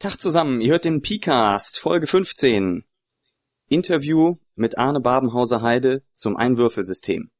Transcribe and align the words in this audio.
Tag 0.00 0.16
zusammen, 0.16 0.62
ihr 0.62 0.72
hört 0.72 0.86
den 0.86 1.02
Picast, 1.02 1.78
Folge 1.78 2.06
15. 2.06 2.84
Interview 3.68 4.38
mit 4.54 4.78
Arne 4.78 4.98
Babenhauser-Heide 4.98 6.02
zum 6.14 6.38
Einwürfelsystem. 6.38 7.30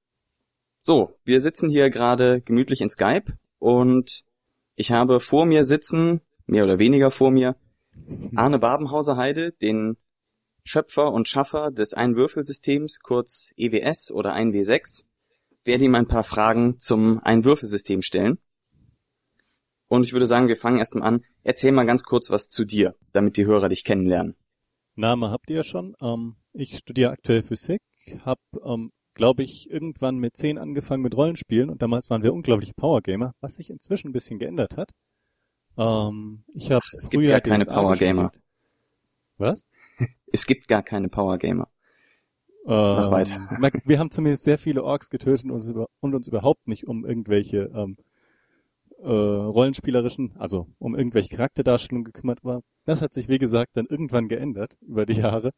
So, 0.83 1.19
wir 1.25 1.41
sitzen 1.41 1.71
hier 1.71 1.89
gerade 1.89 2.43
gemütlich 2.43 2.83
in 2.83 2.91
Skype 2.91 3.33
und 3.59 4.27
ich 4.75 4.93
habe 4.93 5.21
vor 5.21 5.47
mir 5.47 5.65
sitzen, 5.65 6.21
mehr 6.45 6.65
oder 6.65 6.79
weniger 6.79 7.11
vor 7.11 7.31
mir, 7.31 7.57
Arne 8.35 8.59
Babenhauser-Heide, 8.59 9.53
den 9.53 9.97
Schöpfer 10.63 11.13
und 11.13 11.31
Schaffer 11.31 11.71
des 11.71 11.95
Einwürfelsystems, 11.95 13.01
kurz 13.01 13.55
EWS 13.57 14.11
oder 14.11 14.35
1W6, 14.35 15.05
werde 15.65 15.85
ihm 15.85 15.95
ein 15.95 16.09
paar 16.09 16.25
Fragen 16.25 16.79
zum 16.79 17.21
Einwürfelsystem 17.21 18.03
stellen. 18.03 18.37
Und 19.91 20.05
ich 20.05 20.13
würde 20.13 20.27
sagen, 20.27 20.47
wir 20.47 20.57
fangen 20.57 20.79
erstmal 20.79 21.07
an. 21.07 21.25
Erzähl 21.43 21.73
mal 21.73 21.85
ganz 21.85 22.05
kurz 22.05 22.31
was 22.31 22.49
zu 22.49 22.65
dir, 22.65 22.95
damit 23.13 23.37
die 23.37 23.45
Hörer 23.45 23.69
dich 23.69 23.83
kennenlernen. 23.83 24.37
Name 24.95 25.31
habt 25.33 25.51
ihr 25.51 25.57
ja 25.57 25.65
schon. 25.65 25.97
Ähm, 26.01 26.37
ich 26.53 26.79
studiere 26.79 27.11
aktuell 27.11 27.43
Physik, 27.43 27.81
habe, 28.25 28.41
ähm, 28.65 28.93
glaube 29.15 29.43
ich, 29.43 29.69
irgendwann 29.69 30.19
mit 30.19 30.37
zehn 30.37 30.59
angefangen 30.59 31.03
mit 31.03 31.17
Rollenspielen 31.17 31.71
und 31.71 31.83
damals 31.83 32.09
waren 32.09 32.23
wir 32.23 32.33
unglaubliche 32.33 32.73
Powergamer, 32.73 33.33
was 33.41 33.57
sich 33.57 33.69
inzwischen 33.69 34.11
ein 34.11 34.13
bisschen 34.13 34.39
geändert 34.39 34.77
hat. 34.77 34.93
Ähm, 35.77 36.45
ich 36.55 36.71
habe 36.71 36.85
Es 36.93 37.11
gibt 37.11 37.27
gar 37.27 37.41
keine 37.41 37.65
Powergamer. 37.65 38.31
Was? 39.39 39.67
Es 40.33 40.47
gibt 40.47 40.69
gar 40.69 40.85
keine 40.85 41.09
Powergamer. 41.09 41.69
Ähm, 42.65 43.11
weiter. 43.11 43.49
Wir 43.85 43.99
haben 43.99 44.13
zumindest 44.13 44.45
sehr 44.45 44.59
viele 44.59 44.85
Orks 44.85 45.11
getötet 45.11 45.47
und 45.47 45.51
uns, 45.51 45.69
über, 45.69 45.89
und 45.99 46.15
uns 46.15 46.29
überhaupt 46.29 46.69
nicht 46.69 46.87
um 46.87 47.05
irgendwelche 47.05 47.73
ähm, 47.75 47.97
äh, 49.03 49.09
rollenspielerischen, 49.09 50.37
also 50.37 50.67
um 50.79 50.95
irgendwelche 50.95 51.35
Charakterdarstellungen 51.37 52.05
gekümmert. 52.05 52.41
Aber 52.43 52.63
das 52.85 53.03
hat 53.03 53.13
sich, 53.13 53.29
wie 53.29 53.39
gesagt, 53.39 53.77
dann 53.77 53.87
irgendwann 53.87 54.29
geändert 54.29 54.77
über 54.81 55.07
die 55.07 55.15
Jahre. 55.15 55.51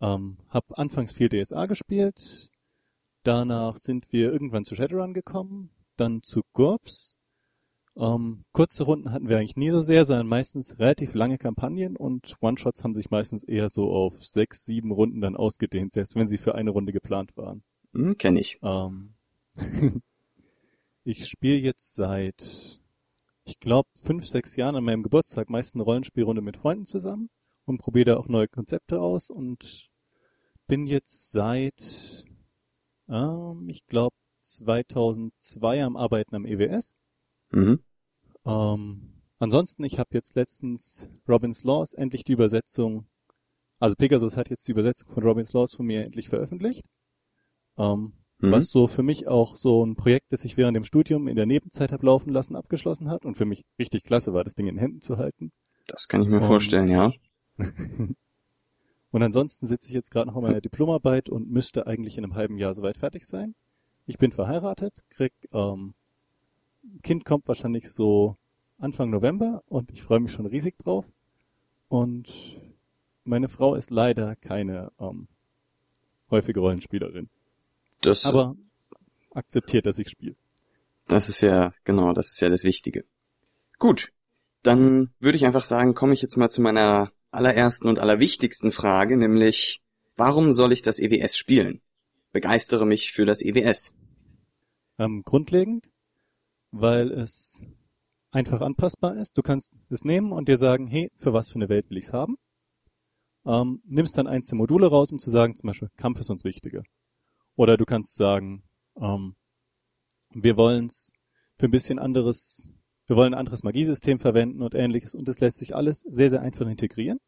Ähm, 0.00 0.38
hab 0.48 0.78
anfangs 0.78 1.12
viel 1.12 1.28
DSA 1.28 1.66
gespielt. 1.66 2.50
Danach 3.22 3.76
sind 3.76 4.12
wir 4.12 4.32
irgendwann 4.32 4.64
zu 4.64 4.74
Shadowrun 4.74 5.14
gekommen. 5.14 5.70
Dann 5.96 6.22
zu 6.22 6.42
GURPS. 6.54 7.16
Ähm, 7.96 8.44
kurze 8.52 8.84
Runden 8.84 9.12
hatten 9.12 9.28
wir 9.28 9.38
eigentlich 9.38 9.56
nie 9.56 9.70
so 9.70 9.80
sehr, 9.80 10.06
sondern 10.06 10.26
meistens 10.26 10.78
relativ 10.78 11.14
lange 11.14 11.36
Kampagnen 11.38 11.96
und 11.96 12.36
One-Shots 12.40 12.82
haben 12.82 12.94
sich 12.94 13.10
meistens 13.10 13.44
eher 13.44 13.68
so 13.68 13.90
auf 13.90 14.24
sechs, 14.24 14.64
sieben 14.64 14.90
Runden 14.90 15.20
dann 15.20 15.36
ausgedehnt, 15.36 15.92
selbst 15.92 16.14
wenn 16.14 16.28
sie 16.28 16.38
für 16.38 16.54
eine 16.54 16.70
Runde 16.70 16.92
geplant 16.92 17.36
waren. 17.36 17.62
Hm, 17.92 18.16
kenn 18.16 18.36
ich. 18.36 18.58
Ähm, 18.62 19.14
ich 21.04 21.26
spiele 21.28 21.58
jetzt 21.58 21.94
seit, 21.94 22.80
ich 23.44 23.58
glaube, 23.60 23.88
fünf, 23.94 24.26
sechs 24.26 24.56
Jahren 24.56 24.76
an 24.76 24.84
meinem 24.84 25.02
Geburtstag 25.02 25.50
meist 25.50 25.74
eine 25.74 25.84
Rollenspielrunde 25.84 26.42
mit 26.42 26.56
Freunden 26.56 26.84
zusammen 26.84 27.30
und 27.64 27.78
probiere 27.78 28.06
da 28.06 28.16
auch 28.16 28.28
neue 28.28 28.48
Konzepte 28.48 29.00
aus 29.00 29.30
und 29.30 29.90
bin 30.66 30.86
jetzt 30.86 31.32
seit, 31.32 32.24
ähm, 33.08 33.68
ich 33.68 33.86
glaube, 33.86 34.16
2002 34.42 35.84
am 35.84 35.96
Arbeiten 35.96 36.34
am 36.34 36.46
EWS. 36.46 36.94
Mhm. 37.50 37.80
Ähm, 38.44 39.22
ansonsten, 39.38 39.84
ich 39.84 39.98
habe 39.98 40.10
jetzt 40.12 40.34
letztens 40.36 41.10
Robin's 41.28 41.64
Laws 41.64 41.94
endlich 41.94 42.24
die 42.24 42.32
Übersetzung, 42.32 43.06
also 43.78 43.96
Pegasus 43.96 44.36
hat 44.36 44.50
jetzt 44.50 44.66
die 44.68 44.72
Übersetzung 44.72 45.10
von 45.10 45.22
Robin's 45.22 45.52
Laws 45.52 45.74
von 45.74 45.86
mir 45.86 46.04
endlich 46.04 46.28
veröffentlicht. 46.28 46.84
Ähm, 47.78 48.12
Mhm. 48.40 48.52
Was 48.52 48.70
so 48.70 48.86
für 48.86 49.02
mich 49.02 49.28
auch 49.28 49.56
so 49.56 49.84
ein 49.84 49.96
Projekt, 49.96 50.32
das 50.32 50.44
ich 50.44 50.56
während 50.56 50.76
dem 50.76 50.84
Studium 50.84 51.28
in 51.28 51.36
der 51.36 51.46
Nebenzeit 51.46 51.92
habe 51.92 52.06
laufen 52.06 52.30
lassen, 52.32 52.56
abgeschlossen 52.56 53.08
hat 53.10 53.24
und 53.24 53.36
für 53.36 53.44
mich 53.44 53.64
richtig 53.78 54.04
klasse 54.04 54.32
war, 54.32 54.44
das 54.44 54.54
Ding 54.54 54.66
in 54.66 54.78
Händen 54.78 55.00
zu 55.00 55.18
halten. 55.18 55.52
Das 55.86 56.08
kann 56.08 56.22
ich 56.22 56.28
mir 56.28 56.40
Und- 56.40 56.46
vorstellen, 56.46 56.88
ja. 56.88 57.12
Und 59.12 59.24
ansonsten 59.24 59.66
sitze 59.66 59.88
ich 59.88 59.92
jetzt 59.94 60.12
gerade 60.12 60.28
noch 60.28 60.36
an 60.36 60.42
meiner 60.42 60.60
Diplomarbeit 60.60 61.28
und 61.28 61.50
müsste 61.50 61.88
eigentlich 61.88 62.16
in 62.16 62.22
einem 62.22 62.36
halben 62.36 62.58
Jahr 62.58 62.74
soweit 62.74 62.96
fertig 62.96 63.26
sein. 63.26 63.56
Ich 64.06 64.18
bin 64.18 64.30
verheiratet, 64.30 65.02
krieg 65.10 65.32
ähm, 65.52 65.94
Kind 67.02 67.24
kommt 67.24 67.48
wahrscheinlich 67.48 67.90
so 67.90 68.36
Anfang 68.78 69.10
November 69.10 69.64
und 69.66 69.90
ich 69.90 70.04
freue 70.04 70.20
mich 70.20 70.30
schon 70.30 70.46
riesig 70.46 70.78
drauf. 70.78 71.04
Und 71.88 72.28
meine 73.24 73.48
Frau 73.48 73.74
ist 73.74 73.90
leider 73.90 74.36
keine 74.36 74.92
ähm, 75.00 75.26
häufige 76.30 76.60
Rollenspielerin, 76.60 77.28
Das, 78.00 78.24
aber 78.24 78.56
akzeptiert, 79.32 79.86
dass 79.86 79.98
ich 79.98 80.08
spiele. 80.08 80.36
das 81.06 81.28
ist 81.28 81.40
ja, 81.40 81.74
genau, 81.84 82.12
das 82.12 82.32
ist 82.32 82.40
ja 82.40 82.48
das 82.48 82.64
Wichtige. 82.64 83.04
Gut. 83.78 84.12
Dann 84.62 85.10
würde 85.20 85.36
ich 85.36 85.46
einfach 85.46 85.64
sagen, 85.64 85.94
komme 85.94 86.12
ich 86.12 86.20
jetzt 86.20 86.36
mal 86.36 86.50
zu 86.50 86.60
meiner 86.60 87.12
allerersten 87.30 87.88
und 87.88 87.98
allerwichtigsten 87.98 88.72
Frage, 88.72 89.16
nämlich, 89.16 89.80
warum 90.16 90.52
soll 90.52 90.72
ich 90.72 90.82
das 90.82 90.98
EWS 90.98 91.36
spielen? 91.36 91.80
Begeistere 92.32 92.86
mich 92.86 93.12
für 93.12 93.24
das 93.24 93.42
EWS. 93.42 93.94
Ähm, 94.98 95.22
grundlegend, 95.24 95.90
weil 96.70 97.10
es 97.10 97.64
einfach 98.30 98.60
anpassbar 98.60 99.16
ist. 99.16 99.38
Du 99.38 99.42
kannst 99.42 99.72
es 99.88 100.04
nehmen 100.04 100.32
und 100.32 100.48
dir 100.48 100.58
sagen, 100.58 100.86
hey, 100.86 101.10
für 101.16 101.32
was 101.32 101.48
für 101.48 101.56
eine 101.56 101.68
Welt 101.68 101.88
will 101.90 101.96
ich's 101.96 102.12
haben? 102.12 102.36
Ähm, 103.46 103.82
nimmst 103.86 104.18
dann 104.18 104.26
eins 104.26 104.46
der 104.48 104.58
Module 104.58 104.88
raus, 104.88 105.10
um 105.10 105.18
zu 105.18 105.30
sagen, 105.30 105.56
zum 105.56 105.68
Beispiel, 105.68 105.88
Kampf 105.96 106.20
ist 106.20 106.30
uns 106.30 106.44
wichtiger. 106.44 106.82
Oder 107.56 107.76
du 107.76 107.84
kannst 107.84 108.14
sagen, 108.14 108.62
ähm, 109.00 109.34
wir 110.30 110.56
wollen's 110.56 111.12
für 111.58 111.66
ein 111.66 111.70
bisschen 111.70 111.98
anderes, 111.98 112.70
wir 113.06 113.16
wollen 113.16 113.34
ein 113.34 113.38
anderes 113.38 113.62
Magiesystem 113.62 114.18
verwenden 114.18 114.62
und 114.62 114.74
ähnliches 114.74 115.14
und 115.14 115.28
das 115.28 115.40
lässt 115.40 115.58
sich 115.58 115.74
alles 115.74 116.00
sehr, 116.00 116.30
sehr 116.30 116.40
einfach 116.40 116.66
integrieren. 116.66 117.20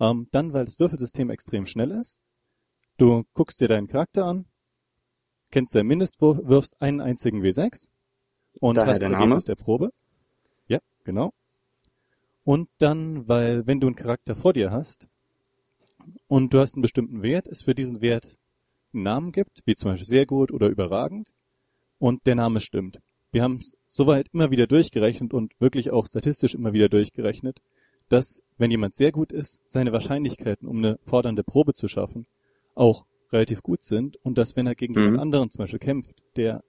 Ähm, 0.00 0.28
dann, 0.30 0.52
weil 0.52 0.64
das 0.64 0.78
Würfelsystem 0.78 1.30
extrem 1.30 1.66
schnell 1.66 1.90
ist. 1.90 2.18
Du 2.96 3.24
guckst 3.34 3.60
dir 3.60 3.68
deinen 3.68 3.88
Charakter 3.88 4.24
an, 4.24 4.46
kennst 5.50 5.74
deinen 5.74 5.88
Mindestwurf, 5.88 6.38
wirfst 6.42 6.80
einen 6.80 7.00
einzigen 7.00 7.42
W6 7.42 7.88
und 8.60 8.76
Daher 8.76 8.92
hast 8.92 9.00
der 9.00 9.08
Name. 9.10 9.24
Ergebnis 9.24 9.44
der 9.44 9.56
Probe. 9.56 9.92
Ja, 10.68 10.78
genau. 11.04 11.32
Und 12.44 12.70
dann, 12.78 13.28
weil 13.28 13.66
wenn 13.66 13.80
du 13.80 13.88
einen 13.88 13.96
Charakter 13.96 14.34
vor 14.34 14.52
dir 14.52 14.70
hast 14.70 15.06
und 16.28 16.54
du 16.54 16.60
hast 16.60 16.74
einen 16.74 16.82
bestimmten 16.82 17.22
Wert, 17.22 17.46
es 17.46 17.62
für 17.62 17.74
diesen 17.74 18.00
Wert 18.00 18.38
einen 18.92 19.02
Namen 19.02 19.32
gibt, 19.32 19.62
wie 19.66 19.76
zum 19.76 19.90
Beispiel 19.90 20.06
sehr 20.06 20.26
gut 20.26 20.50
oder 20.52 20.68
überragend, 20.68 21.28
und 21.98 22.26
der 22.26 22.34
Name 22.34 22.60
stimmt. 22.60 23.00
Wir 23.32 23.42
haben 23.42 23.58
es 23.58 23.76
soweit 23.86 24.28
immer 24.32 24.50
wieder 24.50 24.66
durchgerechnet 24.66 25.34
und 25.34 25.52
wirklich 25.60 25.90
auch 25.90 26.06
statistisch 26.06 26.54
immer 26.54 26.72
wieder 26.72 26.88
durchgerechnet, 26.88 27.60
dass 28.08 28.42
wenn 28.56 28.70
jemand 28.70 28.94
sehr 28.94 29.12
gut 29.12 29.32
ist, 29.32 29.60
seine 29.66 29.92
Wahrscheinlichkeiten, 29.92 30.66
um 30.66 30.78
eine 30.78 30.98
fordernde 31.04 31.44
Probe 31.44 31.74
zu 31.74 31.88
schaffen, 31.88 32.26
auch 32.74 33.04
relativ 33.30 33.62
gut 33.62 33.82
sind 33.82 34.16
und 34.24 34.38
dass 34.38 34.56
wenn 34.56 34.66
er 34.66 34.74
gegen 34.74 34.94
Mhm. 34.94 35.00
jemand 35.00 35.20
anderen 35.20 35.50
zum 35.50 35.58
Beispiel 35.58 35.78
kämpft, 35.78 36.22
der 36.36 36.62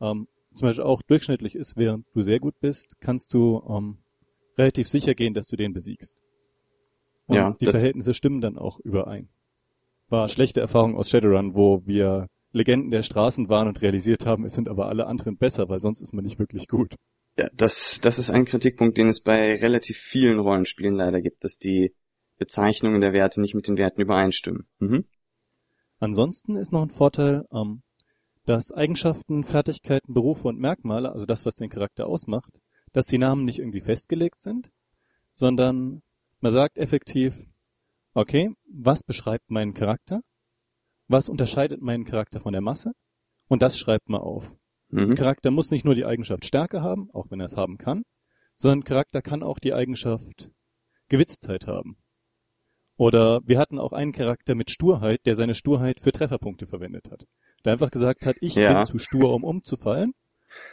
ähm, 0.00 0.28
zum 0.54 0.66
Beispiel 0.68 0.84
auch 0.84 1.00
durchschnittlich 1.02 1.54
ist, 1.54 1.76
während 1.76 2.04
du 2.12 2.22
sehr 2.22 2.40
gut 2.40 2.58
bist, 2.60 3.00
kannst 3.00 3.32
du 3.32 3.62
ähm, 3.68 3.98
relativ 4.58 4.88
sicher 4.88 5.14
gehen, 5.14 5.32
dass 5.32 5.46
du 5.46 5.56
den 5.56 5.72
besiegst. 5.72 6.18
Und 7.26 7.36
Ja, 7.36 7.56
die 7.60 7.66
Verhältnisse 7.66 8.12
stimmen 8.12 8.40
dann 8.40 8.58
auch 8.58 8.80
überein. 8.80 9.28
War 10.10 10.28
schlechte 10.28 10.60
Erfahrung 10.60 10.96
aus 10.96 11.08
Shadowrun, 11.08 11.54
wo 11.54 11.86
wir 11.86 12.28
Legenden 12.52 12.90
der 12.90 13.02
Straßen 13.02 13.48
waren 13.48 13.68
und 13.68 13.80
realisiert 13.80 14.26
haben, 14.26 14.44
es 14.44 14.54
sind 14.54 14.68
aber 14.68 14.88
alle 14.88 15.06
anderen 15.06 15.36
besser, 15.36 15.68
weil 15.68 15.80
sonst 15.80 16.00
ist 16.00 16.12
man 16.12 16.24
nicht 16.24 16.38
wirklich 16.38 16.66
gut. 16.66 16.96
Ja, 17.38 17.48
das, 17.54 18.00
das 18.00 18.18
ist 18.18 18.30
ein 18.30 18.44
Kritikpunkt, 18.44 18.98
den 18.98 19.08
es 19.08 19.22
bei 19.22 19.54
relativ 19.54 19.96
vielen 19.96 20.40
Rollenspielen 20.40 20.94
leider 20.96 21.20
gibt, 21.20 21.44
dass 21.44 21.58
die 21.58 21.94
Bezeichnungen 22.38 23.00
der 23.00 23.12
Werte 23.12 23.40
nicht 23.40 23.54
mit 23.54 23.68
den 23.68 23.76
Werten 23.76 24.00
übereinstimmen. 24.00 24.66
Mhm. 24.78 25.04
Ansonsten 26.00 26.56
ist 26.56 26.72
noch 26.72 26.82
ein 26.82 26.90
Vorteil, 26.90 27.46
ähm, 27.52 27.82
dass 28.46 28.72
Eigenschaften, 28.72 29.44
Fertigkeiten, 29.44 30.12
Berufe 30.12 30.48
und 30.48 30.58
Merkmale, 30.58 31.12
also 31.12 31.26
das, 31.26 31.46
was 31.46 31.56
den 31.56 31.70
Charakter 31.70 32.06
ausmacht, 32.06 32.60
dass 32.92 33.06
die 33.06 33.18
Namen 33.18 33.44
nicht 33.44 33.58
irgendwie 33.58 33.80
festgelegt 33.80 34.40
sind, 34.40 34.72
sondern 35.32 36.02
man 36.40 36.52
sagt 36.52 36.78
effektiv, 36.78 37.46
okay, 38.14 38.50
was 38.68 39.02
beschreibt 39.02 39.50
meinen 39.50 39.74
Charakter? 39.74 40.20
Was 41.08 41.28
unterscheidet 41.28 41.80
meinen 41.82 42.04
Charakter 42.04 42.40
von 42.40 42.52
der 42.52 42.62
Masse? 42.62 42.92
Und 43.48 43.62
das 43.62 43.78
schreibt 43.78 44.08
man 44.08 44.20
auf. 44.20 44.54
Mhm. 44.90 45.14
Charakter 45.14 45.50
muss 45.50 45.70
nicht 45.70 45.84
nur 45.84 45.94
die 45.94 46.04
Eigenschaft 46.04 46.44
Stärke 46.44 46.82
haben, 46.82 47.10
auch 47.12 47.30
wenn 47.30 47.40
er 47.40 47.46
es 47.46 47.56
haben 47.56 47.78
kann, 47.78 48.02
sondern 48.56 48.84
Charakter 48.84 49.22
kann 49.22 49.42
auch 49.42 49.58
die 49.58 49.74
Eigenschaft 49.74 50.50
Gewitztheit 51.08 51.66
haben. 51.66 51.96
Oder 52.96 53.40
wir 53.44 53.58
hatten 53.58 53.78
auch 53.78 53.92
einen 53.92 54.12
Charakter 54.12 54.54
mit 54.54 54.70
Sturheit, 54.70 55.20
der 55.24 55.34
seine 55.34 55.54
Sturheit 55.54 56.00
für 56.00 56.12
Trefferpunkte 56.12 56.66
verwendet 56.66 57.10
hat. 57.10 57.24
Der 57.64 57.72
einfach 57.72 57.90
gesagt 57.90 58.26
hat, 58.26 58.36
ich 58.40 58.54
Ja. 58.54 58.74
bin 58.74 58.86
zu 58.86 58.98
stur, 58.98 59.32
um 59.32 59.42
umzufallen. 59.42 60.12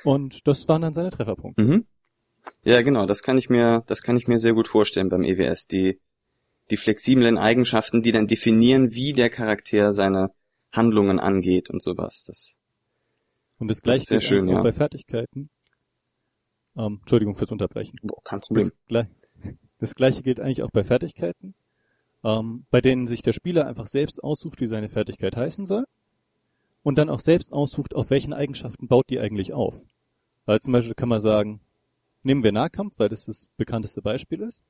Und 0.03 0.45
das 0.47 0.67
waren 0.67 0.81
dann 0.81 0.93
seine 0.93 1.09
Trefferpunkte. 1.09 1.61
Mhm. 1.63 1.85
Ja, 2.63 2.81
genau, 2.81 3.05
das 3.05 3.21
kann 3.21 3.37
ich 3.37 3.49
mir, 3.49 3.83
das 3.87 4.01
kann 4.01 4.17
ich 4.17 4.27
mir 4.27 4.39
sehr 4.39 4.53
gut 4.53 4.67
vorstellen 4.67 5.09
beim 5.09 5.23
EWS. 5.23 5.67
Die, 5.67 5.99
die 6.69 6.77
flexiblen 6.77 7.37
Eigenschaften, 7.37 8.01
die 8.01 8.11
dann 8.11 8.27
definieren, 8.27 8.91
wie 8.91 9.13
der 9.13 9.29
Charakter 9.29 9.93
seine 9.93 10.31
Handlungen 10.71 11.19
angeht 11.19 11.69
und 11.69 11.81
sowas. 11.81 12.23
Das, 12.25 12.55
Und 13.57 13.69
das 13.69 13.77
Das 13.77 13.83
gleiche 13.83 14.01
ist 14.01 14.09
sehr 14.09 14.19
gilt 14.19 14.27
schön, 14.27 14.39
eigentlich 14.39 14.53
auch 14.53 14.57
ja. 14.57 14.63
bei 14.63 14.71
Fertigkeiten. 14.73 15.49
Ähm, 16.77 16.97
Entschuldigung 17.01 17.35
fürs 17.35 17.51
Unterbrechen. 17.51 17.99
boah, 18.03 18.21
kein 18.23 18.41
Problem. 18.41 18.69
Das, 18.89 19.05
Das 19.79 19.93
gleiche 19.93 20.23
gilt 20.23 20.39
eigentlich 20.39 20.63
auch 20.63 20.71
bei 20.71 20.83
Fertigkeiten, 20.83 21.53
ähm, 22.23 22.65
bei 22.71 22.81
denen 22.81 23.05
sich 23.05 23.21
der 23.21 23.33
Spieler 23.33 23.67
einfach 23.67 23.85
selbst 23.85 24.23
aussucht, 24.23 24.59
wie 24.59 24.67
seine 24.67 24.89
Fertigkeit 24.89 25.35
heißen 25.35 25.67
soll 25.67 25.85
und 26.81 26.97
dann 26.97 27.09
auch 27.09 27.19
selbst 27.19 27.53
aussucht, 27.53 27.93
auf 27.93 28.09
welchen 28.09 28.33
Eigenschaften 28.33 28.87
baut 28.87 29.09
die 29.09 29.19
eigentlich 29.19 29.53
auf. 29.53 29.75
Weil 30.45 30.59
zum 30.61 30.73
Beispiel 30.73 30.95
kann 30.95 31.09
man 31.09 31.21
sagen, 31.21 31.59
nehmen 32.23 32.43
wir 32.43 32.51
Nahkampf, 32.51 32.97
weil 32.97 33.09
das 33.09 33.25
das 33.25 33.49
bekannteste 33.57 34.01
Beispiel 34.01 34.41
ist. 34.41 34.63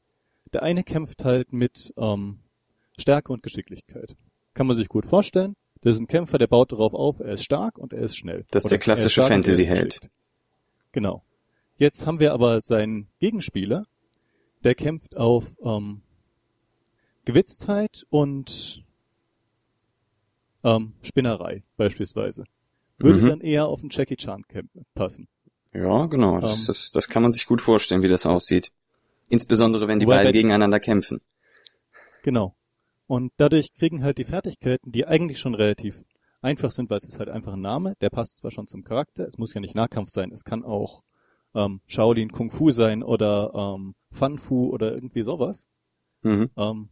Der 0.54 0.64
eine 0.64 0.84
kämpft 0.84 1.24
halt 1.24 1.54
mit 1.54 1.94
ähm, 1.98 2.40
Stärke 2.98 3.34
und 3.34 3.44
Geschicklichkeit. 3.44 4.16
Kann 4.54 4.68
man 4.68 4.76
sich 4.76 4.90
gut 4.90 5.06
vorstellen. 5.06 5.56
Das 5.82 5.96
ist 5.96 6.02
ein 6.02 6.08
Kämpfer, 6.08 6.38
der 6.38 6.48
baut 6.48 6.72
darauf 6.72 6.94
auf, 6.94 7.20
er 7.20 7.34
ist 7.34 7.44
stark 7.44 7.78
und 7.78 7.94
er 7.94 8.02
ist 8.02 8.18
schnell. 8.18 8.46
Das 8.52 8.66
ist 8.66 8.72
der 8.72 8.80
klassische 8.80 9.22
Fantasy-Held. 9.22 10.00
Genau. 10.92 11.24
Jetzt 11.78 12.08
haben 12.08 12.20
wir 12.20 12.34
aber 12.34 12.62
seinen 12.62 13.08
Gegenspieler, 13.20 13.86
der 14.64 14.74
kämpft 14.74 15.16
auf 15.16 15.56
ähm, 15.64 16.02
Gewitztheit 17.26 18.06
und 18.10 18.84
ähm, 20.64 20.94
Spinnerei 21.04 21.64
beispielsweise. 21.78 22.46
Würde 22.98 23.22
mhm. 23.22 23.28
dann 23.28 23.42
eher 23.42 23.68
auf 23.68 23.82
einen 23.82 23.92
Jackie 23.92 24.16
Chan 24.16 24.44
passen. 24.96 25.28
Ja, 25.74 26.08
genau. 26.08 26.40
Das, 26.40 26.60
ähm, 26.60 26.64
das, 26.68 26.92
das 26.92 27.08
kann 27.08 27.22
man 27.22 27.32
sich 27.32 27.46
gut 27.46 27.62
vorstellen, 27.62 28.02
wie 28.02 28.08
das 28.08 28.26
aussieht. 28.26 28.72
Insbesondere, 29.30 29.88
wenn 29.88 30.00
die 30.00 30.06
beiden 30.06 30.32
gegeneinander 30.32 30.80
kämpfen. 30.80 31.22
Genau. 32.24 32.56
Und 33.08 33.32
dadurch 33.38 33.74
kriegen 33.74 34.04
halt 34.04 34.18
die 34.18 34.24
Fertigkeiten, 34.24 34.92
die 34.92 35.06
eigentlich 35.08 35.40
schon 35.40 35.56
relativ 35.56 36.04
einfach 36.42 36.72
sind, 36.72 36.90
weil 36.90 36.98
es 36.98 37.06
ist 37.06 37.20
halt 37.20 37.30
einfach 37.30 37.54
ein 37.54 37.62
Name, 37.62 37.96
der 38.02 38.10
passt 38.10 38.38
zwar 38.38 38.52
schon 38.52 38.68
zum 38.68 38.84
Charakter, 38.84 39.26
es 39.28 39.38
muss 39.38 39.54
ja 39.54 39.62
nicht 39.62 39.76
Nahkampf 39.76 40.10
sein, 40.10 40.32
es 40.32 40.44
kann 40.44 40.64
auch 40.64 41.04
ähm, 41.56 41.82
Shaolin 41.88 42.32
Kung 42.32 42.52
Fu 42.52 42.72
sein 42.72 43.04
oder 43.04 43.52
ähm, 43.54 43.96
Fan 44.12 44.38
Fu 44.38 44.70
oder 44.70 44.94
irgendwie 44.94 45.24
sowas. 45.24 45.68
Mhm. 46.22 46.50
Ähm, 46.58 46.90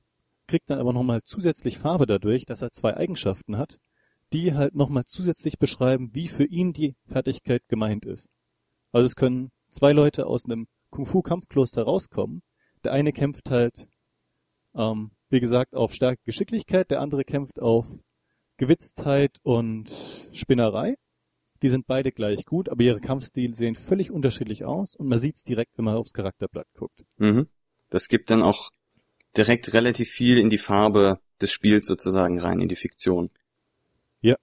kriegt 0.47 0.69
dann 0.69 0.79
aber 0.79 0.93
nochmal 0.93 1.21
zusätzlich 1.23 1.77
Farbe 1.77 2.05
dadurch, 2.05 2.45
dass 2.45 2.61
er 2.61 2.71
zwei 2.71 2.95
Eigenschaften 2.95 3.57
hat, 3.57 3.79
die 4.33 4.53
halt 4.53 4.75
nochmal 4.75 5.05
zusätzlich 5.05 5.59
beschreiben, 5.59 6.13
wie 6.13 6.27
für 6.27 6.45
ihn 6.45 6.73
die 6.73 6.95
Fertigkeit 7.07 7.67
gemeint 7.67 8.05
ist. 8.05 8.29
Also 8.91 9.05
es 9.05 9.15
können 9.15 9.51
zwei 9.69 9.91
Leute 9.91 10.27
aus 10.27 10.45
einem 10.45 10.67
Kung-Fu-Kampfkloster 10.89 11.83
rauskommen. 11.83 12.41
Der 12.83 12.93
eine 12.93 13.13
kämpft 13.13 13.49
halt, 13.49 13.87
ähm, 14.75 15.11
wie 15.29 15.39
gesagt, 15.39 15.75
auf 15.75 15.93
starke 15.93 16.21
Geschicklichkeit, 16.25 16.91
der 16.91 17.01
andere 17.01 17.23
kämpft 17.23 17.59
auf 17.59 17.87
Gewitztheit 18.57 19.39
und 19.43 19.91
Spinnerei. 20.33 20.95
Die 21.61 21.69
sind 21.69 21.87
beide 21.87 22.11
gleich 22.11 22.45
gut, 22.45 22.69
aber 22.69 22.83
ihre 22.83 22.99
Kampfstile 22.99 23.53
sehen 23.55 23.75
völlig 23.75 24.11
unterschiedlich 24.11 24.65
aus 24.65 24.95
und 24.95 25.07
man 25.07 25.19
sieht's 25.19 25.43
direkt, 25.43 25.77
wenn 25.77 25.85
man 25.85 25.95
aufs 25.95 26.13
Charakterblatt 26.13 26.67
guckt. 26.73 27.05
Mhm. 27.17 27.47
Das 27.89 28.07
gibt 28.07 28.29
dann 28.29 28.43
auch 28.43 28.71
direkt 29.35 29.73
relativ 29.73 30.09
viel 30.09 30.37
in 30.37 30.49
die 30.49 30.57
Farbe 30.57 31.19
des 31.41 31.51
Spiels 31.51 31.85
sozusagen 31.85 32.39
rein, 32.39 32.59
in 32.59 32.69
die 32.69 32.75
Fiktion. 32.75 33.29
Ja. 34.21 34.35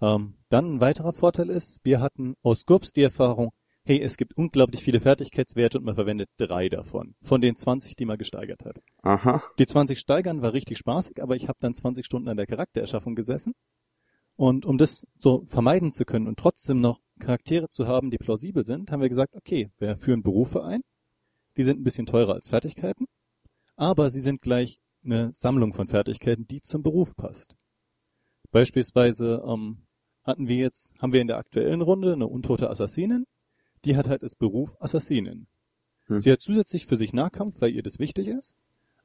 Ähm, 0.00 0.34
dann 0.48 0.74
ein 0.74 0.80
weiterer 0.80 1.12
Vorteil 1.12 1.50
ist, 1.50 1.84
wir 1.84 2.00
hatten 2.00 2.34
aus 2.42 2.66
GURPS 2.66 2.92
die 2.92 3.02
Erfahrung, 3.02 3.52
hey, 3.90 4.00
es 4.00 4.16
gibt 4.16 4.36
unglaublich 4.36 4.82
viele 4.82 5.00
Fertigkeitswerte 5.00 5.78
und 5.78 5.84
man 5.84 5.94
verwendet 5.94 6.28
drei 6.36 6.68
davon, 6.68 7.14
von 7.22 7.40
den 7.40 7.56
20, 7.56 7.96
die 7.96 8.04
man 8.04 8.18
gesteigert 8.18 8.64
hat. 8.64 8.80
Aha. 9.02 9.42
Die 9.58 9.66
20 9.66 9.98
steigern 9.98 10.42
war 10.42 10.52
richtig 10.52 10.78
spaßig, 10.78 11.22
aber 11.22 11.36
ich 11.36 11.48
habe 11.48 11.58
dann 11.60 11.74
20 11.74 12.04
Stunden 12.04 12.28
an 12.28 12.36
der 12.36 12.46
Charaktererschaffung 12.46 13.14
gesessen. 13.14 13.52
Und 14.36 14.64
um 14.64 14.78
das 14.78 15.06
so 15.18 15.44
vermeiden 15.48 15.92
zu 15.92 16.04
können 16.04 16.26
und 16.26 16.38
trotzdem 16.38 16.80
noch 16.80 16.98
Charaktere 17.18 17.68
zu 17.68 17.86
haben, 17.86 18.10
die 18.10 18.18
plausibel 18.18 18.64
sind, 18.64 18.90
haben 18.90 19.02
wir 19.02 19.08
gesagt, 19.08 19.34
okay, 19.34 19.70
wir 19.78 19.96
führen 19.96 20.22
Berufe 20.22 20.64
ein. 20.64 20.80
Die 21.56 21.64
sind 21.64 21.80
ein 21.80 21.84
bisschen 21.84 22.06
teurer 22.06 22.34
als 22.34 22.48
Fertigkeiten 22.48 23.06
aber 23.80 24.10
sie 24.10 24.20
sind 24.20 24.42
gleich 24.42 24.78
eine 25.02 25.30
Sammlung 25.32 25.72
von 25.72 25.88
Fertigkeiten, 25.88 26.46
die 26.46 26.60
zum 26.60 26.82
Beruf 26.82 27.16
passt. 27.16 27.56
Beispielsweise 28.50 29.42
ähm, 29.46 29.86
hatten 30.22 30.48
wir 30.48 30.56
jetzt, 30.56 31.00
haben 31.00 31.14
wir 31.14 31.22
in 31.22 31.28
der 31.28 31.38
aktuellen 31.38 31.80
Runde 31.80 32.12
eine 32.12 32.26
untote 32.26 32.68
Assassinin, 32.68 33.24
die 33.84 33.96
hat 33.96 34.08
halt 34.08 34.22
als 34.22 34.34
Beruf 34.34 34.76
Assassinin. 34.80 35.46
Hm. 36.06 36.20
Sie 36.20 36.30
hat 36.30 36.40
zusätzlich 36.40 36.86
für 36.86 36.96
sich 36.96 37.12
Nahkampf, 37.12 37.60
weil 37.60 37.74
ihr 37.74 37.82
das 37.82 37.98
wichtig 37.98 38.28
ist, 38.28 38.56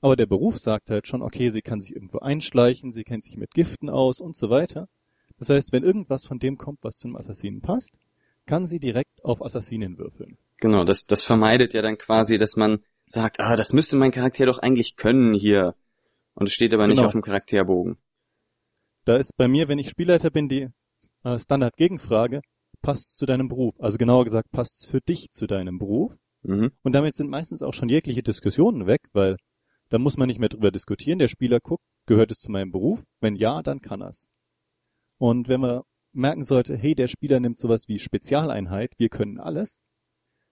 aber 0.01 0.16
der 0.16 0.25
Beruf 0.25 0.57
sagt 0.57 0.89
halt 0.89 1.07
schon, 1.07 1.22
okay, 1.22 1.50
sie 1.50 1.62
kann 1.62 1.80
sich 1.80 1.95
irgendwo 1.95 2.19
einschleichen, 2.19 2.92
sie 2.92 3.04
kennt 3.04 3.24
sich 3.24 3.38
mit 3.38 3.51
Giften 3.54 3.89
aus 3.89 4.19
und 4.19 4.36
so 4.36 4.50
weiter. 4.50 4.88
Das 5.38 5.50
heißt, 5.50 5.72
wenn 5.74 5.83
irgendwas 5.83 6.25
von 6.25 6.39
dem 6.39 6.57
kommt, 6.57 6.83
was 6.83 6.98
zum 6.98 7.16
Assassinen 7.16 7.62
passt, 7.62 7.98
kann 8.45 8.66
sie 8.66 8.80
direkt 8.80 9.24
auf 9.24 9.44
Assassinen 9.44 9.98
würfeln. 9.98 10.38
Genau, 10.57 10.83
das, 10.83 11.06
das 11.06 11.24
vermeidet 11.24 11.74
ja 11.74 11.81
dann 11.81 11.98
quasi, 11.98 12.38
dass 12.38 12.56
man 12.56 12.83
sagt, 13.07 13.39
ah, 13.39 13.56
das 13.56 13.74
müsste 13.74 13.98
mein 13.98 14.12
Charakter 14.12 14.45
doch 14.45 14.60
eigentlich 14.60 14.95
können 14.95 15.33
hier. 15.33 15.75
Und 16.33 16.48
es 16.48 16.54
steht 16.54 16.74
aber 16.74 16.88
nicht 16.88 16.98
genau. 16.98 17.07
auf 17.07 17.13
dem 17.13 17.21
Charakterbogen. 17.21 17.98
Da 19.06 19.18
ist 19.18 19.36
bei 19.38 19.48
mir, 19.48 19.68
wenn 19.68 19.80
ich 19.80 19.89
Spielleiter 19.89 20.30
bin, 20.30 20.50
die 20.50 20.69
äh, 21.24 21.39
Standard-Gegenfrage, 21.39 22.42
passt 22.85 23.17
zu 23.17 23.25
deinem 23.25 23.47
Beruf. 23.47 23.75
Also 23.79 23.97
genauer 23.97 24.25
gesagt, 24.25 24.51
passt 24.51 24.85
für 24.85 25.01
dich 25.01 25.31
zu 25.31 25.47
deinem 25.47 25.79
Beruf. 25.79 26.15
Mhm. 26.43 26.71
Und 26.83 26.93
damit 26.93 27.15
sind 27.15 27.31
meistens 27.31 27.63
auch 27.63 27.73
schon 27.73 27.89
jegliche 27.89 28.21
Diskussionen 28.21 28.85
weg, 28.85 29.01
weil 29.11 29.37
da 29.89 29.97
muss 29.97 30.17
man 30.17 30.27
nicht 30.27 30.39
mehr 30.39 30.49
drüber 30.49 30.69
diskutieren. 30.69 31.17
Der 31.17 31.27
Spieler 31.27 31.59
guckt, 31.59 31.83
gehört 32.05 32.29
es 32.29 32.39
zu 32.39 32.51
meinem 32.51 32.71
Beruf? 32.71 33.03
Wenn 33.19 33.35
ja, 33.35 33.63
dann 33.63 33.81
kann 33.81 34.01
er's. 34.01 34.27
Und 35.17 35.47
wenn 35.47 35.61
man 35.61 35.81
merken 36.11 36.43
sollte, 36.43 36.77
hey, 36.77 36.93
der 36.93 37.07
Spieler 37.07 37.39
nimmt 37.39 37.57
sowas 37.57 37.87
wie 37.87 37.97
Spezialeinheit, 37.97 38.93
wir 38.99 39.09
können 39.09 39.39
alles, 39.39 39.81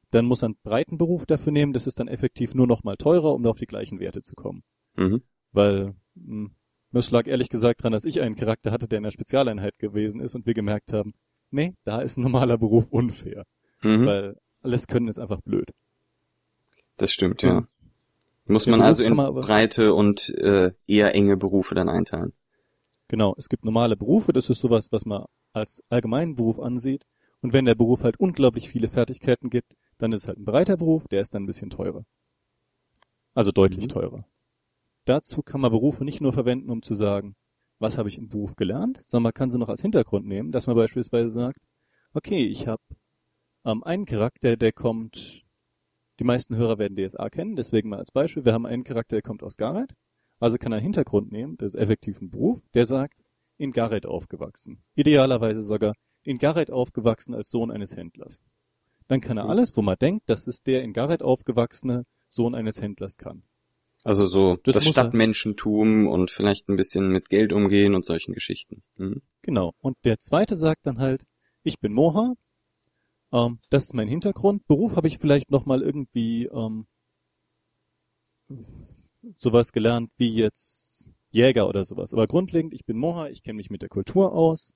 dann 0.09 0.25
muss 0.25 0.41
er 0.41 0.47
einen 0.47 0.57
breiten 0.63 0.97
Beruf 0.97 1.27
dafür 1.27 1.51
nehmen, 1.51 1.73
das 1.73 1.85
ist 1.85 1.99
dann 1.99 2.07
effektiv 2.07 2.55
nur 2.55 2.65
noch 2.65 2.83
mal 2.83 2.97
teurer, 2.97 3.33
um 3.35 3.45
auf 3.45 3.59
die 3.59 3.67
gleichen 3.67 3.99
Werte 3.99 4.23
zu 4.23 4.33
kommen. 4.33 4.63
Mhm. 4.95 5.21
Weil 5.51 5.93
mh, 6.15 6.45
hm, 6.45 6.55
das 6.91 7.11
lag 7.11 7.27
ehrlich 7.27 7.49
gesagt 7.49 7.83
dran, 7.83 7.91
dass 7.91 8.05
ich 8.05 8.21
einen 8.21 8.35
Charakter 8.35 8.71
hatte, 8.71 8.87
der 8.87 8.97
in 8.97 9.03
der 9.03 9.11
Spezialeinheit 9.11 9.77
gewesen 9.77 10.19
ist 10.19 10.33
und 10.33 10.47
wir 10.47 10.55
gemerkt 10.55 10.93
haben, 10.93 11.13
nee, 11.53 11.73
da 11.83 12.01
ist 12.01 12.17
ein 12.17 12.21
normaler 12.21 12.57
Beruf 12.57 12.89
unfair. 12.89 13.45
Mhm. 13.81 14.05
Weil 14.05 14.37
alles 14.61 14.87
können 14.87 15.07
ist 15.07 15.19
einfach 15.19 15.41
blöd. 15.41 15.71
Das 16.97 17.11
stimmt, 17.11 17.41
ja. 17.41 17.49
ja. 17.49 17.67
Muss 18.45 18.67
man 18.67 18.81
also 18.81 19.03
in 19.03 19.15
man 19.15 19.33
breite 19.33 19.93
und 19.93 20.29
äh, 20.29 20.71
eher 20.85 21.15
enge 21.15 21.37
Berufe 21.37 21.75
dann 21.75 21.89
einteilen. 21.89 22.33
Genau, 23.07 23.35
es 23.37 23.47
gibt 23.47 23.63
normale 23.63 23.95
Berufe, 23.95 24.33
das 24.33 24.49
ist 24.49 24.59
sowas, 24.59 24.91
was 24.91 25.05
man 25.05 25.25
als 25.53 25.83
allgemeinen 25.89 26.35
Beruf 26.35 26.59
ansieht. 26.59 27.05
Und 27.41 27.53
wenn 27.53 27.65
der 27.65 27.75
Beruf 27.75 28.03
halt 28.03 28.19
unglaublich 28.19 28.69
viele 28.69 28.87
Fertigkeiten 28.87 29.49
gibt, 29.49 29.75
dann 29.97 30.11
ist 30.11 30.23
es 30.23 30.27
halt 30.27 30.39
ein 30.39 30.45
breiter 30.45 30.77
Beruf, 30.77 31.07
der 31.07 31.21
ist 31.21 31.33
dann 31.33 31.43
ein 31.43 31.47
bisschen 31.47 31.69
teurer. 31.69 32.05
Also 33.33 33.51
deutlich 33.51 33.85
mhm. 33.85 33.89
teurer. 33.89 34.25
Dazu 35.05 35.41
kann 35.43 35.61
man 35.61 35.71
Berufe 35.71 36.05
nicht 36.05 36.21
nur 36.21 36.33
verwenden, 36.33 36.69
um 36.69 36.81
zu 36.81 36.95
sagen, 36.95 37.35
was 37.83 37.97
habe 37.99 38.09
ich 38.09 38.17
im 38.17 38.29
Beruf 38.29 38.55
gelernt, 38.55 38.99
sondern 39.05 39.23
man 39.23 39.33
kann 39.33 39.51
sie 39.51 39.59
noch 39.59 39.69
als 39.69 39.81
Hintergrund 39.81 40.25
nehmen, 40.25 40.51
dass 40.51 40.65
man 40.65 40.75
beispielsweise 40.75 41.29
sagt, 41.29 41.59
okay, 42.13 42.45
ich 42.45 42.67
habe 42.67 42.81
ähm, 43.65 43.83
einen 43.83 44.05
Charakter, 44.05 44.57
der 44.57 44.71
kommt, 44.71 45.45
die 46.19 46.23
meisten 46.23 46.55
Hörer 46.55 46.79
werden 46.79 46.97
DSA 46.97 47.29
kennen, 47.29 47.55
deswegen 47.55 47.89
mal 47.89 47.99
als 47.99 48.11
Beispiel, 48.11 48.45
wir 48.45 48.53
haben 48.53 48.65
einen 48.65 48.83
Charakter, 48.83 49.15
der 49.15 49.21
kommt 49.21 49.43
aus 49.43 49.57
Gareth, 49.57 49.93
also 50.39 50.57
kann 50.57 50.71
er 50.71 50.77
einen 50.77 50.83
Hintergrund 50.83 51.31
nehmen, 51.31 51.57
das 51.57 51.75
ist 51.75 51.79
effektiv 51.79 52.21
ein 52.21 52.31
Beruf, 52.31 52.67
der 52.73 52.87
sagt, 52.87 53.23
in 53.57 53.71
Gareth 53.71 54.07
aufgewachsen. 54.07 54.81
Idealerweise 54.95 55.61
sogar 55.61 55.93
in 56.23 56.39
Gareth 56.39 56.71
aufgewachsen 56.71 57.35
als 57.35 57.51
Sohn 57.51 57.69
eines 57.69 57.95
Händlers 57.95 58.41
dann 59.07 59.21
kann 59.21 59.37
er 59.37 59.49
alles, 59.49 59.75
wo 59.77 59.81
man 59.81 59.97
denkt, 59.99 60.29
dass 60.29 60.47
es 60.47 60.63
der 60.63 60.83
in 60.83 60.93
Gareth 60.93 61.21
aufgewachsene 61.21 62.05
Sohn 62.29 62.55
eines 62.55 62.81
Händlers 62.81 63.17
kann. 63.17 63.43
Also 64.03 64.27
so 64.27 64.57
das, 64.63 64.75
das 64.75 64.87
Stadtmenschentum 64.87 66.07
und 66.07 66.29
vielleicht 66.29 66.67
ein 66.67 66.75
bisschen 66.75 67.07
mit 67.09 67.29
Geld 67.29 67.53
umgehen 67.53 67.95
und 67.95 68.03
solchen 68.03 68.33
Geschichten. 68.33 68.83
Mhm. 68.97 69.21
Genau. 69.41 69.73
Und 69.79 69.97
der 70.03 70.19
zweite 70.19 70.55
sagt 70.55 70.85
dann 70.85 70.99
halt, 70.99 71.23
ich 71.63 71.79
bin 71.79 71.93
Moha, 71.93 72.33
ähm, 73.31 73.59
das 73.69 73.83
ist 73.83 73.93
mein 73.93 74.09
Hintergrund. 74.09 74.67
Beruf 74.67 74.97
habe 74.97 75.07
ich 75.07 75.19
vielleicht 75.19 75.51
noch 75.51 75.65
mal 75.65 75.81
irgendwie 75.81 76.45
ähm, 76.45 76.85
sowas 79.35 79.71
gelernt 79.71 80.11
wie 80.17 80.33
jetzt 80.33 81.13
Jäger 81.31 81.67
oder 81.69 81.85
sowas. 81.85 82.13
Aber 82.13 82.27
grundlegend, 82.27 82.73
ich 82.73 82.85
bin 82.85 82.97
Moha, 82.97 83.29
ich 83.29 83.41
kenne 83.41 83.57
mich 83.57 83.69
mit 83.69 83.81
der 83.81 83.89
Kultur 83.89 84.33
aus, 84.33 84.73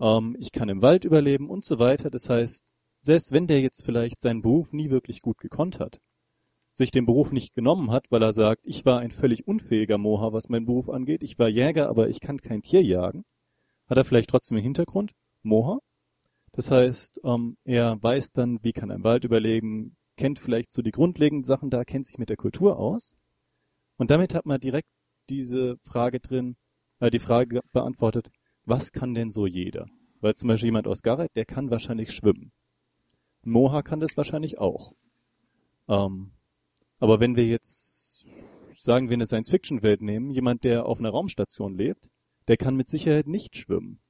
ähm, 0.00 0.36
ich 0.38 0.52
kann 0.52 0.68
im 0.68 0.80
Wald 0.80 1.04
überleben 1.04 1.50
und 1.50 1.64
so 1.64 1.78
weiter. 1.78 2.08
Das 2.08 2.28
heißt, 2.28 2.64
selbst 3.02 3.32
wenn 3.32 3.46
der 3.46 3.60
jetzt 3.60 3.84
vielleicht 3.84 4.20
seinen 4.20 4.42
Beruf 4.42 4.72
nie 4.72 4.90
wirklich 4.90 5.20
gut 5.22 5.38
gekonnt 5.38 5.80
hat, 5.80 6.00
sich 6.72 6.90
den 6.90 7.06
Beruf 7.06 7.32
nicht 7.32 7.54
genommen 7.54 7.90
hat, 7.90 8.06
weil 8.10 8.22
er 8.22 8.32
sagt, 8.32 8.62
ich 8.64 8.84
war 8.84 9.00
ein 9.00 9.10
völlig 9.10 9.46
unfähiger 9.46 9.98
Moha, 9.98 10.32
was 10.32 10.48
meinen 10.48 10.66
Beruf 10.66 10.88
angeht, 10.88 11.22
ich 11.22 11.38
war 11.38 11.48
Jäger, 11.48 11.88
aber 11.88 12.08
ich 12.08 12.20
kann 12.20 12.40
kein 12.40 12.62
Tier 12.62 12.82
jagen, 12.82 13.24
hat 13.86 13.98
er 13.98 14.04
vielleicht 14.04 14.30
trotzdem 14.30 14.58
im 14.58 14.62
Hintergrund 14.62 15.12
Moha. 15.42 15.80
Das 16.52 16.70
heißt, 16.70 17.20
ähm, 17.24 17.56
er 17.64 18.02
weiß 18.02 18.32
dann, 18.32 18.58
wie 18.62 18.72
kann 18.72 18.90
im 18.90 19.04
Wald 19.04 19.24
überleben, 19.24 19.96
kennt 20.16 20.38
vielleicht 20.38 20.72
so 20.72 20.82
die 20.82 20.90
grundlegenden 20.90 21.44
Sachen 21.44 21.70
da, 21.70 21.84
kennt 21.84 22.06
sich 22.06 22.18
mit 22.18 22.28
der 22.28 22.36
Kultur 22.36 22.78
aus. 22.78 23.16
Und 23.96 24.10
damit 24.10 24.34
hat 24.34 24.46
man 24.46 24.60
direkt 24.60 24.88
diese 25.28 25.78
Frage 25.82 26.20
drin, 26.20 26.56
äh, 26.98 27.10
die 27.10 27.18
Frage 27.18 27.60
beantwortet, 27.72 28.30
was 28.64 28.92
kann 28.92 29.14
denn 29.14 29.30
so 29.30 29.46
jeder? 29.46 29.86
Weil 30.20 30.34
zum 30.34 30.48
Beispiel 30.48 30.68
jemand 30.68 30.86
aus 30.86 31.02
Gareth, 31.02 31.34
der 31.34 31.46
kann 31.46 31.70
wahrscheinlich 31.70 32.12
schwimmen. 32.12 32.52
Moha 33.42 33.82
kann 33.82 34.00
das 34.00 34.16
wahrscheinlich 34.16 34.58
auch. 34.58 34.92
Ähm, 35.88 36.32
Aber 37.00 37.18
wenn 37.18 37.34
wir 37.34 37.46
jetzt, 37.46 38.26
sagen 38.78 39.08
wir, 39.08 39.14
eine 39.14 39.26
Science-Fiction-Welt 39.26 40.02
nehmen, 40.02 40.30
jemand, 40.30 40.64
der 40.64 40.86
auf 40.86 41.00
einer 41.00 41.10
Raumstation 41.10 41.74
lebt, 41.74 42.08
der 42.46 42.56
kann 42.56 42.76
mit 42.76 42.88
Sicherheit 42.88 43.26
nicht 43.26 43.56
schwimmen. 43.56 44.00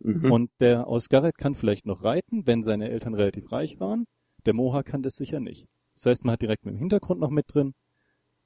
Mhm. 0.00 0.30
Und 0.30 0.50
der 0.60 0.86
aus 0.86 1.08
Garrett 1.08 1.38
kann 1.38 1.54
vielleicht 1.54 1.86
noch 1.86 2.04
reiten, 2.04 2.46
wenn 2.46 2.62
seine 2.62 2.90
Eltern 2.90 3.14
relativ 3.14 3.50
reich 3.50 3.80
waren. 3.80 4.06
Der 4.44 4.52
Moha 4.52 4.82
kann 4.82 5.02
das 5.02 5.16
sicher 5.16 5.40
nicht. 5.40 5.66
Das 5.94 6.06
heißt, 6.06 6.24
man 6.24 6.34
hat 6.34 6.42
direkt 6.42 6.66
mit 6.66 6.74
dem 6.74 6.78
Hintergrund 6.78 7.20
noch 7.20 7.30
mit 7.30 7.46
drin, 7.48 7.74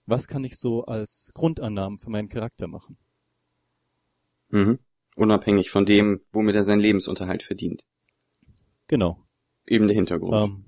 was 0.06 0.28
kann 0.28 0.44
ich 0.44 0.56
so 0.56 0.84
als 0.84 1.32
Grundannahmen 1.34 1.98
für 1.98 2.10
meinen 2.10 2.28
Charakter 2.28 2.68
machen. 2.68 2.96
Mhm. 4.50 4.78
Unabhängig 5.16 5.70
von 5.70 5.84
dem, 5.84 6.20
womit 6.32 6.54
er 6.54 6.62
seinen 6.62 6.80
Lebensunterhalt 6.80 7.42
verdient. 7.42 7.82
Genau. 8.86 9.24
Eben 9.66 9.88
der 9.88 9.96
Hintergrund. 9.96 10.32
Ähm. 10.32 10.67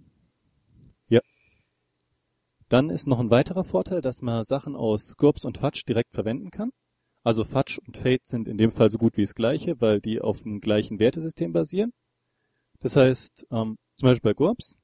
Dann 2.70 2.88
ist 2.88 3.08
noch 3.08 3.18
ein 3.18 3.30
weiterer 3.30 3.64
Vorteil, 3.64 4.00
dass 4.00 4.22
man 4.22 4.44
Sachen 4.44 4.76
aus 4.76 5.16
GURPS 5.16 5.44
und 5.44 5.58
Fudge 5.58 5.82
direkt 5.88 6.14
verwenden 6.14 6.50
kann. 6.52 6.70
Also 7.24 7.42
Fudge 7.42 7.80
und 7.84 7.96
Fate 7.96 8.24
sind 8.24 8.46
in 8.46 8.58
dem 8.58 8.70
Fall 8.70 8.90
so 8.90 8.96
gut 8.96 9.16
wie 9.16 9.22
das 9.22 9.34
gleiche, 9.34 9.80
weil 9.80 10.00
die 10.00 10.20
auf 10.20 10.44
dem 10.44 10.60
gleichen 10.60 11.00
Wertesystem 11.00 11.52
basieren. 11.52 11.92
Das 12.78 12.94
heißt, 12.94 13.48
ähm, 13.50 13.76
zum 13.96 14.06
Beispiel 14.06 14.30
bei 14.30 14.34
GURPS, 14.34 14.78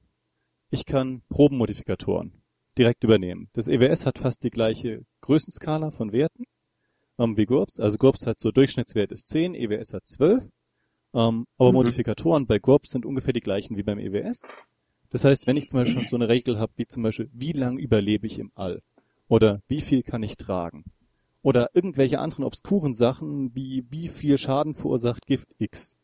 ich 0.70 0.84
kann 0.84 1.22
Probenmodifikatoren 1.28 2.42
direkt 2.76 3.04
übernehmen. 3.04 3.50
Das 3.52 3.68
EWS 3.68 4.04
hat 4.04 4.18
fast 4.18 4.42
die 4.42 4.50
gleiche 4.50 5.06
Größenskala 5.20 5.92
von 5.92 6.10
Werten 6.10 6.42
ähm, 7.20 7.36
wie 7.36 7.46
GURPS. 7.46 7.78
Also 7.78 7.98
GURPS 7.98 8.26
hat 8.26 8.40
so 8.40 8.50
Durchschnittswert 8.50 9.12
ist 9.12 9.28
10, 9.28 9.54
EWS 9.54 9.94
hat 9.94 10.06
12. 10.06 10.48
Ähm, 11.14 11.46
aber 11.56 11.70
Mhm. 11.70 11.74
Modifikatoren 11.74 12.46
bei 12.48 12.58
GURPS 12.58 12.90
sind 12.90 13.06
ungefähr 13.06 13.32
die 13.32 13.40
gleichen 13.40 13.76
wie 13.76 13.84
beim 13.84 14.00
EWS. 14.00 14.42
Das 15.16 15.24
heißt, 15.24 15.46
wenn 15.46 15.56
ich 15.56 15.70
zum 15.70 15.78
Beispiel 15.78 16.06
so 16.10 16.16
eine 16.16 16.28
Regel 16.28 16.58
habe, 16.58 16.74
wie 16.76 16.86
zum 16.86 17.02
Beispiel, 17.02 17.30
wie 17.32 17.52
lang 17.52 17.78
überlebe 17.78 18.26
ich 18.26 18.38
im 18.38 18.52
All? 18.54 18.82
Oder 19.28 19.62
wie 19.66 19.80
viel 19.80 20.02
kann 20.02 20.22
ich 20.22 20.36
tragen? 20.36 20.84
Oder 21.40 21.70
irgendwelche 21.72 22.18
anderen 22.18 22.44
obskuren 22.44 22.92
Sachen, 22.92 23.54
wie 23.54 23.86
wie 23.88 24.08
viel 24.08 24.36
Schaden 24.36 24.74
verursacht 24.74 25.24
Gift 25.24 25.48
X. 25.56 25.96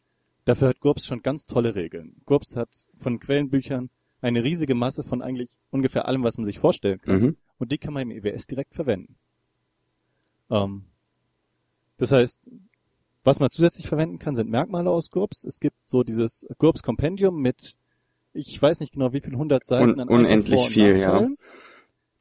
Dafür 0.46 0.68
hat 0.68 0.80
GURPS 0.80 1.04
schon 1.04 1.20
ganz 1.20 1.44
tolle 1.44 1.74
Regeln. 1.74 2.22
GURPS 2.24 2.56
hat 2.56 2.70
von 2.94 3.20
Quellenbüchern 3.20 3.90
eine 4.22 4.44
riesige 4.44 4.74
Masse 4.74 5.02
von 5.02 5.20
eigentlich 5.20 5.58
ungefähr 5.68 6.08
allem, 6.08 6.22
was 6.22 6.38
man 6.38 6.46
sich 6.46 6.58
vorstellen 6.58 7.02
kann. 7.02 7.20
Mhm. 7.20 7.36
Und 7.58 7.70
die 7.70 7.76
kann 7.76 7.92
man 7.92 8.08
im 8.08 8.12
EWS 8.12 8.46
direkt 8.46 8.74
verwenden. 8.74 9.16
Ähm, 10.48 10.86
das 11.98 12.12
heißt, 12.12 12.40
was 13.24 13.40
man 13.40 13.50
zusätzlich 13.50 13.88
verwenden 13.88 14.18
kann, 14.18 14.36
sind 14.36 14.48
Merkmale 14.48 14.88
aus 14.88 15.10
GURPS. 15.10 15.44
Es 15.44 15.60
gibt 15.60 15.76
so 15.84 16.02
dieses 16.02 16.46
GURPS 16.56 16.82
Kompendium 16.82 17.42
mit, 17.42 17.76
ich 18.32 18.60
weiß 18.60 18.80
nicht 18.80 18.92
genau 18.92 19.12
wie 19.12 19.20
viel, 19.20 19.32
100 19.32 19.64
Seiten 19.64 20.00
Un- 20.00 20.08
unendlich 20.08 20.68
viel, 20.68 20.96
ja. 20.98 21.28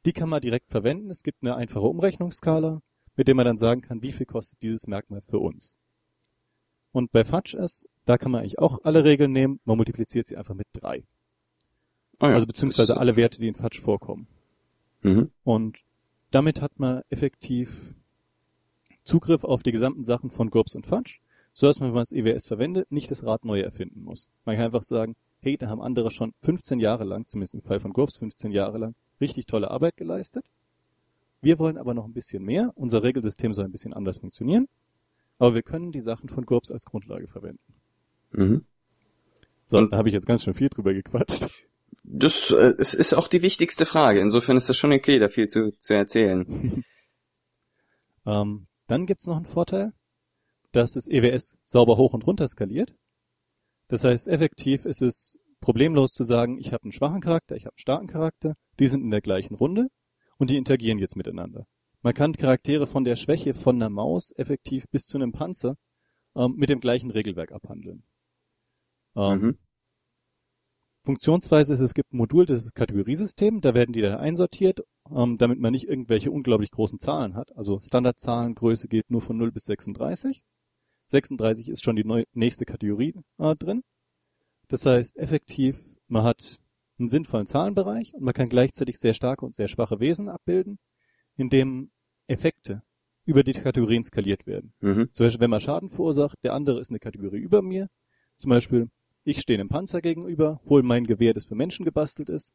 Die 0.04 0.12
kann 0.12 0.28
man 0.28 0.40
direkt 0.40 0.70
verwenden. 0.70 1.10
Es 1.10 1.22
gibt 1.22 1.42
eine 1.42 1.54
einfache 1.54 1.86
Umrechnungsskala, 1.86 2.82
mit 3.16 3.28
der 3.28 3.34
man 3.34 3.44
dann 3.46 3.58
sagen 3.58 3.82
kann, 3.82 4.02
wie 4.02 4.12
viel 4.12 4.26
kostet 4.26 4.60
dieses 4.62 4.86
Merkmal 4.86 5.20
für 5.20 5.38
uns. 5.38 5.78
Und 6.90 7.12
bei 7.12 7.24
Fudge 7.24 7.56
ist, 7.56 7.88
da 8.04 8.18
kann 8.18 8.32
man 8.32 8.40
eigentlich 8.40 8.58
auch 8.58 8.80
alle 8.82 9.04
Regeln 9.04 9.32
nehmen. 9.32 9.60
Man 9.64 9.76
multipliziert 9.76 10.26
sie 10.26 10.36
einfach 10.36 10.54
mit 10.54 10.66
drei. 10.72 11.04
Oh 12.20 12.26
ja, 12.26 12.34
also 12.34 12.46
beziehungsweise 12.46 12.96
alle 12.96 13.16
Werte, 13.16 13.40
die 13.40 13.48
in 13.48 13.54
Fudge 13.54 13.80
vorkommen. 13.80 14.26
Mhm. 15.02 15.30
Und 15.44 15.78
damit 16.30 16.60
hat 16.60 16.78
man 16.78 17.02
effektiv 17.08 17.94
Zugriff 19.04 19.44
auf 19.44 19.62
die 19.62 19.72
gesamten 19.72 20.04
Sachen 20.04 20.30
von 20.30 20.50
GURPS 20.50 20.74
und 20.74 20.86
Fudge, 20.86 21.20
so 21.52 21.66
dass 21.66 21.80
man, 21.80 21.88
wenn 21.88 21.94
man 21.94 22.02
das 22.02 22.12
EWS 22.12 22.46
verwendet, 22.46 22.90
nicht 22.92 23.10
das 23.10 23.24
Rad 23.24 23.44
neu 23.44 23.60
erfinden 23.60 24.02
muss. 24.02 24.28
Man 24.44 24.56
kann 24.56 24.66
einfach 24.66 24.84
sagen, 24.84 25.16
hey, 25.42 25.56
da 25.56 25.68
haben 25.68 25.82
andere 25.82 26.10
schon 26.10 26.32
15 26.42 26.80
Jahre 26.80 27.04
lang, 27.04 27.26
zumindest 27.26 27.54
im 27.54 27.62
Fall 27.62 27.80
von 27.80 27.92
GURPS 27.92 28.18
15 28.18 28.52
Jahre 28.52 28.78
lang, 28.78 28.94
richtig 29.20 29.46
tolle 29.46 29.70
Arbeit 29.70 29.96
geleistet. 29.96 30.46
Wir 31.40 31.58
wollen 31.58 31.76
aber 31.76 31.92
noch 31.94 32.04
ein 32.04 32.12
bisschen 32.12 32.44
mehr. 32.44 32.70
Unser 32.76 33.02
Regelsystem 33.02 33.52
soll 33.52 33.64
ein 33.64 33.72
bisschen 33.72 33.92
anders 33.92 34.18
funktionieren. 34.18 34.68
Aber 35.38 35.54
wir 35.54 35.62
können 35.62 35.90
die 35.90 36.00
Sachen 36.00 36.28
von 36.28 36.46
GURPS 36.46 36.70
als 36.70 36.84
Grundlage 36.84 37.26
verwenden. 37.26 37.74
Mhm. 38.30 38.64
So, 39.66 39.78
Und- 39.78 39.92
da 39.92 39.96
habe 39.96 40.08
ich 40.08 40.14
jetzt 40.14 40.26
ganz 40.26 40.44
schön 40.44 40.54
viel 40.54 40.68
drüber 40.68 40.94
gequatscht. 40.94 41.48
Das 42.04 42.50
äh, 42.50 42.74
es 42.78 42.94
ist 42.94 43.12
auch 43.14 43.26
die 43.28 43.42
wichtigste 43.42 43.86
Frage. 43.86 44.20
Insofern 44.20 44.56
ist 44.56 44.68
es 44.70 44.76
schon 44.76 44.92
okay, 44.92 45.18
da 45.18 45.28
viel 45.28 45.48
zu, 45.48 45.72
zu 45.78 45.94
erzählen. 45.94 46.84
Ähm, 48.24 48.66
dann 48.86 49.06
gibt's 49.06 49.26
noch 49.26 49.34
einen 49.34 49.46
Vorteil, 49.46 49.92
dass 50.70 50.92
das 50.92 51.08
EWS 51.08 51.56
sauber 51.64 51.96
hoch 51.96 52.12
und 52.14 52.24
runter 52.24 52.46
skaliert. 52.46 52.94
Das 53.92 54.04
heißt, 54.04 54.26
effektiv 54.26 54.86
ist 54.86 55.02
es 55.02 55.38
problemlos 55.60 56.14
zu 56.14 56.24
sagen, 56.24 56.58
ich 56.58 56.72
habe 56.72 56.84
einen 56.84 56.92
schwachen 56.92 57.20
Charakter, 57.20 57.56
ich 57.56 57.66
habe 57.66 57.74
einen 57.74 57.78
starken 57.78 58.06
Charakter, 58.06 58.54
die 58.80 58.88
sind 58.88 59.02
in 59.02 59.10
der 59.10 59.20
gleichen 59.20 59.54
Runde 59.54 59.88
und 60.38 60.48
die 60.48 60.56
interagieren 60.56 60.98
jetzt 60.98 61.14
miteinander. 61.14 61.66
Man 62.00 62.14
kann 62.14 62.32
Charaktere 62.32 62.86
von 62.86 63.04
der 63.04 63.16
Schwäche 63.16 63.52
von 63.52 63.76
einer 63.76 63.90
Maus 63.90 64.32
effektiv 64.34 64.88
bis 64.88 65.04
zu 65.04 65.18
einem 65.18 65.32
Panzer 65.32 65.76
ähm, 66.34 66.54
mit 66.56 66.70
dem 66.70 66.80
gleichen 66.80 67.10
Regelwerk 67.10 67.52
abhandeln. 67.52 68.02
Ähm, 69.14 69.38
Mhm. 69.38 69.58
Funktionsweise 71.04 71.74
ist 71.74 71.80
es 71.80 71.92
gibt 71.92 72.14
ein 72.14 72.16
Modul, 72.16 72.46
das 72.46 72.60
ist 72.60 72.66
das 72.68 72.74
Kategoriesystem, 72.74 73.60
da 73.60 73.74
werden 73.74 73.92
die 73.92 74.00
dann 74.00 74.18
einsortiert, 74.18 74.80
ähm, 75.14 75.36
damit 75.36 75.58
man 75.58 75.72
nicht 75.72 75.86
irgendwelche 75.86 76.30
unglaublich 76.30 76.70
großen 76.70 76.98
Zahlen 76.98 77.34
hat. 77.34 77.54
Also 77.58 77.78
Standardzahlengröße 77.80 78.88
geht 78.88 79.10
nur 79.10 79.20
von 79.20 79.36
0 79.36 79.52
bis 79.52 79.66
36. 79.66 80.42
36 81.12 81.68
ist 81.68 81.84
schon 81.84 81.96
die 81.96 82.04
neu, 82.04 82.24
nächste 82.32 82.64
Kategorie 82.64 83.14
äh, 83.38 83.54
drin. 83.56 83.82
Das 84.68 84.84
heißt, 84.86 85.16
effektiv, 85.16 85.98
man 86.08 86.24
hat 86.24 86.60
einen 86.98 87.08
sinnvollen 87.08 87.46
Zahlenbereich 87.46 88.14
und 88.14 88.22
man 88.22 88.34
kann 88.34 88.48
gleichzeitig 88.48 88.98
sehr 88.98 89.14
starke 89.14 89.44
und 89.44 89.54
sehr 89.54 89.68
schwache 89.68 90.00
Wesen 90.00 90.28
abbilden, 90.28 90.78
indem 91.36 91.90
Effekte 92.26 92.82
über 93.24 93.44
die 93.44 93.52
Kategorien 93.52 94.04
skaliert 94.04 94.46
werden. 94.46 94.74
Mhm. 94.80 95.10
Zum 95.12 95.26
Beispiel, 95.26 95.40
wenn 95.40 95.50
man 95.50 95.60
Schaden 95.60 95.90
verursacht, 95.90 96.38
der 96.42 96.54
andere 96.54 96.80
ist 96.80 96.90
eine 96.90 96.98
Kategorie 96.98 97.38
über 97.38 97.62
mir. 97.62 97.88
Zum 98.36 98.50
Beispiel, 98.50 98.88
ich 99.24 99.40
stehe 99.40 99.58
einem 99.58 99.68
Panzer 99.68 100.00
gegenüber, 100.00 100.60
hole 100.64 100.82
mein 100.82 101.06
Gewehr, 101.06 101.34
das 101.34 101.44
für 101.44 101.54
Menschen 101.54 101.84
gebastelt 101.84 102.28
ist, 102.28 102.52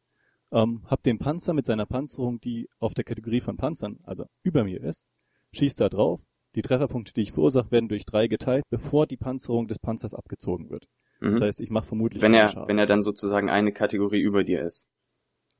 ähm, 0.52 0.82
hab 0.86 1.02
den 1.02 1.18
Panzer 1.18 1.54
mit 1.54 1.66
seiner 1.66 1.86
Panzerung, 1.86 2.40
die 2.40 2.68
auf 2.78 2.94
der 2.94 3.04
Kategorie 3.04 3.40
von 3.40 3.56
Panzern, 3.56 3.98
also 4.02 4.26
über 4.42 4.64
mir 4.64 4.82
ist, 4.82 5.06
schieß 5.52 5.76
da 5.76 5.88
drauf. 5.88 6.26
Die 6.58 6.62
Trefferpunkte, 6.62 7.12
die 7.14 7.20
ich 7.20 7.30
verursache, 7.30 7.70
werden 7.70 7.88
durch 7.88 8.04
drei 8.04 8.26
geteilt, 8.26 8.64
bevor 8.68 9.06
die 9.06 9.16
Panzerung 9.16 9.68
des 9.68 9.78
Panzers 9.78 10.12
abgezogen 10.12 10.70
wird. 10.70 10.88
Mhm. 11.20 11.30
Das 11.30 11.40
heißt, 11.40 11.60
ich 11.60 11.70
mache 11.70 11.86
vermutlich 11.86 12.20
wenn 12.20 12.34
er, 12.34 12.48
Schaden. 12.48 12.66
wenn 12.68 12.78
er 12.78 12.86
dann 12.86 13.00
sozusagen 13.02 13.48
eine 13.48 13.70
Kategorie 13.72 14.20
über 14.20 14.42
dir 14.42 14.62
ist. 14.64 14.88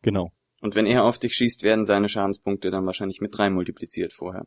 genau. 0.03 0.33
Und 0.61 0.75
wenn 0.75 0.87
er 0.87 1.05
auf 1.05 1.19
dich 1.21 1.35
schießt, 1.37 1.63
werden 1.63 1.85
seine 1.85 2.09
Schadenspunkte 2.09 2.73
dann 2.73 2.85
wahrscheinlich 2.85 3.21
mit 3.21 3.33
drei 3.33 3.49
multipliziert 3.49 4.13
vorher. 4.13 4.45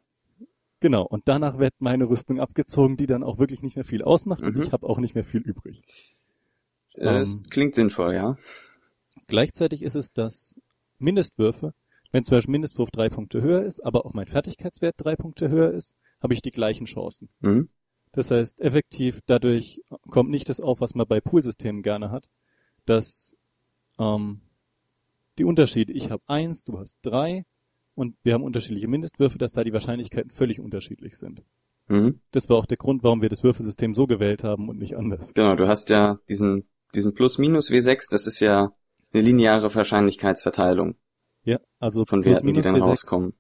Genau. 0.82 1.04
Und 1.06 1.30
danach 1.30 1.58
wird 1.58 1.72
meine 1.80 2.10
Rüstung 2.10 2.42
abgezogen, 2.42 2.98
die 2.98 3.06
dann 3.08 3.24
auch 3.24 3.40
wirklich 3.40 3.62
nicht 3.62 3.78
mehr 3.78 3.86
viel 3.86 4.04
ausmacht 4.04 4.42
und 4.44 4.58
Mhm. 4.58 4.62
ich 4.64 4.74
habe 4.74 4.86
auch 4.90 5.00
nicht 5.00 5.16
mehr 5.16 5.24
viel 5.24 5.40
übrig. 5.40 5.84
Das 6.96 7.36
Ähm. 7.36 7.44
klingt 7.50 7.76
sinnvoll, 7.76 8.14
ja. 8.14 8.36
Gleichzeitig 9.28 9.84
ist 9.84 9.96
es, 9.96 10.12
dass 10.12 10.60
Mindestwürfe, 10.98 11.74
wenn 12.12 12.26
zum 12.26 12.36
Beispiel 12.36 12.52
Mindestwurf 12.52 12.92
drei 12.92 13.08
Punkte 13.08 13.42
höher 13.42 13.64
ist, 13.64 13.80
aber 13.80 14.06
auch 14.06 14.14
mein 14.14 14.28
Fertigkeitswert 14.28 14.96
drei 14.98 15.16
Punkte 15.16 15.48
höher 15.48 15.72
ist, 15.72 15.96
habe 16.22 16.34
ich 16.34 16.42
die 16.42 16.52
gleichen 16.52 16.86
Chancen. 16.86 17.30
Mhm. 17.40 17.70
Das 18.12 18.30
heißt, 18.30 18.60
effektiv 18.60 19.22
dadurch 19.26 19.82
kommt 20.10 20.30
nicht 20.30 20.50
das 20.50 20.60
auf, 20.60 20.82
was 20.82 20.96
man 20.96 21.08
bei 21.08 21.22
Poolsystemen 21.22 21.82
gerne 21.82 22.12
hat, 22.12 22.30
dass 22.86 23.38
ähm, 24.00 24.42
die 25.38 25.46
Unterschiede, 25.46 25.94
ich 25.94 26.12
habe 26.12 26.24
eins, 26.28 26.64
du 26.64 26.78
hast 26.78 26.98
drei 27.02 27.46
und 27.96 28.16
wir 28.24 28.34
haben 28.34 28.44
unterschiedliche 28.44 28.88
Mindestwürfe, 28.88 29.38
dass 29.38 29.54
da 29.54 29.64
die 29.64 29.74
Wahrscheinlichkeiten 29.74 30.30
völlig 30.30 30.60
unterschiedlich 30.60 31.18
sind. 31.18 31.44
Mhm. 31.88 32.20
Das 32.32 32.50
war 32.50 32.58
auch 32.58 32.66
der 32.66 32.78
Grund, 32.78 33.04
warum 33.04 33.22
wir 33.22 33.30
das 33.30 33.44
Würfelsystem 33.44 33.94
so 33.94 34.08
gewählt 34.08 34.44
haben 34.44 34.70
und 34.70 34.78
nicht 34.78 34.96
anders. 34.96 35.34
Genau, 35.34 35.56
du 35.56 35.68
hast 35.68 35.90
ja 35.90 36.20
diesen, 36.28 36.68
diesen 36.94 37.14
Plus-Minus 37.14 37.70
W6, 37.70 38.12
das 38.12 38.28
ist 38.28 38.40
ja 38.40 38.74
eine 39.14 39.24
lineare 39.24 39.74
Wahrscheinlichkeitsverteilung 39.74 40.96
Ja, 41.44 41.60
also 41.80 42.06
von 42.06 42.22
plus 42.22 42.36
Werten, 42.36 42.48
die 42.48 42.54
minus 42.54 42.66
dann 42.66 42.76
W6 42.76 42.82
rauskommen. 42.82 43.34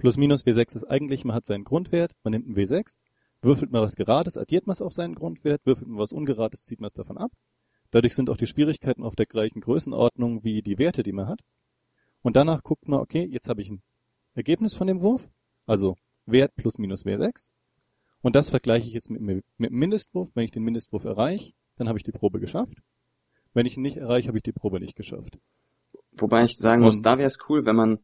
Plus 0.00 0.16
minus 0.16 0.46
W6 0.46 0.76
ist 0.76 0.84
eigentlich, 0.84 1.26
man 1.26 1.36
hat 1.36 1.44
seinen 1.44 1.62
Grundwert, 1.64 2.16
man 2.24 2.30
nimmt 2.30 2.46
einen 2.46 2.56
W6, 2.56 3.02
würfelt 3.42 3.70
mal 3.70 3.82
was 3.82 3.96
Gerades, 3.96 4.38
addiert 4.38 4.66
man 4.66 4.72
es 4.72 4.80
auf 4.80 4.94
seinen 4.94 5.14
Grundwert, 5.14 5.60
würfelt 5.66 5.88
man 5.88 5.98
was 5.98 6.14
Ungerades, 6.14 6.64
zieht 6.64 6.80
man 6.80 6.86
es 6.86 6.94
davon 6.94 7.18
ab. 7.18 7.30
Dadurch 7.90 8.14
sind 8.14 8.30
auch 8.30 8.38
die 8.38 8.46
Schwierigkeiten 8.46 9.02
auf 9.02 9.14
der 9.14 9.26
gleichen 9.26 9.60
Größenordnung 9.60 10.42
wie 10.42 10.62
die 10.62 10.78
Werte, 10.78 11.02
die 11.02 11.12
man 11.12 11.28
hat. 11.28 11.42
Und 12.22 12.36
danach 12.36 12.62
guckt 12.62 12.88
man, 12.88 13.00
okay, 13.00 13.28
jetzt 13.30 13.50
habe 13.50 13.60
ich 13.60 13.68
ein 13.68 13.82
Ergebnis 14.34 14.72
von 14.72 14.86
dem 14.86 15.02
Wurf, 15.02 15.28
also 15.66 15.96
Wert 16.24 16.56
plus 16.56 16.78
minus 16.78 17.04
W6. 17.04 17.50
Und 18.22 18.36
das 18.36 18.48
vergleiche 18.48 18.88
ich 18.88 18.94
jetzt 18.94 19.10
mit, 19.10 19.20
mit 19.20 19.44
dem 19.58 19.78
Mindestwurf. 19.78 20.30
Wenn 20.34 20.44
ich 20.44 20.50
den 20.50 20.62
Mindestwurf 20.62 21.04
erreiche, 21.04 21.52
dann 21.76 21.88
habe 21.88 21.98
ich 21.98 22.04
die 22.04 22.12
Probe 22.12 22.40
geschafft. 22.40 22.78
Wenn 23.52 23.66
ich 23.66 23.76
ihn 23.76 23.82
nicht 23.82 23.98
erreiche, 23.98 24.28
habe 24.28 24.38
ich 24.38 24.44
die 24.44 24.52
Probe 24.52 24.80
nicht 24.80 24.96
geschafft. 24.96 25.38
Wobei 26.12 26.44
ich 26.44 26.56
sagen 26.56 26.80
muss, 26.80 26.96
Und- 26.96 27.02
da 27.04 27.18
wäre 27.18 27.26
es 27.26 27.38
cool, 27.50 27.66
wenn 27.66 27.76
man 27.76 27.98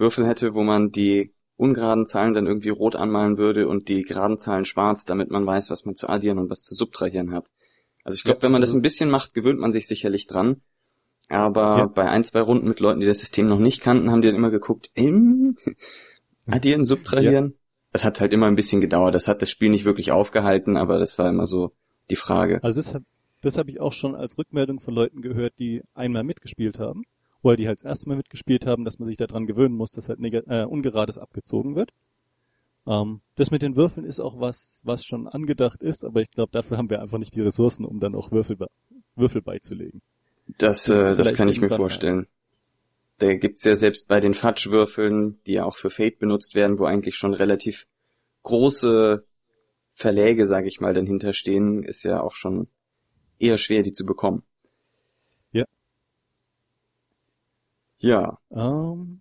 Würfel 0.00 0.26
hätte, 0.26 0.54
wo 0.54 0.62
man 0.62 0.90
die 0.90 1.32
ungeraden 1.56 2.06
Zahlen 2.06 2.34
dann 2.34 2.46
irgendwie 2.46 2.68
rot 2.68 2.94
anmalen 2.96 3.36
würde 3.36 3.66
und 3.68 3.88
die 3.88 4.02
geraden 4.02 4.38
Zahlen 4.38 4.64
schwarz, 4.64 5.04
damit 5.04 5.30
man 5.30 5.44
weiß, 5.44 5.70
was 5.70 5.84
man 5.84 5.94
zu 5.96 6.08
addieren 6.08 6.38
und 6.38 6.50
was 6.50 6.62
zu 6.62 6.74
subtrahieren 6.74 7.32
hat. 7.32 7.50
Also 8.04 8.16
ich 8.16 8.24
glaube, 8.24 8.38
Ja, 8.38 8.42
wenn 8.44 8.52
man 8.52 8.60
das 8.60 8.70
also- 8.70 8.78
ein 8.78 8.82
bisschen 8.82 9.10
macht, 9.10 9.34
gewöhnt 9.34 9.58
man 9.58 9.72
sich 9.72 9.86
sicherlich 9.88 10.26
dran. 10.26 10.62
aber 11.30 11.78
ja. 11.78 11.86
bei 11.86 12.08
ein, 12.08 12.24
zwei 12.24 12.40
Runden 12.40 12.66
mit 12.68 12.80
Leuten, 12.80 13.00
die 13.00 13.06
das 13.06 13.20
System 13.20 13.46
noch 13.46 13.58
nicht 13.58 13.82
kannten, 13.82 14.10
haben 14.10 14.22
die 14.22 14.28
dann 14.28 14.36
immer 14.36 14.50
geguckt, 14.50 14.90
ähm, 14.94 15.58
addieren, 16.46 16.84
subtrahieren. 16.84 17.46
Ja. 17.50 17.52
Das 17.92 18.04
hat 18.04 18.20
halt 18.20 18.32
immer 18.32 18.46
ein 18.46 18.54
bisschen 18.56 18.80
gedauert. 18.80 19.14
Das 19.14 19.28
hat 19.28 19.42
das 19.42 19.50
Spiel 19.50 19.68
nicht 19.70 19.84
wirklich 19.84 20.12
aufgehalten, 20.12 20.76
aber 20.76 20.98
das 20.98 21.18
war 21.18 21.28
immer 21.28 21.46
so 21.46 21.72
die 22.10 22.16
Frage. 22.16 22.62
Also 22.62 22.80
das, 22.80 22.98
das 23.42 23.58
habe 23.58 23.70
ich 23.70 23.80
auch 23.80 23.92
schon 23.92 24.14
als 24.14 24.38
Rückmeldung 24.38 24.80
von 24.80 24.94
Leuten 24.94 25.20
gehört, 25.20 25.54
die 25.58 25.82
einmal 25.94 26.24
mitgespielt 26.24 26.78
haben, 26.78 27.02
oder 27.42 27.56
die 27.56 27.66
halt 27.66 27.78
das 27.78 27.84
erste 27.84 28.08
Mal 28.08 28.16
mitgespielt 28.16 28.66
haben, 28.66 28.84
dass 28.84 28.98
man 28.98 29.06
sich 29.06 29.16
daran 29.16 29.46
gewöhnen 29.46 29.74
muss, 29.74 29.90
dass 29.90 30.08
halt 30.08 30.18
äh, 30.20 30.64
ungerades 30.64 31.18
abgezogen 31.18 31.76
wird. 31.76 31.90
Ähm, 32.86 33.20
das 33.36 33.50
mit 33.50 33.62
den 33.62 33.76
Würfeln 33.76 34.06
ist 34.06 34.20
auch 34.20 34.40
was, 34.40 34.80
was 34.84 35.04
schon 35.04 35.28
angedacht 35.28 35.82
ist, 35.82 36.04
aber 36.04 36.20
ich 36.22 36.30
glaube, 36.30 36.52
dafür 36.52 36.78
haben 36.78 36.90
wir 36.90 37.00
einfach 37.00 37.18
nicht 37.18 37.34
die 37.34 37.42
Ressourcen, 37.42 37.84
um 37.84 38.00
dann 38.00 38.14
auch 38.14 38.32
Würfel, 38.32 38.56
Würfel 39.14 39.42
beizulegen. 39.42 40.00
Das, 40.58 40.84
das, 40.84 41.12
äh, 41.12 41.16
das 41.16 41.34
kann 41.34 41.48
ich 41.48 41.60
mir 41.60 41.68
vorstellen. 41.68 42.26
Da 43.18 43.34
gibt's 43.34 43.64
ja 43.64 43.74
selbst 43.74 44.08
bei 44.08 44.20
den 44.20 44.32
Fatsch-Würfeln, 44.32 45.40
die 45.44 45.54
ja 45.54 45.64
auch 45.64 45.76
für 45.76 45.90
Fate 45.90 46.18
benutzt 46.18 46.54
werden, 46.54 46.78
wo 46.78 46.84
eigentlich 46.84 47.16
schon 47.16 47.34
relativ 47.34 47.86
große 48.44 49.24
Verläge, 49.92 50.46
sage 50.46 50.68
ich 50.68 50.80
mal, 50.80 50.94
dann 50.94 51.06
hinterstehen, 51.06 51.82
ist 51.82 52.04
ja 52.04 52.20
auch 52.20 52.34
schon 52.34 52.68
eher 53.38 53.58
schwer, 53.58 53.82
die 53.82 53.92
zu 53.92 54.06
bekommen. 54.06 54.44
Ja. 55.52 55.64
Ja. 57.98 58.38
Ähm, 58.50 59.20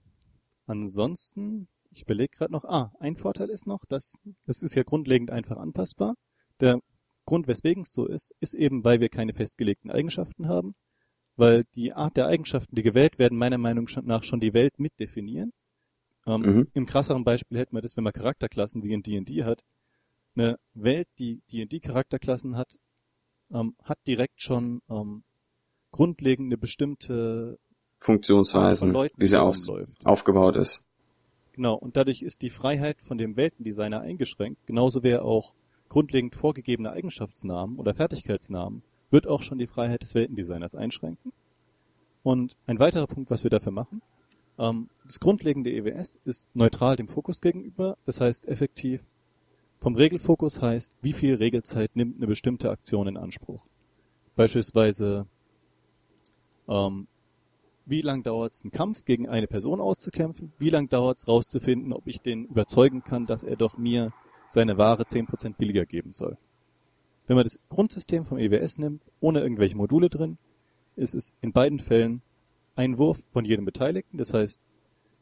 ansonsten 0.65 1.67
ich 1.97 2.03
überlege 2.03 2.37
gerade 2.37 2.51
noch, 2.51 2.63
ah, 2.65 2.91
ein 2.99 3.15
Vorteil 3.15 3.49
ist 3.49 3.65
noch, 3.65 3.83
dass 3.85 4.21
es 4.45 4.61
ist 4.61 4.75
ja 4.75 4.83
grundlegend 4.83 5.31
einfach 5.31 5.57
anpassbar. 5.57 6.15
Der 6.59 6.79
Grund, 7.25 7.47
weswegen 7.47 7.83
es 7.83 7.91
so 7.91 8.05
ist, 8.05 8.33
ist 8.39 8.53
eben, 8.53 8.83
weil 8.83 8.99
wir 8.99 9.09
keine 9.09 9.33
festgelegten 9.33 9.91
Eigenschaften 9.91 10.47
haben, 10.47 10.75
weil 11.35 11.65
die 11.75 11.93
Art 11.93 12.15
der 12.15 12.27
Eigenschaften, 12.27 12.75
die 12.75 12.83
gewählt 12.83 13.19
werden, 13.19 13.37
meiner 13.37 13.57
Meinung 13.57 13.89
nach 14.03 14.23
schon 14.23 14.39
die 14.39 14.53
Welt 14.53 14.79
mitdefinieren. 14.79 15.53
Ähm, 16.25 16.41
mhm. 16.41 16.67
Im 16.73 16.85
krasseren 16.85 17.23
Beispiel 17.23 17.57
hätten 17.57 17.75
wir 17.75 17.81
das, 17.81 17.97
wenn 17.97 18.03
man 18.03 18.13
Charakterklassen 18.13 18.83
wie 18.83 18.93
in 18.93 19.01
D&D 19.01 19.43
hat. 19.43 19.63
Eine 20.35 20.59
Welt, 20.73 21.07
die 21.17 21.41
D&D-Charakterklassen 21.51 22.55
hat, 22.55 22.77
ähm, 23.51 23.75
hat 23.83 23.97
direkt 24.05 24.41
schon 24.41 24.81
ähm, 24.87 25.23
grundlegend 25.91 26.47
eine 26.47 26.57
bestimmte 26.57 27.57
Funktionsweisen, 27.99 28.93
wie 28.93 29.25
sie 29.25 29.41
auf, 29.41 29.57
aufgebaut 30.03 30.55
ist. 30.55 30.83
Genau, 31.53 31.75
und 31.75 31.97
dadurch 31.97 32.21
ist 32.21 32.41
die 32.41 32.49
Freiheit 32.49 33.01
von 33.01 33.17
dem 33.17 33.35
Weltendesigner 33.35 34.01
eingeschränkt, 34.01 34.65
genauso 34.67 35.03
wie 35.03 35.15
auch 35.15 35.53
grundlegend 35.89 36.35
vorgegebene 36.35 36.91
Eigenschaftsnamen 36.91 37.77
oder 37.77 37.93
Fertigkeitsnamen 37.93 38.83
wird 39.09 39.25
auch 39.25 39.41
schon 39.41 39.57
die 39.57 39.67
Freiheit 39.67 40.03
des 40.03 40.13
Weltendesigners 40.13 40.75
einschränken. 40.75 41.31
Und 42.23 42.57
ein 42.67 42.77
weiterer 42.79 43.07
Punkt, 43.07 43.31
was 43.31 43.43
wir 43.43 43.49
dafür 43.49 43.71
machen, 43.71 44.01
ähm, 44.59 44.89
das 45.05 45.19
grundlegende 45.19 45.71
EWS 45.71 46.19
ist 46.25 46.53
neutral 46.53 46.95
dem 46.97 47.07
Fokus 47.07 47.41
gegenüber, 47.41 47.97
das 48.05 48.19
heißt 48.21 48.47
effektiv 48.47 49.01
vom 49.79 49.95
Regelfokus 49.95 50.61
heißt, 50.61 50.91
wie 51.01 51.13
viel 51.13 51.35
Regelzeit 51.35 51.95
nimmt 51.95 52.17
eine 52.17 52.27
bestimmte 52.27 52.69
Aktion 52.69 53.07
in 53.07 53.17
Anspruch. 53.17 53.63
Beispielsweise 54.35 55.27
ähm, 56.67 57.07
wie 57.87 58.01
lang 58.01 58.23
dauert 58.23 58.53
es, 58.53 58.63
einen 58.63 58.71
Kampf 58.71 59.05
gegen 59.05 59.27
eine 59.27 59.47
Person 59.47 59.81
auszukämpfen, 59.81 60.51
wie 60.59 60.69
lang 60.69 60.89
dauert 60.89 61.19
es 61.19 61.27
rauszufinden, 61.27 61.93
ob 61.93 62.07
ich 62.07 62.21
den 62.21 62.45
überzeugen 62.45 63.03
kann, 63.03 63.25
dass 63.25 63.43
er 63.43 63.55
doch 63.55 63.77
mir 63.77 64.13
seine 64.49 64.77
Ware 64.77 65.03
10% 65.03 65.55
billiger 65.57 65.85
geben 65.85 66.13
soll. 66.13 66.37
Wenn 67.27 67.35
man 67.35 67.43
das 67.43 67.59
Grundsystem 67.69 68.25
vom 68.25 68.37
EWS 68.37 68.77
nimmt, 68.77 69.01
ohne 69.19 69.41
irgendwelche 69.41 69.75
Module 69.75 70.09
drin, 70.09 70.37
ist 70.95 71.15
es 71.15 71.33
in 71.41 71.51
beiden 71.51 71.79
Fällen 71.79 72.21
ein 72.75 72.97
Wurf 72.97 73.23
von 73.31 73.45
jedem 73.45 73.65
Beteiligten. 73.65 74.17
Das 74.17 74.33
heißt, 74.33 74.59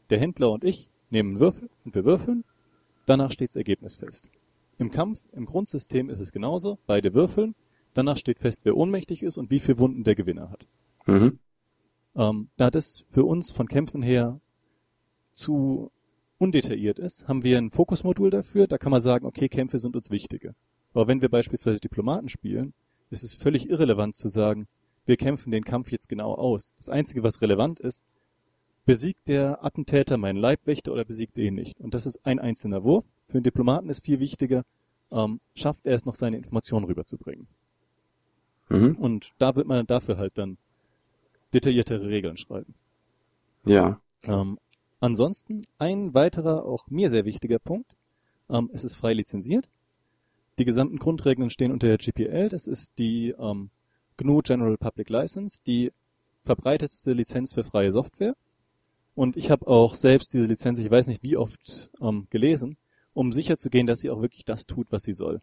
der 0.09 0.19
Händler 0.19 0.51
und 0.51 0.63
ich 0.63 0.89
nehmen 1.09 1.29
einen 1.29 1.39
Würfel 1.39 1.69
und 1.83 1.95
wir 1.95 2.05
würfeln. 2.05 2.43
Danach 3.05 3.31
steht 3.31 3.49
das 3.49 3.55
Ergebnis 3.55 3.95
fest. 3.95 4.29
Im 4.77 4.91
Kampf, 4.91 5.25
im 5.31 5.45
Grundsystem 5.45 6.09
ist 6.09 6.19
es 6.19 6.31
genauso. 6.31 6.77
Beide 6.85 7.13
würfeln. 7.13 7.55
Danach 7.93 8.17
steht 8.17 8.39
fest, 8.39 8.61
wer 8.65 8.75
ohnmächtig 8.75 9.23
ist 9.23 9.37
und 9.37 9.51
wie 9.51 9.59
viele 9.59 9.77
Wunden 9.79 10.03
der 10.03 10.15
Gewinner 10.15 10.49
hat. 10.49 10.67
Mhm. 11.07 11.39
Ähm, 12.15 12.49
da 12.57 12.71
das 12.71 13.05
für 13.09 13.25
uns 13.25 13.51
von 13.51 13.67
Kämpfen 13.67 14.01
her 14.01 14.39
zu 15.31 15.91
undetailliert 16.37 16.99
ist, 16.99 17.27
haben 17.27 17.43
wir 17.43 17.57
ein 17.57 17.71
Fokusmodul 17.71 18.29
dafür. 18.29 18.67
Da 18.67 18.77
kann 18.77 18.91
man 18.91 19.01
sagen, 19.01 19.25
okay, 19.25 19.49
Kämpfe 19.49 19.79
sind 19.79 19.95
uns 19.95 20.11
wichtige. 20.11 20.55
Aber 20.93 21.07
wenn 21.07 21.21
wir 21.21 21.29
beispielsweise 21.29 21.79
Diplomaten 21.79 22.29
spielen, 22.29 22.73
ist 23.09 23.23
es 23.23 23.33
völlig 23.33 23.69
irrelevant 23.69 24.15
zu 24.15 24.29
sagen, 24.29 24.67
wir 25.05 25.17
kämpfen 25.17 25.51
den 25.51 25.63
Kampf 25.63 25.91
jetzt 25.91 26.09
genau 26.09 26.33
aus. 26.33 26.71
Das 26.77 26.89
Einzige, 26.89 27.21
was 27.21 27.41
relevant 27.41 27.79
ist, 27.79 28.03
besiegt 28.85 29.27
der 29.27 29.63
Attentäter 29.63 30.17
meinen 30.17 30.37
Leibwächter 30.37 30.91
oder 30.91 31.05
besiegt 31.05 31.37
er 31.37 31.45
ihn 31.45 31.55
nicht. 31.55 31.79
Und 31.79 31.93
das 31.93 32.05
ist 32.05 32.25
ein 32.25 32.39
einzelner 32.39 32.83
Wurf. 32.83 33.05
Für 33.27 33.35
einen 33.35 33.43
Diplomaten 33.43 33.89
ist 33.89 34.05
viel 34.05 34.19
wichtiger, 34.19 34.63
ähm, 35.11 35.39
schafft 35.53 35.85
er 35.85 35.95
es 35.95 36.05
noch, 36.05 36.15
seine 36.15 36.37
Informationen 36.37 36.85
rüberzubringen. 36.85 37.47
Mhm. 38.69 38.95
Und 38.95 39.31
da 39.37 39.55
wird 39.55 39.67
man 39.67 39.85
dafür 39.85 40.17
halt 40.17 40.37
dann 40.37 40.57
detailliertere 41.55 42.07
Regeln 42.07 42.37
schreiben. 42.37 42.75
Ja. 43.65 43.99
Ähm, 44.23 44.59
ansonsten 44.99 45.61
ein 45.79 46.13
weiterer, 46.13 46.65
auch 46.65 46.87
mir 46.87 47.09
sehr 47.09 47.25
wichtiger 47.25 47.59
Punkt. 47.59 47.95
Ähm, 48.49 48.69
es 48.73 48.83
ist 48.83 48.95
frei 48.95 49.13
lizenziert. 49.13 49.69
Die 50.57 50.65
gesamten 50.65 50.97
Grundregeln 50.97 51.49
stehen 51.49 51.71
unter 51.71 51.87
der 51.87 51.97
GPL. 51.97 52.49
Das 52.49 52.67
ist 52.67 52.97
die 52.97 53.33
ähm, 53.37 53.69
GNU 54.17 54.41
General 54.41 54.77
Public 54.77 55.09
License, 55.09 55.59
die 55.65 55.91
verbreitetste 56.43 57.13
Lizenz 57.13 57.53
für 57.53 57.63
freie 57.63 57.91
Software. 57.91 58.35
Und 59.15 59.37
ich 59.37 59.49
habe 59.49 59.67
auch 59.67 59.95
selbst 59.95 60.33
diese 60.33 60.45
Lizenz, 60.45 60.79
ich 60.79 60.91
weiß 60.91 61.07
nicht 61.07 61.23
wie 61.23 61.37
oft, 61.37 61.91
ähm, 62.01 62.27
gelesen, 62.29 62.77
um 63.13 63.31
sicher 63.31 63.57
zu 63.57 63.69
gehen, 63.69 63.87
dass 63.87 63.99
sie 63.99 64.09
auch 64.09 64.21
wirklich 64.21 64.45
das 64.45 64.65
tut, 64.65 64.91
was 64.91 65.03
sie 65.03 65.13
soll. 65.13 65.41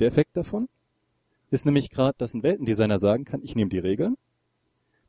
Der 0.00 0.08
Effekt 0.08 0.36
davon 0.36 0.68
ist 1.50 1.64
nämlich 1.64 1.90
gerade, 1.90 2.16
dass 2.18 2.34
ein 2.34 2.42
Weltendesigner 2.42 2.98
sagen 2.98 3.24
kann, 3.24 3.42
ich 3.42 3.54
nehme 3.54 3.70
die 3.70 3.78
Regeln, 3.78 4.16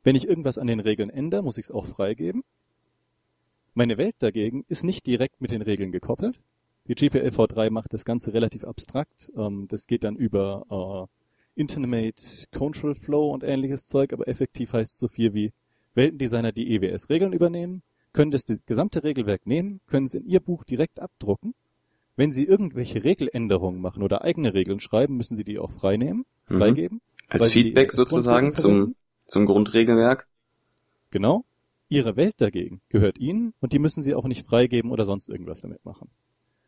wenn 0.08 0.16
ich 0.16 0.26
irgendwas 0.26 0.56
an 0.56 0.68
den 0.68 0.80
Regeln 0.80 1.10
ändere, 1.10 1.42
muss 1.42 1.58
ich 1.58 1.66
es 1.66 1.70
auch 1.70 1.84
freigeben. 1.84 2.42
Meine 3.74 3.98
Welt 3.98 4.14
dagegen 4.20 4.64
ist 4.66 4.82
nicht 4.82 5.04
direkt 5.04 5.42
mit 5.42 5.50
den 5.50 5.60
Regeln 5.60 5.92
gekoppelt. 5.92 6.40
Die 6.86 6.94
GPLv3 6.94 7.68
macht 7.68 7.92
das 7.92 8.06
Ganze 8.06 8.32
relativ 8.32 8.64
abstrakt. 8.64 9.30
Ähm, 9.36 9.66
das 9.68 9.86
geht 9.86 10.04
dann 10.04 10.16
über 10.16 11.08
äh, 11.54 11.60
Intimate 11.60 12.14
Control 12.56 12.94
Flow 12.94 13.34
und 13.34 13.44
ähnliches 13.44 13.86
Zeug, 13.86 14.14
aber 14.14 14.26
effektiv 14.28 14.72
heißt 14.72 14.94
es 14.94 14.98
so 14.98 15.08
viel 15.08 15.34
wie 15.34 15.52
Weltendesigner, 15.92 16.52
die 16.52 16.74
EWS-Regeln 16.74 17.34
übernehmen, 17.34 17.82
können 18.14 18.30
das, 18.30 18.46
gesamte 18.64 19.04
Regelwerk 19.04 19.46
nehmen, 19.46 19.82
können 19.88 20.06
es 20.06 20.14
in 20.14 20.24
ihr 20.24 20.40
Buch 20.40 20.64
direkt 20.64 21.00
abdrucken. 21.00 21.52
Wenn 22.16 22.32
sie 22.32 22.44
irgendwelche 22.44 23.04
Regeländerungen 23.04 23.82
machen 23.82 24.02
oder 24.02 24.24
eigene 24.24 24.54
Regeln 24.54 24.80
schreiben, 24.80 25.18
müssen 25.18 25.36
sie 25.36 25.44
die 25.44 25.58
auch 25.58 25.70
freinehmen, 25.70 26.24
mhm. 26.48 26.56
freigeben. 26.56 27.00
Als 27.28 27.48
Feedback 27.48 27.92
sozusagen 27.92 28.54
zum, 28.54 28.94
zum 29.28 29.46
Grundregelwerk. 29.46 30.26
Genau. 31.10 31.44
Ihre 31.88 32.16
Welt 32.16 32.34
dagegen 32.38 32.80
gehört 32.88 33.18
Ihnen 33.18 33.54
und 33.60 33.72
die 33.72 33.78
müssen 33.78 34.02
Sie 34.02 34.14
auch 34.14 34.26
nicht 34.26 34.44
freigeben 34.44 34.90
oder 34.90 35.04
sonst 35.04 35.28
irgendwas 35.28 35.60
damit 35.60 35.84
machen. 35.84 36.10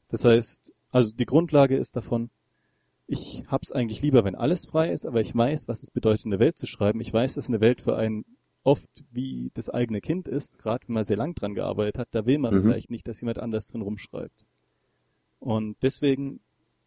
Das 0.08 0.24
heißt, 0.24 0.72
also 0.90 1.14
die 1.14 1.26
Grundlage 1.26 1.76
ist 1.76 1.96
davon, 1.96 2.30
ich 3.06 3.42
hab's 3.48 3.72
eigentlich 3.72 4.02
lieber, 4.02 4.24
wenn 4.24 4.36
alles 4.36 4.66
frei 4.66 4.92
ist, 4.92 5.04
aber 5.04 5.20
ich 5.20 5.34
weiß, 5.34 5.68
was 5.68 5.82
es 5.82 5.90
bedeutet, 5.90 6.26
eine 6.26 6.38
Welt 6.38 6.56
zu 6.56 6.66
schreiben. 6.66 7.00
Ich 7.00 7.12
weiß, 7.12 7.34
dass 7.34 7.48
eine 7.48 7.60
Welt 7.60 7.80
für 7.80 7.96
einen 7.96 8.24
oft 8.62 8.90
wie 9.10 9.50
das 9.54 9.68
eigene 9.68 10.00
Kind 10.00 10.28
ist, 10.28 10.58
gerade 10.58 10.86
wenn 10.86 10.94
man 10.94 11.04
sehr 11.04 11.16
lang 11.16 11.34
dran 11.34 11.54
gearbeitet 11.54 11.98
hat, 11.98 12.08
da 12.12 12.26
will 12.26 12.38
man 12.38 12.54
mhm. 12.54 12.62
vielleicht 12.62 12.90
nicht, 12.90 13.08
dass 13.08 13.20
jemand 13.20 13.38
anders 13.38 13.68
drin 13.68 13.82
rumschreibt. 13.82 14.46
Und 15.38 15.76
deswegen, 15.82 16.40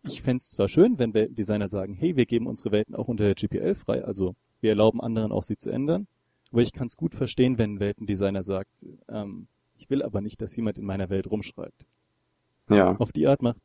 ich 0.03 0.21
fände 0.21 0.43
zwar 0.43 0.67
schön, 0.67 0.99
wenn 0.99 1.13
Weltendesigner 1.13 1.67
sagen, 1.67 1.93
hey, 1.93 2.15
wir 2.15 2.25
geben 2.25 2.47
unsere 2.47 2.71
Welten 2.71 2.95
auch 2.95 3.07
unter 3.07 3.25
der 3.25 3.35
GPL 3.35 3.75
frei, 3.75 4.03
also 4.03 4.35
wir 4.63 4.71
erlauben 4.71 5.01
anderen 5.01 5.31
auch, 5.31 5.43
sie 5.43 5.57
zu 5.57 5.69
ändern. 5.69 6.07
Aber 6.51 6.61
ich 6.61 6.73
kann 6.73 6.87
es 6.87 6.97
gut 6.97 7.13
verstehen, 7.13 7.57
wenn 7.57 7.75
ein 7.75 7.79
Weltendesigner 7.79 8.43
sagt, 8.43 8.71
ähm, 9.09 9.47
ich 9.77 9.89
will 9.89 10.01
aber 10.01 10.21
nicht, 10.21 10.41
dass 10.41 10.55
jemand 10.55 10.77
in 10.77 10.85
meiner 10.85 11.09
Welt 11.09 11.29
rumschreibt. 11.29 11.85
Ja. 12.69 12.95
Auf 12.95 13.11
die 13.11 13.27
Art 13.27 13.41
macht 13.41 13.57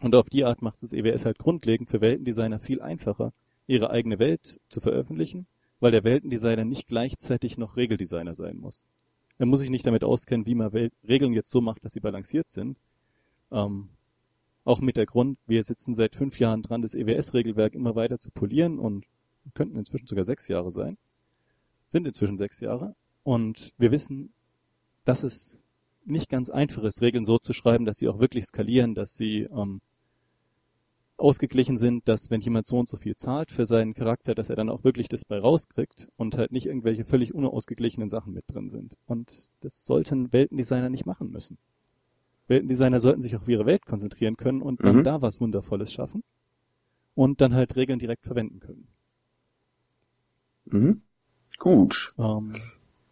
und 0.00 0.14
auf 0.14 0.28
die 0.28 0.44
Art 0.44 0.60
macht 0.60 0.82
es 0.82 0.92
EWS 0.92 1.24
halt 1.24 1.38
grundlegend 1.38 1.88
für 1.88 2.00
Weltendesigner 2.00 2.58
viel 2.58 2.82
einfacher, 2.82 3.32
ihre 3.66 3.90
eigene 3.90 4.18
Welt 4.18 4.60
zu 4.68 4.80
veröffentlichen, 4.80 5.46
weil 5.80 5.92
der 5.92 6.04
Weltendesigner 6.04 6.64
nicht 6.64 6.88
gleichzeitig 6.88 7.56
noch 7.56 7.76
Regeldesigner 7.76 8.34
sein 8.34 8.58
muss. 8.58 8.86
Er 9.38 9.46
muss 9.46 9.60
sich 9.60 9.70
nicht 9.70 9.86
damit 9.86 10.04
auskennen, 10.04 10.46
wie 10.46 10.54
man 10.54 10.72
Welt 10.72 10.92
Regeln 11.08 11.32
jetzt 11.32 11.50
so 11.50 11.60
macht, 11.60 11.84
dass 11.84 11.92
sie 11.92 12.00
balanciert 12.00 12.50
sind. 12.50 12.76
Ähm, 13.50 13.88
auch 14.64 14.80
mit 14.80 14.96
der 14.96 15.06
Grund, 15.06 15.38
wir 15.46 15.62
sitzen 15.62 15.94
seit 15.94 16.14
fünf 16.14 16.38
Jahren 16.38 16.62
dran, 16.62 16.82
das 16.82 16.94
EWS-Regelwerk 16.94 17.74
immer 17.74 17.94
weiter 17.94 18.18
zu 18.18 18.30
polieren 18.30 18.78
und 18.78 19.04
könnten 19.52 19.76
inzwischen 19.78 20.06
sogar 20.06 20.24
sechs 20.24 20.48
Jahre 20.48 20.70
sein, 20.70 20.96
sind 21.88 22.06
inzwischen 22.06 22.38
sechs 22.38 22.60
Jahre. 22.60 22.94
Und 23.22 23.72
wir 23.78 23.90
wissen, 23.90 24.32
dass 25.04 25.22
es 25.22 25.62
nicht 26.04 26.28
ganz 26.28 26.50
einfach 26.50 26.82
ist, 26.84 27.02
Regeln 27.02 27.24
so 27.24 27.38
zu 27.38 27.52
schreiben, 27.52 27.84
dass 27.84 27.98
sie 27.98 28.08
auch 28.08 28.18
wirklich 28.18 28.44
skalieren, 28.46 28.94
dass 28.94 29.14
sie 29.16 29.42
ähm, 29.42 29.80
ausgeglichen 31.16 31.78
sind, 31.78 32.08
dass 32.08 32.30
wenn 32.30 32.40
jemand 32.40 32.66
so 32.66 32.78
und 32.78 32.88
so 32.88 32.96
viel 32.96 33.14
zahlt 33.16 33.50
für 33.52 33.66
seinen 33.66 33.94
Charakter, 33.94 34.34
dass 34.34 34.50
er 34.50 34.56
dann 34.56 34.68
auch 34.68 34.82
wirklich 34.84 35.08
das 35.08 35.24
bei 35.24 35.38
rauskriegt 35.38 36.08
und 36.16 36.36
halt 36.36 36.52
nicht 36.52 36.66
irgendwelche 36.66 37.04
völlig 37.04 37.34
unausgeglichenen 37.34 38.08
Sachen 38.08 38.34
mit 38.34 38.44
drin 38.48 38.68
sind. 38.68 38.96
Und 39.06 39.48
das 39.60 39.84
sollten 39.84 40.32
Weltendesigner 40.32 40.90
nicht 40.90 41.06
machen 41.06 41.30
müssen. 41.30 41.56
Weltendesigner 42.48 43.00
sollten 43.00 43.22
sich 43.22 43.36
auf 43.36 43.48
ihre 43.48 43.64
Welt 43.64 43.86
konzentrieren 43.86 44.36
können 44.36 44.60
und 44.60 44.82
dann 44.84 44.96
Mhm. 44.96 45.04
da 45.04 45.22
was 45.22 45.40
Wundervolles 45.40 45.92
schaffen 45.92 46.22
und 47.14 47.40
dann 47.40 47.54
halt 47.54 47.76
Regeln 47.76 47.98
direkt 47.98 48.24
verwenden 48.26 48.60
können. 48.60 48.88
Mhm. 50.66 51.02
Gut. 51.58 52.12
Ähm, 52.18 52.52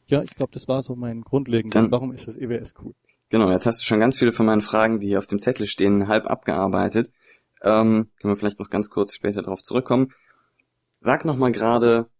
ja, 0.06 0.22
ich 0.22 0.34
glaube, 0.34 0.52
das 0.52 0.68
war 0.68 0.82
so 0.82 0.96
mein 0.96 1.22
grundlegendes, 1.22 1.74
Dann- 1.74 1.90
warum 1.90 2.12
ist 2.12 2.26
das 2.26 2.36
EWS 2.36 2.74
cool? 2.82 2.94
Genau, 3.28 3.50
jetzt 3.50 3.64
hast 3.66 3.80
du 3.80 3.84
schon 3.84 4.00
ganz 4.00 4.18
viele 4.18 4.32
von 4.32 4.44
meinen 4.44 4.60
Fragen, 4.60 5.00
die 5.00 5.06
hier 5.08 5.18
auf 5.18 5.26
dem 5.26 5.38
Zettel 5.38 5.66
stehen, 5.66 6.06
halb 6.08 6.26
abgearbeitet. 6.26 7.10
Ähm, 7.62 8.10
können 8.20 8.32
wir 8.32 8.36
vielleicht 8.36 8.58
noch 8.58 8.68
ganz 8.68 8.90
kurz 8.90 9.14
später 9.14 9.40
darauf 9.42 9.62
zurückkommen. 9.62 10.12
Sag 11.00 11.24
noch 11.24 11.36
mal 11.36 11.50
gerade 11.52 12.10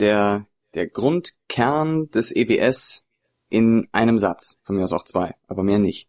der, 0.00 0.46
der 0.74 0.86
Grundkern 0.88 2.10
des 2.10 2.34
EWS 2.34 3.04
in 3.48 3.88
einem 3.92 4.18
Satz. 4.18 4.60
Von 4.64 4.76
mir 4.76 4.82
aus 4.82 4.92
auch 4.92 5.04
zwei, 5.04 5.34
aber 5.46 5.62
mehr 5.62 5.78
nicht. 5.78 6.08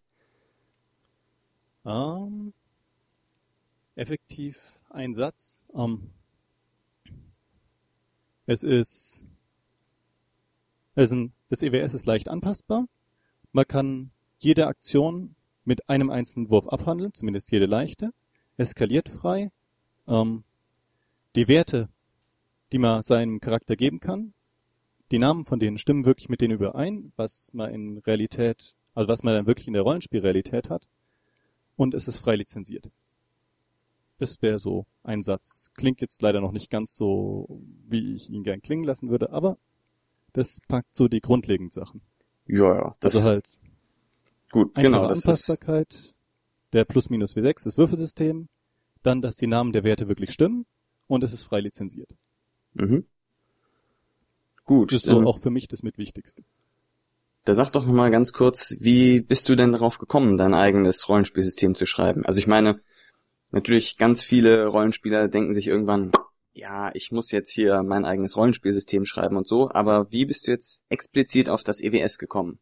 Ähm, 1.86 2.54
effektiv 3.96 4.60
ein 4.90 5.14
Satz. 5.14 5.66
Ähm, 5.76 6.10
es 8.46 8.64
ist, 8.64 9.28
es 10.96 11.06
ist 11.06 11.12
ein, 11.12 11.34
das 11.50 11.62
EWS 11.62 11.94
ist 11.94 12.06
leicht 12.06 12.28
anpassbar. 12.28 12.88
Man 13.52 13.68
kann 13.68 14.12
jede 14.40 14.68
Aktion 14.68 15.36
mit 15.64 15.90
einem 15.90 16.10
einzelnen 16.10 16.50
Wurf 16.50 16.68
abhandeln, 16.68 17.14
zumindest 17.14 17.52
jede 17.52 17.66
leichte. 17.66 18.14
Es 18.58 18.72
skaliert 18.72 19.10
frei. 19.10 19.52
Ähm, 20.08 20.44
die 21.36 21.48
Werte, 21.48 21.90
die 22.72 22.78
man 22.78 23.02
seinem 23.02 23.40
Charakter 23.40 23.76
geben 23.76 24.00
kann, 24.00 24.34
die 25.12 25.20
Namen 25.20 25.44
von 25.44 25.60
denen 25.60 25.78
stimmen 25.78 26.06
wirklich 26.06 26.30
mit 26.30 26.42
denen 26.42 26.56
überein, 26.56 27.12
was 27.16 27.54
man 27.54 27.74
in 27.74 27.98
Realität, 28.00 28.76
also 28.94 29.08
was 29.08 29.24
man 29.24 29.34
dann 29.34 29.48
wirklich 29.48 29.68
in 29.68 29.74
der 29.74 29.84
Rollenspielrealität 29.84 30.70
hat 30.70 30.88
und 31.76 31.94
es 31.94 32.08
ist 32.08 32.18
frei 32.18 32.36
lizenziert. 32.36 32.90
Das 34.18 34.42
wäre 34.42 34.60
so 34.60 34.86
ein 35.04 35.24
Satz. 35.24 35.72
Klingt 35.76 36.02
jetzt 36.02 36.22
leider 36.22 36.42
noch 36.42 36.52
nicht 36.52 36.70
ganz 36.70 36.96
so, 36.96 37.62
wie 37.88 38.14
ich 38.14 38.30
ihn 38.30 38.44
gern 38.44 38.62
klingen 38.62 38.84
lassen 38.84 39.10
würde, 39.10 39.32
aber 39.32 39.58
das 40.34 40.60
packt 40.68 40.96
so 40.96 41.08
die 41.08 41.22
grundlegenden 41.22 41.72
Sachen. 41.72 42.02
Ja, 42.48 42.76
ja. 42.76 42.96
Das 43.00 43.16
also 43.16 43.28
halt 43.28 43.48
gut, 44.52 44.76
einfache 44.76 44.84
genau. 44.84 45.08
Das 45.08 45.20
ist, 45.20 45.26
Anpassbarkeit, 45.26 46.16
der 46.74 46.86
Plus-Minus 46.86 47.36
W6, 47.36 47.64
das 47.64 47.78
Würfelsystem, 47.78 48.48
dann, 49.04 49.22
dass 49.22 49.36
die 49.36 49.48
Namen 49.48 49.72
der 49.72 49.84
Werte 49.84 50.08
wirklich 50.08 50.32
stimmen 50.32 50.66
und 51.08 51.24
es 51.24 51.34
ist 51.34 51.44
frei 51.44 51.60
lizenziert. 51.60 52.16
mhm. 52.74 53.06
Gut. 54.66 54.92
Das 54.92 54.98
ist 54.98 55.06
so 55.06 55.22
auch 55.26 55.38
für 55.38 55.52
mich 55.52 55.68
das 55.68 55.84
mitwichtigste. 55.84 56.44
Da 57.44 57.54
sag 57.54 57.70
doch 57.70 57.86
noch 57.86 57.94
mal 57.94 58.10
ganz 58.10 58.34
kurz, 58.34 58.78
wie 58.80 59.22
bist 59.22 59.48
du 59.48 59.56
denn 59.56 59.72
darauf 59.72 60.00
gekommen, 60.00 60.38
dein 60.38 60.56
eigenes 60.56 61.08
Rollenspielsystem 61.08 61.76
zu 61.76 61.86
schreiben? 61.86 62.26
Also 62.26 62.40
ich 62.40 62.48
meine, 62.48 62.82
natürlich 63.56 63.98
ganz 63.98 64.24
viele 64.24 64.68
Rollenspieler 64.68 65.28
denken 65.30 65.54
sich 65.54 65.68
irgendwann, 65.68 66.12
ja, 66.54 66.92
ich 66.94 67.12
muss 67.12 67.32
jetzt 67.32 67.52
hier 67.52 67.82
mein 67.84 68.06
eigenes 68.06 68.38
Rollenspielsystem 68.38 69.06
schreiben 69.06 69.38
und 69.38 69.48
so, 69.48 69.72
aber 69.72 70.12
wie 70.12 70.26
bist 70.26 70.46
du 70.46 70.52
jetzt 70.52 70.82
explizit 70.90 71.50
auf 71.50 71.64
das 71.64 71.82
EWS 71.82 72.18
gekommen? 72.18 72.60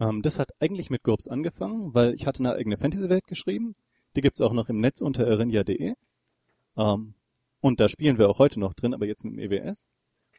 Ähm, 0.00 0.22
das 0.22 0.38
hat 0.38 0.50
eigentlich 0.60 0.90
mit 0.90 1.02
GURPS 1.02 1.28
angefangen, 1.28 1.94
weil 1.94 2.14
ich 2.14 2.26
hatte 2.26 2.40
eine 2.40 2.54
eigene 2.54 2.78
Fantasy-Welt 2.78 3.26
geschrieben. 3.26 3.76
Die 4.16 4.22
gibt's 4.22 4.40
auch 4.40 4.52
noch 4.52 4.68
im 4.68 4.80
Netz 4.80 5.02
unter 5.02 5.26
erinja.de. 5.26 5.94
Ähm, 6.76 7.14
und 7.60 7.80
da 7.80 7.88
spielen 7.88 8.18
wir 8.18 8.28
auch 8.28 8.38
heute 8.38 8.60
noch 8.60 8.74
drin, 8.74 8.94
aber 8.94 9.06
jetzt 9.06 9.24
mit 9.24 9.34
dem 9.34 9.38
EWS. 9.38 9.86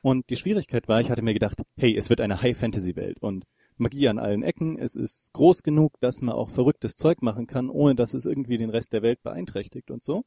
Und 0.01 0.29
die 0.29 0.35
Schwierigkeit 0.35 0.87
war, 0.87 0.99
ich 0.99 1.09
hatte 1.09 1.21
mir 1.21 1.33
gedacht, 1.33 1.61
hey, 1.77 1.95
es 1.95 2.09
wird 2.09 2.21
eine 2.21 2.41
High-Fantasy-Welt 2.41 3.19
und 3.21 3.45
Magie 3.77 4.07
an 4.07 4.19
allen 4.19 4.43
Ecken. 4.43 4.77
Es 4.77 4.95
ist 4.95 5.33
groß 5.33 5.63
genug, 5.63 5.99
dass 5.99 6.21
man 6.21 6.35
auch 6.35 6.49
verrücktes 6.49 6.95
Zeug 6.95 7.21
machen 7.21 7.47
kann, 7.47 7.69
ohne 7.69 7.95
dass 7.95 8.13
es 8.13 8.25
irgendwie 8.25 8.57
den 8.57 8.69
Rest 8.69 8.93
der 8.93 9.01
Welt 9.01 9.21
beeinträchtigt 9.23 9.91
und 9.91 10.03
so. 10.03 10.23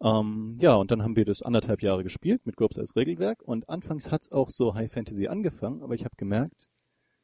Ähm, 0.00 0.56
ja, 0.60 0.74
und 0.76 0.90
dann 0.90 1.02
haben 1.02 1.16
wir 1.16 1.24
das 1.24 1.42
anderthalb 1.42 1.82
Jahre 1.82 2.04
gespielt 2.04 2.46
mit 2.46 2.56
GURPS 2.56 2.78
als 2.78 2.94
Regelwerk 2.94 3.42
und 3.42 3.68
anfangs 3.68 4.12
hat's 4.12 4.30
auch 4.30 4.50
so 4.50 4.74
High 4.74 4.92
Fantasy 4.92 5.26
angefangen, 5.26 5.82
aber 5.82 5.94
ich 5.94 6.04
habe 6.04 6.14
gemerkt, 6.16 6.68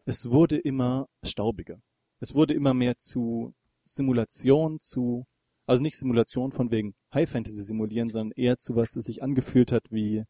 es 0.07 0.31
wurde 0.31 0.57
immer 0.57 1.09
staubiger. 1.23 1.81
Es 2.21 2.35
wurde 2.35 2.55
immer 2.55 2.75
mehr 2.75 2.99
zu 2.99 3.55
Simulation, 3.85 4.81
zu, 4.81 5.27
also 5.67 5.83
nicht 5.83 5.97
Simulation 5.97 6.51
von 6.53 6.71
wegen 6.71 6.95
High 7.13 7.31
Fantasy 7.31 7.63
simulieren, 7.63 8.11
sondern 8.11 8.33
eher 8.37 8.59
zu 8.59 8.75
was, 8.75 8.93
das 8.93 9.05
sich 9.05 9.23
angefühlt 9.23 9.71
hat 9.71 9.91
wie, 9.91 10.25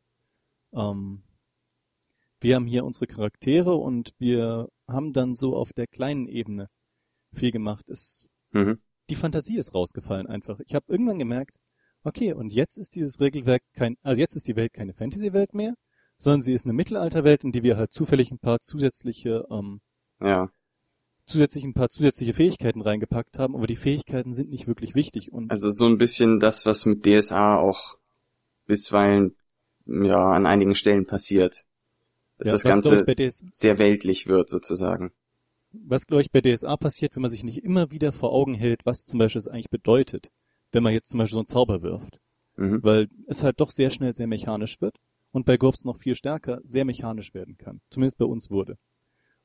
ähm, 0.72 1.22
wir 2.44 2.56
haben 2.56 2.66
hier 2.66 2.84
unsere 2.84 3.06
Charaktere 3.06 3.74
und 3.74 4.12
wir 4.18 4.68
haben 4.86 5.12
dann 5.12 5.34
so 5.34 5.56
auf 5.56 5.72
der 5.72 5.86
kleinen 5.86 6.28
Ebene 6.28 6.68
viel 7.32 7.50
gemacht. 7.50 7.88
Es, 7.88 8.28
Mhm. 8.52 8.78
die 9.10 9.16
Fantasie 9.16 9.56
ist 9.56 9.74
rausgefallen 9.74 10.26
einfach. 10.28 10.60
Ich 10.66 10.74
habe 10.74 10.84
irgendwann 10.88 11.18
gemerkt, 11.18 11.56
okay, 12.04 12.32
und 12.34 12.52
jetzt 12.52 12.76
ist 12.76 12.94
dieses 12.94 13.18
Regelwerk 13.18 13.62
kein, 13.72 13.96
also 14.02 14.20
jetzt 14.20 14.36
ist 14.36 14.46
die 14.46 14.56
Welt 14.56 14.72
keine 14.74 14.92
Fantasy-Welt 14.92 15.54
mehr, 15.54 15.74
sondern 16.18 16.42
sie 16.42 16.52
ist 16.52 16.64
eine 16.66 16.74
Mittelalterwelt, 16.74 17.42
in 17.44 17.50
die 17.52 17.62
wir 17.62 17.76
halt 17.76 17.92
zufällig 17.92 18.30
ein 18.30 18.38
paar 18.38 18.60
zusätzliche, 18.60 19.46
ähm, 19.50 19.80
Ja. 20.20 20.50
zusätzlich 21.24 21.64
ein 21.64 21.72
paar 21.72 21.88
zusätzliche 21.88 22.34
Fähigkeiten 22.34 22.82
reingepackt 22.82 23.38
haben, 23.38 23.56
aber 23.56 23.66
die 23.66 23.76
Fähigkeiten 23.76 24.34
sind 24.34 24.50
nicht 24.50 24.66
wirklich 24.66 24.94
wichtig 24.94 25.32
und 25.32 25.50
Also 25.50 25.70
so 25.70 25.86
ein 25.86 25.96
bisschen 25.96 26.38
das, 26.40 26.66
was 26.66 26.84
mit 26.84 27.04
DSA 27.06 27.56
auch 27.56 27.96
bisweilen 28.66 29.34
ja 29.86 30.32
an 30.32 30.44
einigen 30.46 30.74
Stellen 30.74 31.06
passiert. 31.06 31.64
Dass 32.38 32.48
ja, 32.48 32.52
das 32.52 32.62
Ganze 32.64 32.96
ich, 32.96 33.06
bei 33.06 33.14
DS, 33.14 33.44
sehr 33.50 33.78
weltlich 33.78 34.26
wird 34.26 34.48
sozusagen. 34.48 35.12
was 35.72 36.06
glaube 36.06 36.22
ich 36.22 36.30
bei 36.30 36.40
DSA 36.40 36.76
passiert, 36.76 37.14
wenn 37.14 37.22
man 37.22 37.30
sich 37.30 37.44
nicht 37.44 37.62
immer 37.62 37.90
wieder 37.90 38.12
vor 38.12 38.32
Augen 38.32 38.54
hält, 38.54 38.84
was 38.84 39.04
zum 39.04 39.18
Beispiel 39.18 39.40
es 39.40 39.48
eigentlich 39.48 39.70
bedeutet, 39.70 40.30
wenn 40.72 40.82
man 40.82 40.92
jetzt 40.92 41.10
zum 41.10 41.18
Beispiel 41.18 41.34
so 41.34 41.40
einen 41.40 41.48
Zauber 41.48 41.82
wirft. 41.82 42.20
Mhm. 42.56 42.82
weil 42.82 43.08
es 43.26 43.42
halt 43.42 43.60
doch 43.60 43.70
sehr 43.70 43.90
schnell 43.90 44.14
sehr 44.14 44.26
mechanisch 44.26 44.80
wird 44.80 44.98
und 45.32 45.44
bei 45.44 45.56
GURPS 45.56 45.84
noch 45.84 45.98
viel 45.98 46.14
stärker 46.14 46.60
sehr 46.64 46.84
mechanisch 46.84 47.34
werden 47.34 47.58
kann. 47.58 47.80
Zumindest 47.90 48.18
bei 48.18 48.24
uns 48.24 48.50
wurde. 48.50 48.78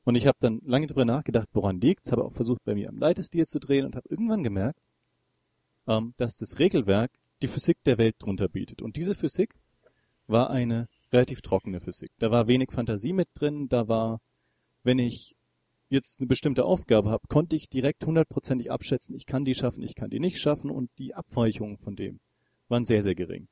Und 0.04 0.14
ich 0.14 0.26
habe 0.26 0.38
dann 0.40 0.60
lange 0.64 0.86
drüber 0.86 1.04
nachgedacht, 1.04 1.48
woran 1.52 1.80
liegt's, 1.80 2.12
habe 2.12 2.24
auch 2.24 2.32
versucht, 2.32 2.64
bei 2.64 2.74
mir 2.74 2.88
am 2.88 2.98
Leitestil 2.98 3.46
zu 3.46 3.58
drehen 3.58 3.84
und 3.84 3.96
habe 3.96 4.08
irgendwann 4.08 4.44
gemerkt, 4.44 4.80
ähm, 5.86 6.14
dass 6.16 6.36
das 6.36 6.58
Regelwerk 6.58 7.10
die 7.42 7.48
Physik 7.48 7.78
der 7.84 7.98
Welt 7.98 8.16
drunter 8.18 8.48
bietet. 8.48 8.80
Und 8.80 8.96
diese 8.96 9.14
Physik 9.14 9.54
war 10.26 10.50
eine 10.50 10.88
relativ 11.12 11.40
trockene 11.42 11.80
Physik. 11.80 12.10
Da 12.18 12.30
war 12.30 12.46
wenig 12.46 12.70
Fantasie 12.70 13.12
mit 13.12 13.28
drin, 13.34 13.68
da 13.68 13.88
war, 13.88 14.20
wenn 14.82 14.98
ich 14.98 15.36
jetzt 15.88 16.20
eine 16.20 16.28
bestimmte 16.28 16.64
Aufgabe 16.64 17.10
habe, 17.10 17.26
konnte 17.28 17.56
ich 17.56 17.68
direkt 17.68 18.06
hundertprozentig 18.06 18.70
abschätzen, 18.70 19.16
ich 19.16 19.26
kann 19.26 19.44
die 19.44 19.54
schaffen, 19.54 19.82
ich 19.82 19.94
kann 19.94 20.10
die 20.10 20.20
nicht 20.20 20.38
schaffen 20.38 20.70
und 20.70 20.90
die 20.98 21.14
Abweichungen 21.14 21.78
von 21.78 21.96
dem 21.96 22.20
waren 22.68 22.84
sehr, 22.84 23.02
sehr 23.02 23.16
gering. 23.16 23.48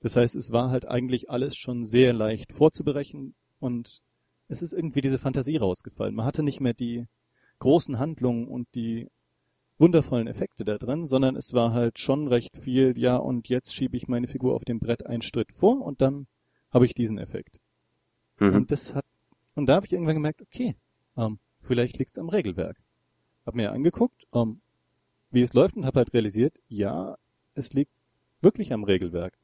Das 0.00 0.16
heißt, 0.16 0.36
es 0.36 0.52
war 0.52 0.70
halt 0.70 0.86
eigentlich 0.86 1.28
alles 1.28 1.56
schon 1.56 1.84
sehr 1.84 2.12
leicht 2.12 2.52
vorzuberechnen 2.52 3.34
und 3.58 4.02
es 4.48 4.62
ist 4.62 4.72
irgendwie 4.72 5.00
diese 5.00 5.18
Fantasie 5.18 5.56
rausgefallen. 5.56 6.14
Man 6.14 6.24
hatte 6.24 6.42
nicht 6.42 6.60
mehr 6.60 6.74
die 6.74 7.06
großen 7.58 7.98
Handlungen 7.98 8.48
und 8.48 8.68
die 8.74 9.08
wundervollen 9.78 10.26
Effekte 10.26 10.64
da 10.64 10.78
drin, 10.78 11.06
sondern 11.06 11.36
es 11.36 11.54
war 11.54 11.72
halt 11.72 11.98
schon 11.98 12.28
recht 12.28 12.56
viel, 12.56 12.96
ja, 12.98 13.16
und 13.16 13.48
jetzt 13.48 13.74
schiebe 13.74 13.96
ich 13.96 14.08
meine 14.08 14.28
Figur 14.28 14.54
auf 14.54 14.64
dem 14.64 14.78
Brett 14.78 15.06
einen 15.06 15.22
Schritt 15.22 15.52
vor 15.52 15.80
und 15.82 16.00
dann 16.00 16.26
habe 16.70 16.86
ich 16.86 16.94
diesen 16.94 17.18
Effekt. 17.18 17.60
Mhm. 18.38 18.54
Und 18.54 18.70
das 18.70 18.94
hat, 18.94 19.04
und 19.54 19.66
da 19.66 19.76
habe 19.76 19.86
ich 19.86 19.92
irgendwann 19.92 20.16
gemerkt, 20.16 20.42
okay, 20.42 20.76
ähm, 21.16 21.38
vielleicht 21.60 21.98
liegt's 21.98 22.18
am 22.18 22.28
Regelwerk. 22.28 22.80
Hab 23.46 23.54
mir 23.54 23.72
angeguckt, 23.72 24.26
ähm, 24.32 24.60
wie 25.30 25.42
es 25.42 25.52
läuft 25.52 25.76
und 25.76 25.86
habe 25.86 25.98
halt 25.98 26.12
realisiert, 26.12 26.58
ja, 26.68 27.16
es 27.54 27.72
liegt 27.72 27.92
wirklich 28.40 28.72
am 28.72 28.84
Regelwerk. 28.84 29.38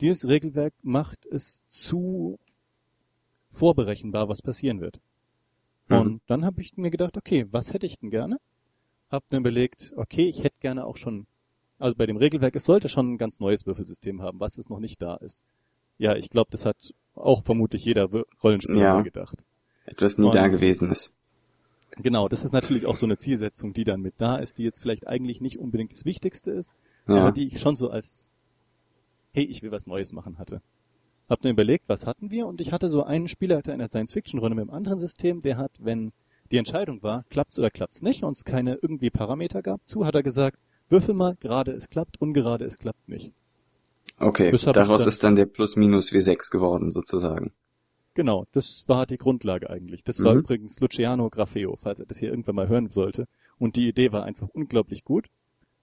Dieses 0.00 0.26
Regelwerk 0.26 0.74
macht 0.82 1.26
es 1.26 1.66
zu 1.68 2.38
vorberechenbar, 3.50 4.28
was 4.28 4.42
passieren 4.42 4.80
wird. 4.80 5.00
Mhm. 5.88 5.96
Und 5.96 6.22
dann 6.26 6.44
habe 6.44 6.62
ich 6.62 6.76
mir 6.76 6.90
gedacht, 6.90 7.16
okay, 7.16 7.46
was 7.50 7.72
hätte 7.72 7.86
ich 7.86 7.98
denn 7.98 8.10
gerne? 8.10 8.38
Hab 9.10 9.26
dann 9.28 9.40
überlegt, 9.40 9.92
okay, 9.96 10.28
ich 10.28 10.44
hätte 10.44 10.56
gerne 10.60 10.86
auch 10.86 10.96
schon, 10.96 11.26
also 11.78 11.96
bei 11.96 12.06
dem 12.06 12.16
Regelwerk, 12.16 12.54
es 12.54 12.64
sollte 12.64 12.88
schon 12.88 13.14
ein 13.14 13.18
ganz 13.18 13.40
neues 13.40 13.66
Würfelsystem 13.66 14.22
haben, 14.22 14.40
was 14.40 14.56
es 14.56 14.68
noch 14.68 14.78
nicht 14.78 15.02
da 15.02 15.16
ist. 15.16 15.44
Ja, 16.00 16.16
ich 16.16 16.30
glaube, 16.30 16.48
das 16.50 16.64
hat 16.64 16.94
auch 17.14 17.42
vermutlich 17.44 17.84
jeder 17.84 18.08
Rollenspieler 18.42 18.80
Ja. 18.80 19.00
gedacht. 19.02 19.36
Etwas 19.84 20.16
nie 20.16 20.26
Und- 20.26 20.34
da 20.34 20.48
gewesen 20.48 20.90
ist. 20.90 21.14
Genau, 21.98 22.26
das 22.28 22.42
ist 22.42 22.52
natürlich 22.52 22.86
auch 22.86 22.96
so 22.96 23.04
eine 23.04 23.18
Zielsetzung, 23.18 23.74
die 23.74 23.84
dann 23.84 24.00
mit 24.00 24.14
da 24.16 24.36
ist, 24.36 24.56
die 24.56 24.62
jetzt 24.62 24.80
vielleicht 24.80 25.06
eigentlich 25.06 25.42
nicht 25.42 25.58
unbedingt 25.58 25.92
das 25.92 26.06
Wichtigste 26.06 26.52
ist, 26.52 26.72
Ja. 27.06 27.16
aber 27.16 27.32
die 27.32 27.46
ich 27.48 27.60
schon 27.60 27.76
so 27.76 27.90
als, 27.90 28.30
hey, 29.34 29.44
ich 29.44 29.62
will 29.62 29.72
was 29.72 29.86
Neues 29.86 30.12
machen 30.14 30.38
hatte. 30.38 30.62
Hab 31.28 31.42
dann 31.42 31.52
überlegt, 31.52 31.84
was 31.88 32.06
hatten 32.06 32.30
wir 32.30 32.46
und 32.46 32.62
ich 32.62 32.72
hatte 32.72 32.88
so 32.88 33.02
einen 33.02 33.28
Spielleiter 33.28 33.72
in 33.74 33.78
der 33.80 33.88
Science-Fiction-Runde 33.88 34.54
mit 34.56 34.62
einem 34.62 34.74
anderen 34.74 35.00
System, 35.00 35.40
der 35.40 35.58
hat, 35.58 35.72
wenn 35.80 36.12
die 36.50 36.56
Entscheidung 36.56 37.02
war, 37.02 37.24
klappt's 37.28 37.58
oder 37.58 37.70
klappt's 37.70 38.00
nicht 38.00 38.22
und 38.24 38.36
es 38.38 38.44
keine 38.44 38.76
irgendwie 38.80 39.10
Parameter 39.10 39.60
gab, 39.60 39.86
zu 39.86 40.06
hat 40.06 40.14
er 40.14 40.22
gesagt, 40.22 40.58
Würfel 40.88 41.14
mal, 41.14 41.36
gerade 41.40 41.72
es 41.72 41.88
klappt, 41.90 42.20
ungerade 42.20 42.64
es 42.64 42.78
klappt 42.78 43.08
nicht. 43.08 43.32
Okay, 44.18 44.50
daraus 44.72 45.02
dann- 45.02 45.08
ist 45.08 45.24
dann 45.24 45.34
der 45.36 45.46
Plus-Minus 45.46 46.12
W6 46.12 46.50
geworden, 46.50 46.90
sozusagen. 46.90 47.52
Genau, 48.14 48.46
das 48.52 48.84
war 48.88 49.06
die 49.06 49.16
Grundlage 49.16 49.70
eigentlich. 49.70 50.02
Das 50.04 50.22
war 50.22 50.34
Mhm. 50.34 50.40
übrigens 50.40 50.78
Luciano 50.80 51.30
Grafeo, 51.30 51.76
falls 51.76 52.00
er 52.00 52.06
das 52.06 52.18
hier 52.18 52.30
irgendwann 52.30 52.56
mal 52.56 52.68
hören 52.68 52.90
sollte. 52.90 53.26
Und 53.58 53.76
die 53.76 53.88
Idee 53.88 54.12
war 54.12 54.24
einfach 54.24 54.48
unglaublich 54.52 55.04
gut, 55.04 55.28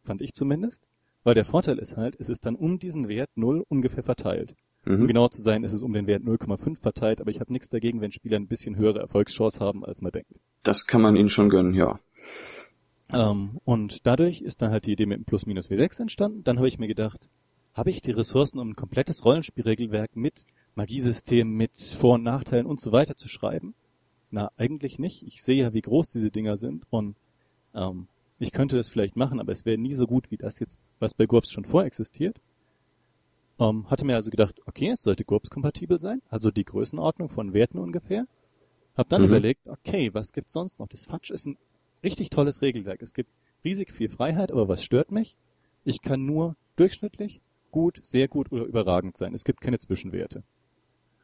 fand 0.04 0.22
ich 0.22 0.34
zumindest. 0.34 0.84
Weil 1.24 1.34
der 1.34 1.46
Vorteil 1.46 1.78
ist 1.80 1.98
halt, 1.98 2.16
es 2.20 2.30
ist 2.30 2.46
dann 2.46 2.56
um 2.56 2.80
diesen 2.80 3.08
Wert 3.08 3.30
0 3.36 3.64
ungefähr 3.70 4.04
verteilt. 4.04 4.56
Um 4.86 5.02
Mhm. 5.02 5.08
genauer 5.08 5.32
zu 5.32 5.42
sein, 5.42 5.64
ist 5.64 5.74
es 5.74 5.82
um 5.82 5.92
den 5.94 6.06
Wert 6.08 6.24
0,5 6.24 6.80
verteilt, 6.80 7.20
aber 7.20 7.32
ich 7.32 7.40
habe 7.40 7.52
nichts 7.52 7.70
dagegen, 7.70 8.00
wenn 8.02 8.12
Spieler 8.12 8.38
ein 8.38 8.48
bisschen 8.48 8.76
höhere 8.78 9.00
Erfolgschance 9.00 9.60
haben, 9.60 9.84
als 9.84 10.02
man 10.02 10.12
denkt. 10.12 10.32
Das 10.64 10.86
kann 10.86 11.02
man 11.02 11.16
ihnen 11.16 11.30
schon 11.30 11.50
gönnen, 11.50 11.74
ja. 11.74 12.00
Ähm, 13.14 13.60
und 13.64 14.06
dadurch 14.06 14.42
ist 14.42 14.62
dann 14.62 14.72
halt 14.72 14.86
die 14.86 14.92
Idee 14.92 15.06
mit 15.06 15.18
dem 15.18 15.26
Plus-Minus 15.26 15.70
W6 15.70 16.02
entstanden. 16.02 16.44
Dann 16.44 16.58
habe 16.58 16.68
ich 16.68 16.78
mir 16.78 16.88
gedacht, 16.88 17.30
habe 17.78 17.92
ich 17.92 18.02
die 18.02 18.12
Ressourcen, 18.12 18.60
um 18.60 18.72
ein 18.72 18.76
komplettes 18.76 19.24
Rollenspielregelwerk 19.24 20.16
mit 20.16 20.46
Magiesystem, 20.76 21.50
mit 21.50 21.72
Vor- 21.78 22.16
und 22.16 22.24
Nachteilen 22.24 22.66
und 22.66 22.82
so 22.82 22.92
weiter 22.92 23.16
zu 23.16 23.28
schreiben? 23.28 23.76
Na, 24.32 24.52
eigentlich 24.58 25.00
nicht. 25.00 25.24
Ich 25.24 25.44
sehe 25.44 25.64
ja, 25.64 25.74
wie 25.74 25.82
groß 25.82 26.10
diese 26.10 26.32
Dinger 26.32 26.58
sind 26.58 26.84
und 26.90 27.16
ähm, 27.74 28.08
ich 28.40 28.52
könnte 28.52 28.76
das 28.76 28.90
vielleicht 28.90 29.16
machen, 29.16 29.40
aber 29.40 29.52
es 29.52 29.66
wäre 29.66 29.78
nie 29.78 29.94
so 29.94 30.06
gut 30.06 30.30
wie 30.32 30.38
das 30.38 30.60
jetzt, 30.60 30.80
was 31.00 31.14
bei 31.14 31.26
GURPS 31.26 31.52
schon 31.52 31.66
vorexistiert. 31.66 32.38
Ähm, 33.60 33.90
hatte 33.90 34.06
mir 34.06 34.16
also 34.16 34.30
gedacht, 34.30 34.60
okay, 34.66 34.90
es 34.90 35.02
sollte 35.02 35.24
GURPS-kompatibel 35.24 36.00
sein, 36.00 36.22
also 36.30 36.52
die 36.52 36.66
Größenordnung 36.66 37.30
von 37.30 37.54
Werten 37.54 37.80
ungefähr. 37.80 38.28
Hab 38.96 39.10
dann 39.10 39.22
Mhm. 39.22 39.28
überlegt, 39.28 39.68
okay, 39.68 40.14
was 40.14 40.34
gibt's 40.34 40.54
sonst 40.54 40.80
noch? 40.80 40.88
Das 40.88 41.06
Fatsch 41.06 41.32
ist 41.32 41.46
ein 41.46 41.58
richtig 42.04 42.30
tolles 42.32 42.62
Regelwerk. 42.62 43.02
Es 43.02 43.14
gibt 43.14 43.32
riesig 43.64 43.92
viel 43.92 44.10
Freiheit, 44.10 44.52
aber 44.52 44.68
was 44.68 44.84
stört 44.84 45.12
mich? 45.12 45.36
Ich 45.86 46.02
kann 46.02 46.26
nur 46.26 46.56
durchschnittlich, 46.76 47.42
gut, 47.72 48.00
sehr 48.04 48.28
gut 48.28 48.52
oder 48.52 48.66
überragend 48.66 49.18
sein. 49.18 49.34
Es 49.34 49.44
gibt 49.44 49.62
keine 49.62 49.80
Zwischenwerte. 49.80 50.44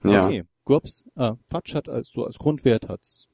Ja. 0.03 0.25
Okay, 0.25 0.43
GURPS, 0.65 1.06
äh, 1.15 1.34
Fatsch 1.49 1.75
hat 1.75 1.89
als, 1.89 2.12
so 2.12 2.25
als 2.25 2.38
Grundwert 2.38 2.89
hat's 2.89 3.29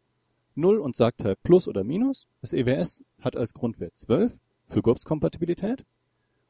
0 0.56 0.80
und 0.80 0.96
sagt 0.96 1.24
halt 1.24 1.42
Plus 1.44 1.68
oder 1.68 1.84
Minus. 1.84 2.28
Das 2.42 2.54
EWS 2.54 3.06
hat 3.22 3.36
als 3.36 3.54
Grundwert 3.54 3.98
12 3.98 4.38
für 4.66 4.82
GURPS-Kompatibilität. 4.82 5.86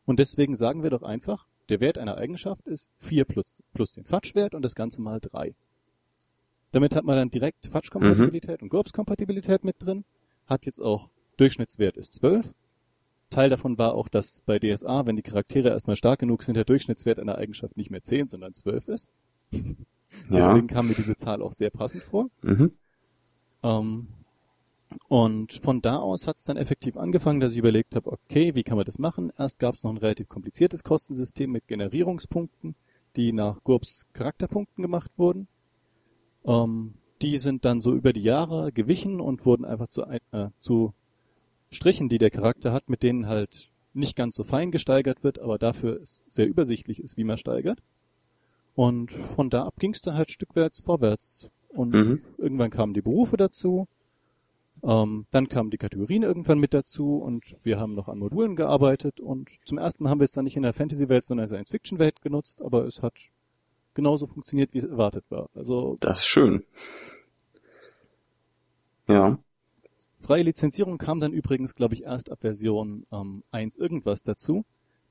Und 0.05 0.19
deswegen 0.19 0.55
sagen 0.55 0.83
wir 0.83 0.89
doch 0.89 1.03
einfach, 1.03 1.47
der 1.69 1.79
Wert 1.79 1.97
einer 1.97 2.17
Eigenschaft 2.17 2.67
ist 2.67 2.91
4 2.97 3.25
plus, 3.25 3.53
plus 3.73 3.93
den 3.93 4.05
Fatsch-Wert 4.05 4.55
und 4.55 4.63
das 4.63 4.75
Ganze 4.75 5.01
mal 5.01 5.19
3. 5.19 5.53
Damit 6.71 6.95
hat 6.95 7.03
man 7.03 7.15
dann 7.15 7.29
direkt 7.29 7.67
Fatsch-Kompatibilität 7.67 8.61
und 8.61 8.69
GURPS-Kompatibilität 8.69 9.63
mit 9.63 9.75
drin. 9.79 10.05
Hat 10.47 10.65
jetzt 10.65 10.81
auch 10.81 11.09
Durchschnittswert 11.37 11.95
ist 11.95 12.15
12. 12.15 12.53
Teil 13.29 13.49
davon 13.49 13.77
war 13.77 13.93
auch, 13.93 14.07
dass 14.09 14.41
bei 14.41 14.59
DSA, 14.59 15.05
wenn 15.05 15.15
die 15.15 15.21
Charaktere 15.21 15.69
erstmal 15.69 15.95
stark 15.95 16.19
genug 16.19 16.43
sind, 16.43 16.55
der 16.55 16.65
Durchschnittswert 16.65 17.19
einer 17.19 17.37
Eigenschaft 17.37 17.77
nicht 17.77 17.91
mehr 17.91 18.01
10, 18.01 18.27
sondern 18.29 18.53
12 18.55 18.87
ist. 18.87 19.09
Ja. 19.51 19.59
Deswegen 20.29 20.67
kam 20.67 20.87
mir 20.87 20.95
diese 20.95 21.15
Zahl 21.15 21.41
auch 21.41 21.53
sehr 21.53 21.69
passend 21.69 22.03
vor. 22.03 22.29
Mhm. 22.41 22.71
Ähm, 23.63 24.07
und 25.07 25.53
von 25.53 25.81
da 25.81 25.97
aus 25.97 26.25
hat 26.25 26.39
es 26.39 26.45
dann 26.45 26.57
effektiv 26.57 26.97
angefangen, 26.97 27.39
dass 27.39 27.51
ich 27.51 27.59
überlegt 27.59 27.95
habe, 27.95 28.11
okay, 28.11 28.55
wie 28.55 28.63
kann 28.63 28.77
man 28.77 28.85
das 28.85 28.97
machen? 28.97 29.31
Erst 29.37 29.59
gab 29.59 29.75
es 29.75 29.83
noch 29.83 29.91
ein 29.91 29.97
relativ 29.97 30.27
kompliziertes 30.29 30.83
Kostensystem 30.83 31.51
mit 31.51 31.67
Generierungspunkten, 31.67 32.75
die 33.15 33.31
nach 33.31 33.63
GURPS 33.63 34.07
Charakterpunkten 34.13 34.81
gemacht 34.81 35.11
wurden. 35.17 35.47
Ähm, 36.43 36.95
die 37.21 37.37
sind 37.37 37.65
dann 37.65 37.81
so 37.81 37.93
über 37.93 38.13
die 38.13 38.23
Jahre 38.23 38.71
gewichen 38.71 39.19
und 39.19 39.45
wurden 39.45 39.65
einfach 39.65 39.89
zu, 39.89 40.05
ein- 40.05 40.19
äh, 40.31 40.47
zu 40.59 40.93
Strichen, 41.71 42.09
die 42.09 42.17
der 42.17 42.31
Charakter 42.31 42.71
hat, 42.73 42.89
mit 42.89 43.03
denen 43.03 43.27
halt 43.27 43.69
nicht 43.93 44.15
ganz 44.15 44.35
so 44.35 44.43
fein 44.43 44.71
gesteigert 44.71 45.23
wird, 45.23 45.39
aber 45.39 45.57
dafür 45.57 45.99
sehr 46.03 46.47
übersichtlich 46.47 46.99
ist, 47.01 47.17
wie 47.17 47.23
man 47.23 47.37
steigert. 47.37 47.79
Und 48.75 49.11
von 49.11 49.49
da 49.49 49.65
ab 49.65 49.75
ging 49.79 49.93
es 49.93 50.01
dann 50.01 50.15
halt 50.15 50.31
stückwärts 50.31 50.81
vorwärts. 50.81 51.49
Und 51.69 51.93
Mhm. 51.93 52.21
irgendwann 52.37 52.69
kamen 52.71 52.93
die 52.93 53.01
Berufe 53.01 53.37
dazu. 53.37 53.87
Ähm, 54.81 55.25
dann 55.31 55.49
kamen 55.49 55.71
die 55.71 55.77
Kategorien 55.77 56.23
irgendwann 56.23 56.57
mit 56.59 56.73
dazu 56.73 57.17
und 57.17 57.57
wir 57.63 57.79
haben 57.79 57.95
noch 57.95 58.07
an 58.07 58.17
Modulen 58.19 58.55
gearbeitet 58.55 59.19
und 59.19 59.49
zum 59.65 59.77
ersten 59.77 60.03
Mal 60.03 60.09
haben 60.11 60.19
wir 60.21 60.25
es 60.25 60.31
dann 60.31 60.45
nicht 60.45 60.55
in 60.55 60.63
der 60.63 60.71
Fantasy-Welt, 60.71 61.25
sondern 61.25 61.43
in 61.43 61.49
der 61.49 61.57
Science-Fiction-Welt 61.57 62.21
genutzt, 62.21 62.61
aber 62.61 62.85
es 62.85 63.03
hat 63.03 63.13
genauso 63.93 64.25
funktioniert, 64.25 64.73
wie 64.73 64.77
es 64.77 64.85
erwartet 64.85 65.25
war. 65.29 65.49
Also 65.53 65.97
Das 65.99 66.19
ist 66.19 66.27
schön. 66.27 66.63
Ja. 69.07 69.37
Freie 70.29 70.43
Lizenzierung 70.43 70.99
kam 70.99 71.19
dann 71.19 71.33
übrigens, 71.33 71.73
glaube 71.73 71.95
ich, 71.95 72.03
erst 72.03 72.31
ab 72.31 72.41
Version 72.41 73.07
ähm, 73.11 73.41
1 73.49 73.77
irgendwas 73.77 74.21
dazu. 74.21 74.63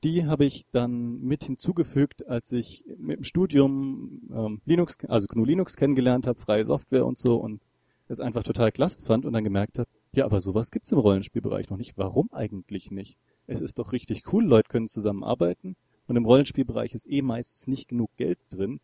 Die 0.04 0.26
habe 0.26 0.44
ich 0.44 0.64
dann 0.70 1.20
mit 1.22 1.42
hinzugefügt, 1.42 2.28
als 2.28 2.52
ich 2.52 2.84
mit 2.98 3.16
dem 3.16 3.24
Studium 3.24 4.20
ähm, 4.32 4.60
Linux, 4.64 4.96
also 5.08 5.26
GNU 5.26 5.44
Linux 5.44 5.74
kennengelernt 5.74 6.28
habe, 6.28 6.38
freie 6.38 6.64
Software 6.64 7.04
und 7.04 7.18
so 7.18 7.34
und 7.34 7.60
es 8.06 8.20
einfach 8.20 8.44
total 8.44 8.70
klasse 8.70 9.02
fand 9.02 9.26
und 9.26 9.32
dann 9.32 9.42
gemerkt 9.42 9.80
habe, 9.80 9.88
ja, 10.12 10.24
aber 10.24 10.40
sowas 10.40 10.70
gibt's 10.70 10.92
im 10.92 10.98
Rollenspielbereich 10.98 11.68
noch 11.68 11.78
nicht. 11.78 11.94
Warum 11.96 12.32
eigentlich 12.32 12.92
nicht? 12.92 13.18
Es 13.48 13.60
ist 13.60 13.80
doch 13.80 13.90
richtig 13.90 14.32
cool, 14.32 14.44
Leute 14.44 14.68
können 14.68 14.86
zusammenarbeiten 14.86 15.74
und 16.06 16.14
im 16.14 16.26
Rollenspielbereich 16.26 16.94
ist 16.94 17.10
eh 17.10 17.22
meistens 17.22 17.66
nicht 17.66 17.88
genug 17.88 18.10
Geld 18.18 18.38
drin, 18.50 18.78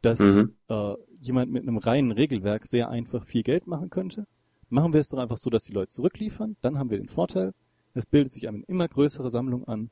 dass 0.00 0.18
Mhm. 0.18 0.54
äh, 0.70 0.94
jemand 1.20 1.52
mit 1.52 1.62
einem 1.64 1.76
reinen 1.76 2.10
Regelwerk 2.12 2.66
sehr 2.66 2.88
einfach 2.88 3.26
viel 3.26 3.42
Geld 3.42 3.66
machen 3.66 3.90
könnte. 3.90 4.26
Machen 4.68 4.92
wir 4.92 5.00
es 5.00 5.08
doch 5.08 5.18
einfach 5.18 5.38
so, 5.38 5.50
dass 5.50 5.64
die 5.64 5.72
Leute 5.72 5.90
zurückliefern, 5.90 6.56
dann 6.62 6.78
haben 6.78 6.90
wir 6.90 6.98
den 6.98 7.08
Vorteil, 7.08 7.52
es 7.94 8.06
bildet 8.06 8.32
sich 8.32 8.48
eine 8.48 8.62
immer 8.66 8.88
größere 8.88 9.30
Sammlung 9.30 9.66
an 9.68 9.90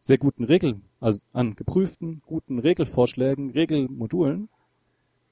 sehr 0.00 0.18
guten 0.18 0.44
Regeln, 0.44 0.82
also 0.98 1.20
an 1.32 1.54
geprüften, 1.54 2.22
guten 2.26 2.58
Regelvorschlägen, 2.58 3.50
Regelmodulen, 3.50 4.48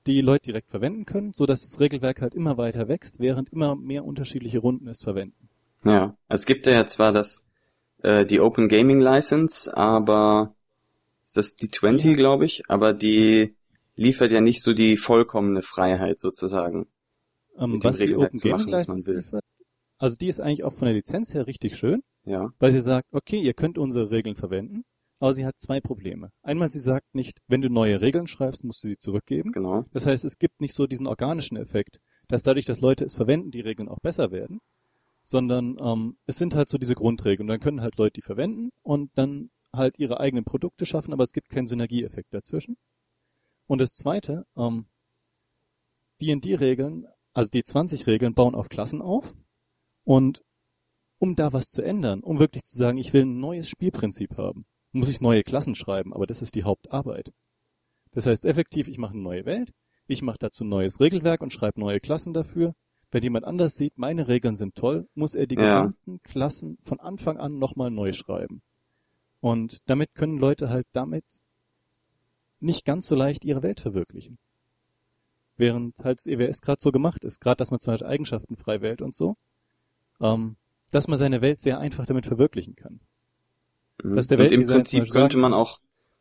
die 0.07 0.21
Leute 0.21 0.45
direkt 0.45 0.71
verwenden 0.71 1.07
können, 1.07 1.33
so 1.33 1.47
dass 1.47 1.63
das 1.63 1.81
Regelwerk 1.81 2.21
halt 2.21 2.35
immer 2.35 2.57
weiter 2.57 2.89
wächst, 2.89 3.21
während 3.21 3.51
immer 3.51 3.77
mehr 3.77 4.05
unterschiedliche 4.05 4.59
Runden 4.59 4.89
es 4.89 5.03
verwenden. 5.03 5.49
Ja. 5.85 6.17
Es 6.29 6.47
gibt 6.47 6.67
ja 6.67 6.85
zwar 6.87 7.13
das, 7.13 7.45
äh, 8.03 8.25
die 8.27 8.41
Open 8.41 8.69
Gaming 8.69 9.01
License, 9.01 9.75
aber 9.77 10.55
ist 11.27 11.37
das 11.37 11.57
die 11.57 11.71
20, 11.71 12.17
glaube 12.17 12.45
ich, 12.45 12.63
aber 12.69 12.93
die 12.93 13.55
liefert 13.97 14.31
ja 14.31 14.41
nicht 14.41 14.63
so 14.63 14.73
die 14.73 14.97
vollkommene 14.97 15.63
Freiheit 15.63 16.19
sozusagen. 16.19 16.87
Ähm, 17.59 17.83
was 17.83 17.99
die 17.99 18.15
Open 18.17 18.23
machen, 18.37 18.39
Gaming 18.41 18.59
man 18.67 18.69
License 18.71 19.07
will. 19.07 19.17
liefert, 19.17 19.45
also 19.99 20.17
die 20.17 20.29
ist 20.29 20.41
eigentlich 20.41 20.65
auch 20.65 20.73
von 20.73 20.87
der 20.87 20.95
Lizenz 20.95 21.35
her 21.35 21.47
richtig 21.47 21.77
schön, 21.77 22.03
Ja. 22.25 22.53
weil 22.59 22.73
sie 22.73 22.81
sagt, 22.81 23.09
okay, 23.13 23.41
ihr 23.41 23.55
könnt 23.55 23.79
unsere 23.79 24.11
Regeln 24.11 24.37
verwenden, 24.37 24.85
aber 25.19 25.35
sie 25.35 25.45
hat 25.45 25.59
zwei 25.59 25.81
Probleme. 25.81 26.31
Einmal, 26.43 26.71
sie 26.71 26.79
sagt 26.79 27.15
nicht, 27.15 27.39
wenn 27.49 27.61
du 27.61 27.69
neue 27.69 28.01
Regeln 28.01 28.29
schreibst, 28.29 28.63
musst 28.65 28.85
du 28.85 28.89
sie 28.89 28.99
zurückgeben. 28.99 29.51
Genau. 29.53 29.85
Das 29.93 30.07
heißt, 30.07 30.25
es 30.25 30.39
gibt 30.39 30.61
nicht 30.61 30.75
so 30.75 30.87
diesen 30.87 31.09
organischen 31.09 31.57
Effekt, 31.57 31.99
dass 32.29 32.43
dadurch, 32.45 32.65
dass 32.67 32.81
Leute 32.81 33.05
es 33.05 33.15
verwenden, 33.15 33.51
die 33.51 33.61
Regeln 33.61 33.89
auch 33.89 33.99
besser 34.01 34.31
werden, 34.31 34.61
sondern 35.25 35.77
ähm, 35.81 36.17
es 36.27 36.39
sind 36.39 36.55
halt 36.55 36.69
so 36.69 36.79
diese 36.79 36.95
Grundregeln. 36.95 37.49
Und 37.49 37.53
dann 37.53 37.61
können 37.61 37.81
halt 37.81 37.97
Leute 37.97 38.15
die 38.15 38.23
verwenden 38.23 38.71
und 38.83 39.11
dann 39.17 39.51
halt 39.75 39.99
ihre 39.99 40.21
eigenen 40.21 40.45
Produkte 40.45 40.87
schaffen, 40.87 41.13
aber 41.13 41.25
es 41.25 41.33
gibt 41.33 41.49
keinen 41.51 41.67
Synergieeffekt 41.67 42.33
dazwischen. 42.33 42.77
Und 43.67 43.81
das 43.81 43.95
Zweite, 43.95 44.47
ähm, 44.57 44.87
D&D-Regeln, 46.21 47.07
also 47.39 47.51
die 47.51 47.63
20-Regeln 47.63 48.35
bauen 48.35 48.57
auf 48.57 48.69
Klassen 48.69 49.01
auf 49.01 49.37
und 50.03 50.43
um 51.21 51.37
da 51.37 51.53
was 51.53 51.71
zu 51.71 51.83
ändern, 51.83 52.25
um 52.25 52.41
wirklich 52.41 52.65
zu 52.65 52.77
sagen, 52.77 52.99
ich 52.99 53.13
will 53.13 53.23
ein 53.23 53.39
neues 53.39 53.69
Spielprinzip 53.69 54.37
haben, 54.37 54.67
muss 54.91 55.09
ich 55.09 55.21
neue 55.21 55.45
Klassen 55.45 55.77
schreiben, 55.77 56.13
aber 56.13 56.27
das 56.27 56.43
ist 56.43 56.57
die 56.57 56.65
Hauptarbeit. 56.65 57.33
Das 58.11 58.27
heißt 58.27 58.45
effektiv, 58.45 58.89
ich 58.89 58.99
mache 58.99 59.13
eine 59.13 59.23
neue 59.23 59.47
Welt, 59.47 59.73
ich 60.09 60.21
mache 60.21 60.39
dazu 60.41 60.65
ein 60.65 60.69
neues 60.69 60.99
Regelwerk 60.99 61.41
und 61.41 61.53
schreibe 61.53 61.79
neue 61.79 62.01
Klassen 62.01 62.35
dafür. 62.35 62.75
Wenn 63.13 63.23
jemand 63.23 63.45
anders 63.45 63.77
sieht, 63.77 63.97
meine 63.99 64.27
Regeln 64.27 64.57
sind 64.57 64.75
toll, 64.75 65.09
muss 65.15 65.37
er 65.37 65.47
die 65.47 65.55
Ja. 65.55 65.63
gesamten 65.63 66.21
Klassen 66.25 66.77
von 66.83 66.99
Anfang 66.99 67.37
an 67.37 67.61
nochmal 67.61 67.93
neu 67.93 68.13
schreiben. 68.13 68.63
Und 69.39 69.79
damit 69.89 70.13
können 70.17 70.39
Leute 70.39 70.71
halt 70.71 70.89
damit 70.93 71.25
nicht 72.59 72.85
ganz 72.85 73.07
so 73.07 73.15
leicht 73.15 73.45
ihre 73.45 73.63
Welt 73.63 73.79
verwirklichen. 73.79 74.39
Während 75.59 75.95
halt 76.03 76.25
EWS 76.27 76.61
gerade 76.63 76.81
so 76.81 76.91
gemacht 76.93 77.25
ist, 77.25 77.41
gerade 77.41 77.57
dass 77.59 77.71
man 77.71 77.81
zum 77.81 77.93
Beispiel 77.93 78.07
Eigenschaften 78.07 78.57
frei 78.57 78.81
wählt 78.81 79.03
und 79.03 79.15
so, 79.15 79.37
ähm, 80.21 80.57
dass 80.93 81.09
man 81.09 81.19
seine 81.19 81.43
Welt 81.43 81.61
sehr 81.61 81.79
einfach 81.79 82.07
damit 82.07 82.27
verwirklichen 82.27 82.75
kann. 82.77 83.01
Mhm. 84.03 84.17
Dass 84.17 84.29
der 84.29 84.39
Und 84.39 84.53
im 84.53 84.67
Prinzip 84.67 85.11
könnte 85.11 85.35
sagt- 85.35 85.35
man 85.37 85.53
auch 85.53 85.81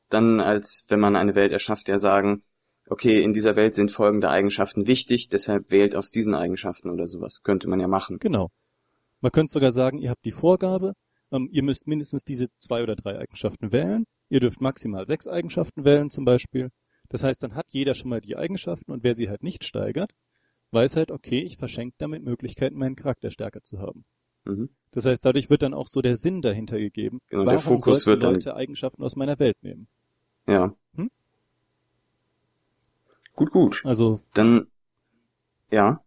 dann 0.10 0.40
als, 0.42 0.84
wenn 0.88 1.00
man 1.00 1.16
eine 1.16 1.36
Welt 1.36 1.52
erschafft, 1.52 1.88
ja 1.88 1.98
sagen, 1.98 2.42
okay, 2.90 3.22
in 3.22 3.34
dieser 3.34 3.56
Welt 3.56 3.76
sind 3.76 3.92
folgende 3.92 4.30
Eigenschaften 4.30 4.88
wichtig, 4.88 5.30
deshalb 5.30 5.70
wählt 5.70 5.96
aus 5.96 6.10
diesen 6.12 6.34
Eigenschaften 6.34 6.90
oder 6.90 7.08
sowas. 7.08 7.44
Könnte 7.44 7.68
man 7.70 7.80
ja 7.80 7.88
machen. 7.88 8.18
Genau. 8.20 8.50
Man 9.22 9.32
könnte 9.32 9.52
sogar 9.52 9.72
sagen, 9.72 9.98
ihr 9.98 10.10
habt 10.10 10.24
die 10.26 10.32
Vorgabe, 10.32 10.94
ähm, 11.32 11.50
ihr 11.52 11.64
müsst 11.64 11.88
mindestens 11.88 12.24
diese 12.24 12.48
zwei 12.60 12.84
oder 12.84 12.96
drei 12.96 13.20
Eigenschaften 13.20 13.72
wählen. 13.72 14.06
Ihr 14.30 14.40
dürft 14.40 14.62
maximal 14.62 15.06
sechs 15.06 15.28
Eigenschaften 15.28 15.84
wählen 15.86 16.10
zum 16.10 16.24
Beispiel. 16.26 16.70
Das 17.10 17.24
heißt, 17.24 17.42
dann 17.44 17.56
hat 17.56 17.68
jeder 17.70 17.96
schon 17.96 18.10
mal 18.10 18.22
die 18.22 18.36
Eigenschaften 18.36 18.92
und 18.92 19.04
wer 19.04 19.16
sie 19.16 19.30
halt 19.30 19.44
nicht 19.44 19.64
steigert, 19.64 20.14
weiß 20.72 20.96
halt, 20.96 21.12
okay, 21.12 21.40
ich 21.40 21.58
verschenke 21.58 21.96
damit 21.98 22.24
Möglichkeiten, 22.24 22.78
meinen 22.78 22.96
Charakter 22.96 23.32
stärker 23.32 23.64
zu 23.64 23.80
haben. 23.80 24.06
Mhm. 24.46 24.70
Das 24.92 25.06
heißt, 25.06 25.24
dadurch 25.24 25.50
wird 25.50 25.62
dann 25.62 25.74
auch 25.74 25.88
so 25.88 26.02
der 26.02 26.16
Sinn 26.16 26.42
dahinter 26.42 26.78
gegeben. 26.80 27.20
Genau, 27.30 27.46
Warum 27.46 27.52
der 27.52 27.60
Fokus 27.60 28.06
wird 28.06 28.24
Leute 28.24 28.50
dann 28.50 28.58
Eigenschaften 28.58 29.04
aus 29.04 29.16
meiner 29.16 29.40
Welt 29.40 29.58
nehmen. 29.62 29.88
Ja. 30.48 30.74
Hm? 30.96 31.10
Gut, 33.36 33.52
gut. 33.52 33.82
Also 33.86 34.22
dann 34.34 34.68
ja. 35.70 36.02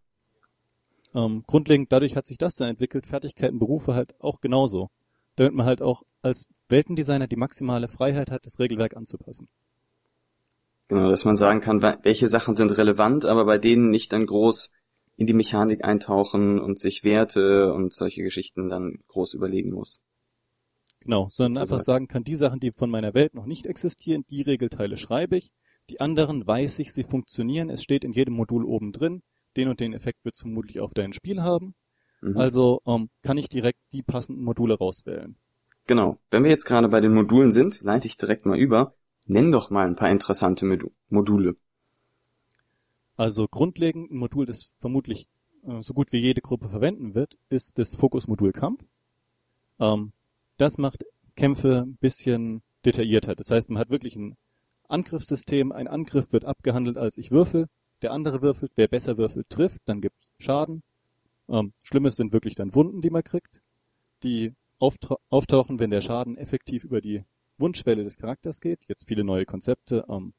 Ähm, 1.13 1.43
grundlegend 1.45 1.91
dadurch 1.91 2.15
hat 2.15 2.25
sich 2.25 2.37
das 2.37 2.55
dann 2.55 2.69
entwickelt, 2.69 3.05
Fertigkeiten, 3.05 3.59
Berufe 3.59 3.93
halt 3.93 4.15
auch 4.21 4.41
genauso. 4.41 4.89
Damit 5.35 5.53
man 5.53 5.65
halt 5.65 5.81
auch 5.81 6.03
als 6.21 6.47
Weltendesigner 6.69 7.27
die 7.27 7.35
maximale 7.35 7.87
Freiheit 7.87 8.31
hat, 8.31 8.45
das 8.45 8.59
Regelwerk 8.59 8.95
anzupassen. 8.95 9.49
Genau, 10.91 11.09
dass 11.09 11.23
man 11.23 11.37
sagen 11.37 11.61
kann, 11.61 11.81
welche 11.81 12.27
Sachen 12.27 12.53
sind 12.53 12.77
relevant, 12.77 13.23
aber 13.23 13.45
bei 13.45 13.57
denen 13.57 13.91
nicht 13.91 14.11
dann 14.11 14.25
groß 14.25 14.73
in 15.15 15.25
die 15.25 15.33
Mechanik 15.33 15.85
eintauchen 15.85 16.59
und 16.59 16.79
sich 16.79 17.05
Werte 17.05 17.73
und 17.73 17.93
solche 17.93 18.21
Geschichten 18.23 18.67
dann 18.67 18.97
groß 19.07 19.33
überlegen 19.33 19.71
muss. 19.71 20.01
Genau, 20.99 21.29
sondern 21.29 21.61
einfach 21.61 21.79
sagen 21.79 22.09
kann, 22.09 22.25
die 22.25 22.35
Sachen, 22.35 22.59
die 22.59 22.73
von 22.73 22.89
meiner 22.89 23.13
Welt 23.13 23.35
noch 23.35 23.45
nicht 23.45 23.67
existieren, 23.67 24.25
die 24.29 24.41
Regelteile 24.41 24.97
schreibe 24.97 25.37
ich, 25.37 25.53
die 25.89 26.01
anderen 26.01 26.45
weiß 26.45 26.79
ich, 26.79 26.91
sie 26.91 27.03
funktionieren, 27.03 27.69
es 27.69 27.81
steht 27.81 28.03
in 28.03 28.11
jedem 28.11 28.33
Modul 28.33 28.65
oben 28.65 28.91
drin, 28.91 29.21
den 29.55 29.69
und 29.69 29.79
den 29.79 29.93
Effekt 29.93 30.25
wird 30.25 30.35
es 30.35 30.41
vermutlich 30.41 30.81
auf 30.81 30.93
dein 30.93 31.13
Spiel 31.13 31.41
haben. 31.41 31.73
Mhm. 32.19 32.35
Also 32.35 32.81
ähm, 32.85 33.09
kann 33.23 33.37
ich 33.37 33.47
direkt 33.47 33.79
die 33.93 34.03
passenden 34.03 34.43
Module 34.43 34.77
rauswählen. 34.77 35.37
Genau. 35.87 36.17
Wenn 36.31 36.43
wir 36.43 36.51
jetzt 36.51 36.65
gerade 36.65 36.89
bei 36.89 36.99
den 36.99 37.13
Modulen 37.13 37.51
sind, 37.51 37.79
leite 37.79 38.07
ich 38.07 38.17
direkt 38.17 38.45
mal 38.45 38.59
über. 38.59 38.93
Nenn 39.27 39.51
doch 39.51 39.69
mal 39.69 39.87
ein 39.87 39.95
paar 39.95 40.09
interessante 40.09 40.65
Module. 41.09 41.55
Also 43.17 43.47
grundlegend 43.47 44.11
ein 44.11 44.17
Modul, 44.17 44.45
das 44.45 44.71
vermutlich 44.79 45.27
äh, 45.63 45.81
so 45.81 45.93
gut 45.93 46.11
wie 46.11 46.19
jede 46.19 46.41
Gruppe 46.41 46.69
verwenden 46.69 47.13
wird, 47.13 47.37
ist 47.49 47.77
das 47.77 47.95
Fokusmodul 47.95 48.51
Kampf. 48.51 48.85
Ähm, 49.79 50.11
das 50.57 50.77
macht 50.77 51.05
Kämpfe 51.35 51.85
ein 51.85 51.97
bisschen 51.97 52.61
detaillierter. 52.85 53.35
Das 53.35 53.51
heißt, 53.51 53.69
man 53.69 53.79
hat 53.79 53.89
wirklich 53.89 54.15
ein 54.15 54.37
Angriffssystem. 54.87 55.71
Ein 55.71 55.87
Angriff 55.87 56.33
wird 56.33 56.45
abgehandelt 56.45 56.97
als 56.97 57.17
ich 57.17 57.31
würfel, 57.31 57.67
der 58.01 58.11
andere 58.11 58.41
würfelt, 58.41 58.71
wer 58.75 58.87
besser 58.87 59.17
würfelt, 59.17 59.49
trifft, 59.49 59.81
dann 59.85 60.01
gibt's 60.01 60.31
Schaden. 60.39 60.83
Ähm, 61.47 61.73
Schlimmes 61.83 62.15
sind 62.15 62.33
wirklich 62.33 62.55
dann 62.55 62.75
Wunden, 62.75 63.01
die 63.01 63.09
man 63.09 63.23
kriegt, 63.23 63.61
die 64.23 64.53
auftauchen, 64.79 65.79
wenn 65.79 65.91
der 65.91 66.01
Schaden 66.01 66.37
effektiv 66.37 66.83
über 66.83 67.01
die 67.01 67.23
Wunschschwelle 67.61 68.03
des 68.03 68.17
Charakters 68.17 68.59
geht. 68.59 68.79
Jetzt 68.87 69.07
viele 69.07 69.23
neue 69.23 69.45
Konzepte. 69.45 70.05
Ähm, 70.09 70.33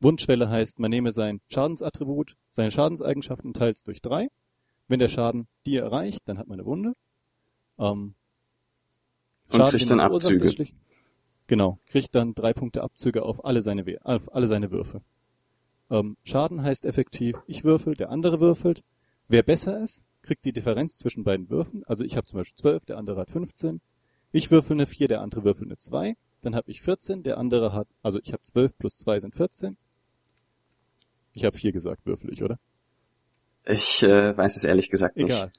Wunschschwelle 0.00 0.48
heißt, 0.48 0.78
man 0.78 0.90
nehme 0.90 1.12
sein 1.12 1.40
Schadensattribut, 1.48 2.36
seine 2.50 2.70
Schadenseigenschaften 2.70 3.54
teilt 3.54 3.76
es 3.76 3.84
durch 3.84 4.02
drei. 4.02 4.28
Wenn 4.88 4.98
der 4.98 5.08
Schaden 5.08 5.46
die 5.66 5.76
erreicht, 5.76 6.22
dann 6.24 6.38
hat 6.38 6.48
man 6.48 6.58
eine 6.58 6.66
Wunde. 6.66 6.94
Ähm, 7.78 8.14
Schaden, 9.50 9.62
Und 9.62 9.70
kriegt 9.70 9.90
dann 9.90 10.00
Abzüge. 10.00 10.68
Genau, 11.46 11.78
kriegt 11.86 12.14
dann 12.14 12.34
drei 12.34 12.52
Punkte 12.52 12.82
Abzüge 12.82 13.22
auf 13.22 13.44
alle 13.44 13.62
seine, 13.62 13.84
auf 14.02 14.32
alle 14.32 14.46
seine 14.46 14.70
Würfe. 14.70 15.02
Ähm, 15.90 16.16
Schaden 16.24 16.62
heißt 16.62 16.84
effektiv, 16.84 17.42
ich 17.46 17.64
würfel, 17.64 17.94
der 17.94 18.10
andere 18.10 18.40
würfelt. 18.40 18.84
Wer 19.28 19.42
besser 19.42 19.82
ist, 19.82 20.04
kriegt 20.22 20.44
die 20.44 20.52
Differenz 20.52 20.96
zwischen 20.96 21.24
beiden 21.24 21.50
Würfen. 21.50 21.82
Also 21.84 22.04
ich 22.04 22.16
habe 22.16 22.26
zum 22.26 22.38
Beispiel 22.38 22.56
12, 22.56 22.84
der 22.84 22.98
andere 22.98 23.20
hat 23.20 23.30
15. 23.30 23.80
Ich 24.32 24.50
würfel 24.50 24.74
eine 24.74 24.86
4, 24.86 25.08
der 25.08 25.20
andere 25.20 25.44
würfelt 25.44 25.68
eine 25.68 25.78
2. 25.78 26.16
Dann 26.42 26.54
habe 26.54 26.70
ich 26.70 26.82
14, 26.82 27.22
der 27.22 27.38
andere 27.38 27.72
hat, 27.72 27.88
also 28.02 28.20
ich 28.22 28.32
habe 28.32 28.42
12 28.44 28.78
plus 28.78 28.96
2 28.96 29.20
sind 29.20 29.34
14. 29.34 29.76
Ich 31.32 31.44
habe 31.44 31.56
4 31.56 31.72
gesagt, 31.72 32.06
würfel 32.06 32.32
ich, 32.32 32.42
oder? 32.42 32.58
Ich 33.66 34.02
äh, 34.02 34.36
weiß 34.36 34.56
es 34.56 34.64
ehrlich 34.64 34.88
gesagt 34.88 35.16
nicht. 35.16 35.26
Egal. 35.26 35.52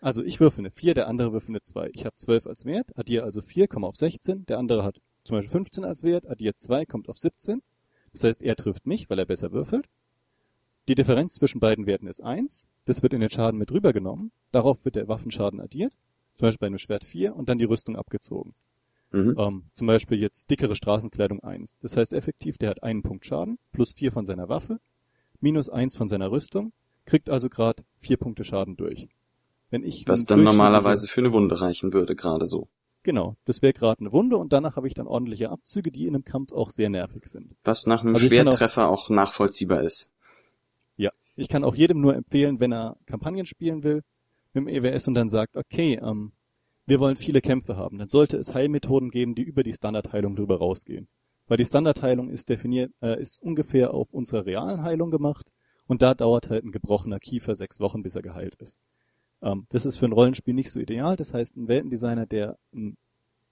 Also 0.00 0.22
ich 0.22 0.40
würfel 0.40 0.60
eine 0.60 0.70
4, 0.70 0.94
der 0.94 1.08
andere 1.08 1.32
würfel 1.32 1.50
eine 1.50 1.62
2. 1.62 1.90
Ich 1.94 2.04
habe 2.04 2.16
12 2.16 2.46
als 2.46 2.64
Wert, 2.64 2.88
addiere 2.96 3.24
also 3.24 3.40
4, 3.40 3.68
komme 3.68 3.86
auf 3.86 3.96
16, 3.96 4.46
der 4.46 4.58
andere 4.58 4.82
hat 4.82 5.00
zum 5.24 5.36
Beispiel 5.36 5.52
15 5.52 5.84
als 5.84 6.02
Wert, 6.02 6.26
addiert 6.26 6.58
2, 6.58 6.84
kommt 6.86 7.08
auf 7.08 7.18
17. 7.18 7.62
Das 8.12 8.24
heißt, 8.24 8.42
er 8.42 8.56
trifft 8.56 8.86
mich, 8.86 9.08
weil 9.08 9.18
er 9.18 9.26
besser 9.26 9.52
würfelt. 9.52 9.86
Die 10.88 10.96
Differenz 10.96 11.34
zwischen 11.34 11.60
beiden 11.60 11.86
Werten 11.86 12.08
ist 12.08 12.20
1. 12.20 12.66
Das 12.84 13.02
wird 13.02 13.12
in 13.12 13.20
den 13.20 13.30
Schaden 13.30 13.58
mit 13.58 13.70
rübergenommen. 13.70 14.32
Darauf 14.50 14.84
wird 14.84 14.96
der 14.96 15.06
Waffenschaden 15.06 15.60
addiert. 15.60 15.94
Zum 16.34 16.46
Beispiel 16.46 16.58
bei 16.60 16.66
einem 16.66 16.78
Schwert 16.78 17.04
4 17.04 17.36
und 17.36 17.48
dann 17.48 17.58
die 17.58 17.64
Rüstung 17.64 17.96
abgezogen. 17.96 18.54
Mhm. 19.12 19.36
Ähm, 19.38 19.64
zum 19.74 19.86
Beispiel 19.86 20.18
jetzt 20.18 20.50
dickere 20.50 20.74
Straßenkleidung 20.74 21.40
1. 21.40 21.78
Das 21.80 21.96
heißt 21.96 22.12
effektiv, 22.14 22.58
der 22.58 22.70
hat 22.70 22.82
einen 22.82 23.02
Punkt 23.02 23.26
Schaden, 23.26 23.58
plus 23.72 23.92
4 23.92 24.10
von 24.10 24.24
seiner 24.24 24.48
Waffe, 24.48 24.80
minus 25.40 25.68
1 25.68 25.96
von 25.96 26.08
seiner 26.08 26.30
Rüstung, 26.30 26.72
kriegt 27.04 27.28
also 27.28 27.48
gerade 27.48 27.84
4 27.98 28.16
Punkte 28.16 28.44
Schaden 28.44 28.76
durch. 28.76 29.08
Wenn 29.70 29.84
ich 29.84 30.06
Was 30.06 30.24
dann 30.24 30.42
normalerweise 30.42 31.08
für 31.08 31.20
eine 31.20 31.32
Wunde 31.32 31.60
reichen 31.60 31.92
würde, 31.92 32.14
gerade 32.14 32.46
so. 32.46 32.68
Genau, 33.02 33.36
das 33.44 33.62
wäre 33.62 33.72
gerade 33.72 34.00
eine 34.00 34.12
Wunde 34.12 34.36
und 34.36 34.52
danach 34.52 34.76
habe 34.76 34.86
ich 34.86 34.94
dann 34.94 35.06
ordentliche 35.06 35.50
Abzüge, 35.50 35.90
die 35.90 36.06
in 36.06 36.14
einem 36.14 36.24
Kampf 36.24 36.52
auch 36.52 36.70
sehr 36.70 36.88
nervig 36.88 37.26
sind. 37.26 37.56
Was 37.64 37.86
nach 37.86 38.02
einem 38.02 38.14
also 38.14 38.26
Schwertreffer 38.26 38.88
auch, 38.88 39.06
auch 39.06 39.10
nachvollziehbar 39.10 39.82
ist. 39.82 40.10
Ja, 40.96 41.10
ich 41.34 41.48
kann 41.48 41.64
auch 41.64 41.74
jedem 41.74 42.00
nur 42.00 42.14
empfehlen, 42.14 42.60
wenn 42.60 42.72
er 42.72 42.96
Kampagnen 43.06 43.46
spielen 43.46 43.82
will 43.82 44.02
mit 44.54 44.66
dem 44.66 44.84
EWS 44.84 45.08
und 45.08 45.14
dann 45.14 45.28
sagt, 45.28 45.56
okay, 45.56 46.00
ähm, 46.02 46.32
wir 46.86 47.00
wollen 47.00 47.16
viele 47.16 47.40
Kämpfe 47.40 47.76
haben, 47.76 47.98
dann 47.98 48.08
sollte 48.08 48.36
es 48.36 48.54
Heilmethoden 48.54 49.10
geben, 49.10 49.34
die 49.34 49.42
über 49.42 49.62
die 49.62 49.72
Standardheilung 49.72 50.34
drüber 50.34 50.58
rausgehen. 50.58 51.08
Weil 51.46 51.56
die 51.56 51.64
Standardheilung 51.64 52.30
ist 52.30 52.48
definiert, 52.48 52.92
äh, 53.00 53.20
ist 53.20 53.42
ungefähr 53.42 53.94
auf 53.94 54.12
unserer 54.12 54.46
realen 54.46 54.82
Heilung 54.82 55.10
gemacht 55.10 55.46
und 55.86 56.02
da 56.02 56.14
dauert 56.14 56.50
halt 56.50 56.64
ein 56.64 56.72
gebrochener 56.72 57.18
Kiefer 57.18 57.54
sechs 57.54 57.80
Wochen, 57.80 58.02
bis 58.02 58.14
er 58.14 58.22
geheilt 58.22 58.56
ist. 58.56 58.80
Ähm, 59.42 59.66
das 59.70 59.86
ist 59.86 59.96
für 59.96 60.06
ein 60.06 60.12
Rollenspiel 60.12 60.54
nicht 60.54 60.70
so 60.70 60.80
ideal. 60.80 61.16
Das 61.16 61.34
heißt, 61.34 61.56
ein 61.56 61.68
Weltendesigner, 61.68 62.26
der 62.26 62.56
ein 62.72 62.96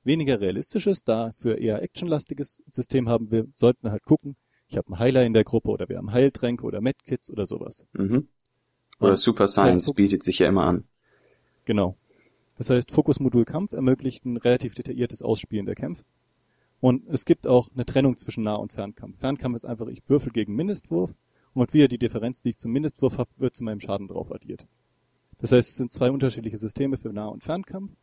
weniger 0.04 0.40
realistisches, 0.40 1.04
dafür 1.04 1.58
eher 1.58 1.82
actionlastiges 1.82 2.62
System 2.68 3.08
haben 3.08 3.30
will, 3.30 3.52
sollten 3.54 3.90
halt 3.90 4.04
gucken, 4.04 4.36
ich 4.68 4.76
habe 4.76 4.86
einen 4.88 4.98
Heiler 5.00 5.24
in 5.24 5.34
der 5.34 5.44
Gruppe 5.44 5.68
oder 5.68 5.88
wir 5.88 5.98
haben 5.98 6.12
Heiltränke 6.12 6.64
oder 6.64 6.80
Medkits 6.80 7.30
oder 7.30 7.44
sowas. 7.44 7.86
Mhm. 7.92 8.28
Oder 9.00 9.16
Super 9.16 9.48
Science 9.48 9.76
das 9.76 9.88
heißt, 9.88 9.96
bietet 9.96 10.22
sich 10.22 10.38
ja 10.38 10.48
immer 10.48 10.64
an. 10.64 10.84
Genau. 11.64 11.96
Das 12.56 12.70
heißt, 12.70 12.90
Fokusmodul 12.90 13.44
Kampf 13.44 13.72
ermöglicht 13.72 14.24
ein 14.24 14.36
relativ 14.36 14.74
detailliertes 14.74 15.22
Ausspielen 15.22 15.66
der 15.66 15.74
Kämpfe. 15.74 16.04
Und 16.80 17.08
es 17.08 17.24
gibt 17.24 17.46
auch 17.46 17.68
eine 17.74 17.84
Trennung 17.84 18.16
zwischen 18.16 18.44
Nah- 18.44 18.56
und 18.56 18.72
Fernkampf. 18.72 19.18
Fernkampf 19.18 19.56
ist 19.56 19.64
einfach, 19.64 19.86
ich 19.88 20.02
würfel 20.08 20.32
gegen 20.32 20.54
Mindestwurf 20.56 21.14
und 21.52 21.74
wieder 21.74 21.88
die 21.88 21.98
Differenz, 21.98 22.42
die 22.42 22.50
ich 22.50 22.58
zum 22.58 22.72
Mindestwurf 22.72 23.18
habe, 23.18 23.30
wird 23.36 23.54
zu 23.54 23.64
meinem 23.64 23.80
Schaden 23.80 24.08
drauf 24.08 24.32
addiert. 24.32 24.66
Das 25.38 25.52
heißt, 25.52 25.70
es 25.70 25.76
sind 25.76 25.92
zwei 25.92 26.10
unterschiedliche 26.10 26.58
Systeme 26.58 26.96
für 26.96 27.12
Nah- 27.12 27.28
und 27.28 27.44
Fernkampf, 27.44 27.96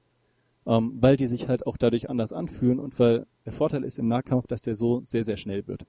ähm, 0.66 0.98
weil 1.00 1.18
die 1.18 1.28
sich 1.28 1.48
halt 1.48 1.66
auch 1.66 1.78
dadurch 1.78 2.10
anders 2.10 2.34
anfühlen 2.34 2.80
und 2.80 2.98
weil 3.00 3.26
der 3.46 3.54
Vorteil 3.54 3.84
ist 3.84 4.00
im 4.00 4.08
Nahkampf, 4.08 4.48
dass 4.48 4.62
der 4.62 4.76
so 4.76 5.02
sehr, 5.04 5.24
sehr 5.24 5.38
schnell 5.38 5.68
wird. 5.68 5.86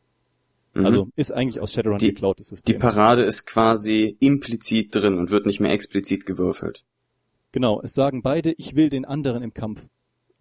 Mhm. 0.75 0.87
Also 0.87 1.09
ist 1.17 1.33
eigentlich 1.33 1.61
aus 1.61 1.73
Shadowrun 1.73 1.99
die, 1.99 2.09
geklautes 2.09 2.49
System. 2.49 2.75
Die 2.75 2.79
Parade 2.79 3.23
ist 3.25 3.47
quasi 3.47 4.17
implizit 4.21 4.95
drin 4.95 5.19
und 5.19 5.31
wird 5.31 5.47
nicht 5.47 5.61
mehr 5.61 5.73
explizit 5.73 6.27
gewürfelt. 6.27 6.85
Genau, 7.53 7.81
es 7.83 7.95
sagen 7.95 8.23
beide, 8.23 8.53
ich 8.53 8.77
will 8.77 8.91
den 8.91 9.05
anderen 9.05 9.43
im 9.43 9.55
Kampf, 9.55 9.89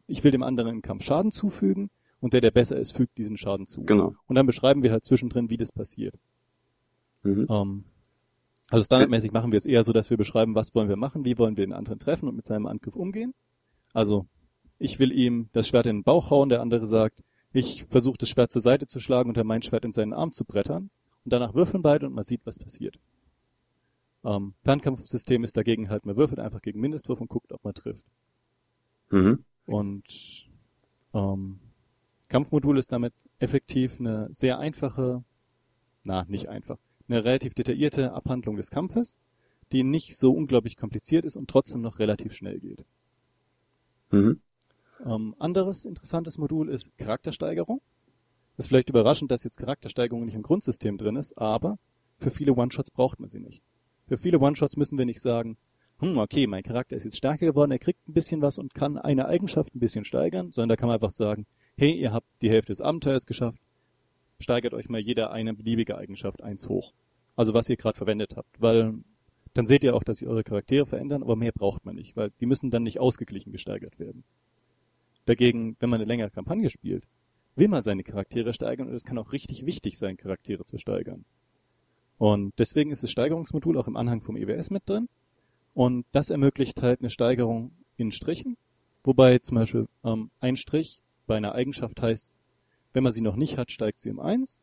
ich 0.08 0.24
will 0.24 0.32
dem 0.32 0.44
anderen 0.44 0.70
im 0.70 0.82
Kampf 0.82 1.04
Schaden 1.04 1.32
zufügen 1.32 1.90
und 2.20 2.34
der, 2.34 2.42
der 2.42 2.52
besser 2.52 2.78
ist, 2.78 2.92
fügt 2.92 3.18
diesen 3.18 3.38
Schaden 3.38 3.66
zu. 3.66 3.84
Genau. 3.84 4.16
Und 4.28 4.36
dann 4.36 4.46
beschreiben 4.46 4.84
wir 4.84 4.92
halt 4.92 5.06
zwischendrin, 5.06 5.50
wie 5.50 5.58
das 5.58 5.72
passiert. 5.72 6.16
Mhm. 7.24 7.48
Ähm, 7.50 7.84
also 8.70 8.84
standardmäßig 8.84 9.32
machen 9.32 9.52
wir 9.52 9.58
es 9.58 9.66
eher 9.66 9.84
so, 9.84 9.94
dass 9.94 10.10
wir 10.10 10.18
beschreiben, 10.18 10.56
was 10.56 10.76
wollen 10.76 10.90
wir 10.90 10.98
machen, 10.98 11.24
wie 11.24 11.38
wollen 11.38 11.58
wir 11.58 11.66
den 11.66 11.74
anderen 11.74 12.00
treffen 12.00 12.28
und 12.28 12.36
mit 12.36 12.46
seinem 12.46 12.66
Angriff 12.66 12.96
umgehen. 12.96 13.34
Also 13.94 14.28
ich 14.78 15.00
will 15.00 15.12
ihm 15.12 15.50
das 15.54 15.68
Schwert 15.68 15.88
in 15.88 15.98
den 15.98 16.04
Bauch 16.04 16.30
hauen, 16.30 16.50
der 16.50 16.62
andere 16.62 16.86
sagt, 16.86 17.24
ich 17.54 17.86
versuche 17.86 18.18
das 18.18 18.30
Schwert 18.30 18.52
zur 18.52 18.62
Seite 18.62 18.88
zu 18.88 19.00
schlagen 19.00 19.30
und 19.30 19.38
er 19.38 19.46
mein 19.46 19.62
Schwert 19.62 19.86
in 19.86 19.94
seinen 19.94 20.14
Arm 20.14 20.34
zu 20.34 20.44
brettern. 20.44 20.90
Und 21.24 21.34
danach 21.34 21.54
würfeln 21.54 21.82
beide 21.82 22.06
und 22.06 22.14
man 22.14 22.24
sieht, 22.24 22.46
was 22.46 22.60
passiert. 22.60 23.00
Ähm, 24.28 24.56
Fernkampfsystem 24.60 25.46
ist 25.46 25.56
dagegen 25.56 25.90
halt, 25.90 26.06
man 26.06 26.18
würfelt 26.18 26.42
einfach 26.42 26.62
gegen 26.62 26.82
Mindestwurf 26.82 27.22
und 27.22 27.30
guckt, 27.30 27.54
ob 27.54 27.64
man 27.64 27.74
trifft. 27.74 28.04
Mhm. 29.10 29.46
Und 29.66 30.50
ähm, 31.14 31.60
Kampfmodul 32.28 32.78
ist 32.78 32.92
damit 32.92 33.14
effektiv 33.40 34.02
eine 34.02 34.28
sehr 34.34 34.60
einfache, 34.60 35.24
na, 36.04 36.26
nicht 36.28 36.50
einfach, 36.50 36.78
eine 37.08 37.24
relativ 37.24 37.54
detaillierte 37.54 38.12
Abhandlung 38.12 38.58
des 38.58 38.70
Kampfes, 38.70 39.18
die 39.72 39.84
nicht 39.84 40.18
so 40.18 40.34
unglaublich 40.34 40.76
kompliziert 40.76 41.24
ist 41.24 41.38
und 41.38 41.50
trotzdem 41.50 41.80
noch 41.80 42.00
relativ 42.00 42.34
schnell 42.34 42.60
geht. 42.60 42.84
Mhm. 44.12 44.42
Ähm, 45.06 45.36
anderes 45.40 45.86
interessantes 45.86 46.38
Modul 46.38 46.68
ist 46.68 46.92
Charaktersteigerung. 46.98 47.80
Ist 48.58 48.68
vielleicht 48.68 48.90
überraschend, 48.90 49.32
dass 49.32 49.46
jetzt 49.46 49.58
Charaktersteigerung 49.58 50.26
nicht 50.26 50.36
im 50.36 50.44
Grundsystem 50.44 50.98
drin 50.98 51.16
ist, 51.16 51.38
aber 51.38 51.80
für 52.18 52.30
viele 52.32 52.54
One-Shots 52.54 52.92
braucht 52.92 53.22
man 53.22 53.30
sie 53.30 53.40
nicht. 53.40 53.62
Für 54.08 54.18
viele 54.18 54.40
One-Shots 54.40 54.78
müssen 54.78 54.98
wir 54.98 55.06
nicht 55.06 55.22
sagen, 55.22 55.58
hm, 56.00 56.18
okay, 56.18 56.48
mein 56.48 56.64
Charakter 56.64 56.96
ist 56.96 57.04
jetzt 57.04 57.18
stärker 57.18 57.46
geworden, 57.46 57.72
er 57.72 57.80
kriegt 57.80 58.08
ein 58.08 58.14
bisschen 58.14 58.42
was 58.42 58.58
und 58.58 58.74
kann 58.74 58.98
eine 58.98 59.28
Eigenschaft 59.28 59.76
ein 59.76 59.80
bisschen 59.80 60.06
steigern, 60.06 60.52
sondern 60.52 60.70
da 60.70 60.76
kann 60.76 60.88
man 60.88 60.96
einfach 60.96 61.12
sagen, 61.12 61.46
hey, 61.76 61.92
ihr 61.92 62.14
habt 62.14 62.28
die 62.42 62.50
Hälfte 62.50 62.72
des 62.72 62.82
Abenteuers 62.82 63.26
geschafft, 63.26 63.62
steigert 64.40 64.74
euch 64.74 64.90
mal 64.90 65.02
jeder 65.02 65.32
eine 65.32 65.54
beliebige 65.54 65.98
Eigenschaft 65.98 66.44
eins 66.44 66.70
hoch. 66.70 66.94
Also 67.36 67.54
was 67.54 67.70
ihr 67.70 67.78
gerade 67.78 67.98
verwendet 67.98 68.36
habt. 68.36 68.62
Weil 68.62 68.96
dann 69.54 69.66
seht 69.66 69.84
ihr 69.84 69.96
auch, 69.96 70.04
dass 70.04 70.20
sich 70.20 70.28
eure 70.28 70.44
Charaktere 70.44 70.86
verändern, 70.86 71.24
aber 71.24 71.36
mehr 71.36 71.52
braucht 71.52 71.84
man 71.84 71.96
nicht, 71.96 72.16
weil 72.16 72.32
die 72.40 72.46
müssen 72.46 72.70
dann 72.70 72.84
nicht 72.84 73.00
ausgeglichen 73.00 73.52
gesteigert 73.52 74.00
werden. 74.00 74.24
Dagegen, 75.26 75.76
wenn 75.80 75.90
man 75.90 76.00
eine 76.00 76.08
längere 76.08 76.30
Kampagne 76.30 76.70
spielt, 76.70 77.08
will 77.56 77.68
man 77.68 77.82
seine 77.82 78.04
Charaktere 78.04 78.54
steigern 78.54 78.88
und 78.88 78.94
es 78.94 79.04
kann 79.04 79.18
auch 79.18 79.34
richtig 79.34 79.66
wichtig 79.66 79.98
sein, 79.98 80.16
Charaktere 80.16 80.64
zu 80.66 80.78
steigern. 80.78 81.26
Und 82.18 82.54
deswegen 82.58 82.92
ist 82.92 83.04
das 83.04 83.12
Steigerungsmodul 83.12 83.78
auch 83.78 83.88
im 83.88 83.96
Anhang 83.96 84.22
vom 84.22 84.38
EWS 84.38 84.72
mit 84.72 84.88
drin. 84.88 85.08
Und 85.74 86.06
das 86.12 86.30
ermöglicht 86.30 86.82
halt 86.82 87.02
eine 87.02 87.10
Steigerung 87.10 87.72
in 87.98 88.12
Strichen, 88.12 88.58
wobei 89.04 89.40
zum 89.40 89.56
Beispiel 89.56 89.88
ähm, 90.04 90.32
ein 90.40 90.58
Strich 90.58 91.02
bei 91.28 91.38
einer 91.38 91.54
Eigenschaft 91.54 92.02
heißt, 92.02 92.36
wenn 92.94 93.04
man 93.04 93.12
sie 93.12 93.22
noch 93.22 93.36
nicht 93.36 93.58
hat, 93.58 93.72
steigt 93.72 94.02
sie 94.02 94.10
um 94.10 94.20
eins. 94.20 94.62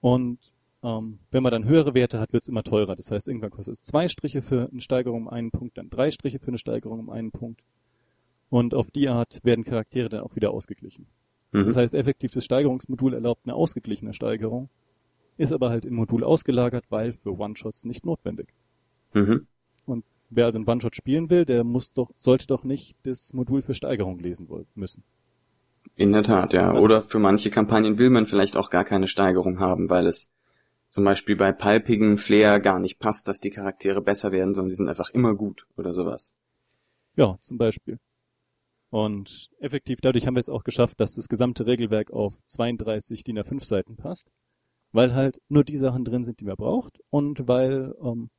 Und 0.00 0.38
ähm, 0.82 1.18
wenn 1.30 1.42
man 1.42 1.52
dann 1.52 1.64
höhere 1.64 1.94
Werte 1.94 2.18
hat, 2.18 2.32
wird 2.32 2.42
es 2.42 2.48
immer 2.48 2.64
teurer. 2.64 2.96
Das 2.96 3.10
heißt, 3.10 3.28
irgendwann 3.28 3.50
kostet 3.50 3.74
es 3.74 3.82
zwei 3.82 4.08
Striche 4.08 4.42
für 4.42 4.68
eine 4.70 4.80
Steigerung 4.80 5.22
um 5.22 5.28
einen 5.28 5.50
Punkt, 5.50 5.78
dann 5.78 5.90
drei 5.90 6.10
Striche 6.10 6.38
für 6.38 6.48
eine 6.48 6.58
Steigerung 6.58 6.98
um 6.98 7.10
einen 7.10 7.30
Punkt. 7.30 7.62
Und 8.48 8.74
auf 8.74 8.90
die 8.90 9.08
Art 9.08 9.44
werden 9.44 9.64
Charaktere 9.64 10.08
dann 10.08 10.20
auch 10.20 10.34
wieder 10.34 10.50
ausgeglichen. 10.50 11.06
Mhm. 11.52 11.66
Das 11.66 11.76
heißt, 11.76 11.94
effektiv 11.94 12.32
das 12.32 12.44
Steigerungsmodul 12.44 13.14
erlaubt 13.14 13.42
eine 13.44 13.54
ausgeglichene 13.54 14.12
Steigerung, 14.12 14.70
ist 15.40 15.52
aber 15.52 15.70
halt 15.70 15.86
im 15.86 15.94
Modul 15.94 16.22
ausgelagert, 16.22 16.84
weil 16.90 17.12
für 17.12 17.38
One-Shots 17.38 17.84
nicht 17.84 18.04
notwendig. 18.04 18.48
Mhm. 19.14 19.46
Und 19.86 20.04
wer 20.28 20.44
also 20.44 20.58
einen 20.58 20.68
One-Shot 20.68 20.94
spielen 20.94 21.30
will, 21.30 21.46
der 21.46 21.64
muss 21.64 21.94
doch, 21.94 22.10
sollte 22.18 22.46
doch 22.46 22.62
nicht 22.62 22.94
das 23.04 23.32
Modul 23.32 23.62
für 23.62 23.74
Steigerung 23.74 24.18
lesen 24.18 24.50
wollen, 24.50 24.66
müssen. 24.74 25.02
In 25.96 26.12
der 26.12 26.22
Tat, 26.22 26.52
ja. 26.52 26.74
Oder 26.74 27.00
für 27.02 27.18
manche 27.18 27.50
Kampagnen 27.50 27.96
will 27.96 28.10
man 28.10 28.26
vielleicht 28.26 28.54
auch 28.54 28.68
gar 28.68 28.84
keine 28.84 29.08
Steigerung 29.08 29.60
haben, 29.60 29.88
weil 29.88 30.06
es 30.06 30.28
zum 30.90 31.04
Beispiel 31.04 31.36
bei 31.36 31.52
palpigen 31.52 32.18
Flair 32.18 32.60
gar 32.60 32.78
nicht 32.78 32.98
passt, 32.98 33.26
dass 33.26 33.40
die 33.40 33.50
Charaktere 33.50 34.02
besser 34.02 34.32
werden, 34.32 34.54
sondern 34.54 34.68
die 34.68 34.76
sind 34.76 34.88
einfach 34.88 35.08
immer 35.10 35.34
gut 35.34 35.66
oder 35.76 35.94
sowas. 35.94 36.34
Ja, 37.16 37.38
zum 37.40 37.56
Beispiel. 37.56 37.98
Und 38.90 39.48
effektiv 39.58 40.00
dadurch 40.02 40.26
haben 40.26 40.34
wir 40.34 40.40
es 40.40 40.48
auch 40.50 40.64
geschafft, 40.64 41.00
dass 41.00 41.14
das 41.14 41.28
gesamte 41.28 41.64
Regelwerk 41.64 42.10
auf 42.10 42.34
32 42.46 43.24
DIN 43.24 43.38
A5 43.38 43.64
Seiten 43.64 43.96
passt, 43.96 44.30
weil 44.92 45.14
halt 45.14 45.40
nur 45.48 45.64
die 45.64 45.76
Sachen 45.76 46.04
drin 46.04 46.24
sind, 46.24 46.40
die 46.40 46.44
man 46.44 46.56
braucht 46.56 47.00
und 47.10 47.48
weil 47.48 47.94
ähm, 48.02 48.30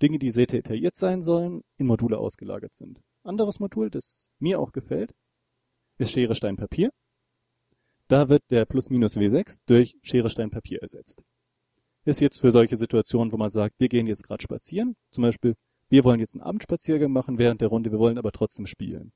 Dinge, 0.00 0.18
die 0.18 0.30
sehr 0.30 0.46
detailliert 0.46 0.96
sein 0.96 1.22
sollen, 1.22 1.62
in 1.76 1.86
Module 1.86 2.18
ausgelagert 2.18 2.74
sind. 2.74 3.00
Anderes 3.24 3.60
Modul, 3.60 3.90
das 3.90 4.32
mir 4.38 4.60
auch 4.60 4.72
gefällt, 4.72 5.14
ist 5.98 6.12
Schere, 6.12 6.34
Stein, 6.34 6.56
Papier. 6.56 6.90
Da 8.06 8.28
wird 8.28 8.42
der 8.50 8.64
Plus-Minus 8.64 9.16
W6 9.16 9.60
durch 9.66 9.96
Schere, 10.02 10.30
Stein, 10.30 10.50
Papier 10.50 10.80
ersetzt 10.80 11.22
ist 12.08 12.20
jetzt 12.20 12.40
für 12.40 12.50
solche 12.50 12.76
Situationen, 12.76 13.32
wo 13.32 13.36
man 13.36 13.50
sagt, 13.50 13.74
wir 13.78 13.88
gehen 13.88 14.06
jetzt 14.06 14.24
gerade 14.24 14.42
spazieren. 14.42 14.96
Zum 15.10 15.22
Beispiel, 15.22 15.54
wir 15.88 16.04
wollen 16.04 16.20
jetzt 16.20 16.34
einen 16.34 16.42
Abendspaziergang 16.42 17.12
machen 17.12 17.38
während 17.38 17.60
der 17.60 17.68
Runde, 17.68 17.92
wir 17.92 17.98
wollen 17.98 18.18
aber 18.18 18.32
trotzdem 18.32 18.66
spielen. 18.66 19.12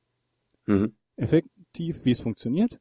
Mhm. 0.66 0.94
Effektiv, 1.16 2.04
wie 2.04 2.10
es 2.10 2.20
funktioniert. 2.20 2.80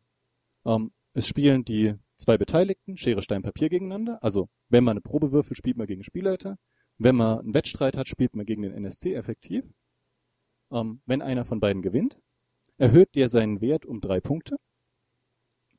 Ähm, 0.65 0.91
es 1.13 1.27
spielen 1.27 1.63
die 1.65 1.95
zwei 2.21 2.37
Beteiligten 2.37 2.97
Schere, 2.97 3.21
Stein, 3.21 3.41
Papier 3.41 3.69
gegeneinander. 3.69 4.19
Also, 4.21 4.49
wenn 4.69 4.83
man 4.83 4.93
eine 4.93 5.01
Probe 5.01 5.31
würfelt, 5.31 5.57
spielt 5.57 5.77
man 5.77 5.87
gegen 5.87 6.03
Spielleiter. 6.03 6.57
Wenn 6.97 7.15
man 7.15 7.39
einen 7.39 7.53
Wettstreit 7.53 7.97
hat, 7.97 8.07
spielt 8.07 8.35
man 8.35 8.45
gegen 8.45 8.61
den 8.61 8.73
NSC 8.73 9.15
effektiv. 9.15 9.65
Ähm, 10.71 11.01
wenn 11.05 11.21
einer 11.21 11.45
von 11.45 11.59
beiden 11.59 11.81
gewinnt, 11.81 12.19
erhöht 12.77 13.15
der 13.15 13.27
seinen 13.27 13.59
Wert 13.59 13.85
um 13.85 14.01
drei 14.01 14.21
Punkte 14.21 14.57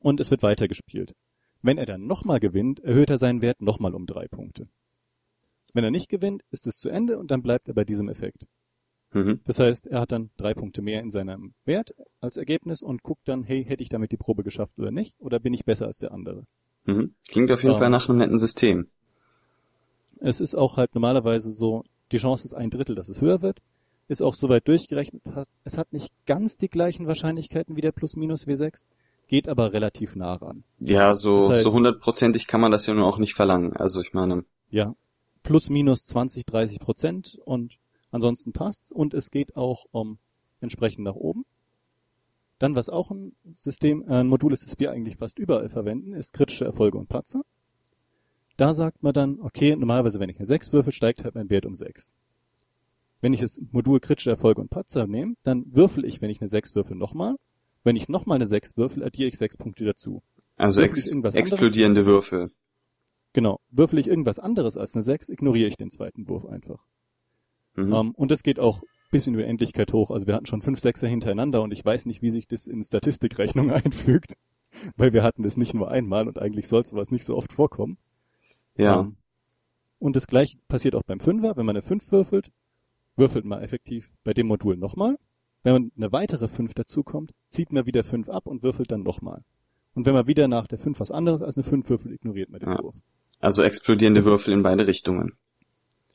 und 0.00 0.20
es 0.20 0.30
wird 0.30 0.42
weitergespielt. 0.42 1.14
Wenn 1.62 1.78
er 1.78 1.86
dann 1.86 2.06
nochmal 2.06 2.40
gewinnt, 2.40 2.80
erhöht 2.80 3.10
er 3.10 3.18
seinen 3.18 3.40
Wert 3.40 3.62
nochmal 3.62 3.94
um 3.94 4.06
drei 4.06 4.26
Punkte. 4.26 4.68
Wenn 5.72 5.84
er 5.84 5.90
nicht 5.90 6.08
gewinnt, 6.08 6.42
ist 6.50 6.66
es 6.66 6.76
zu 6.76 6.88
Ende 6.88 7.18
und 7.18 7.30
dann 7.30 7.42
bleibt 7.42 7.68
er 7.68 7.74
bei 7.74 7.84
diesem 7.84 8.08
Effekt. 8.08 8.46
Mhm. 9.12 9.40
Das 9.44 9.58
heißt, 9.58 9.86
er 9.86 10.00
hat 10.00 10.12
dann 10.12 10.30
drei 10.36 10.54
Punkte 10.54 10.82
mehr 10.82 11.00
in 11.00 11.10
seinem 11.10 11.54
Wert 11.64 11.94
als 12.20 12.36
Ergebnis 12.36 12.82
und 12.82 13.02
guckt 13.02 13.28
dann, 13.28 13.44
hey, 13.44 13.64
hätte 13.64 13.82
ich 13.82 13.88
damit 13.88 14.12
die 14.12 14.16
Probe 14.16 14.42
geschafft 14.42 14.78
oder 14.78 14.90
nicht? 14.90 15.16
Oder 15.20 15.38
bin 15.38 15.54
ich 15.54 15.64
besser 15.64 15.86
als 15.86 15.98
der 15.98 16.12
andere? 16.12 16.44
Mhm. 16.84 17.14
Klingt 17.28 17.50
auf 17.50 17.62
jeden 17.62 17.74
ähm, 17.74 17.80
Fall 17.80 17.90
nach 17.90 18.08
einem 18.08 18.18
netten 18.18 18.38
System. 18.38 18.88
Es 20.20 20.40
ist 20.40 20.54
auch 20.54 20.76
halt 20.76 20.94
normalerweise 20.94 21.52
so, 21.52 21.84
die 22.10 22.18
Chance 22.18 22.46
ist 22.46 22.54
ein 22.54 22.70
Drittel, 22.70 22.94
dass 22.94 23.08
es 23.08 23.20
höher 23.20 23.42
wird. 23.42 23.58
Ist 24.08 24.22
auch 24.22 24.34
soweit 24.34 24.66
durchgerechnet. 24.68 25.22
Es 25.64 25.78
hat 25.78 25.92
nicht 25.92 26.12
ganz 26.26 26.58
die 26.58 26.68
gleichen 26.68 27.06
Wahrscheinlichkeiten 27.06 27.76
wie 27.76 27.80
der 27.80 27.92
Plus-Minus 27.92 28.46
W6 28.46 28.86
geht 29.28 29.48
aber 29.48 29.72
relativ 29.72 30.14
nah 30.14 30.34
ran. 30.34 30.62
Ja, 30.78 31.14
so 31.14 31.38
das 31.38 31.48
heißt, 31.48 31.62
so 31.62 31.72
hundertprozentig 31.72 32.46
kann 32.46 32.60
man 32.60 32.70
das 32.70 32.86
ja 32.86 32.92
nur 32.92 33.06
auch 33.06 33.16
nicht 33.16 33.32
verlangen. 33.32 33.72
Also 33.74 34.02
ich 34.02 34.12
meine. 34.12 34.44
Ja, 34.68 34.94
plus 35.42 35.70
minus 35.70 36.04
20, 36.04 36.44
30 36.44 36.78
Prozent 36.78 37.38
und 37.46 37.78
ansonsten 38.12 38.52
passt's 38.52 38.92
und 38.92 39.12
es 39.12 39.32
geht 39.32 39.56
auch 39.56 39.86
um 39.90 40.18
entsprechend 40.60 41.02
nach 41.04 41.16
oben. 41.16 41.44
Dann, 42.60 42.76
was 42.76 42.88
auch 42.88 43.10
ein 43.10 43.34
System, 43.54 44.02
äh, 44.06 44.20
ein 44.20 44.28
Modul 44.28 44.52
ist, 44.52 44.64
das 44.64 44.78
wir 44.78 44.92
eigentlich 44.92 45.16
fast 45.16 45.40
überall 45.40 45.68
verwenden, 45.68 46.12
ist 46.12 46.32
kritische 46.32 46.64
Erfolge 46.64 46.96
und 46.96 47.08
Patzer. 47.08 47.42
Da 48.56 48.72
sagt 48.72 49.02
man 49.02 49.12
dann, 49.12 49.40
okay, 49.40 49.74
normalerweise, 49.74 50.20
wenn 50.20 50.28
ich 50.28 50.36
eine 50.36 50.46
6 50.46 50.72
würfel, 50.72 50.92
steigt 50.92 51.24
halt 51.24 51.34
mein 51.34 51.50
Wert 51.50 51.66
um 51.66 51.74
6. 51.74 52.12
Wenn 53.20 53.32
ich 53.32 53.40
das 53.40 53.60
Modul 53.72 53.98
kritische 53.98 54.30
Erfolge 54.30 54.60
und 54.60 54.70
Patzer 54.70 55.08
nehme, 55.08 55.34
dann 55.42 55.64
würfel 55.74 56.04
ich, 56.04 56.22
wenn 56.22 56.30
ich 56.30 56.40
eine 56.40 56.48
6 56.48 56.76
würfel, 56.76 56.96
nochmal 56.96 57.34
wenn 57.84 57.96
ich 57.96 58.08
nochmal 58.08 58.36
eine 58.36 58.46
6 58.46 58.76
würfel, 58.76 59.02
addiere 59.02 59.28
ich 59.28 59.38
6 59.38 59.56
Punkte 59.56 59.84
dazu. 59.84 60.22
Also 60.56 60.80
ex 60.80 61.10
explodierende 61.10 62.00
anderes, 62.00 62.06
Würfel. 62.06 62.50
Genau. 63.32 63.60
Würfel 63.70 63.98
ich 63.98 64.06
irgendwas 64.06 64.38
anderes 64.38 64.76
als 64.76 64.94
eine 64.94 65.02
6, 65.02 65.28
ignoriere 65.30 65.68
ich 65.68 65.76
den 65.76 65.90
zweiten 65.90 66.28
Wurf 66.28 66.46
einfach. 66.46 66.84
Mhm. 67.74 67.92
Ähm, 67.92 68.10
und 68.12 68.30
das 68.30 68.42
geht 68.42 68.58
auch 68.58 68.82
bis 69.10 69.26
in 69.26 69.34
die 69.34 69.42
Endlichkeit 69.42 69.92
hoch. 69.92 70.10
Also 70.10 70.26
wir 70.26 70.34
hatten 70.34 70.46
schon 70.46 70.62
fünf 70.62 70.80
Sechser 70.80 71.06
hintereinander 71.06 71.62
und 71.62 71.72
ich 71.72 71.84
weiß 71.84 72.06
nicht, 72.06 72.22
wie 72.22 72.30
sich 72.30 72.46
das 72.46 72.66
in 72.66 72.82
Statistikrechnung 72.82 73.70
einfügt, 73.72 74.34
weil 74.96 75.12
wir 75.12 75.22
hatten 75.22 75.42
das 75.42 75.56
nicht 75.56 75.74
nur 75.74 75.90
einmal 75.90 76.28
und 76.28 76.38
eigentlich 76.38 76.68
soll 76.68 76.84
sowas 76.84 77.10
nicht 77.10 77.24
so 77.24 77.36
oft 77.36 77.52
vorkommen. 77.52 77.98
Ja. 78.76 79.00
Ähm, 79.00 79.16
und 79.98 80.16
das 80.16 80.26
gleiche 80.26 80.58
passiert 80.68 80.94
auch 80.94 81.04
beim 81.04 81.20
Fünfer. 81.20 81.56
Wenn 81.56 81.66
man 81.66 81.76
eine 81.76 81.82
5 81.82 82.10
würfelt, 82.10 82.50
würfelt 83.16 83.44
man 83.44 83.62
effektiv 83.62 84.10
bei 84.24 84.34
dem 84.34 84.48
Modul 84.48 84.76
nochmal 84.76 85.16
wenn 85.62 85.92
eine 85.96 86.12
weitere 86.12 86.48
5 86.48 86.74
dazukommt, 86.74 87.32
zieht 87.48 87.72
man 87.72 87.86
wieder 87.86 88.04
5 88.04 88.28
ab 88.28 88.46
und 88.46 88.62
würfelt 88.62 88.90
dann 88.90 89.02
nochmal. 89.02 89.44
Und 89.94 90.06
wenn 90.06 90.14
man 90.14 90.26
wieder 90.26 90.48
nach 90.48 90.66
der 90.66 90.78
5 90.78 90.98
was 91.00 91.10
anderes 91.10 91.42
als 91.42 91.56
eine 91.56 91.64
5 91.64 91.88
würfelt, 91.88 92.14
ignoriert 92.14 92.50
man 92.50 92.60
den 92.60 92.70
ja. 92.70 92.82
Wurf. 92.82 92.96
Also 93.40 93.62
explodierende 93.62 94.24
Würfel 94.24 94.52
in 94.52 94.62
beide 94.62 94.86
Richtungen. 94.86 95.32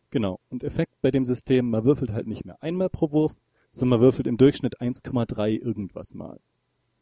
Genau. 0.09 0.39
Und 0.49 0.63
Effekt 0.63 0.93
bei 1.01 1.11
dem 1.11 1.25
System, 1.25 1.69
man 1.69 1.83
würfelt 1.83 2.11
halt 2.11 2.27
nicht 2.27 2.45
mehr 2.45 2.61
einmal 2.61 2.89
pro 2.89 3.11
Wurf, 3.11 3.35
sondern 3.71 3.99
man 3.99 4.05
würfelt 4.05 4.27
im 4.27 4.37
Durchschnitt 4.37 4.79
1,3 4.79 5.59
irgendwas 5.59 6.13
mal. 6.13 6.39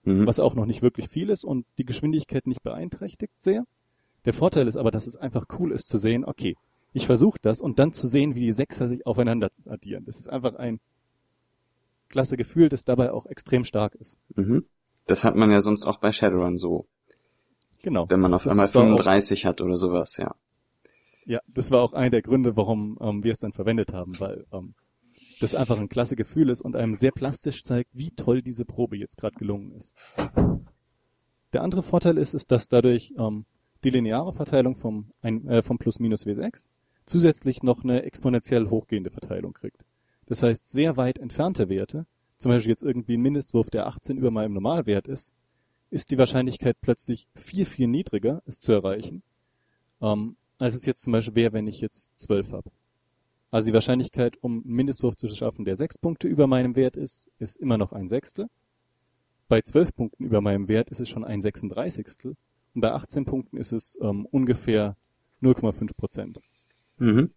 Mhm. 0.03 0.27
Was 0.27 0.39
auch 0.39 0.55
noch 0.55 0.65
nicht 0.65 0.81
wirklich 0.81 1.09
viel 1.09 1.29
ist 1.29 1.43
und 1.43 1.65
die 1.77 1.85
Geschwindigkeit 1.85 2.47
nicht 2.47 2.63
beeinträchtigt 2.63 3.33
sehr. 3.39 3.65
Der 4.25 4.33
Vorteil 4.33 4.67
ist 4.67 4.75
aber, 4.75 4.91
dass 4.91 5.07
es 5.07 5.17
einfach 5.17 5.45
cool 5.59 5.71
ist 5.71 5.87
zu 5.87 5.97
sehen, 5.97 6.25
okay, 6.25 6.55
ich 6.93 7.05
versuche 7.05 7.37
das 7.41 7.61
und 7.61 7.77
dann 7.77 7.93
zu 7.93 8.07
sehen, 8.07 8.35
wie 8.35 8.41
die 8.41 8.53
Sechser 8.53 8.87
sich 8.87 9.05
aufeinander 9.05 9.49
addieren. 9.67 10.05
Das 10.05 10.17
ist 10.17 10.29
einfach 10.29 10.55
ein 10.55 10.79
klasse 12.09 12.37
Gefühl, 12.37 12.69
das 12.69 12.85
dabei 12.85 13.11
auch 13.11 13.25
extrem 13.25 13.63
stark 13.63 13.95
ist. 13.95 14.17
Mhm. 14.35 14.65
Das 15.05 15.23
hat 15.23 15.35
man 15.35 15.51
ja 15.51 15.61
sonst 15.61 15.85
auch 15.85 15.97
bei 15.97 16.11
Shadowrun 16.11 16.57
so. 16.57 16.87
Genau. 17.81 18.09
Wenn 18.09 18.19
man 18.19 18.33
auf 18.33 18.43
das 18.43 18.51
einmal 18.51 18.67
35 18.67 19.45
auch, 19.45 19.49
hat 19.49 19.61
oder 19.61 19.77
sowas, 19.77 20.17
ja. 20.17 20.35
Ja, 21.25 21.39
das 21.47 21.71
war 21.71 21.81
auch 21.81 21.93
einer 21.93 22.11
der 22.11 22.21
Gründe, 22.21 22.55
warum 22.55 22.97
ähm, 23.01 23.23
wir 23.23 23.31
es 23.31 23.39
dann 23.39 23.51
verwendet 23.51 23.93
haben, 23.93 24.19
weil 24.19 24.45
ähm, 24.53 24.75
das 25.39 25.55
einfach 25.55 25.79
ein 25.79 25.89
klasse 25.89 26.15
Gefühl 26.15 26.49
ist 26.49 26.61
und 26.61 26.75
einem 26.75 26.93
sehr 26.93 27.11
plastisch 27.11 27.63
zeigt, 27.63 27.89
wie 27.93 28.11
toll 28.11 28.41
diese 28.41 28.65
Probe 28.65 28.97
jetzt 28.97 29.17
gerade 29.17 29.35
gelungen 29.35 29.71
ist. 29.71 29.95
Der 31.53 31.63
andere 31.63 31.83
Vorteil 31.83 32.17
ist, 32.17 32.33
ist, 32.33 32.51
dass 32.51 32.69
dadurch 32.69 33.13
ähm, 33.17 33.45
die 33.83 33.89
lineare 33.89 34.33
Verteilung 34.33 34.75
vom, 34.75 35.11
ein, 35.21 35.47
äh, 35.47 35.61
vom 35.61 35.77
Plus-Minus 35.77 36.25
W6 36.25 36.69
zusätzlich 37.05 37.63
noch 37.63 37.83
eine 37.83 38.03
exponentiell 38.03 38.69
hochgehende 38.69 39.11
Verteilung 39.11 39.53
kriegt. 39.53 39.85
Das 40.25 40.41
heißt, 40.41 40.69
sehr 40.69 40.97
weit 40.97 41.19
entfernte 41.19 41.69
Werte, 41.69 42.05
zum 42.37 42.51
Beispiel 42.51 42.71
jetzt 42.71 42.83
irgendwie 42.83 43.15
ein 43.15 43.21
Mindestwurf, 43.21 43.69
der 43.69 43.87
18 43.87 44.17
über 44.17 44.31
meinem 44.31 44.53
Normalwert 44.53 45.07
ist, 45.07 45.33
ist 45.89 46.11
die 46.11 46.17
Wahrscheinlichkeit 46.17 46.77
plötzlich 46.81 47.27
viel, 47.35 47.65
viel 47.65 47.87
niedriger, 47.87 48.41
es 48.45 48.59
zu 48.59 48.71
erreichen, 48.71 49.23
ähm, 50.01 50.35
als 50.57 50.75
es 50.75 50.85
jetzt 50.85 51.03
zum 51.03 51.13
Beispiel 51.13 51.35
wäre, 51.35 51.53
wenn 51.53 51.67
ich 51.67 51.81
jetzt 51.81 52.11
12 52.19 52.51
habe. 52.53 52.71
Also 53.51 53.67
die 53.67 53.73
Wahrscheinlichkeit, 53.73 54.37
um 54.41 54.63
einen 54.63 54.75
Mindestwurf 54.75 55.15
zu 55.15 55.29
schaffen, 55.29 55.65
der 55.65 55.75
6 55.75 55.97
Punkte 55.97 56.27
über 56.27 56.47
meinem 56.47 56.75
Wert 56.75 56.97
ist, 56.97 57.29
ist 57.39 57.57
immer 57.57 57.77
noch 57.77 57.93
ein 57.93 58.07
Sechstel. 58.07 58.47
Bei 59.47 59.61
12 59.61 59.95
Punkten 59.95 60.25
über 60.25 60.41
meinem 60.41 60.67
Wert 60.67 60.89
ist 60.89 60.99
es 60.99 61.09
schon 61.09 61.23
ein 61.23 61.41
36. 61.41 62.35
Und 62.73 62.81
bei 62.81 62.91
18 62.91 63.25
Punkten 63.25 63.57
ist 63.57 63.71
es 63.71 63.97
ähm, 64.01 64.25
ungefähr 64.25 64.97
0,5 65.41 65.95
Prozent. 65.95 66.39
Mhm. 66.97 67.31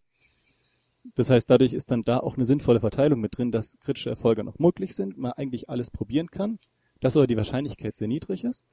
Das 1.14 1.30
heißt, 1.30 1.48
dadurch 1.48 1.72
ist 1.72 1.90
dann 1.90 2.04
da 2.04 2.18
auch 2.18 2.34
eine 2.34 2.44
sinnvolle 2.44 2.80
Verteilung 2.80 3.20
mit 3.20 3.36
drin, 3.36 3.52
dass 3.52 3.78
kritische 3.80 4.10
Erfolge 4.10 4.44
noch 4.44 4.58
möglich 4.58 4.94
sind, 4.94 5.16
man 5.18 5.32
eigentlich 5.32 5.68
alles 5.68 5.90
probieren 5.90 6.30
kann, 6.30 6.58
dass 7.00 7.16
aber 7.16 7.26
die 7.26 7.36
Wahrscheinlichkeit 7.36 7.96
sehr 7.96 8.08
niedrig 8.08 8.44
ist 8.44 8.66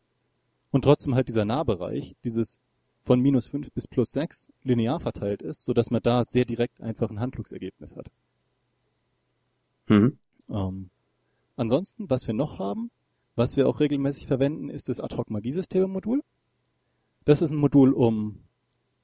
und 0.72 0.84
trotzdem 0.84 1.16
halt 1.16 1.28
dieser 1.28 1.46
Nahbereich, 1.46 2.16
dieses 2.24 2.60
von 3.06 3.20
minus 3.22 3.48
5 3.48 3.72
bis 3.72 3.88
plus 3.88 4.12
6 4.12 4.52
linear 4.64 5.00
verteilt 5.00 5.44
ist, 5.44 5.64
so 5.64 5.74
dass 5.74 5.92
man 5.92 6.02
da 6.02 6.24
sehr 6.24 6.44
direkt 6.44 6.82
einfach 6.82 7.10
ein 7.10 7.20
Handlungsergebnis 7.20 7.96
hat. 7.96 8.12
Mhm. 9.88 10.18
Ähm, 10.50 10.90
ansonsten, 11.56 12.10
was 12.10 12.26
wir 12.26 12.34
noch 12.34 12.58
haben, 12.58 12.90
was 13.36 13.58
wir 13.58 13.70
auch 13.70 13.80
regelmäßig 13.80 14.26
verwenden, 14.26 14.70
ist 14.70 14.90
das 14.90 15.00
Ad-Hoc-Magiesysteme-Modul. 15.00 16.24
Das 17.26 17.44
ist 17.44 17.52
ein 17.52 17.58
Modul, 17.58 17.94
um 17.94 18.40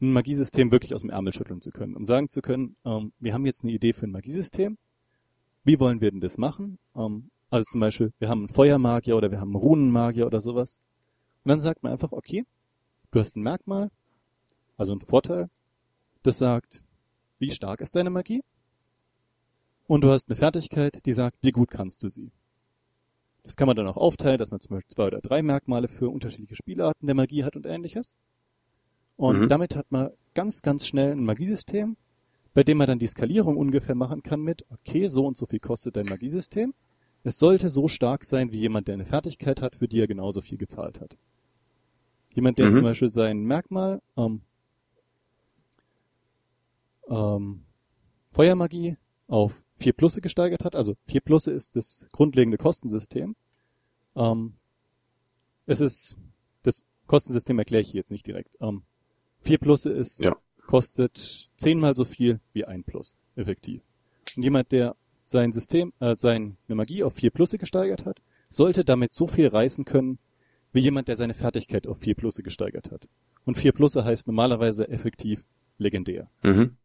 ein 0.01 0.13
Magiesystem 0.13 0.71
wirklich 0.71 0.95
aus 0.95 1.01
dem 1.01 1.11
Ärmel 1.11 1.33
schütteln 1.33 1.61
zu 1.61 1.69
können, 1.69 1.95
um 1.95 2.05
sagen 2.05 2.29
zu 2.29 2.41
können, 2.41 2.75
ähm, 2.85 3.13
wir 3.19 3.33
haben 3.35 3.45
jetzt 3.45 3.63
eine 3.63 3.71
Idee 3.71 3.93
für 3.93 4.07
ein 4.07 4.11
Magiesystem. 4.11 4.79
Wie 5.63 5.79
wollen 5.79 6.01
wir 6.01 6.09
denn 6.09 6.21
das 6.21 6.39
machen? 6.39 6.79
Ähm, 6.95 7.29
also 7.51 7.65
zum 7.69 7.81
Beispiel, 7.81 8.13
wir 8.17 8.29
haben 8.29 8.39
einen 8.39 8.49
Feuermagier 8.49 9.15
oder 9.15 9.29
wir 9.29 9.39
haben 9.39 9.49
einen 9.49 9.63
Runenmagier 9.63 10.25
oder 10.25 10.41
sowas. 10.41 10.81
Und 11.43 11.49
dann 11.49 11.59
sagt 11.59 11.83
man 11.83 11.91
einfach, 11.91 12.11
okay, 12.11 12.45
du 13.11 13.19
hast 13.19 13.35
ein 13.35 13.43
Merkmal, 13.43 13.91
also 14.77 14.93
ein 14.93 15.01
Vorteil, 15.01 15.49
das 16.23 16.37
sagt, 16.37 16.83
wie 17.39 17.51
stark 17.51 17.81
ist 17.81 17.95
deine 17.95 18.09
Magie? 18.09 18.43
Und 19.87 20.01
du 20.01 20.11
hast 20.11 20.29
eine 20.29 20.35
Fertigkeit, 20.35 21.05
die 21.05 21.13
sagt, 21.13 21.37
wie 21.41 21.51
gut 21.51 21.69
kannst 21.69 22.03
du 22.03 22.09
sie? 22.09 22.31
Das 23.43 23.57
kann 23.57 23.67
man 23.67 23.75
dann 23.75 23.87
auch 23.87 23.97
aufteilen, 23.97 24.37
dass 24.37 24.51
man 24.51 24.59
zum 24.59 24.75
Beispiel 24.75 24.93
zwei 24.93 25.07
oder 25.07 25.19
drei 25.19 25.41
Merkmale 25.41 25.87
für 25.87 26.09
unterschiedliche 26.09 26.55
Spielarten 26.55 27.07
der 27.07 27.15
Magie 27.15 27.43
hat 27.43 27.55
und 27.55 27.65
ähnliches. 27.65 28.15
Und 29.17 29.41
mhm. 29.41 29.47
damit 29.49 29.75
hat 29.75 29.91
man 29.91 30.11
ganz, 30.33 30.61
ganz 30.61 30.87
schnell 30.87 31.11
ein 31.11 31.25
Magiesystem, 31.25 31.97
bei 32.53 32.63
dem 32.63 32.77
man 32.77 32.87
dann 32.87 32.99
die 32.99 33.07
Skalierung 33.07 33.57
ungefähr 33.57 33.95
machen 33.95 34.23
kann 34.23 34.41
mit, 34.41 34.65
okay, 34.69 35.07
so 35.07 35.25
und 35.25 35.37
so 35.37 35.45
viel 35.45 35.59
kostet 35.59 35.95
dein 35.95 36.05
Magiesystem. 36.05 36.73
Es 37.23 37.37
sollte 37.37 37.69
so 37.69 37.87
stark 37.87 38.23
sein 38.23 38.51
wie 38.51 38.59
jemand, 38.59 38.87
der 38.87 38.95
eine 38.95 39.05
Fertigkeit 39.05 39.61
hat, 39.61 39.75
für 39.75 39.87
die 39.87 39.99
er 39.99 40.07
genauso 40.07 40.41
viel 40.41 40.57
gezahlt 40.57 41.01
hat. 41.01 41.17
Jemand, 42.33 42.57
der 42.57 42.69
mhm. 42.69 42.75
zum 42.75 42.83
Beispiel 42.83 43.09
sein 43.09 43.43
Merkmal 43.43 44.01
ähm, 44.17 44.41
ähm, 47.09 47.65
Feuermagie 48.29 48.97
auf 49.27 49.63
4 49.75 49.93
Plusse 49.93 50.21
gesteigert 50.21 50.63
hat. 50.63 50.75
Also 50.75 50.95
4 51.07 51.21
Plusse 51.21 51.51
ist 51.51 51.75
das 51.75 52.07
grundlegende 52.11 52.57
Kostensystem. 52.57 53.35
Ähm, 54.15 54.53
es 55.65 55.81
ist, 55.81 56.17
das 56.63 56.83
Kostensystem 57.07 57.59
erkläre 57.59 57.81
ich 57.81 57.91
hier 57.91 57.99
jetzt 57.99 58.11
nicht 58.11 58.25
direkt. 58.25 58.55
Ähm, 58.61 58.83
4 59.41 59.57
Plusse 59.57 59.91
ist, 59.91 60.21
ja. 60.21 60.35
kostet 60.67 61.49
zehnmal 61.55 61.95
so 61.95 62.05
viel 62.05 62.39
wie 62.53 62.65
ein 62.65 62.83
Plus, 62.83 63.15
effektiv. 63.35 63.81
Und 64.37 64.43
jemand, 64.43 64.71
der 64.71 64.95
sein 65.23 65.51
System, 65.51 65.93
äh, 65.99 66.15
seine 66.15 66.55
Magie 66.67 67.03
auf 67.03 67.13
4 67.13 67.31
Plusse 67.31 67.57
gesteigert 67.57 68.05
hat, 68.05 68.21
sollte 68.49 68.83
damit 68.83 69.13
so 69.13 69.27
viel 69.27 69.47
reißen 69.47 69.85
können, 69.85 70.19
wie 70.73 70.79
jemand, 70.79 71.07
der 71.07 71.15
seine 71.15 71.33
Fertigkeit 71.33 71.87
auf 71.87 71.99
4 71.99 72.15
Plusse 72.15 72.43
gesteigert 72.43 72.91
hat. 72.91 73.07
Und 73.45 73.57
4 73.57 73.71
Plusse 73.71 74.03
heißt 74.03 74.27
normalerweise 74.27 74.87
effektiv 74.87 75.45
legendär. 75.77 76.29
Mhm. 76.43 76.77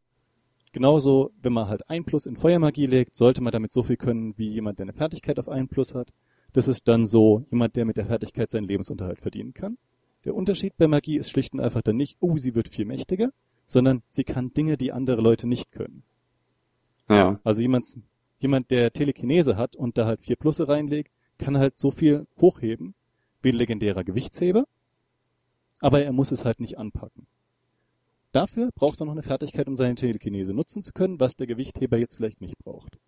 Genauso, 0.72 1.32
wenn 1.41 1.53
man 1.53 1.68
halt 1.68 1.89
ein 1.89 2.05
Plus 2.05 2.26
in 2.26 2.37
Feuermagie 2.37 2.87
legt, 2.87 3.16
sollte 3.16 3.43
man 3.43 3.53
damit 3.53 3.72
so 3.72 3.82
viel 3.82 3.97
können, 3.97 4.37
wie 4.37 4.49
jemand, 4.49 4.78
der 4.78 4.84
eine 4.84 4.93
Fertigkeit 4.93 5.39
auf 5.39 5.49
ein 5.49 5.68
Plus 5.68 5.95
hat. 5.95 6.12
Das 6.53 6.68
ist 6.68 6.87
dann 6.89 7.07
so 7.07 7.47
jemand, 7.51 7.76
der 7.76 7.84
mit 7.84 7.97
der 7.97 8.07
Fertigkeit 8.07 8.51
seinen 8.51 8.68
Lebensunterhalt 8.68 9.20
verdienen 9.20 9.55
kann. 9.55 9.78
Der 10.24 10.34
Unterschied 10.34 10.76
bei 10.76 10.89
Magie 10.89 11.16
ist 11.16 11.30
schlicht 11.30 11.55
und 11.55 11.61
einfach 11.61 11.82
dann 11.82 11.97
nicht, 11.97 12.16
oh, 12.20 12.37
sie 12.37 12.55
wird 12.55 12.68
viel 12.68 12.84
mächtiger, 12.84 13.30
sondern 13.64 14.03
sie 14.09 14.24
kann 14.24 14.53
Dinge, 14.53 14.76
die 14.76 14.93
andere 14.93 15.20
Leute 15.20 15.47
nicht 15.47 15.70
können. 15.70 16.03
Ja. 17.09 17.41
Also 17.45 17.62
jemand, 17.62 17.97
jemand, 18.39 18.70
der 18.70 18.93
Telekinese 18.93 19.57
hat 19.57 19.76
und 19.76 19.97
da 19.97 20.07
halt 20.07 20.20
vier 20.20 20.37
Plusse 20.37 20.68
reinlegt, 20.68 21.12
kann 21.39 21.59
halt 21.59 21.78
so 21.78 21.91
viel 21.91 22.26
hochheben 22.41 22.95
wie 23.43 23.51
ein 23.51 23.57
legendärer 23.57 24.05
Gewichtsheber, 24.05 24.64
aber 25.80 26.03
er 26.03 26.12
muss 26.12 26.32
es 26.32 26.45
halt 26.45 26.61
nicht 26.61 26.78
anpacken. 26.78 27.26
Dafür 28.32 28.70
braucht 28.74 29.01
er 29.01 29.07
noch 29.07 29.12
eine 29.12 29.22
Fertigkeit, 29.22 29.66
um 29.66 29.76
seine 29.76 29.95
Telekinese 29.95 30.53
nutzen 30.53 30.82
zu 30.82 30.93
können, 30.93 31.20
was 31.20 31.37
der 31.37 31.47
Gewichtheber 31.47 31.97
jetzt 31.97 32.16
vielleicht 32.16 32.41
nicht 32.41 32.59
braucht. 32.59 32.99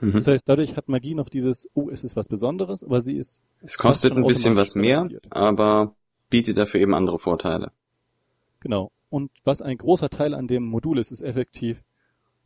Mhm. 0.00 0.12
Das 0.12 0.26
heißt, 0.26 0.48
dadurch 0.48 0.76
hat 0.76 0.88
Magie 0.88 1.14
noch 1.14 1.28
dieses, 1.28 1.68
oh, 1.74 1.88
es 1.90 2.02
ist 2.02 2.16
was 2.16 2.28
Besonderes, 2.28 2.82
aber 2.82 3.00
sie 3.00 3.16
ist. 3.16 3.42
Es 3.60 3.78
kostet 3.78 4.16
ein 4.16 4.24
bisschen 4.24 4.56
was 4.56 4.74
mehr, 4.74 5.08
aber 5.30 5.94
bietet 6.30 6.56
dafür 6.56 6.80
eben 6.80 6.94
andere 6.94 7.18
Vorteile. 7.18 7.72
Genau. 8.60 8.90
Und 9.10 9.30
was 9.44 9.60
ein 9.60 9.76
großer 9.76 10.08
Teil 10.08 10.34
an 10.34 10.48
dem 10.48 10.64
Modul 10.64 10.98
ist, 10.98 11.12
ist 11.12 11.20
effektiv, 11.20 11.82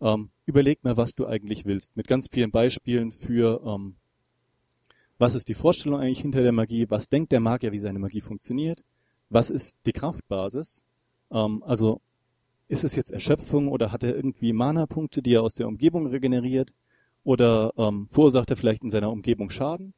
ähm, 0.01 0.31
überleg 0.45 0.83
mal, 0.83 0.97
was 0.97 1.15
du 1.15 1.27
eigentlich 1.27 1.65
willst. 1.65 1.97
Mit 1.97 2.09
ganz 2.09 2.29
vielen 2.29 2.51
Beispielen 2.51 3.13
für, 3.13 3.63
ähm, 3.65 3.95
was 5.19 5.35
ist 5.35 5.49
die 5.49 5.55
Vorstellung 5.55 6.01
eigentlich 6.01 6.21
hinter 6.21 6.43
der 6.43 6.53
Magie, 6.53 6.87
was 6.89 7.09
denkt 7.09 7.33
der 7.33 7.41
Magier, 7.41 7.73
wie 7.73 7.79
seine 7.79 7.99
Magie 7.99 8.21
funktioniert, 8.21 8.83
was 9.31 9.51
ist 9.51 9.81
die 9.87 9.93
Kraftbasis, 9.93 10.85
ähm, 11.31 11.63
also 11.65 12.01
ist 12.69 12.85
es 12.85 12.97
jetzt 12.97 13.13
Erschöpfung 13.13 13.69
oder 13.69 13.93
hat 13.93 14.03
er 14.03 14.15
irgendwie 14.15 14.53
Mana-Punkte, 14.53 15.23
die 15.23 15.35
er 15.35 15.43
aus 15.43 15.55
der 15.55 15.69
Umgebung 15.69 16.07
regeneriert? 16.07 16.75
Oder 17.23 17.73
ähm, 17.77 18.09
verursacht 18.09 18.51
er 18.51 18.57
vielleicht 18.57 18.83
in 18.83 18.91
seiner 18.91 19.11
Umgebung 19.11 19.51
Schaden 19.51 19.95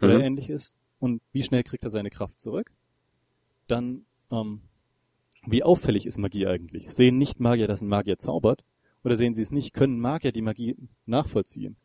oder 0.00 0.18
mhm. 0.18 0.24
ähnliches? 0.24 0.74
Und 0.98 1.22
wie 1.32 1.42
schnell 1.42 1.62
kriegt 1.62 1.84
er 1.84 1.90
seine 1.90 2.10
Kraft 2.10 2.40
zurück? 2.40 2.72
Dann, 3.66 4.06
ähm, 4.30 4.62
wie 5.46 5.62
auffällig 5.62 6.06
ist 6.06 6.18
Magie 6.18 6.46
eigentlich? 6.46 6.90
Sehen 6.90 7.18
nicht 7.18 7.40
Magier, 7.40 7.68
dass 7.68 7.80
ein 7.80 7.88
Magier 7.88 8.18
zaubert? 8.18 8.64
Oder 9.04 9.16
sehen 9.16 9.34
sie 9.34 9.42
es 9.42 9.52
nicht? 9.52 9.72
Können 9.72 10.00
Magier 10.00 10.32
die 10.32 10.42
Magie 10.42 10.76
nachvollziehen? 11.06 11.76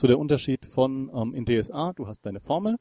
So 0.00 0.06
der 0.06 0.18
Unterschied 0.18 0.64
von 0.64 1.10
ähm, 1.12 1.34
in 1.34 1.44
DSA, 1.44 1.92
du 1.92 2.06
hast 2.06 2.24
deine 2.24 2.38
Formel 2.38 2.76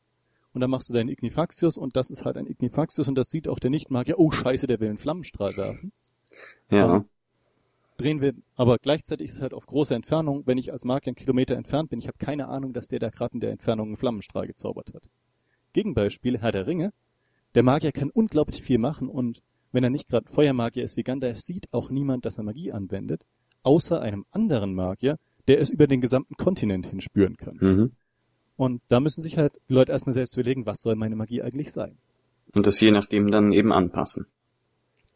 und 0.53 0.61
dann 0.61 0.69
machst 0.69 0.87
du 0.87 0.93
deinen 0.93 1.09
Ignifaxius 1.09 1.77
und 1.77 1.95
das 1.95 2.11
ist 2.11 2.25
halt 2.25 2.37
ein 2.37 2.45
Ignifaxius 2.45 3.07
und 3.07 3.15
das 3.15 3.31
sieht 3.31 3.47
auch 3.47 3.57
der 3.57 3.71
Nichtmagier, 3.71 4.19
oh 4.19 4.29
scheiße, 4.29 4.67
der 4.67 4.79
will 4.79 4.89
einen 4.89 4.99
Flammenstrahl 4.99 5.57
werfen. 5.57 5.91
Ja. 6.69 6.97
Um, 6.97 7.09
drehen 7.97 8.21
wir, 8.21 8.35
aber 8.55 8.77
gleichzeitig 8.77 9.29
ist 9.29 9.37
es 9.37 9.41
halt 9.41 9.55
auf 9.55 9.65
große 9.65 9.95
Entfernung, 9.95 10.45
wenn 10.45 10.59
ich 10.59 10.71
als 10.71 10.85
Magier 10.85 11.07
einen 11.07 11.15
Kilometer 11.15 11.55
entfernt 11.55 11.89
bin, 11.89 11.97
ich 11.97 12.07
habe 12.07 12.19
keine 12.19 12.49
Ahnung, 12.49 12.73
dass 12.73 12.87
der 12.87 12.99
da 12.99 13.09
gerade 13.09 13.33
in 13.33 13.39
der 13.39 13.51
Entfernung 13.51 13.87
einen 13.87 13.97
Flammenstrahl 13.97 14.45
gezaubert 14.45 14.93
hat. 14.93 15.09
Gegenbeispiel, 15.73 16.37
Herr 16.37 16.51
der 16.51 16.67
Ringe, 16.67 16.93
der 17.55 17.63
Magier 17.63 17.93
kann 17.93 18.11
unglaublich 18.11 18.61
viel 18.61 18.77
machen 18.77 19.09
und 19.09 19.41
wenn 19.71 19.83
er 19.83 19.89
nicht 19.89 20.07
gerade 20.07 20.31
Feuermagier 20.31 20.83
ist 20.83 20.97
wie 20.97 21.03
Gandalf, 21.03 21.39
sieht 21.39 21.73
auch 21.73 21.89
niemand, 21.89 22.25
dass 22.25 22.37
er 22.37 22.43
Magie 22.43 22.71
anwendet, 22.71 23.25
außer 23.63 23.99
einem 23.99 24.27
anderen 24.29 24.75
Magier, 24.75 25.17
der 25.47 25.61
es 25.61 25.69
über 25.69 25.87
den 25.87 26.01
gesamten 26.01 26.35
Kontinent 26.35 26.87
hin 26.87 27.01
spüren 27.01 27.37
kann. 27.37 27.57
Mhm. 27.59 27.91
Und 28.55 28.81
da 28.87 28.99
müssen 28.99 29.21
sich 29.21 29.37
halt 29.37 29.59
die 29.69 29.73
Leute 29.73 29.91
erstmal 29.91 30.13
selbst 30.13 30.33
überlegen, 30.33 30.65
was 30.65 30.81
soll 30.81 30.95
meine 30.95 31.15
Magie 31.15 31.41
eigentlich 31.41 31.71
sein. 31.71 31.97
Und 32.53 32.65
das 32.65 32.79
je 32.79 32.91
nachdem 32.91 33.29
dann 33.29 33.51
eben 33.53 33.71
anpassen. 33.71 34.25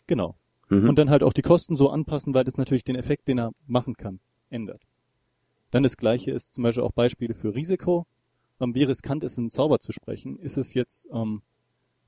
Genau. 0.08 0.36
Mhm. 0.70 0.90
Und 0.90 0.98
dann 0.98 1.10
halt 1.10 1.24
auch 1.24 1.34
die 1.34 1.42
Kosten 1.42 1.76
so 1.76 1.90
anpassen, 1.90 2.34
weil 2.34 2.44
das 2.44 2.58
natürlich 2.58 2.84
den 2.84 2.96
Effekt, 2.96 3.28
den 3.28 3.40
er 3.40 3.52
machen 3.68 3.96
kann, 3.96 4.20
ändert. 4.50 4.82
Dann 5.72 5.84
das 5.84 5.98
gleiche 5.98 6.32
ist 6.32 6.54
zum 6.54 6.64
Beispiel 6.64 6.84
auch 6.84 6.92
Beispiele 6.92 7.34
für 7.34 7.56
Risiko. 7.56 8.06
Ähm, 8.60 8.76
wie 8.76 8.84
riskant 8.84 9.24
ist, 9.24 9.40
einen 9.40 9.50
Zauber 9.50 9.80
zu 9.80 9.92
sprechen? 9.92 10.38
Ist 10.38 10.58
es 10.58 10.74
jetzt, 10.74 11.10
ähm, 11.12 11.42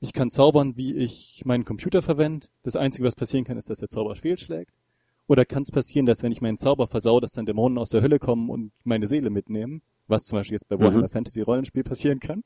ich 0.01 0.13
kann 0.13 0.31
zaubern, 0.31 0.77
wie 0.77 0.93
ich 0.93 1.41
meinen 1.45 1.65
Computer 1.65 2.01
verwende. 2.01 2.47
Das 2.61 2.75
Einzige, 2.75 3.07
was 3.07 3.15
passieren 3.15 3.45
kann, 3.45 3.57
ist, 3.57 3.69
dass 3.69 3.79
der 3.79 3.89
Zauber 3.89 4.15
fehlschlägt. 4.15 4.73
Oder 5.27 5.45
kann 5.45 5.63
es 5.63 5.71
passieren, 5.71 6.05
dass 6.05 6.21
wenn 6.21 6.31
ich 6.31 6.41
meinen 6.41 6.57
Zauber 6.57 6.87
versau, 6.87 7.19
dass 7.19 7.31
dann 7.31 7.45
Dämonen 7.45 7.77
aus 7.77 7.89
der 7.89 8.01
Hölle 8.01 8.19
kommen 8.19 8.49
und 8.49 8.71
meine 8.83 9.07
Seele 9.07 9.29
mitnehmen? 9.29 9.81
Was 10.07 10.23
zum 10.23 10.37
Beispiel 10.37 10.55
jetzt 10.55 10.67
bei 10.67 10.77
Warhammer 10.77 11.03
mhm. 11.03 11.09
Fantasy 11.09 11.41
Rollenspiel 11.41 11.83
passieren 11.83 12.19
kann. 12.19 12.43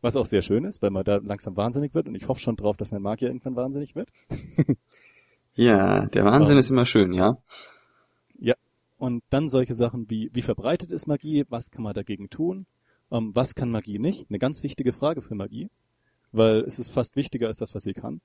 Was 0.00 0.16
auch 0.16 0.26
sehr 0.26 0.42
schön 0.42 0.64
ist, 0.64 0.82
weil 0.82 0.90
man 0.90 1.04
da 1.04 1.16
langsam 1.16 1.56
wahnsinnig 1.56 1.94
wird 1.94 2.08
und 2.08 2.14
ich 2.14 2.28
hoffe 2.28 2.40
schon 2.40 2.56
drauf, 2.56 2.76
dass 2.76 2.90
mein 2.90 3.02
Magier 3.02 3.28
irgendwann 3.28 3.56
wahnsinnig 3.56 3.94
wird. 3.94 4.10
ja, 5.54 6.06
der 6.06 6.24
Wahnsinn 6.24 6.54
um, 6.54 6.60
ist 6.60 6.70
immer 6.70 6.86
schön, 6.86 7.12
ja. 7.12 7.36
Ja. 8.38 8.54
Und 8.96 9.22
dann 9.30 9.48
solche 9.48 9.74
Sachen 9.74 10.08
wie, 10.10 10.30
wie 10.32 10.42
verbreitet 10.42 10.90
ist 10.90 11.06
Magie? 11.06 11.44
Was 11.48 11.70
kann 11.70 11.82
man 11.82 11.94
dagegen 11.94 12.30
tun? 12.30 12.66
Um, 13.08 13.34
was 13.34 13.54
kann 13.54 13.70
Magie 13.70 13.98
nicht? 13.98 14.28
Eine 14.28 14.38
ganz 14.38 14.62
wichtige 14.62 14.92
Frage 14.92 15.22
für 15.22 15.34
Magie, 15.34 15.70
weil 16.32 16.60
es 16.60 16.78
ist 16.78 16.90
fast 16.90 17.16
wichtiger 17.16 17.46
als 17.46 17.58
das, 17.58 17.74
was 17.74 17.84
sie 17.84 17.94
kann. 17.94 18.20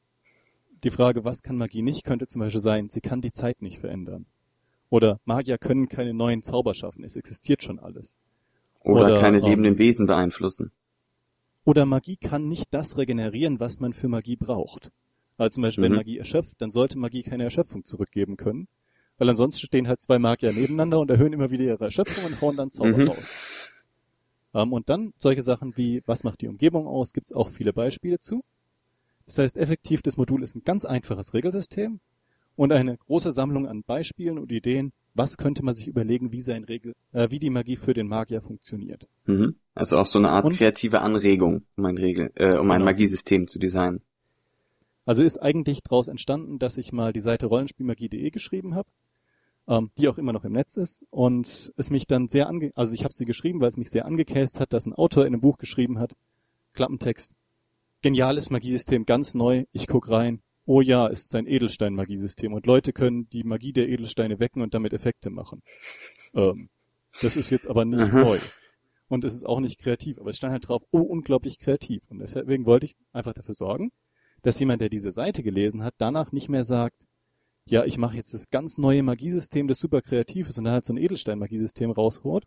Die 0.84 0.90
Frage, 0.90 1.24
was 1.24 1.44
kann 1.44 1.58
Magie 1.58 1.82
nicht, 1.82 2.04
könnte 2.04 2.28
zum 2.28 2.42
Beispiel 2.42 2.62
sein, 2.62 2.90
sie 2.90 3.02
kann 3.02 3.22
die 3.22 3.32
Zeit 3.32 3.62
nicht 3.62 3.80
verändern. 3.80 4.26
Oder 4.90 5.20
Magier 5.26 5.58
können 5.58 5.88
keine 5.88 6.14
neuen 6.14 6.44
Zauber 6.44 6.74
schaffen, 6.74 7.04
es 7.04 7.16
existiert 7.16 7.64
schon 7.64 7.80
alles. 7.80 8.20
Oder, 8.82 9.06
oder 9.06 9.20
keine 9.20 9.38
ähm, 9.38 9.46
lebenden 9.46 9.78
Wesen 9.78 10.06
beeinflussen. 10.06 10.72
Oder 11.66 11.86
Magie 11.86 12.18
kann 12.18 12.50
nicht 12.50 12.74
das 12.74 12.98
regenerieren, 12.98 13.60
was 13.60 13.80
man 13.80 13.94
für 13.94 14.10
Magie 14.10 14.36
braucht. 14.36 14.92
Also 15.38 15.56
zum 15.56 15.64
Beispiel, 15.64 15.84
mhm. 15.84 15.92
wenn 15.92 15.98
Magie 15.98 16.18
erschöpft, 16.18 16.62
dann 16.62 16.70
sollte 16.70 17.00
Magie 17.00 17.24
keine 17.24 17.44
Erschöpfung 17.46 17.86
zurückgeben 17.86 18.36
können. 18.36 18.68
Weil 19.18 19.30
ansonsten 19.30 19.66
stehen 19.66 19.88
halt 19.88 20.02
zwei 20.02 20.20
Magier 20.20 20.52
nebeneinander 20.52 21.00
und 21.00 21.10
erhöhen 21.10 21.34
immer 21.34 21.50
wieder 21.50 21.64
ihre 21.64 21.86
Erschöpfung 21.86 22.26
und 22.26 22.42
hauen 22.42 22.58
dann 22.58 22.72
Zauber 22.72 22.98
mhm. 22.98 23.08
raus. 23.08 23.32
Ähm, 24.54 24.74
und 24.74 24.90
dann 24.90 25.14
solche 25.18 25.44
Sachen 25.44 25.78
wie, 25.78 26.04
was 26.06 26.24
macht 26.26 26.42
die 26.42 26.48
Umgebung 26.50 26.88
aus, 26.88 27.14
gibt 27.14 27.28
es 27.28 27.34
auch 27.34 27.50
viele 27.50 27.72
Beispiele 27.72 28.20
zu. 28.20 28.44
Das 29.26 29.38
heißt, 29.38 29.58
effektiv, 29.58 30.02
das 30.02 30.18
Modul 30.18 30.44
ist 30.44 30.56
ein 30.56 30.64
ganz 30.64 30.86
einfaches 30.86 31.34
Regelsystem, 31.34 32.00
und 32.56 32.72
eine 32.72 32.98
große 32.98 33.32
Sammlung 33.32 33.68
an 33.68 33.84
Beispielen 33.84 34.38
und 34.38 34.52
Ideen, 34.52 34.94
was 35.14 35.38
könnte 35.38 35.64
man 35.64 35.74
sich 35.74 35.88
überlegen, 35.88 36.32
wie 36.32 36.42
sein 36.42 36.64
Regel, 36.64 36.94
äh, 37.12 37.30
wie 37.30 37.40
die 37.40 37.50
Magie 37.50 37.76
für 37.76 37.94
den 37.94 38.08
Magier 38.08 38.42
funktioniert. 38.42 39.08
Mhm. 39.26 39.56
Also 39.76 39.98
auch 39.98 40.08
so 40.08 40.20
eine 40.20 40.30
Art 40.30 40.46
und, 40.46 40.58
kreative 40.58 41.02
Anregung, 41.02 41.64
um 41.78 41.86
ein 41.86 41.98
Regel, 41.98 42.32
äh, 42.36 42.56
um 42.56 42.64
genau. 42.64 42.74
ein 42.74 42.84
Magiesystem 42.84 43.48
zu 43.48 43.60
designen. 43.60 44.02
Also 45.06 45.22
ist 45.22 45.38
eigentlich 45.38 45.84
daraus 45.84 46.08
entstanden, 46.08 46.60
dass 46.60 46.78
ich 46.78 46.94
mal 46.94 47.12
die 47.12 47.20
Seite 47.20 47.48
rollenspielmagie.de 47.48 48.30
geschrieben 48.32 48.74
habe, 48.76 48.90
ähm, 49.68 49.92
die 49.98 50.08
auch 50.08 50.18
immer 50.18 50.34
noch 50.34 50.46
im 50.46 50.54
Netz 50.54 50.78
ist 50.78 51.06
und 51.10 51.74
es 51.76 51.90
mich 51.90 52.08
dann 52.08 52.28
sehr 52.28 52.48
ange, 52.48 52.72
also 52.76 52.94
ich 52.94 53.04
habe 53.04 53.14
sie 53.14 53.26
geschrieben, 53.26 53.60
weil 53.60 53.70
es 53.70 53.78
mich 53.78 53.90
sehr 53.90 54.06
angekäst 54.06 54.60
hat, 54.60 54.74
dass 54.74 54.86
ein 54.86 54.94
Autor 54.94 55.26
in 55.26 55.34
einem 55.34 55.42
Buch 55.42 55.58
geschrieben 55.58 56.00
hat, 56.00 56.14
Klappentext, 56.74 57.32
geniales 58.04 58.52
Magiesystem, 58.52 59.06
ganz 59.06 59.34
neu, 59.34 59.64
ich 59.72 59.88
guck 59.88 60.10
rein, 60.10 60.44
oh 60.66 60.82
ja, 60.82 61.08
es 61.08 61.22
ist 61.22 61.36
ein 61.36 61.48
Edelstein-Magiesystem 61.48 62.54
und 62.54 62.68
Leute 62.68 62.94
können 62.94 63.28
die 63.30 63.44
Magie 63.44 63.74
der 63.74 63.90
Edelsteine 63.90 64.40
wecken 64.40 64.62
und 64.62 64.74
damit 64.76 64.94
Effekte 64.94 65.32
machen. 65.32 65.64
Ähm, 66.36 66.70
das 67.22 67.36
ist 67.36 67.50
jetzt 67.50 67.68
aber 67.68 67.86
nicht 67.86 68.14
neu. 68.14 68.40
Und 69.08 69.24
es 69.24 69.34
ist 69.34 69.46
auch 69.46 69.60
nicht 69.60 69.80
kreativ, 69.80 70.20
aber 70.20 70.32
es 70.32 70.38
stand 70.38 70.54
halt 70.54 70.68
drauf, 70.68 70.84
oh, 70.92 71.02
unglaublich 71.02 71.60
kreativ. 71.60 72.04
Und 72.10 72.20
deswegen 72.20 72.66
wollte 72.66 72.88
ich 72.88 72.96
einfach 73.12 73.34
dafür 73.34 73.54
sorgen, 73.54 73.92
dass 74.42 74.60
jemand, 74.60 74.82
der 74.82 74.90
diese 74.90 75.12
Seite 75.12 75.44
gelesen 75.44 75.84
hat, 75.84 75.94
danach 75.98 76.32
nicht 76.32 76.50
mehr 76.50 76.64
sagt, 76.64 77.06
ja, 77.66 77.86
ich 77.86 77.98
mache 77.98 78.18
jetzt 78.18 78.34
das 78.34 78.50
ganz 78.50 78.78
neue 78.78 79.04
Magiesystem, 79.04 79.68
das 79.68 79.78
super 79.78 80.02
kreativ 80.02 80.50
ist 80.50 80.58
und 80.58 80.66
dann 80.66 80.74
halt 80.74 80.86
so 80.86 80.94
ein 80.94 80.98
Edelstein-Magiesystem 80.98 81.92
rausholt, 81.92 82.46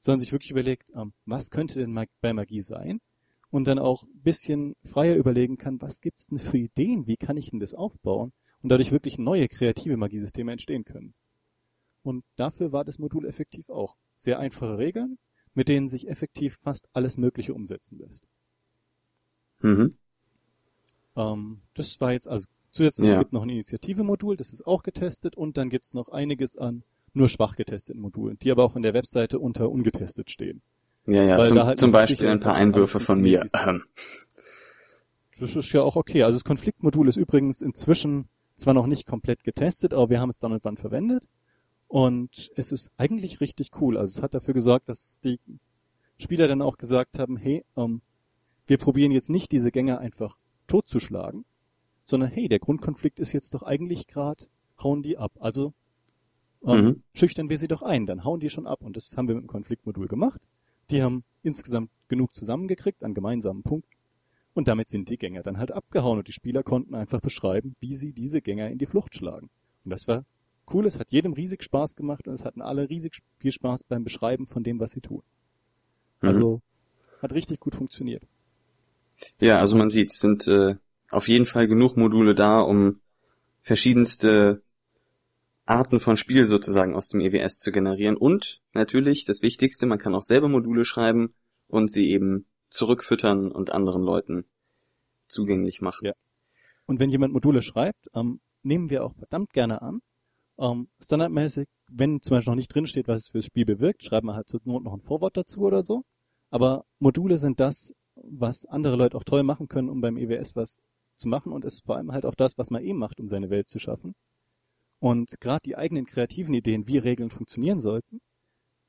sondern 0.00 0.20
sich 0.20 0.32
wirklich 0.32 0.50
überlegt, 0.50 0.90
ähm, 0.94 1.12
was 1.24 1.50
könnte 1.50 1.78
denn 1.78 1.92
mag 1.92 2.08
bei 2.20 2.32
Magie 2.32 2.60
sein? 2.60 3.00
Und 3.50 3.66
dann 3.66 3.78
auch 3.78 4.04
ein 4.04 4.20
bisschen 4.22 4.76
freier 4.84 5.16
überlegen 5.16 5.56
kann, 5.56 5.80
was 5.80 6.00
gibt's 6.00 6.26
denn 6.26 6.38
für 6.38 6.58
Ideen, 6.58 7.06
wie 7.06 7.16
kann 7.16 7.36
ich 7.36 7.50
denn 7.50 7.60
das 7.60 7.74
aufbauen? 7.74 8.32
Und 8.62 8.70
dadurch 8.70 8.92
wirklich 8.92 9.18
neue 9.18 9.48
kreative 9.48 9.96
Magiesysteme 9.96 10.52
entstehen 10.52 10.84
können. 10.84 11.14
Und 12.02 12.24
dafür 12.36 12.72
war 12.72 12.84
das 12.84 12.98
Modul 12.98 13.26
effektiv 13.26 13.68
auch. 13.70 13.96
Sehr 14.16 14.38
einfache 14.38 14.78
Regeln, 14.78 15.18
mit 15.54 15.68
denen 15.68 15.88
sich 15.88 16.08
effektiv 16.08 16.58
fast 16.62 16.88
alles 16.92 17.16
Mögliche 17.16 17.54
umsetzen 17.54 17.98
lässt. 17.98 18.26
Mhm. 19.60 19.96
Ähm, 21.16 21.60
das 21.74 22.00
war 22.00 22.12
jetzt 22.12 22.28
also 22.28 22.48
zusätzlich 22.70 23.08
Ja. 23.08 23.14
es 23.14 23.18
gibt 23.20 23.32
noch 23.32 23.42
ein 23.42 23.48
Initiative-Modul, 23.48 24.36
das 24.36 24.52
ist 24.52 24.66
auch 24.66 24.82
getestet 24.82 25.36
und 25.36 25.56
dann 25.56 25.70
gibt's 25.70 25.94
noch 25.94 26.08
einiges 26.08 26.56
an 26.56 26.82
nur 27.14 27.28
schwach 27.28 27.56
getesteten 27.56 28.00
Modulen, 28.00 28.38
die 28.38 28.50
aber 28.50 28.64
auch 28.64 28.76
in 28.76 28.82
der 28.82 28.94
Webseite 28.94 29.38
unter 29.38 29.70
ungetestet 29.70 30.30
stehen. 30.30 30.62
Ja, 31.08 31.22
ja, 31.22 31.42
zum, 31.44 31.58
halt 31.62 31.78
zum 31.78 31.90
Beispiel 31.90 32.28
ein 32.28 32.40
paar 32.40 32.54
Einwürfe 32.54 33.00
von 33.00 33.20
mir. 33.22 33.46
Ähm, 33.66 33.82
Das 35.38 35.56
ist 35.56 35.72
ja 35.72 35.82
auch 35.82 35.96
okay. 35.96 36.22
Also 36.22 36.36
das 36.38 36.44
Konfliktmodul 36.44 37.08
ist 37.08 37.16
übrigens 37.16 37.62
inzwischen 37.62 38.28
zwar 38.56 38.74
noch 38.74 38.86
nicht 38.86 39.06
komplett 39.06 39.44
getestet, 39.44 39.94
aber 39.94 40.10
wir 40.10 40.20
haben 40.20 40.30
es 40.30 40.38
dann 40.38 40.52
und 40.52 40.64
wann 40.64 40.76
verwendet. 40.76 41.24
Und 41.86 42.50
es 42.56 42.72
ist 42.72 42.90
eigentlich 42.98 43.40
richtig 43.40 43.70
cool. 43.80 43.96
Also 43.96 44.18
es 44.18 44.22
hat 44.22 44.34
dafür 44.34 44.52
gesorgt, 44.52 44.88
dass 44.88 45.18
die 45.20 45.40
Spieler 46.18 46.46
dann 46.48 46.60
auch 46.60 46.76
gesagt 46.76 47.18
haben, 47.18 47.36
hey, 47.36 47.64
ähm, 47.76 48.02
wir 48.66 48.76
probieren 48.76 49.12
jetzt 49.12 49.30
nicht 49.30 49.50
diese 49.52 49.70
Gänger 49.70 49.98
einfach 49.98 50.36
totzuschlagen, 50.66 51.46
sondern 52.04 52.30
hey, 52.30 52.48
der 52.48 52.58
Grundkonflikt 52.58 53.18
ist 53.18 53.32
jetzt 53.32 53.54
doch 53.54 53.62
eigentlich 53.62 54.06
gerade, 54.08 54.44
hauen 54.82 55.02
die 55.02 55.16
ab. 55.16 55.32
Also 55.40 55.72
ähm, 56.66 56.84
Mhm. 56.84 57.02
schüchtern 57.14 57.48
wir 57.48 57.56
sie 57.56 57.68
doch 57.68 57.82
ein, 57.82 58.04
dann 58.04 58.24
hauen 58.24 58.40
die 58.40 58.50
schon 58.50 58.66
ab. 58.66 58.82
Und 58.82 58.96
das 58.96 59.16
haben 59.16 59.28
wir 59.28 59.36
mit 59.36 59.44
dem 59.44 59.48
Konfliktmodul 59.48 60.08
gemacht. 60.08 60.42
Die 60.90 61.02
haben 61.02 61.24
insgesamt 61.42 61.90
genug 62.08 62.34
zusammengekriegt 62.34 63.02
an 63.04 63.14
gemeinsamen 63.14 63.62
Punkten. 63.62 63.96
Und 64.54 64.66
damit 64.66 64.88
sind 64.88 65.08
die 65.08 65.18
Gänger 65.18 65.42
dann 65.42 65.58
halt 65.58 65.70
abgehauen 65.70 66.18
und 66.18 66.26
die 66.26 66.32
Spieler 66.32 66.62
konnten 66.62 66.94
einfach 66.94 67.20
beschreiben, 67.20 67.74
wie 67.80 67.94
sie 67.94 68.12
diese 68.12 68.40
Gänger 68.40 68.70
in 68.70 68.78
die 68.78 68.86
Flucht 68.86 69.14
schlagen. 69.14 69.50
Und 69.84 69.90
das 69.90 70.08
war 70.08 70.24
cool, 70.72 70.86
es 70.86 70.98
hat 70.98 71.10
jedem 71.10 71.32
riesig 71.32 71.62
Spaß 71.62 71.94
gemacht 71.94 72.26
und 72.26 72.34
es 72.34 72.44
hatten 72.44 72.60
alle 72.60 72.88
riesig 72.90 73.20
viel 73.38 73.52
Spaß 73.52 73.84
beim 73.84 74.04
Beschreiben 74.04 74.46
von 74.46 74.64
dem, 74.64 74.80
was 74.80 74.92
sie 74.92 75.00
tun. 75.00 75.22
Mhm. 76.20 76.28
Also 76.28 76.62
hat 77.22 77.32
richtig 77.32 77.60
gut 77.60 77.74
funktioniert. 77.74 78.24
Ja, 79.40 79.58
also 79.58 79.76
man 79.76 79.90
sieht, 79.90 80.10
es 80.10 80.18
sind 80.18 80.46
äh, 80.48 80.76
auf 81.10 81.28
jeden 81.28 81.46
Fall 81.46 81.68
genug 81.68 81.96
Module 81.96 82.34
da, 82.34 82.60
um 82.60 83.00
verschiedenste 83.62 84.62
Arten 85.68 86.00
von 86.00 86.16
Spiel 86.16 86.46
sozusagen 86.46 86.94
aus 86.94 87.08
dem 87.08 87.20
EWS 87.20 87.58
zu 87.58 87.72
generieren. 87.72 88.16
Und 88.16 88.60
natürlich 88.72 89.24
das 89.24 89.42
Wichtigste, 89.42 89.86
man 89.86 89.98
kann 89.98 90.14
auch 90.14 90.22
selber 90.22 90.48
Module 90.48 90.84
schreiben 90.84 91.34
und 91.66 91.92
sie 91.92 92.10
eben 92.10 92.46
zurückfüttern 92.70 93.52
und 93.52 93.70
anderen 93.70 94.02
Leuten 94.02 94.44
zugänglich 95.28 95.80
machen. 95.80 96.06
Ja. 96.06 96.12
Und 96.86 97.00
wenn 97.00 97.10
jemand 97.10 97.34
Module 97.34 97.60
schreibt, 97.60 98.08
ähm, 98.14 98.40
nehmen 98.62 98.88
wir 98.88 99.04
auch 99.04 99.14
verdammt 99.14 99.52
gerne 99.52 99.82
an. 99.82 100.00
Ähm, 100.58 100.88
standardmäßig, 101.00 101.68
wenn 101.90 102.22
zum 102.22 102.36
Beispiel 102.36 102.50
noch 102.50 102.56
nicht 102.56 102.74
drinsteht, 102.74 103.06
was 103.06 103.20
es 103.20 103.28
fürs 103.28 103.44
Spiel 103.44 103.66
bewirkt, 103.66 104.02
schreiben 104.02 104.28
wir 104.28 104.34
halt 104.34 104.48
zur 104.48 104.60
Not 104.64 104.84
noch 104.84 104.94
ein 104.94 105.02
Vorwort 105.02 105.36
dazu 105.36 105.60
oder 105.60 105.82
so. 105.82 106.02
Aber 106.50 106.86
Module 106.98 107.36
sind 107.36 107.60
das, 107.60 107.94
was 108.14 108.64
andere 108.64 108.96
Leute 108.96 109.16
auch 109.16 109.24
toll 109.24 109.42
machen 109.42 109.68
können, 109.68 109.90
um 109.90 110.00
beim 110.00 110.16
EWS 110.16 110.56
was 110.56 110.80
zu 111.16 111.28
machen 111.28 111.52
und 111.52 111.64
ist 111.64 111.84
vor 111.84 111.96
allem 111.96 112.12
halt 112.12 112.24
auch 112.24 112.34
das, 112.34 112.56
was 112.56 112.70
man 112.70 112.82
eben 112.82 112.98
macht, 112.98 113.20
um 113.20 113.28
seine 113.28 113.50
Welt 113.50 113.68
zu 113.68 113.78
schaffen. 113.78 114.14
Und 115.00 115.40
gerade 115.40 115.62
die 115.64 115.76
eigenen 115.76 116.06
kreativen 116.06 116.54
Ideen, 116.54 116.88
wie 116.88 116.98
Regeln 116.98 117.30
funktionieren 117.30 117.80
sollten, 117.80 118.20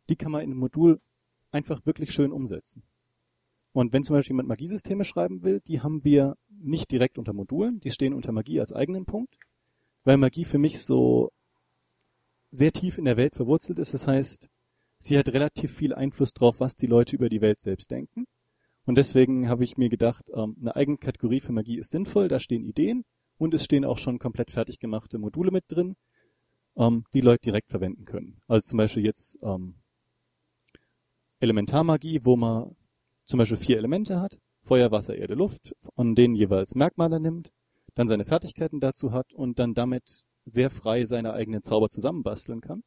die 0.09 0.15
kann 0.15 0.31
man 0.31 0.41
in 0.41 0.51
einem 0.51 0.59
Modul 0.59 0.99
einfach 1.51 1.85
wirklich 1.85 2.11
schön 2.11 2.31
umsetzen. 2.31 2.83
Und 3.71 3.93
wenn 3.93 4.03
zum 4.03 4.15
Beispiel 4.15 4.33
jemand 4.33 4.49
Magiesysteme 4.49 5.05
schreiben 5.05 5.43
will, 5.43 5.61
die 5.61 5.81
haben 5.81 6.03
wir 6.03 6.35
nicht 6.49 6.91
direkt 6.91 7.17
unter 7.17 7.33
Modulen, 7.33 7.79
die 7.79 7.91
stehen 7.91 8.13
unter 8.13 8.31
Magie 8.31 8.59
als 8.59 8.73
eigenen 8.73 9.05
Punkt, 9.05 9.37
weil 10.03 10.17
Magie 10.17 10.45
für 10.45 10.57
mich 10.57 10.83
so 10.83 11.31
sehr 12.51 12.71
tief 12.71 12.97
in 12.97 13.05
der 13.05 13.17
Welt 13.17 13.35
verwurzelt 13.35 13.77
ist. 13.77 13.93
Das 13.93 14.07
heißt, 14.07 14.49
sie 14.97 15.17
hat 15.17 15.29
relativ 15.29 15.71
viel 15.71 15.93
Einfluss 15.93 16.33
drauf, 16.33 16.59
was 16.59 16.75
die 16.75 16.87
Leute 16.87 17.15
über 17.15 17.29
die 17.29 17.41
Welt 17.41 17.59
selbst 17.59 17.91
denken. 17.91 18.25
Und 18.85 18.97
deswegen 18.97 19.47
habe 19.47 19.63
ich 19.63 19.77
mir 19.77 19.89
gedacht, 19.89 20.25
ähm, 20.33 20.57
eine 20.59 20.75
eigene 20.75 20.97
Kategorie 20.97 21.41
für 21.41 21.51
Magie 21.51 21.77
ist 21.77 21.91
sinnvoll, 21.91 22.27
da 22.27 22.39
stehen 22.39 22.65
Ideen 22.65 23.05
und 23.39 23.53
es 23.55 23.63
stehen 23.63 23.85
auch 23.85 23.97
schon 23.97 24.19
komplett 24.19 24.51
fertig 24.51 24.79
gemachte 24.79 25.17
Module 25.17 25.49
mit 25.49 25.63
drin, 25.69 25.95
ähm, 26.77 27.05
die 27.13 27.21
Leute 27.21 27.41
direkt 27.45 27.69
verwenden 27.71 28.05
können. 28.05 28.41
Also 28.47 28.69
zum 28.69 28.77
Beispiel 28.77 29.03
jetzt 29.03 29.39
ähm, 29.41 29.75
Elementarmagie, 31.39 32.21
wo 32.23 32.35
man 32.35 32.75
zum 33.23 33.37
Beispiel 33.39 33.57
vier 33.57 33.77
Elemente 33.77 34.19
hat, 34.19 34.37
Feuer, 34.63 34.91
Wasser, 34.91 35.15
Erde, 35.15 35.35
Luft, 35.35 35.73
von 35.95 36.15
denen 36.15 36.35
jeweils 36.35 36.75
Merkmale 36.75 37.19
nimmt, 37.19 37.51
dann 37.95 38.07
seine 38.07 38.25
Fertigkeiten 38.25 38.79
dazu 38.79 39.11
hat 39.11 39.33
und 39.33 39.57
dann 39.57 39.73
damit 39.73 40.23
sehr 40.45 40.69
frei 40.69 41.05
seine 41.05 41.33
eigenen 41.33 41.63
Zauber 41.63 41.89
zusammenbasteln 41.89 42.61
kann. 42.61 42.83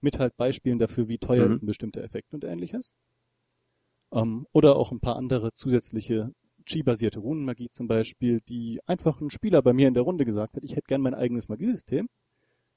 Mit 0.00 0.18
halt 0.18 0.36
Beispielen 0.36 0.78
dafür, 0.78 1.08
wie 1.08 1.18
teuer 1.18 1.46
Mhm. 1.46 1.52
ist 1.52 1.62
ein 1.62 1.66
bestimmter 1.66 2.02
Effekt 2.02 2.34
und 2.34 2.44
ähnliches. 2.44 2.94
Ähm, 4.12 4.46
oder 4.52 4.76
auch 4.76 4.90
ein 4.92 5.00
paar 5.00 5.16
andere 5.16 5.52
zusätzliche 5.54 6.32
Chi-basierte 6.66 7.18
Runenmagie 7.20 7.70
zum 7.70 7.88
Beispiel, 7.88 8.40
die 8.40 8.80
einfach 8.86 9.20
ein 9.20 9.30
Spieler 9.30 9.62
bei 9.62 9.72
mir 9.72 9.88
in 9.88 9.94
der 9.94 10.02
Runde 10.02 10.24
gesagt 10.24 10.56
hat, 10.56 10.64
ich 10.64 10.72
hätte 10.72 10.88
gern 10.88 11.00
mein 11.00 11.14
eigenes 11.14 11.48
Magiesystem. 11.48 12.08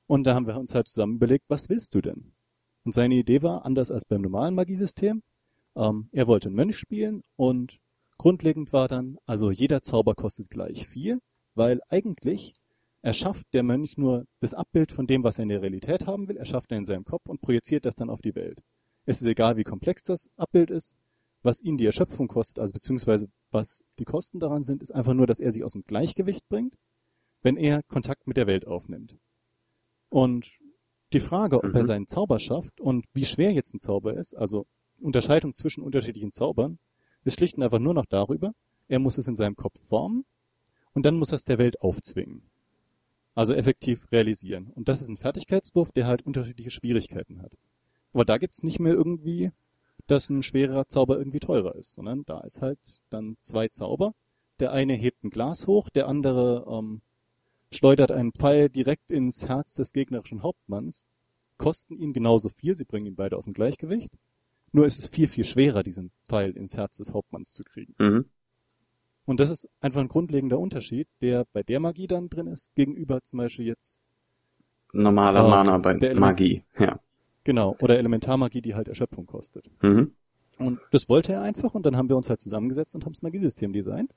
Und 0.07 0.23
da 0.23 0.35
haben 0.35 0.47
wir 0.47 0.57
uns 0.57 0.73
halt 0.73 0.87
zusammen 0.87 1.15
überlegt, 1.15 1.45
was 1.49 1.69
willst 1.69 1.93
du 1.95 2.01
denn? 2.01 2.31
Und 2.83 2.93
seine 2.93 3.15
Idee 3.15 3.41
war, 3.41 3.65
anders 3.65 3.91
als 3.91 4.05
beim 4.05 4.21
normalen 4.21 4.55
Magiesystem, 4.55 5.21
ähm, 5.75 6.09
er 6.11 6.27
wollte 6.27 6.47
einen 6.47 6.55
Mönch 6.55 6.77
spielen 6.77 7.23
und 7.35 7.79
grundlegend 8.17 8.71
war 8.73 8.87
dann, 8.87 9.17
also 9.25 9.51
jeder 9.51 9.81
Zauber 9.81 10.15
kostet 10.15 10.49
gleich 10.49 10.87
viel, 10.87 11.19
weil 11.55 11.81
eigentlich 11.89 12.55
erschafft 13.01 13.47
der 13.53 13.63
Mönch 13.63 13.97
nur 13.97 14.25
das 14.39 14.53
Abbild 14.53 14.91
von 14.91 15.07
dem, 15.07 15.23
was 15.23 15.37
er 15.37 15.43
in 15.43 15.49
der 15.49 15.61
Realität 15.61 16.07
haben 16.07 16.27
will, 16.27 16.37
erschafft 16.37 16.71
er 16.71 16.77
in 16.77 16.85
seinem 16.85 17.05
Kopf 17.05 17.29
und 17.29 17.41
projiziert 17.41 17.85
das 17.85 17.95
dann 17.95 18.09
auf 18.09 18.21
die 18.21 18.35
Welt. 18.35 18.63
Es 19.05 19.21
ist 19.21 19.27
egal, 19.27 19.57
wie 19.57 19.63
komplex 19.63 20.03
das 20.03 20.29
Abbild 20.35 20.71
ist, 20.71 20.95
was 21.47 21.61
ihn 21.61 21.77
die 21.77 21.85
Erschöpfung 21.85 22.27
kostet, 22.27 22.59
also 22.59 22.73
beziehungsweise 22.73 23.29
was 23.51 23.85
die 23.97 24.05
Kosten 24.05 24.39
daran 24.39 24.63
sind, 24.63 24.81
ist 24.83 24.91
einfach 24.93 25.13
nur, 25.13 25.25
dass 25.25 25.39
er 25.39 25.51
sich 25.51 25.63
aus 25.63 25.71
dem 25.71 25.83
Gleichgewicht 25.83 26.47
bringt, 26.49 26.75
wenn 27.41 27.57
er 27.57 27.81
Kontakt 27.83 28.27
mit 28.27 28.37
der 28.37 28.47
Welt 28.47 28.67
aufnimmt. 28.67 29.17
Und 30.09 30.49
die 31.13 31.21
Frage, 31.21 31.57
ob 31.57 31.63
Mhm. 31.69 31.75
er 31.75 31.85
seinen 31.85 32.07
Zauber 32.07 32.39
schafft 32.39 32.81
und 32.81 33.05
wie 33.13 33.25
schwer 33.25 33.53
jetzt 33.53 33.73
ein 33.73 33.79
Zauber 33.79 34.15
ist, 34.15 34.35
also 34.35 34.67
Unterscheidung 34.99 35.53
zwischen 35.53 35.83
unterschiedlichen 35.83 36.33
Zaubern, 36.33 36.79
ist 37.23 37.37
schlicht 37.37 37.55
und 37.55 37.63
einfach 37.63 37.79
nur 37.79 37.93
noch 37.93 38.05
darüber, 38.05 38.51
er 38.89 38.99
muss 38.99 39.17
es 39.17 39.27
in 39.27 39.35
seinem 39.35 39.55
Kopf 39.55 39.79
formen 39.79 40.25
und 40.93 41.05
dann 41.05 41.15
muss 41.15 41.31
er 41.31 41.35
es 41.35 41.45
der 41.45 41.57
Welt 41.57 41.81
aufzwingen. 41.81 42.41
Also 43.35 43.53
effektiv 43.53 44.11
realisieren. 44.11 44.71
Und 44.75 44.89
das 44.89 45.01
ist 45.01 45.07
ein 45.09 45.17
Fertigkeitswurf, 45.17 45.91
der 45.91 46.07
halt 46.07 46.23
unterschiedliche 46.23 46.71
Schwierigkeiten 46.71 47.41
hat. 47.41 47.53
Aber 48.11 48.25
da 48.25 48.37
gibt's 48.37 48.63
nicht 48.63 48.79
mehr 48.79 48.93
irgendwie, 48.93 49.51
dass 50.07 50.29
ein 50.29 50.43
schwerer 50.43 50.87
Zauber 50.87 51.17
irgendwie 51.17 51.39
teurer 51.39 51.75
ist, 51.75 51.93
sondern 51.93 52.23
da 52.25 52.39
ist 52.41 52.61
halt 52.61 52.79
dann 53.09 53.37
zwei 53.41 53.67
Zauber. 53.67 54.13
Der 54.59 54.71
eine 54.71 54.93
hebt 54.93 55.23
ein 55.23 55.29
Glas 55.29 55.67
hoch, 55.67 55.89
der 55.89 56.07
andere 56.07 56.65
ähm, 56.69 57.01
schleudert 57.71 58.11
einen 58.11 58.31
Pfeil 58.31 58.69
direkt 58.69 59.11
ins 59.11 59.47
Herz 59.47 59.73
des 59.75 59.93
gegnerischen 59.93 60.41
Hauptmanns, 60.41 61.05
kosten 61.57 61.97
ihn 61.97 62.13
genauso 62.13 62.49
viel, 62.49 62.75
sie 62.75 62.85
bringen 62.85 63.05
ihn 63.05 63.15
beide 63.15 63.37
aus 63.37 63.45
dem 63.45 63.53
Gleichgewicht. 63.53 64.11
Nur 64.71 64.85
ist 64.85 64.99
es 64.99 65.09
viel, 65.09 65.27
viel 65.27 65.45
schwerer, 65.45 65.83
diesen 65.83 66.11
Pfeil 66.27 66.51
ins 66.51 66.77
Herz 66.77 66.97
des 66.97 67.13
Hauptmanns 67.13 67.51
zu 67.51 67.63
kriegen. 67.63 67.93
Mhm. 67.99 68.25
Und 69.25 69.39
das 69.39 69.49
ist 69.49 69.69
einfach 69.81 70.01
ein 70.01 70.07
grundlegender 70.07 70.57
Unterschied, 70.57 71.07
der 71.21 71.45
bei 71.51 71.61
der 71.61 71.79
Magie 71.79 72.07
dann 72.07 72.29
drin 72.29 72.47
ist, 72.47 72.73
gegenüber 72.75 73.21
zum 73.23 73.39
Beispiel 73.39 73.65
jetzt, 73.65 74.03
Normaler 74.93 75.41
Ah, 75.41 75.47
Mana 75.49 75.77
bei 75.79 76.13
Magie. 76.13 76.63
Ja. 76.79 76.99
Genau, 77.47 77.77
oder 77.79 77.97
Elementarmagie, 77.97 78.61
die 78.61 78.75
halt 78.75 78.89
Erschöpfung 78.89 79.25
kostet. 79.25 79.71
Mhm. 79.81 80.11
Und 80.59 80.79
das 80.91 81.07
wollte 81.07 81.31
er 81.31 81.41
einfach 81.41 81.73
und 81.73 81.85
dann 81.85 81.95
haben 81.95 82.09
wir 82.09 82.17
uns 82.17 82.29
halt 82.29 82.41
zusammengesetzt 82.41 82.93
und 82.93 83.05
haben 83.05 83.13
das 83.13 83.21
Magiesystem 83.21 83.71
designt. 83.71 84.13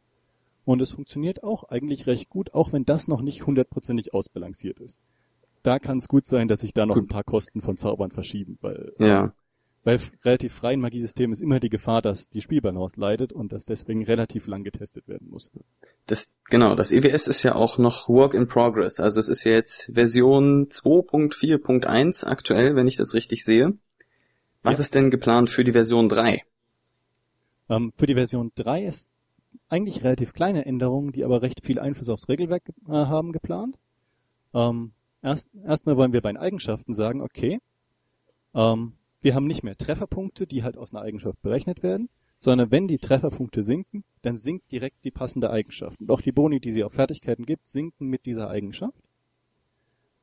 Und 0.65 0.83
es 0.83 0.91
funktioniert 0.91 1.45
auch 1.45 1.65
eigentlich 1.65 2.09
recht 2.09 2.29
gut, 2.29 2.53
auch 2.55 2.73
wenn 2.73 2.85
das 2.85 3.07
noch 3.07 3.23
nicht 3.23 3.47
hundertprozentig 3.47 4.13
ausbalanciert 4.13 4.81
ist. 4.81 5.01
Da 5.63 5.79
kann 5.79 5.99
es 5.99 6.09
gut 6.09 6.27
sein, 6.27 6.49
dass 6.49 6.61
sich 6.61 6.75
da 6.75 6.87
noch 6.87 6.97
ein 6.97 7.07
paar 7.07 7.23
Kosten 7.23 7.61
von 7.61 7.77
Zaubern 7.77 8.11
verschieben, 8.11 8.59
weil 8.63 8.93
Ja. 8.99 9.33
Bei 9.83 9.99
relativ 10.25 10.53
freien 10.53 10.81
Magiesystemen 10.81 11.33
ist 11.33 11.41
immer 11.41 11.59
die 11.59 11.71
Gefahr, 11.71 12.03
dass 12.03 12.29
die 12.29 12.43
Spielbalance 12.43 13.01
leidet 13.01 13.33
und 13.33 13.53
dass 13.53 13.65
deswegen 13.65 14.05
relativ 14.05 14.47
lang 14.47 14.63
getestet 14.63 15.09
werden 15.09 15.29
muss. 15.31 15.51
Das, 16.07 16.33
genau, 16.51 16.75
das 16.75 16.93
EWS 16.93 17.27
ist 17.29 17.43
ja 17.43 17.55
auch 17.55 17.79
noch 17.79 18.09
Work 18.09 18.35
in 18.35 18.47
Progress. 18.47 19.01
Also 19.01 19.21
es 19.21 19.29
ist 19.29 19.45
ja 19.45 19.53
jetzt 19.53 19.91
Version 19.95 20.69
2.4.1 20.69 22.27
aktuell, 22.27 22.77
wenn 22.77 22.87
ich 22.87 22.97
das 22.97 23.15
richtig 23.15 23.45
sehe. 23.45 23.73
Was 24.63 24.79
Ja. 24.79 24.83
ist 24.83 24.95
denn 24.95 25.11
geplant 25.11 25.49
für 25.49 25.65
die 25.65 25.73
Version 25.73 26.09
3? 26.11 26.43
Ähm, 27.71 27.93
für 27.97 28.07
die 28.07 28.15
Version 28.15 28.53
3 28.57 28.85
ist 28.85 29.13
eigentlich 29.69 30.05
relativ 30.05 30.35
kleine 30.35 30.67
Änderungen, 30.67 31.13
die 31.13 31.25
aber 31.25 31.41
recht 31.41 31.65
viel 31.65 31.79
Einfluss 31.79 32.09
aufs 32.11 32.29
Regelwerk 32.29 32.65
äh, 32.87 32.93
haben 32.93 33.33
geplant. 33.33 33.79
Ähm, 34.53 34.93
erst, 35.23 35.49
erstmal 35.65 35.97
wollen 35.97 36.13
wir 36.13 36.21
bei 36.21 36.33
den 36.33 36.37
Eigenschaften 36.37 36.93
sagen, 36.93 37.23
okay, 37.23 37.61
ähm, 38.55 38.93
wir 39.21 39.35
haben 39.35 39.47
nicht 39.47 39.63
mehr 39.63 39.77
Trefferpunkte, 39.77 40.47
die 40.47 40.63
halt 40.63 40.77
aus 40.77 40.95
einer 40.95 41.03
Eigenschaft 41.03 41.41
berechnet 41.43 41.83
werden, 41.83 42.09
sondern 42.39 42.71
wenn 42.71 42.89
die 42.89 42.99
Trefferpunkte 42.99 43.63
sinken, 43.63 44.05
dann 44.23 44.37
sinkt 44.37 44.73
direkt 44.73 45.05
die 45.05 45.11
passende 45.11 45.51
Eigenschaft. 45.51 46.01
Und 46.01 46.11
auch 46.11 46.23
die 46.23 46.33
Boni, 46.33 46.59
die 46.59 46.73
sie 46.73 46.85
auf 46.85 46.95
Fertigkeiten 46.95 47.45
gibt, 47.45 47.69
sinken 47.69 48.09
mit 48.09 48.25
dieser 48.25 48.49
Eigenschaft. 48.49 49.03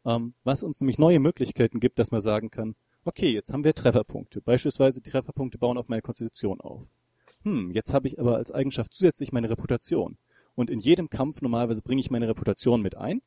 Ähm, 0.06 0.34
was 0.44 0.64
uns 0.64 0.82
nämlich 0.82 0.98
neue 0.98 1.20
Möglichkeiten 1.20 1.80
gibt, 1.80 2.00
dass 2.00 2.12
man 2.12 2.22
sagen 2.22 2.50
kann, 2.50 2.76
okay, 3.06 3.32
jetzt 3.32 3.54
haben 3.54 3.64
wir 3.64 3.74
Trefferpunkte. 3.74 4.42
Beispielsweise 4.42 5.02
die 5.02 5.10
Trefferpunkte 5.12 5.58
bauen 5.58 5.78
auf 5.78 5.90
meine 5.90 6.02
Konstitution 6.02 6.60
auf. 6.60 6.82
Hm, 7.44 7.72
jetzt 7.72 7.94
habe 7.94 8.08
ich 8.08 8.20
aber 8.20 8.36
als 8.36 8.52
Eigenschaft 8.52 8.94
zusätzlich 8.94 9.32
meine 9.32 9.50
Reputation. 9.50 10.18
Und 10.56 10.72
in 10.72 10.80
jedem 10.80 11.10
Kampf 11.10 11.42
normalerweise 11.42 11.84
bringe 11.84 12.02
ich 12.02 12.10
meine 12.10 12.28
Reputation 12.28 12.82
mit 12.82 12.96
ein, 12.96 13.22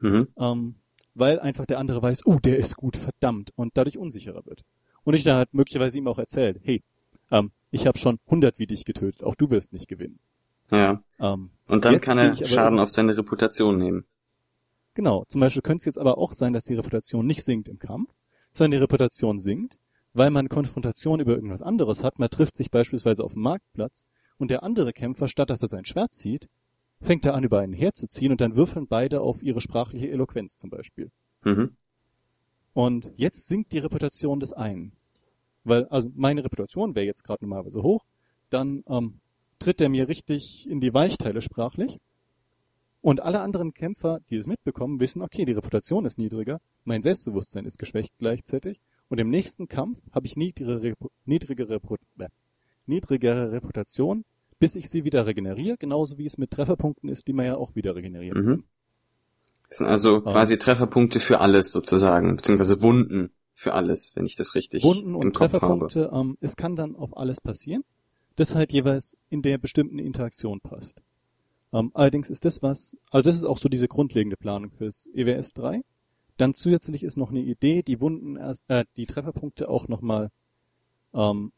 Mhm. 0.00 0.28
ähm, 0.36 0.74
weil 1.14 1.38
einfach 1.38 1.66
der 1.66 1.78
andere 1.78 2.02
weiß, 2.02 2.26
oh, 2.26 2.38
der 2.42 2.58
ist 2.58 2.76
gut, 2.76 2.96
verdammt, 2.96 3.52
und 3.56 3.76
dadurch 3.76 3.98
unsicherer 3.98 4.44
wird. 4.46 4.64
Und 5.04 5.14
ich 5.14 5.24
da 5.24 5.36
halt 5.36 5.52
möglicherweise 5.52 5.98
ihm 5.98 6.08
auch 6.08 6.18
erzählt, 6.18 6.60
hey, 6.62 6.82
ähm, 7.30 7.50
ich 7.70 7.86
habe 7.86 7.98
schon 7.98 8.18
100 8.26 8.58
wie 8.58 8.66
dich 8.66 8.84
getötet, 8.84 9.22
auch 9.24 9.34
du 9.34 9.50
wirst 9.50 9.72
nicht 9.72 9.88
gewinnen. 9.88 10.18
Ja. 10.70 11.02
Ähm, 11.18 11.50
Und 11.66 11.84
dann 11.84 12.00
kann 12.00 12.18
er 12.18 12.36
Schaden 12.36 12.78
auf 12.78 12.90
seine 12.90 13.16
Reputation 13.16 13.78
nehmen. 13.78 14.04
Genau, 14.94 15.24
zum 15.28 15.40
Beispiel 15.40 15.62
könnte 15.62 15.82
es 15.82 15.84
jetzt 15.86 15.98
aber 15.98 16.18
auch 16.18 16.32
sein, 16.34 16.52
dass 16.52 16.64
die 16.64 16.74
Reputation 16.74 17.26
nicht 17.26 17.44
sinkt 17.44 17.68
im 17.68 17.78
Kampf, 17.78 18.12
sondern 18.52 18.72
die 18.72 18.82
Reputation 18.82 19.38
sinkt, 19.38 19.78
weil 20.12 20.30
man 20.30 20.48
Konfrontation 20.48 21.20
über 21.20 21.34
irgendwas 21.34 21.62
anderes 21.62 22.04
hat. 22.04 22.18
Man 22.18 22.28
trifft 22.30 22.56
sich 22.56 22.70
beispielsweise 22.70 23.24
auf 23.24 23.32
dem 23.32 23.42
Marktplatz 23.42 24.06
und 24.36 24.50
der 24.50 24.62
andere 24.62 24.92
Kämpfer, 24.92 25.28
statt 25.28 25.50
dass 25.50 25.62
er 25.62 25.68
sein 25.68 25.86
Schwert 25.86 26.12
zieht, 26.12 26.48
fängt 27.00 27.24
er 27.24 27.34
an, 27.34 27.44
über 27.44 27.60
einen 27.60 27.72
herzuziehen 27.72 28.32
und 28.32 28.40
dann 28.40 28.54
würfeln 28.54 28.86
beide 28.86 29.22
auf 29.22 29.42
ihre 29.42 29.60
sprachliche 29.60 30.10
Eloquenz 30.10 30.56
zum 30.56 30.70
Beispiel. 30.70 31.10
Mhm. 31.44 31.76
Und 32.74 33.10
jetzt 33.16 33.48
sinkt 33.48 33.72
die 33.72 33.78
Reputation 33.78 34.40
des 34.40 34.52
einen. 34.52 34.92
Weil, 35.64 35.86
also 35.86 36.10
meine 36.14 36.44
Reputation 36.44 36.94
wäre 36.94 37.06
jetzt 37.06 37.24
gerade 37.24 37.44
normalerweise 37.44 37.82
hoch, 37.82 38.04
dann 38.50 38.82
ähm, 38.88 39.20
tritt 39.58 39.80
er 39.80 39.88
mir 39.88 40.08
richtig 40.08 40.68
in 40.68 40.80
die 40.80 40.92
Weichteile 40.94 41.40
sprachlich. 41.42 41.98
Und 43.00 43.20
alle 43.20 43.40
anderen 43.40 43.74
Kämpfer, 43.74 44.20
die 44.30 44.36
es 44.36 44.46
mitbekommen, 44.46 45.00
wissen, 45.00 45.22
okay, 45.22 45.44
die 45.44 45.52
Reputation 45.52 46.04
ist 46.04 46.18
niedriger, 46.18 46.60
mein 46.84 47.02
Selbstbewusstsein 47.02 47.64
ist 47.66 47.78
geschwächt 47.78 48.12
gleichzeitig. 48.18 48.80
Und 49.08 49.18
im 49.18 49.28
nächsten 49.28 49.68
Kampf 49.68 50.00
habe 50.12 50.26
ich 50.26 50.36
niedrigere, 50.36 50.82
Repu 50.82 51.08
niedrigere, 51.24 51.70
Repu 51.74 51.96
äh, 52.18 52.28
niedrigere 52.86 53.52
Reputation, 53.52 54.24
bis 54.58 54.76
ich 54.76 54.88
sie 54.88 55.04
wieder 55.04 55.26
regeneriere, 55.26 55.76
genauso 55.76 56.16
wie 56.18 56.26
es 56.26 56.38
mit 56.38 56.52
Trefferpunkten 56.52 57.08
ist, 57.08 57.26
die 57.26 57.32
man 57.32 57.46
ja 57.46 57.56
auch 57.56 57.74
wieder 57.74 57.94
regenerieren 57.96 58.44
Mhm. 58.44 58.48
kann. 58.48 58.64
Das 59.72 59.78
sind 59.78 59.86
also 59.86 60.16
Ah. 60.18 60.32
quasi 60.32 60.58
Trefferpunkte 60.58 61.18
für 61.18 61.40
alles 61.40 61.72
sozusagen, 61.72 62.36
beziehungsweise 62.36 62.82
Wunden 62.82 63.30
für 63.54 63.72
alles, 63.72 64.12
wenn 64.14 64.26
ich 64.26 64.36
das 64.36 64.54
richtig 64.54 64.84
Wunden 64.84 65.10
im 65.10 65.16
und 65.16 65.32
Kopf 65.34 65.54
habe. 65.54 65.60
Trefferpunkte, 65.60 66.10
ähm, 66.12 66.36
es 66.42 66.56
kann 66.56 66.76
dann 66.76 66.94
auf 66.94 67.16
alles 67.16 67.40
passieren, 67.40 67.82
das 68.36 68.54
halt 68.54 68.70
jeweils 68.70 69.16
in 69.30 69.40
der 69.40 69.56
bestimmten 69.56 69.98
Interaktion 69.98 70.60
passt. 70.60 71.00
Ähm, 71.72 71.90
allerdings 71.94 72.28
ist 72.28 72.44
das 72.44 72.62
was, 72.62 72.98
also 73.10 73.30
das 73.30 73.36
ist 73.38 73.44
auch 73.44 73.56
so 73.56 73.70
diese 73.70 73.88
grundlegende 73.88 74.36
Planung 74.36 74.72
fürs 74.72 75.08
EWS 75.14 75.54
3. 75.54 75.82
Dann 76.36 76.52
zusätzlich 76.52 77.02
ist 77.02 77.16
noch 77.16 77.30
eine 77.30 77.40
Idee, 77.40 77.82
die 77.82 77.98
Wunden 78.02 78.36
erst, 78.36 78.68
äh, 78.68 78.84
die 78.98 79.06
Trefferpunkte 79.06 79.70
auch 79.70 79.88
nochmal 79.88 80.28
ähm, 81.14 81.52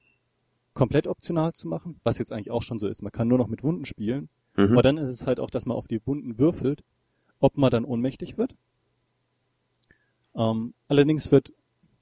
komplett 0.72 1.08
optional 1.08 1.52
zu 1.52 1.66
machen, 1.66 1.98
was 2.04 2.18
jetzt 2.18 2.30
eigentlich 2.32 2.52
auch 2.52 2.62
schon 2.62 2.78
so 2.78 2.86
ist. 2.86 3.02
Man 3.02 3.10
kann 3.10 3.26
nur 3.26 3.38
noch 3.38 3.48
mit 3.48 3.64
Wunden 3.64 3.86
spielen, 3.86 4.28
Mhm. 4.56 4.70
aber 4.70 4.82
dann 4.82 4.98
ist 4.98 5.10
es 5.10 5.26
halt 5.26 5.40
auch, 5.40 5.50
dass 5.50 5.66
man 5.66 5.76
auf 5.76 5.88
die 5.88 6.00
Wunden 6.06 6.38
würfelt, 6.38 6.84
ob 7.44 7.58
man 7.58 7.70
dann 7.70 7.84
ohnmächtig 7.84 8.38
wird. 8.38 8.56
Ähm, 10.34 10.72
allerdings 10.88 11.30
wird, 11.30 11.52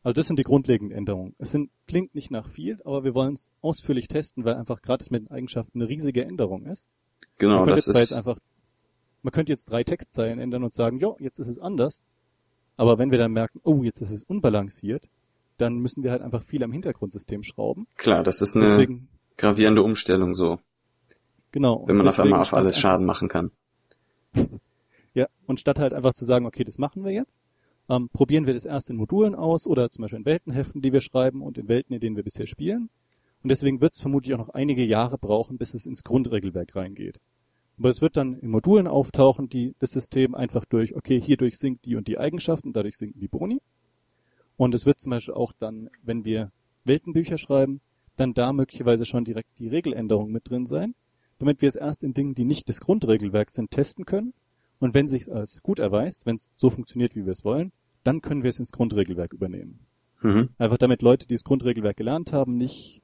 also 0.05 0.14
das 0.14 0.28
sind 0.28 0.38
die 0.38 0.45
grundlegenden 0.45 0.97
Änderungen. 0.97 1.34
Es 1.38 1.51
sind, 1.51 1.70
klingt 1.88 2.14
nicht 2.14 2.30
nach 2.30 2.47
viel, 2.47 2.80
aber 2.84 3.03
wir 3.03 3.14
wollen 3.14 3.34
es 3.34 3.51
ausführlich 3.61 4.07
testen, 4.07 4.45
weil 4.45 4.55
einfach 4.55 4.82
gratis 4.82 5.11
mit 5.11 5.22
den 5.22 5.30
Eigenschaften 5.32 5.80
eine 5.80 5.88
riesige 5.88 6.24
Änderung 6.24 6.64
ist. 6.66 6.86
Genau, 7.38 7.57
man 7.57 7.64
könnte 7.64 7.76
das 7.76 7.86
jetzt, 7.86 7.93
zwar 7.93 8.01
jetzt 8.03 8.11
ist 8.12 8.16
einfach, 8.16 8.38
man 9.22 9.32
könnte 9.32 9.51
jetzt 9.51 9.64
drei 9.68 9.82
Textzeilen 9.82 10.38
ändern 10.38 10.62
und 10.62 10.74
sagen, 10.74 11.01
jo, 11.01 11.16
jetzt 11.18 11.40
ist 11.40 11.49
es 11.49 11.59
anders. 11.59 12.05
Aber 12.76 12.99
wenn 12.99 13.11
wir 13.11 13.18
dann 13.18 13.32
merken, 13.32 13.61
oh, 13.64 13.82
jetzt 13.82 14.01
ist 14.01 14.12
es 14.12 14.22
unbalanciert, 14.22 15.09
dann 15.59 15.78
müssen 15.78 16.05
wir 16.05 16.12
halt 16.12 16.22
einfach 16.22 16.45
viel 16.45 16.62
am 16.62 16.70
Hintergrundsystem 16.70 17.43
schrauben. 17.43 17.88
klar, 17.97 18.22
das 18.22 18.43
ist 18.43 18.55
eine 18.55 18.66
Deswegen, 18.66 19.09
gravierende 19.36 19.82
Umstellung 19.82 20.36
so, 20.36 20.61
genau. 21.51 21.82
wenn 21.88 21.97
man 21.97 22.07
auf 22.07 22.20
einmal 22.20 22.40
auf 22.40 22.55
alles 22.55 22.78
Schaden 22.78 23.05
machen 23.05 23.28
kann. 23.28 23.51
Ja, 25.14 25.26
und 25.46 25.60
statt 25.60 25.78
halt 25.78 25.92
einfach 25.92 26.14
zu 26.14 26.24
sagen, 26.24 26.46
okay, 26.46 26.64
das 26.64 26.78
machen 26.78 27.04
wir 27.04 27.12
jetzt, 27.12 27.40
ähm, 27.88 28.08
probieren 28.08 28.46
wir 28.46 28.54
das 28.54 28.64
erst 28.64 28.90
in 28.90 28.96
Modulen 28.96 29.34
aus 29.34 29.66
oder 29.66 29.90
zum 29.90 30.02
Beispiel 30.02 30.20
in 30.20 30.24
Weltenheften, 30.26 30.80
die 30.80 30.92
wir 30.92 31.00
schreiben 31.00 31.42
und 31.42 31.58
in 31.58 31.68
Welten, 31.68 31.94
in 31.94 32.00
denen 32.00 32.16
wir 32.16 32.22
bisher 32.22 32.46
spielen. 32.46 32.88
Und 33.42 33.48
deswegen 33.50 33.80
wird 33.80 33.94
es 33.94 34.00
vermutlich 34.00 34.34
auch 34.34 34.38
noch 34.38 34.50
einige 34.50 34.84
Jahre 34.84 35.18
brauchen, 35.18 35.58
bis 35.58 35.74
es 35.74 35.86
ins 35.86 36.04
Grundregelwerk 36.04 36.76
reingeht. 36.76 37.20
Aber 37.78 37.88
es 37.88 38.00
wird 38.00 38.16
dann 38.16 38.34
in 38.34 38.50
Modulen 38.50 38.86
auftauchen, 38.86 39.48
die 39.48 39.74
das 39.80 39.90
System 39.90 40.34
einfach 40.34 40.64
durch, 40.64 40.94
okay, 40.94 41.20
hierdurch 41.20 41.58
sinkt 41.58 41.84
die 41.84 41.96
und 41.96 42.06
die 42.06 42.18
Eigenschaften, 42.18 42.72
dadurch 42.72 42.96
sinken 42.96 43.20
die 43.20 43.28
Boni. 43.28 43.60
Und 44.56 44.74
es 44.74 44.86
wird 44.86 45.00
zum 45.00 45.10
Beispiel 45.10 45.34
auch 45.34 45.52
dann, 45.58 45.90
wenn 46.02 46.24
wir 46.24 46.52
Weltenbücher 46.84 47.38
schreiben, 47.38 47.80
dann 48.16 48.34
da 48.34 48.52
möglicherweise 48.52 49.06
schon 49.06 49.24
direkt 49.24 49.58
die 49.58 49.68
Regeländerung 49.68 50.30
mit 50.30 50.48
drin 50.48 50.66
sein, 50.66 50.94
damit 51.38 51.62
wir 51.62 51.68
es 51.68 51.76
erst 51.76 52.04
in 52.04 52.14
Dingen, 52.14 52.34
die 52.34 52.44
nicht 52.44 52.68
des 52.68 52.80
Grundregelwerks 52.80 53.54
sind, 53.54 53.70
testen 53.70 54.04
können. 54.04 54.34
Und 54.83 54.95
wenn 54.95 55.07
sich 55.07 55.30
als 55.30 55.62
gut 55.62 55.78
erweist, 55.78 56.26
wenn 56.26 56.35
es 56.35 56.51
so 56.57 56.68
funktioniert, 56.68 57.14
wie 57.14 57.24
wir 57.24 57.30
es 57.30 57.45
wollen, 57.45 57.70
dann 58.03 58.20
können 58.20 58.43
wir 58.43 58.51
es 58.51 58.59
ins 58.59 58.72
Grundregelwerk 58.72 59.33
übernehmen. 59.33 59.78
Mhm. 60.22 60.49
Einfach 60.59 60.76
damit 60.76 61.03
Leute, 61.03 61.28
die 61.28 61.35
das 61.35 61.45
Grundregelwerk 61.45 61.97
gelernt 61.97 62.33
haben, 62.33 62.57
nicht 62.57 63.01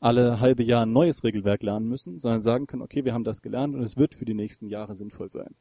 alle 0.00 0.40
halbe 0.40 0.64
Jahr 0.64 0.84
ein 0.84 0.92
neues 0.92 1.22
Regelwerk 1.22 1.62
lernen 1.62 1.88
müssen, 1.88 2.18
sondern 2.18 2.42
sagen 2.42 2.66
können, 2.66 2.82
okay, 2.82 3.04
wir 3.04 3.14
haben 3.14 3.22
das 3.22 3.40
gelernt 3.40 3.76
und 3.76 3.84
es 3.84 3.96
wird 3.96 4.16
für 4.16 4.24
die 4.24 4.34
nächsten 4.34 4.66
Jahre 4.66 4.96
sinnvoll 4.96 5.30
sein. 5.30 5.54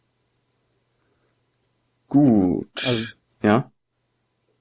Gut. 2.07 2.67
Also- 2.83 3.13
ja. 3.43 3.71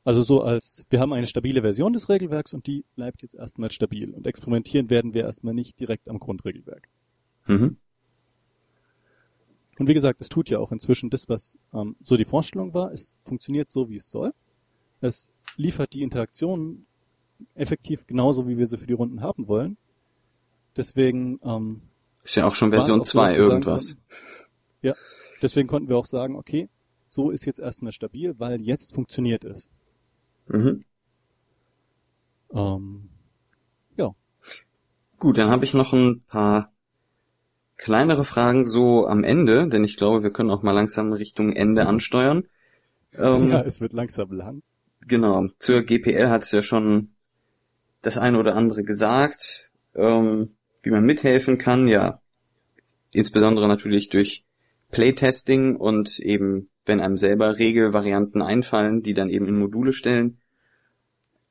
Also 0.05 0.20
so 0.20 0.43
als, 0.43 0.85
wir 0.91 1.01
haben 1.01 1.14
eine 1.14 1.26
stabile 1.26 1.62
Version 1.62 1.95
des 1.95 2.11
Regelwerks 2.11 2.53
und 2.53 2.66
die 2.66 2.85
bleibt 2.95 3.22
jetzt 3.22 3.37
erstmal 3.37 3.70
stabil. 3.70 4.11
Und 4.11 4.26
experimentieren 4.26 4.91
werden 4.91 5.14
wir 5.14 5.22
erstmal 5.22 5.55
nicht 5.55 5.80
direkt 5.80 6.11
am 6.11 6.18
Grundregelwerk. 6.18 6.91
Mhm. 7.47 7.78
Und 9.79 9.89
wie 9.89 9.95
gesagt, 9.95 10.20
es 10.20 10.29
tut 10.29 10.51
ja 10.51 10.59
auch 10.59 10.72
inzwischen 10.72 11.11
das, 11.11 11.29
was 11.29 11.59
ähm, 11.72 11.97
so 12.03 12.16
die 12.16 12.25
Vorstellung 12.25 12.75
war. 12.75 12.93
Es 12.93 13.16
funktioniert 13.25 13.70
so, 13.70 13.89
wie 13.89 13.97
es 13.97 14.11
soll. 14.11 14.33
Es 15.01 15.35
liefert 15.57 15.93
die 15.93 16.03
Interaktionen 16.03 16.87
effektiv 17.55 18.07
genauso, 18.07 18.49
wie 18.49 18.57
wir 18.57 18.66
sie 18.66 18.79
für 18.79 18.87
die 18.87 18.93
Runden 18.93 19.20
haben 19.20 19.49
wollen. 19.49 19.77
Deswegen, 20.77 21.39
ähm, 21.43 21.83
Ist 22.25 22.37
ja 22.37 22.47
auch 22.47 22.55
schon 22.55 22.70
Version 22.70 23.01
auch 23.01 23.05
so, 23.05 23.18
dass 23.18 23.31
2 23.31 23.37
wir 23.37 23.43
sagen 23.43 23.53
irgendwas. 23.53 23.97
Ja, 24.83 24.95
deswegen 25.43 25.68
konnten 25.68 25.89
wir 25.89 25.97
auch 25.97 26.07
sagen, 26.07 26.37
okay, 26.37 26.68
so 27.09 27.31
ist 27.31 27.45
jetzt 27.45 27.61
erstmal 27.61 27.93
stabil, 27.93 28.35
weil 28.39 28.61
jetzt 28.61 28.95
funktioniert 28.95 29.45
es. 29.45 29.68
Mhm. 30.49 30.85
Ähm, 32.53 33.09
ja, 33.97 34.14
Gut, 35.25 35.39
dann 35.39 35.49
habe 35.49 35.64
ich 35.64 35.72
noch 35.72 35.95
ein 35.95 36.22
paar 36.29 36.74
kleinere 37.77 38.25
Fragen 38.25 38.64
so 38.64 39.07
am 39.07 39.25
Ende, 39.25 39.68
denn 39.68 39.85
ich 39.85 39.97
glaube, 39.97 40.22
wir 40.22 40.31
können 40.31 40.51
auch 40.51 40.62
mal 40.62 40.72
langsam 40.72 41.12
Richtung 41.12 41.53
Ende 41.53 41.87
ansteuern. 41.87 42.45
Ähm, 43.16 43.51
ja, 43.51 43.62
es 43.62 43.81
wird 43.81 43.93
langsam 43.93 44.33
lang. 44.33 44.62
Genau. 45.07 45.49
Zur 45.59 45.83
GPL 45.83 46.29
hat 46.29 46.43
es 46.43 46.53
ja 46.53 46.62
schon 46.62 47.11
das 48.03 48.18
eine 48.18 48.39
oder 48.39 48.55
andere 48.55 48.83
gesagt, 48.85 49.70
ähm, 49.95 50.57
wie 50.83 50.91
man 50.91 51.05
mithelfen 51.05 51.59
kann, 51.59 51.89
ja. 51.89 52.20
Insbesondere 53.12 53.68
natürlich 53.68 54.09
durch 54.09 54.45
Playtesting 54.91 55.77
und 55.77 56.18
eben, 56.20 56.68
wenn 56.85 57.01
einem 57.01 57.16
selber 57.16 57.59
Regelvarianten 57.59 58.43
einfallen, 58.43 59.03
die 59.03 59.14
dann 59.14 59.31
eben 59.31 59.47
in 59.47 59.59
Module 59.59 59.93
stellen. 59.93 60.39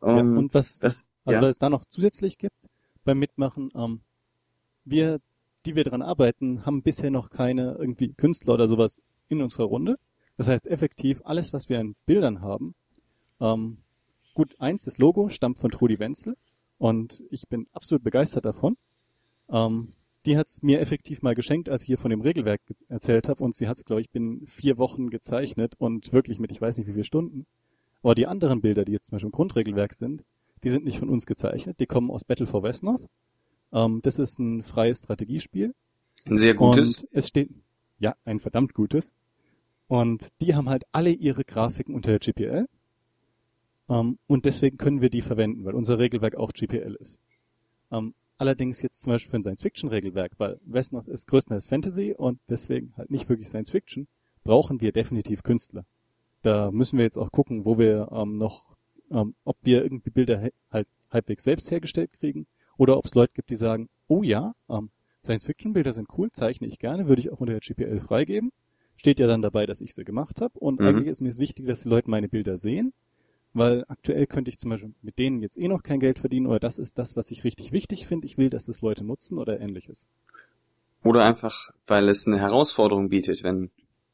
ja, 0.02 0.20
Ähm, 0.20 0.38
und 0.38 0.54
was 0.54 0.80
das, 0.80 1.06
Also 1.26 1.38
ja. 1.38 1.42
weil 1.42 1.50
es 1.50 1.58
da 1.58 1.70
noch 1.70 1.86
zusätzlich 1.86 2.38
gibt 2.38 2.56
beim 3.04 3.20
Mitmachen, 3.20 3.70
ähm, 3.76 4.02
wir 4.86 5.20
die 5.66 5.76
wir 5.76 5.84
dran 5.84 6.02
arbeiten, 6.02 6.66
haben 6.66 6.84
bisher 6.84 7.12
noch 7.12 7.30
keine 7.30 7.76
irgendwie 7.80 8.14
Künstler 8.14 8.56
oder 8.56 8.68
sowas 8.68 9.02
in 9.30 9.42
unserer 9.42 9.66
Runde. 9.66 9.98
Das 10.38 10.48
heißt, 10.48 10.68
effektiv 10.68 11.22
alles, 11.24 11.54
was 11.54 11.70
wir 11.70 11.80
an 11.80 11.96
Bildern 12.06 12.42
haben, 12.42 12.76
ähm, 13.40 13.78
gut, 14.34 14.60
eins, 14.60 14.86
das 14.86 14.98
Logo 14.98 15.30
stammt 15.30 15.60
von 15.60 15.72
Trudi 15.72 16.00
Wenzel 16.00 16.36
und 16.78 17.24
ich 17.30 17.48
bin 17.48 17.68
absolut 17.72 18.04
begeistert 18.04 18.46
davon. 18.46 18.78
Ähm, 19.50 19.94
die 20.26 20.38
hat's 20.38 20.64
mir 20.64 20.80
effektiv 20.80 21.22
mal 21.22 21.36
geschenkt, 21.36 21.70
als 21.70 21.82
ich 21.82 21.88
hier 21.88 21.98
von 21.98 22.10
dem 22.10 22.22
Regelwerk 22.22 22.62
erzählt 22.88 23.28
habe 23.28 23.44
und 23.44 23.56
sie 23.56 23.68
hat's, 23.68 23.86
glaube 23.86 24.02
ich, 24.02 24.10
bin 24.10 24.46
vier 24.48 24.78
Wochen 24.78 25.10
gezeichnet 25.10 25.76
und 25.78 26.14
wirklich 26.14 26.40
mit 26.40 26.52
ich 26.52 26.62
weiß 26.62 26.78
nicht 26.78 26.88
wie 26.88 26.94
viele 26.94 27.04
Stunden. 27.04 27.46
Aber 28.02 28.16
die 28.16 28.28
anderen 28.28 28.62
Bilder, 28.62 28.86
die 28.86 28.94
jetzt 28.94 29.08
zum 29.08 29.12
Beispiel 29.14 29.28
im 29.28 29.34
Grundregelwerk 29.34 29.94
sind, 29.94 30.24
die 30.64 30.70
sind 30.70 30.86
nicht 30.86 31.00
von 31.00 31.10
uns 31.10 31.26
gezeichnet, 31.26 31.80
die 31.80 31.86
kommen 31.86 32.10
aus 32.10 32.24
Battle 32.24 32.48
for 32.48 32.64
Westnorth. 32.64 33.08
Ähm, 33.74 34.02
das 34.04 34.20
ist 34.20 34.40
ein 34.40 34.64
freies 34.64 35.00
Strategiespiel. 35.00 35.74
Ein 36.26 36.38
sehr 36.38 36.54
gutes. 36.54 36.98
Und 36.98 37.08
es 37.12 37.28
steht, 37.28 37.50
ja, 38.00 38.16
ein 38.24 38.40
verdammt 38.40 38.74
gutes. 38.74 39.14
Und 39.88 40.30
die 40.40 40.56
haben 40.56 40.70
halt 40.70 40.86
alle 40.92 41.12
ihre 41.12 41.44
Grafiken 41.44 41.94
unter 41.94 42.18
der 42.18 42.20
GPL. 42.20 42.68
Ähm, 43.90 44.18
und 44.28 44.46
deswegen 44.46 44.78
können 44.78 45.02
wir 45.02 45.10
die 45.10 45.22
verwenden, 45.22 45.66
weil 45.66 45.74
unser 45.74 46.00
Regelwerk 46.00 46.36
auch 46.36 46.54
GPL 46.54 46.96
ist. 47.00 47.20
Ähm, 47.92 48.14
allerdings 48.38 48.82
jetzt 48.82 49.02
zum 49.02 49.12
Beispiel 49.12 49.32
für 49.32 49.38
ein 49.38 49.44
Science-Fiction-Regelwerk, 49.44 50.34
weil 50.38 50.60
Westnorth 50.66 51.08
ist 51.08 51.28
größtenteils 51.28 51.66
Fantasy 51.66 52.14
und 52.14 52.40
deswegen 52.50 52.94
halt 52.96 53.12
nicht 53.12 53.28
wirklich 53.28 53.50
Science-Fiction, 53.50 54.08
brauchen 54.44 54.82
wir 54.82 54.92
definitiv 54.92 55.44
Künstler. 55.44 55.86
Da 56.44 56.72
müssen 56.72 56.98
wir 56.98 57.06
jetzt 57.06 57.18
auch 57.18 57.32
gucken, 57.32 57.66
wo 57.66 57.78
wir 57.78 58.10
ähm, 58.12 58.38
noch, 58.38 58.66
ob 59.44 59.58
wir 59.62 59.84
irgendwie 59.84 60.10
Bilder 60.10 60.50
halt 60.72 60.88
halbwegs 61.12 61.44
selbst 61.44 61.70
hergestellt 61.70 62.12
kriegen 62.14 62.48
oder 62.78 62.98
ob 62.98 63.06
es 63.06 63.16
Leute 63.16 63.34
gibt, 63.34 63.50
die 63.50 63.56
sagen, 63.56 63.90
oh 64.08 64.24
ja, 64.24 64.54
ähm, 64.70 64.90
Science-Fiction-Bilder 65.24 65.94
sind 65.94 66.10
cool, 66.18 66.32
zeichne 66.32 66.68
ich 66.68 66.80
gerne, 66.80 67.08
würde 67.08 67.22
ich 67.22 67.32
auch 67.32 67.40
unter 67.40 67.54
der 67.54 67.62
GPL 67.62 68.00
freigeben. 68.00 68.52
Steht 68.96 69.20
ja 69.20 69.28
dann 69.28 69.42
dabei, 69.42 69.66
dass 69.66 69.82
ich 69.82 69.94
sie 69.94 70.04
gemacht 70.04 70.42
habe. 70.42 70.60
Und 70.60 70.80
mhm. 70.80 70.88
eigentlich 70.88 71.08
ist 71.08 71.22
mir 71.22 71.30
es 71.30 71.40
wichtig, 71.40 71.66
dass 71.66 71.84
die 71.84 71.90
Leute 71.90 72.10
meine 72.10 72.30
Bilder 72.30 72.58
sehen, 72.58 72.94
weil 73.54 73.86
aktuell 73.88 74.28
könnte 74.28 74.50
ich 74.50 74.60
zum 74.60 74.70
Beispiel 74.70 74.94
mit 75.02 75.18
denen 75.18 75.42
jetzt 75.42 75.58
eh 75.58 75.68
noch 75.68 75.84
kein 75.84 76.00
Geld 76.00 76.20
verdienen 76.20 76.48
oder 76.48 76.60
das 76.60 76.78
ist 76.78 76.98
das, 76.98 77.16
was 77.16 77.32
ich 77.32 77.44
richtig 77.44 77.72
wichtig 77.72 78.06
finde. 78.06 78.28
Ich 78.28 78.38
will, 78.38 78.50
dass 78.50 78.66
das 78.66 78.82
Leute 78.82 79.04
nutzen 79.04 79.38
oder 79.38 79.60
ähnliches. 79.60 80.08
Oder 81.04 81.24
einfach, 81.26 81.72
weil 81.88 82.08
es 82.10 82.28
eine 82.28 82.40
Herausforderung 82.40 83.10
bietet, 83.10 83.44
wenn 83.44 83.72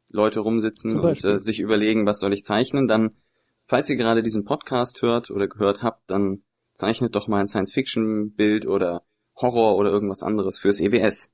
Leute 0.10 0.40
rumsitzen 0.40 1.00
und 1.00 1.24
äh, 1.24 1.40
sich 1.40 1.60
überlegen, 1.60 2.06
was 2.06 2.20
soll 2.20 2.34
ich 2.34 2.44
zeichnen, 2.44 2.88
dann, 2.88 3.12
falls 3.66 3.90
ihr 3.90 3.96
gerade 3.96 4.24
diesen 4.24 4.44
Podcast 4.44 5.02
hört 5.02 5.30
oder 5.30 5.48
gehört 5.48 5.84
habt, 5.84 6.10
dann 6.10 6.42
zeichnet 6.80 7.16
doch 7.16 7.28
mal 7.28 7.42
ein 7.42 7.48
Science-Fiction-Bild 7.48 8.66
oder 8.66 9.04
Horror 9.36 9.76
oder 9.78 9.92
irgendwas 9.92 10.24
anderes 10.24 10.60
fürs 10.60 10.80
EWS. 10.80 11.32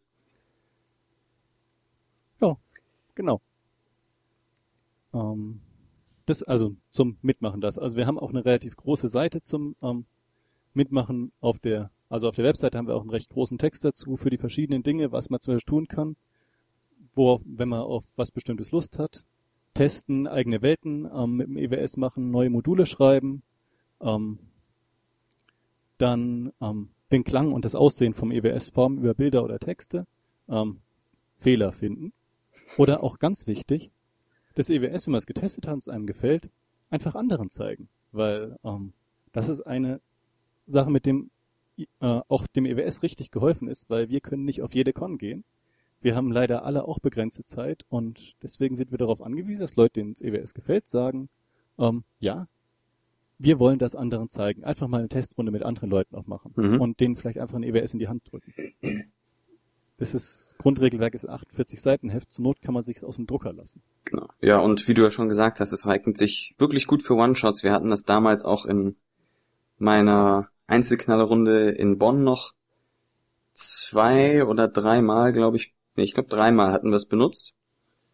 Ja, 2.41 2.57
genau. 3.15 3.41
Ähm, 5.13 5.61
das 6.25 6.43
also 6.43 6.75
zum 6.89 7.17
Mitmachen 7.21 7.61
das. 7.61 7.77
Also 7.77 7.95
wir 7.95 8.07
haben 8.07 8.19
auch 8.19 8.31
eine 8.31 8.43
relativ 8.43 8.75
große 8.75 9.07
Seite 9.07 9.43
zum 9.43 9.75
ähm, 9.81 10.05
Mitmachen 10.73 11.31
auf 11.39 11.59
der, 11.59 11.91
also 12.09 12.27
auf 12.27 12.35
der 12.35 12.45
Webseite 12.45 12.77
haben 12.77 12.87
wir 12.87 12.95
auch 12.95 13.01
einen 13.01 13.11
recht 13.11 13.29
großen 13.29 13.57
Text 13.57 13.85
dazu 13.85 14.17
für 14.17 14.29
die 14.29 14.37
verschiedenen 14.37 14.83
Dinge, 14.83 15.11
was 15.11 15.29
man 15.29 15.39
zum 15.39 15.53
Beispiel 15.53 15.69
tun 15.69 15.87
kann, 15.87 16.15
wo, 17.13 17.41
wenn 17.45 17.69
man 17.69 17.81
auf 17.81 18.03
was 18.15 18.31
bestimmtes 18.31 18.71
Lust 18.71 18.99
hat, 18.99 19.25
testen, 19.73 20.27
eigene 20.27 20.61
Welten 20.61 21.07
ähm, 21.13 21.35
mit 21.37 21.47
dem 21.47 21.57
EWS 21.57 21.97
machen, 21.97 22.31
neue 22.31 22.49
Module 22.49 22.85
schreiben, 22.85 23.43
ähm, 24.01 24.39
dann 25.97 26.51
ähm, 26.61 26.89
den 27.11 27.23
Klang 27.23 27.51
und 27.51 27.65
das 27.65 27.75
Aussehen 27.75 28.13
vom 28.13 28.31
EWS 28.31 28.69
formen 28.69 28.97
über 28.97 29.13
Bilder 29.13 29.43
oder 29.43 29.59
Texte, 29.59 30.05
ähm, 30.49 30.81
Fehler 31.37 31.71
finden. 31.71 32.13
Oder 32.77 33.03
auch 33.03 33.19
ganz 33.19 33.47
wichtig, 33.47 33.91
das 34.55 34.69
EWS, 34.69 35.07
wenn 35.07 35.11
man 35.11 35.19
es 35.19 35.25
getestet 35.25 35.67
hat 35.67 35.73
und 35.73 35.83
es 35.83 35.89
einem 35.89 36.07
gefällt, 36.07 36.49
einfach 36.89 37.15
anderen 37.15 37.49
zeigen. 37.49 37.89
Weil 38.11 38.57
ähm, 38.63 38.93
das 39.31 39.49
ist 39.49 39.61
eine 39.61 40.01
Sache, 40.67 40.89
mit 40.89 41.05
dem 41.05 41.29
äh, 41.77 41.85
auch 41.99 42.47
dem 42.47 42.65
EWS 42.65 43.03
richtig 43.03 43.31
geholfen 43.31 43.67
ist, 43.67 43.89
weil 43.89 44.09
wir 44.09 44.21
können 44.21 44.45
nicht 44.45 44.61
auf 44.61 44.73
jede 44.73 44.93
Con 44.93 45.17
gehen. 45.17 45.43
Wir 46.01 46.15
haben 46.15 46.31
leider 46.31 46.63
alle 46.63 46.85
auch 46.87 46.99
begrenzte 46.99 47.45
Zeit 47.45 47.85
und 47.89 48.35
deswegen 48.41 48.75
sind 48.75 48.91
wir 48.91 48.97
darauf 48.97 49.21
angewiesen, 49.21 49.61
dass 49.61 49.75
Leute, 49.75 49.93
denen 49.95 50.13
das 50.13 50.21
EWS 50.21 50.53
gefällt, 50.53 50.87
sagen, 50.87 51.29
ähm, 51.77 52.03
ja, 52.19 52.47
wir 53.37 53.59
wollen 53.59 53.79
das 53.79 53.95
anderen 53.95 54.29
zeigen. 54.29 54.63
Einfach 54.63 54.87
mal 54.87 54.99
eine 54.99 55.09
Testrunde 55.09 55.51
mit 55.51 55.63
anderen 55.63 55.89
Leuten 55.89 56.15
auch 56.15 56.27
machen 56.27 56.53
mhm. 56.55 56.81
und 56.81 56.99
denen 56.99 57.15
vielleicht 57.15 57.39
einfach 57.39 57.55
ein 57.55 57.63
EWS 57.63 57.93
in 57.93 57.99
die 57.99 58.07
Hand 58.07 58.23
drücken. 58.31 58.53
Das 59.97 60.13
ist 60.13 60.57
Grundregelwerk 60.57 61.13
ist 61.13 61.27
48 61.27 61.81
Seiten 61.81 62.09
Heft. 62.09 62.31
Zur 62.31 62.43
Not 62.43 62.61
kann 62.61 62.73
man 62.73 62.83
sich 62.83 63.03
aus 63.03 63.15
dem 63.15 63.27
Drucker 63.27 63.53
lassen. 63.53 63.81
Genau. 64.03 64.27
Ja, 64.41 64.59
und 64.59 64.87
wie 64.87 64.93
du 64.93 65.03
ja 65.03 65.11
schon 65.11 65.29
gesagt 65.29 65.59
hast, 65.59 65.71
es 65.71 65.85
eignet 65.85 66.17
sich 66.17 66.53
wirklich 66.57 66.85
gut 66.85 67.01
für 67.01 67.13
One-Shots. 67.13 67.63
Wir 67.63 67.71
hatten 67.71 67.89
das 67.89 68.03
damals 68.03 68.43
auch 68.43 68.65
in 68.65 68.97
meiner 69.77 70.49
Einzelknallerrunde 70.67 71.69
in 71.69 71.97
Bonn 71.97 72.23
noch 72.23 72.53
zwei 73.53 74.43
oder 74.43 74.67
dreimal, 74.67 75.31
glaube 75.31 75.57
ich. 75.57 75.73
Nee, 75.95 76.03
ich 76.03 76.13
glaube 76.13 76.29
dreimal 76.29 76.73
hatten 76.73 76.89
wir 76.89 76.97
es 76.97 77.05
benutzt 77.05 77.53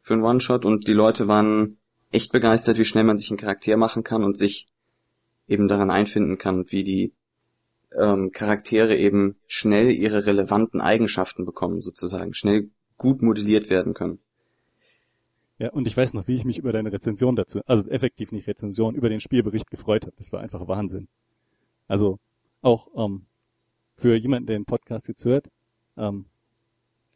für 0.01 0.13
einen 0.13 0.23
One-Shot 0.23 0.65
und 0.65 0.87
die 0.87 0.93
Leute 0.93 1.27
waren 1.27 1.77
echt 2.11 2.31
begeistert, 2.31 2.77
wie 2.77 2.85
schnell 2.85 3.03
man 3.03 3.17
sich 3.17 3.29
einen 3.29 3.37
Charakter 3.37 3.77
machen 3.77 4.03
kann 4.03 4.23
und 4.23 4.37
sich 4.37 4.67
eben 5.51 5.67
daran 5.67 5.91
einfinden 5.91 6.37
kann, 6.37 6.71
wie 6.71 6.83
die 6.83 7.13
ähm, 7.97 8.31
Charaktere 8.31 8.95
eben 8.95 9.35
schnell 9.47 9.91
ihre 9.91 10.25
relevanten 10.25 10.79
Eigenschaften 10.79 11.45
bekommen, 11.45 11.81
sozusagen, 11.81 12.33
schnell 12.33 12.69
gut 12.97 13.21
modelliert 13.21 13.69
werden 13.69 13.93
können. 13.93 14.19
Ja, 15.59 15.71
und 15.71 15.87
ich 15.87 15.95
weiß 15.95 16.13
noch, 16.13 16.27
wie 16.27 16.35
ich 16.35 16.45
mich 16.45 16.57
über 16.57 16.71
deine 16.71 16.91
Rezension 16.91 17.35
dazu, 17.35 17.59
also 17.67 17.89
effektiv 17.89 18.31
nicht 18.31 18.47
Rezension, 18.47 18.95
über 18.95 19.09
den 19.09 19.19
Spielbericht 19.19 19.69
gefreut 19.69 20.05
habe. 20.05 20.15
Das 20.17 20.31
war 20.31 20.39
einfach 20.39 20.67
Wahnsinn. 20.67 21.07
Also 21.87 22.17
auch 22.61 22.87
ähm, 22.95 23.25
für 23.95 24.15
jemanden, 24.15 24.47
der 24.47 24.57
den 24.57 24.65
Podcast 24.65 25.07
jetzt 25.07 25.25
hört, 25.25 25.49
ähm, 25.97 26.25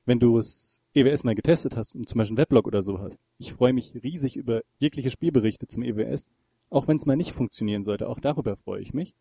wenn 0.05 0.19
du 0.19 0.37
es 0.37 0.83
EWS 0.93 1.23
mal 1.23 1.33
getestet 1.33 1.75
hast 1.75 1.95
und 1.95 2.07
zum 2.07 2.19
Beispiel 2.19 2.33
einen 2.33 2.43
Weblog 2.43 2.67
oder 2.67 2.83
so 2.83 2.99
hast, 2.99 3.21
ich 3.39 3.53
freue 3.53 3.73
mich 3.73 3.95
riesig 4.03 4.35
über 4.35 4.61
jegliche 4.77 5.09
Spielberichte 5.09 5.67
zum 5.67 5.81
EWS, 5.81 6.31
auch 6.69 6.87
wenn 6.87 6.97
es 6.97 7.05
mal 7.05 7.15
nicht 7.15 7.31
funktionieren 7.31 7.83
sollte, 7.83 8.07
auch 8.07 8.19
darüber 8.19 8.55
freue 8.57 8.81
ich 8.81 8.93
mich. 8.93 9.15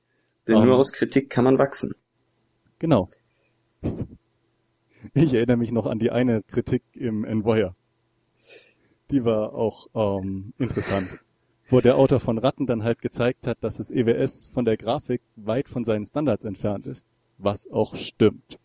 Denn 0.47 0.57
um, 0.57 0.65
nur 0.65 0.75
ähm, 0.75 0.81
aus 0.81 0.93
Kritik 0.93 1.31
kann 1.31 1.45
man 1.45 1.59
wachsen. 1.59 1.95
Genau. 2.79 3.11
Ich 5.13 5.35
erinnere 5.35 5.59
mich 5.59 5.71
noch 5.71 5.85
an 5.85 5.99
die 5.99 6.11
eine 6.11 6.43
Kritik 6.43 6.83
im 6.95 7.25
Envoyer. 7.25 7.77
Die 9.11 9.23
war 9.23 9.55
auch 9.55 9.89
ähm, 9.95 10.55
interessant. 10.59 11.21
Wo 11.69 11.83
der 11.83 11.97
Autor 11.97 12.21
von 12.21 12.39
Ratten 12.39 12.67
dann 12.67 12.85
halt 12.85 13.03
gezeigt 13.03 13.47
hat, 13.47 13.63
dass 13.63 13.77
das 13.77 13.91
EWS 13.91 14.49
von 14.49 14.65
der 14.65 14.79
Grafik 14.79 15.21
weit 15.37 15.69
von 15.69 15.85
seinen 15.85 16.07
Standards 16.07 16.47
entfernt 16.47 16.87
ist. 16.87 17.07
Was 17.37 17.71
auch 17.71 17.97
stimmt. 17.97 18.59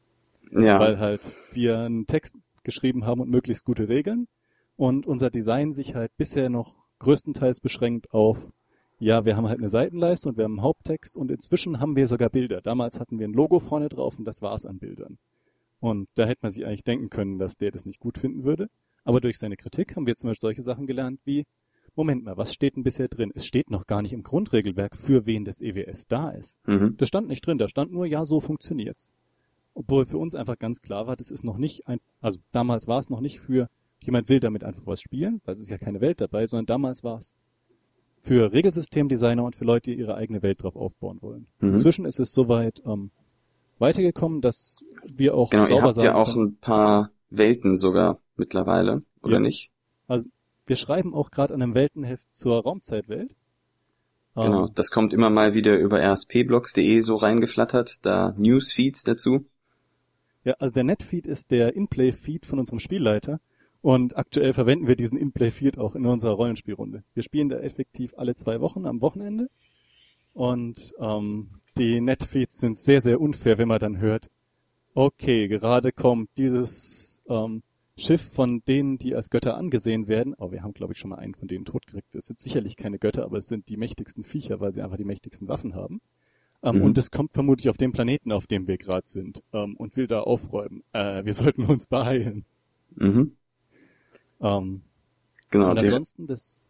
Ja. 0.51 0.79
Weil 0.79 0.99
halt 0.99 1.35
wir 1.51 1.79
einen 1.79 2.05
Text 2.05 2.37
geschrieben 2.63 3.05
haben 3.05 3.19
und 3.19 3.29
möglichst 3.29 3.65
gute 3.65 3.89
Regeln 3.89 4.27
und 4.75 5.07
unser 5.07 5.29
Design 5.29 5.73
sich 5.73 5.95
halt 5.95 6.15
bisher 6.17 6.49
noch 6.49 6.77
größtenteils 6.99 7.59
beschränkt 7.59 8.13
auf 8.13 8.51
ja, 8.99 9.25
wir 9.25 9.37
haben 9.37 9.47
halt 9.47 9.59
eine 9.59 9.69
Seitenleiste 9.69 10.29
und 10.29 10.37
wir 10.37 10.43
haben 10.43 10.59
einen 10.59 10.63
Haupttext 10.63 11.17
und 11.17 11.31
inzwischen 11.31 11.79
haben 11.79 11.95
wir 11.95 12.07
sogar 12.07 12.29
Bilder. 12.29 12.61
Damals 12.61 12.99
hatten 12.99 13.17
wir 13.17 13.27
ein 13.27 13.33
Logo 13.33 13.59
vorne 13.59 13.89
drauf 13.89 14.19
und 14.19 14.25
das 14.25 14.41
war's 14.41 14.65
an 14.65 14.77
Bildern. 14.79 15.17
Und 15.79 16.09
da 16.15 16.25
hätte 16.25 16.39
man 16.41 16.51
sich 16.51 16.65
eigentlich 16.65 16.83
denken 16.83 17.09
können, 17.09 17.39
dass 17.39 17.57
der 17.57 17.71
das 17.71 17.85
nicht 17.85 17.99
gut 17.99 18.17
finden 18.17 18.43
würde. 18.43 18.69
Aber 19.05 19.21
durch 19.21 19.39
seine 19.39 19.55
Kritik 19.55 19.95
haben 19.95 20.05
wir 20.05 20.17
zum 20.17 20.29
Beispiel 20.29 20.41
solche 20.41 20.61
Sachen 20.61 20.85
gelernt 20.85 21.21
wie, 21.23 21.45
Moment 21.95 22.23
mal, 22.23 22.37
was 22.37 22.53
steht 22.53 22.75
denn 22.75 22.83
bisher 22.83 23.07
drin? 23.07 23.31
Es 23.33 23.45
steht 23.45 23.69
noch 23.69 23.87
gar 23.87 24.01
nicht 24.01 24.13
im 24.13 24.23
Grundregelwerk, 24.23 24.95
für 24.95 25.25
wen 25.25 25.45
das 25.45 25.61
EWS 25.61 26.07
da 26.07 26.29
ist. 26.31 26.59
Mhm. 26.67 26.95
Das 26.97 27.07
stand 27.07 27.27
nicht 27.27 27.45
drin, 27.45 27.57
da 27.57 27.67
stand 27.67 27.91
nur, 27.91 28.05
ja, 28.05 28.25
so 28.25 28.39
funktioniert's. 28.39 29.13
Obwohl 29.73 30.05
für 30.05 30.17
uns 30.17 30.35
einfach 30.35 30.59
ganz 30.59 30.81
klar 30.81 31.07
war, 31.07 31.15
das 31.15 31.31
ist 31.31 31.43
noch 31.43 31.57
nicht 31.57 31.87
ein, 31.87 31.99
also 32.21 32.39
damals 32.51 32.87
war 32.87 32.99
es 32.99 33.09
noch 33.09 33.21
nicht 33.21 33.39
für, 33.39 33.69
jemand 34.03 34.29
will 34.29 34.39
damit 34.39 34.63
einfach 34.63 34.85
was 34.85 35.01
spielen, 35.01 35.41
weil 35.45 35.53
es 35.53 35.61
ist 35.61 35.69
ja 35.69 35.77
keine 35.77 36.01
Welt 36.01 36.21
dabei, 36.21 36.47
sondern 36.47 36.65
damals 36.65 37.03
war 37.03 37.17
es 37.17 37.37
für 38.19 38.51
Regelsystemdesigner 38.51 39.43
und 39.43 39.55
für 39.55 39.65
Leute, 39.65 39.91
die 39.91 39.97
ihre 39.97 40.15
eigene 40.15 40.41
Welt 40.41 40.63
drauf 40.63 40.75
aufbauen 40.75 41.21
wollen. 41.21 41.47
Mhm. 41.59 41.73
Inzwischen 41.73 42.05
ist 42.05 42.19
es 42.19 42.33
soweit 42.33 42.81
ähm, 42.85 43.11
weitergekommen, 43.79 44.41
dass 44.41 44.83
wir 45.11 45.35
auch 45.35 45.49
genau, 45.49 45.65
sauber 45.65 45.75
ihr 45.75 45.83
habt 45.83 45.93
sagen 45.95 46.05
ja 46.05 46.15
auch 46.15 46.33
können, 46.33 46.47
ein 46.47 46.57
paar 46.57 47.11
Welten 47.29 47.77
sogar 47.77 48.19
mittlerweile, 48.35 49.01
oder 49.21 49.35
ja. 49.35 49.39
nicht? 49.39 49.71
Also 50.07 50.29
wir 50.65 50.75
schreiben 50.75 51.13
auch 51.13 51.31
gerade 51.31 51.53
an 51.53 51.61
einem 51.61 51.73
Weltenheft 51.73 52.25
zur 52.33 52.61
Raumzeitwelt. 52.61 53.35
Genau, 54.35 54.67
ähm, 54.67 54.71
das 54.75 54.91
kommt 54.91 55.13
immer 55.13 55.29
mal 55.29 55.53
wieder 55.53 55.77
über 55.77 55.99
rspblogs.de 55.99 57.01
so 57.01 57.15
reingeflattert, 57.15 57.97
da 58.03 58.33
Newsfeeds 58.37 59.03
dazu. 59.03 59.45
Ja, 60.43 60.53
also 60.59 60.73
der 60.73 60.83
Netfeed 60.83 61.27
ist 61.27 61.51
der 61.51 61.75
Inplay-Feed 61.75 62.45
von 62.45 62.59
unserem 62.59 62.79
Spielleiter. 62.79 63.39
Und 63.81 64.17
aktuell 64.17 64.53
verwenden 64.53 64.87
wir 64.87 64.95
diesen 64.95 65.17
In-Play 65.17 65.51
Field 65.51 65.77
auch 65.77 65.95
in 65.95 66.05
unserer 66.05 66.33
Rollenspielrunde. 66.33 67.03
Wir 67.13 67.23
spielen 67.23 67.49
da 67.49 67.59
effektiv 67.59 68.13
alle 68.17 68.35
zwei 68.35 68.59
Wochen 68.59 68.85
am 68.85 69.01
Wochenende. 69.01 69.49
Und 70.33 70.93
ähm, 70.99 71.49
die 71.77 72.01
Netfeeds 72.01 72.59
sind 72.59 72.77
sehr, 72.77 73.01
sehr 73.01 73.21
unfair, 73.21 73.57
wenn 73.57 73.67
man 73.69 73.79
dann 73.79 73.99
hört, 73.99 74.29
okay, 74.93 75.47
gerade 75.47 75.91
kommt 75.91 76.29
dieses 76.37 77.23
ähm, 77.29 77.63
Schiff 77.97 78.21
von 78.33 78.61
denen, 78.67 78.97
die 78.97 79.15
als 79.15 79.29
Götter 79.29 79.55
angesehen 79.57 80.07
werden. 80.07 80.35
Oh, 80.37 80.51
wir 80.51 80.61
haben, 80.63 80.73
glaube 80.73 80.93
ich, 80.93 80.99
schon 80.99 81.09
mal 81.09 81.19
einen 81.19 81.35
von 81.35 81.47
denen 81.47 81.65
totgekriegt. 81.65 82.15
Es 82.15 82.27
sind 82.27 82.39
sicherlich 82.39 82.75
keine 82.75 82.99
Götter, 82.99 83.23
aber 83.23 83.37
es 83.37 83.47
sind 83.47 83.69
die 83.69 83.77
mächtigsten 83.77 84.23
Viecher, 84.23 84.59
weil 84.59 84.73
sie 84.73 84.81
einfach 84.81 84.97
die 84.97 85.05
mächtigsten 85.05 85.47
Waffen 85.47 85.75
haben. 85.75 86.01
Ähm, 86.63 86.77
Mhm. 86.77 86.81
Und 86.83 86.97
es 86.97 87.11
kommt 87.11 87.33
vermutlich 87.33 87.69
auf 87.69 87.77
dem 87.77 87.91
Planeten, 87.93 88.31
auf 88.31 88.47
dem 88.47 88.67
wir 88.67 88.77
gerade 88.77 89.07
sind, 89.07 89.43
ähm, 89.53 89.75
und 89.77 89.95
will 89.95 90.07
da 90.07 90.21
aufräumen. 90.21 90.83
Äh, 90.93 91.23
wir 91.25 91.33
sollten 91.33 91.63
uns 91.63 91.87
beeilen. 91.87 92.45
Mhm. 92.95 93.35
Ähm, 94.41 94.81
Genau. 95.51 95.71
und 95.71 95.79
ansonsten 95.79 96.27
das. 96.27 96.61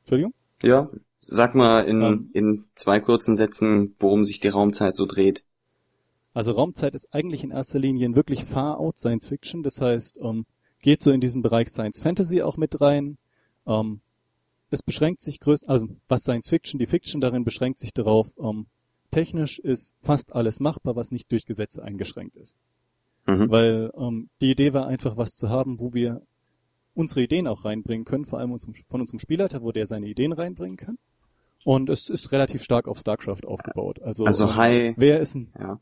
Entschuldigung? 0.00 0.32
Ja, 0.62 0.88
sag 1.20 1.54
mal 1.54 1.80
in, 1.82 2.02
Ähm. 2.02 2.30
in 2.32 2.64
zwei 2.74 3.00
kurzen 3.00 3.36
Sätzen, 3.36 3.94
worum 3.98 4.24
sich 4.24 4.40
die 4.40 4.48
Raumzeit 4.48 4.96
so 4.96 5.06
dreht. 5.06 5.44
Also 6.32 6.52
Raumzeit 6.52 6.94
ist 6.94 7.12
eigentlich 7.12 7.44
in 7.44 7.50
erster 7.50 7.78
Linie 7.78 8.08
ein 8.08 8.16
wirklich 8.16 8.44
far-out 8.44 8.98
Science 8.98 9.26
Fiction. 9.26 9.62
Das 9.62 9.80
heißt, 9.80 10.18
ähm, 10.22 10.46
geht 10.80 11.02
so 11.02 11.10
in 11.10 11.20
diesen 11.20 11.42
Bereich 11.42 11.68
Science 11.68 12.00
Fantasy 12.00 12.40
auch 12.42 12.56
mit 12.56 12.80
rein. 12.80 13.18
Ähm, 13.66 14.00
es 14.70 14.82
beschränkt 14.82 15.20
sich 15.20 15.40
größt, 15.40 15.68
also 15.68 15.88
was 16.08 16.22
Science 16.22 16.48
Fiction, 16.48 16.78
die 16.78 16.86
Fiction 16.86 17.20
darin 17.20 17.44
beschränkt 17.44 17.80
sich 17.80 17.92
darauf, 17.92 18.28
ähm, 18.38 18.66
technisch 19.10 19.58
ist 19.58 19.94
fast 20.00 20.32
alles 20.34 20.60
machbar, 20.60 20.94
was 20.94 21.10
nicht 21.10 21.30
durch 21.32 21.44
Gesetze 21.44 21.82
eingeschränkt 21.82 22.36
ist. 22.36 22.56
Mhm. 23.26 23.50
Weil 23.50 23.92
ähm, 23.96 24.30
die 24.40 24.52
Idee 24.52 24.72
war 24.72 24.86
einfach, 24.86 25.16
was 25.16 25.34
zu 25.34 25.48
haben, 25.48 25.80
wo 25.80 25.92
wir 25.92 26.22
unsere 26.94 27.22
Ideen 27.22 27.46
auch 27.46 27.64
reinbringen 27.64 28.04
können, 28.04 28.24
vor 28.24 28.38
allem 28.38 28.58
von 28.88 29.00
unserem 29.00 29.18
Spielleiter, 29.18 29.62
wo 29.62 29.72
der 29.72 29.86
seine 29.86 30.06
Ideen 30.06 30.32
reinbringen 30.32 30.76
kann. 30.76 30.98
Und 31.64 31.90
es 31.90 32.08
ist 32.08 32.32
relativ 32.32 32.62
stark 32.62 32.88
auf 32.88 32.98
StarCraft 32.98 33.44
aufgebaut. 33.44 34.00
Also, 34.02 34.24
Also 34.24 34.44
ähm, 34.44 34.56
High, 34.56 34.94
wer 34.96 35.20
ist 35.20 35.34
ein 35.34 35.52
ja. 35.58 35.80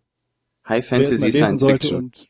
High 0.69 0.87
Fantasy 0.87 1.25
lesen 1.27 1.33
Science 1.33 1.61
sollte 1.61 1.87
Fiction. 1.87 2.05
Und, 2.05 2.29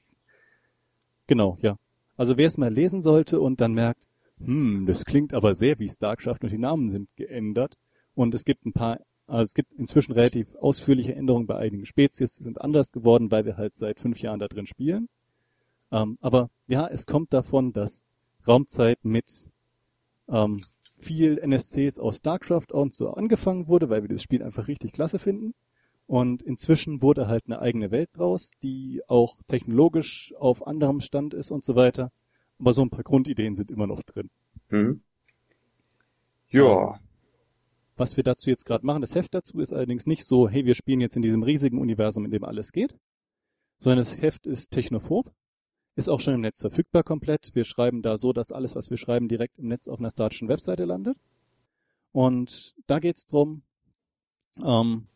genau, 1.27 1.59
ja. 1.63 1.77
Also 2.17 2.37
wer 2.37 2.47
es 2.47 2.59
mal 2.59 2.73
lesen 2.73 3.01
sollte 3.01 3.41
und 3.41 3.61
dann 3.61 3.73
merkt, 3.73 4.03
hm, 4.39 4.87
das 4.87 5.05
klingt 5.05 5.35
aber 5.35 5.55
sehr 5.55 5.79
wie 5.79 5.89
StarCraft 5.89 6.39
und 6.43 6.53
die 6.53 6.59
Namen 6.59 6.89
sind 6.89 7.09
geändert 7.17 7.77
und 8.15 8.35
es 8.35 8.45
gibt 8.45 8.67
ein 8.67 8.73
paar, 8.73 9.01
also 9.27 9.43
es 9.43 9.55
gibt 9.55 9.73
inzwischen 9.73 10.13
relativ 10.13 10.55
ausführliche 10.57 11.15
Änderungen 11.15 11.47
bei 11.47 11.57
einigen 11.57 11.87
Spezies, 11.87 12.37
die 12.37 12.45
sind 12.45 12.61
anders 12.61 12.93
geworden, 12.93 13.31
weil 13.31 13.45
wir 13.45 13.57
halt 13.57 13.77
seit 13.77 13.99
fünf 13.99 14.21
Jahren 14.21 14.39
da 14.39 14.49
drin 14.49 14.67
spielen. 14.67 15.09
Ähm, 15.91 16.19
aber 16.21 16.51
ja, 16.67 16.87
es 16.87 17.07
kommt 17.07 17.33
davon, 17.33 17.73
dass 17.73 18.05
Raumzeit 18.47 19.05
mit 19.05 19.51
ähm, 20.29 20.61
viel 20.99 21.39
NSCs 21.39 21.99
aus 21.99 22.19
StarCraft 22.19 22.73
und 22.73 22.95
so 22.95 23.11
angefangen 23.11 23.69
wurde, 23.69 23.89
weil 23.89 24.03
wir 24.03 24.09
das 24.09 24.23
Spiel 24.23 24.43
einfach 24.43 24.69
richtig 24.69 24.93
klasse 24.93 25.19
finden. 25.19 25.55
Und 26.07 26.43
inzwischen 26.43 27.03
wurde 27.03 27.29
halt 27.29 27.45
eine 27.47 27.61
eigene 27.61 27.91
Welt 27.91 28.11
draus, 28.15 28.53
die 28.63 29.03
auch 29.09 29.37
technologisch 29.47 30.35
auf 30.39 30.67
anderem 30.67 31.01
Stand 31.03 31.35
ist 31.35 31.51
und 31.51 31.65
so 31.65 31.77
weiter. 31.77 32.11
Aber 32.59 32.73
so 32.73 32.83
ein 32.83 32.91
paar 32.91 33.05
Grundideen 33.05 33.55
sind 33.55 33.71
immer 33.71 33.87
noch 33.87 34.03
drin. 34.03 34.31
Mhm. 34.71 35.03
Ja. 36.49 36.99
Was 37.97 38.17
wir 38.17 38.25
dazu 38.25 38.49
jetzt 38.49 38.65
gerade 38.65 38.87
machen, 38.87 39.03
das 39.03 39.15
Heft 39.15 39.35
dazu 39.35 39.61
ist 39.61 39.73
allerdings 39.73 40.07
nicht 40.07 40.25
so, 40.25 40.49
hey, 40.49 40.65
wir 40.65 40.75
spielen 40.75 41.01
jetzt 41.01 41.17
in 41.17 41.23
diesem 41.23 41.43
riesigen 41.43 41.79
Universum, 41.79 42.25
in 42.25 42.31
dem 42.31 42.45
alles 42.45 42.73
geht, 42.73 42.97
sondern 43.79 43.99
das 43.99 44.21
Heft 44.21 44.47
ist 44.47 44.71
technophob, 44.71 45.31
ist 45.99 46.09
auch 46.09 46.21
schon 46.21 46.35
im 46.35 46.43
Netz 46.43 46.61
verfügbar 46.61 47.03
komplett. 47.03 47.51
Wir 47.55 47.65
schreiben 47.65 48.03
da 48.03 48.17
so, 48.17 48.33
dass 48.33 48.53
alles, 48.53 48.77
was 48.77 48.89
wir 48.89 48.97
schreiben, 48.97 49.27
direkt 49.27 49.59
im 49.59 49.67
Netz 49.67 49.89
auf 49.89 49.99
einer 49.99 50.13
statischen 50.13 50.47
Webseite 50.47 50.85
landet. 50.85 51.19
Und 52.13 52.77
da 52.87 53.01
geht's 53.01 53.27
drum, 53.27 53.63
ähm, 54.65 55.09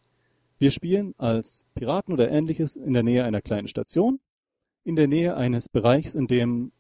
wir 0.59 0.73
spielen 0.73 1.15
als 1.19 1.67
Piraten 1.77 2.13
oder 2.13 2.31
ähnliches 2.31 2.75
in 2.75 2.95
der 2.95 3.05
Nähe 3.05 3.23
einer 3.23 3.41
kleinen 3.41 3.69
Station, 3.69 4.19
in 4.83 4.97
der 4.97 5.07
Nähe 5.07 5.37
eines 5.37 5.69
Bereichs, 5.69 6.17
in 6.17 6.27
dem 6.27 6.73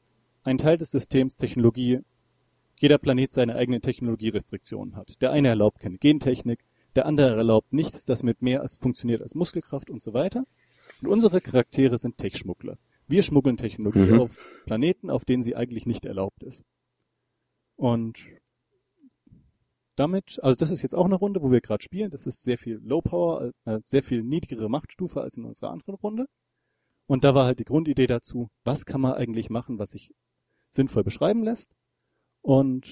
ein 0.43 0.59
Teil 0.59 0.79
des 0.79 0.91
Systems 0.91 1.37
Technologie 1.37 2.01
jeder 2.81 2.99
Planet 2.99 3.31
seine 3.31 3.55
eigenen 3.55 3.83
Technologierestriktionen 3.83 4.97
hat. 4.97 5.23
Der 5.23 5.31
eine 5.31 5.47
erlaubt 5.47 5.79
keine 5.79 5.99
Gentechnik, 5.99 6.65
der 6.97 7.07
andere 7.07 7.37
erlaubt 7.37 7.73
nichts, 7.73 8.05
das 8.05 8.25
mit 8.25 8.43
mehr 8.43 8.63
als 8.63 8.77
funktioniert 8.77 9.23
als 9.23 9.37
Muskelkraft 9.37 9.91
und 9.91 10.03
so 10.03 10.13
weiter. 10.13 10.45
Und 11.01 11.07
unsere 11.07 11.41
Charaktere 11.41 11.99
sind 11.99 12.19
Tech-Schmuggler. 12.19 12.79
Wir 13.13 13.23
schmuggeln 13.23 13.59
Technologie 13.59 14.11
Mhm. 14.13 14.21
auf 14.21 14.39
Planeten, 14.65 15.11
auf 15.11 15.27
denen 15.27 15.43
sie 15.43 15.55
eigentlich 15.55 15.85
nicht 15.85 16.07
erlaubt 16.07 16.43
ist. 16.43 16.65
Und 17.77 18.19
damit, 19.97 20.41
also 20.43 20.57
das 20.57 20.71
ist 20.71 20.81
jetzt 20.81 20.95
auch 20.95 21.05
eine 21.05 21.17
Runde, 21.17 21.43
wo 21.43 21.53
wir 21.53 21.61
gerade 21.61 21.83
spielen. 21.83 22.11
Das 22.11 22.25
ist 22.25 22.43
sehr 22.43 22.57
viel 22.57 22.81
Low 22.83 23.03
Power, 23.03 23.53
äh, 23.67 23.81
sehr 23.89 24.03
viel 24.03 24.23
niedrigere 24.23 24.71
Machtstufe 24.71 25.21
als 25.21 25.37
in 25.37 25.45
unserer 25.45 25.71
anderen 25.71 25.97
Runde. 25.97 26.27
Und 27.07 27.23
da 27.23 27.35
war 27.35 27.45
halt 27.45 27.59
die 27.59 27.65
Grundidee 27.65 28.07
dazu, 28.07 28.49
was 28.65 28.87
kann 28.87 29.03
man 29.03 29.13
eigentlich 29.13 29.51
machen, 29.51 29.79
was 29.79 29.91
sich 29.91 30.15
sinnvoll 30.71 31.05
beschreiben 31.05 31.43
lässt 31.45 31.71
und 32.41 32.87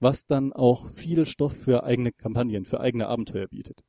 was 0.00 0.24
dann 0.24 0.54
auch 0.54 0.88
viel 0.88 1.26
Stoff 1.26 1.52
für 1.54 1.84
eigene 1.84 2.12
Kampagnen, 2.12 2.64
für 2.64 2.80
eigene 2.80 3.08
Abenteuer 3.08 3.48
bietet. 3.48 3.82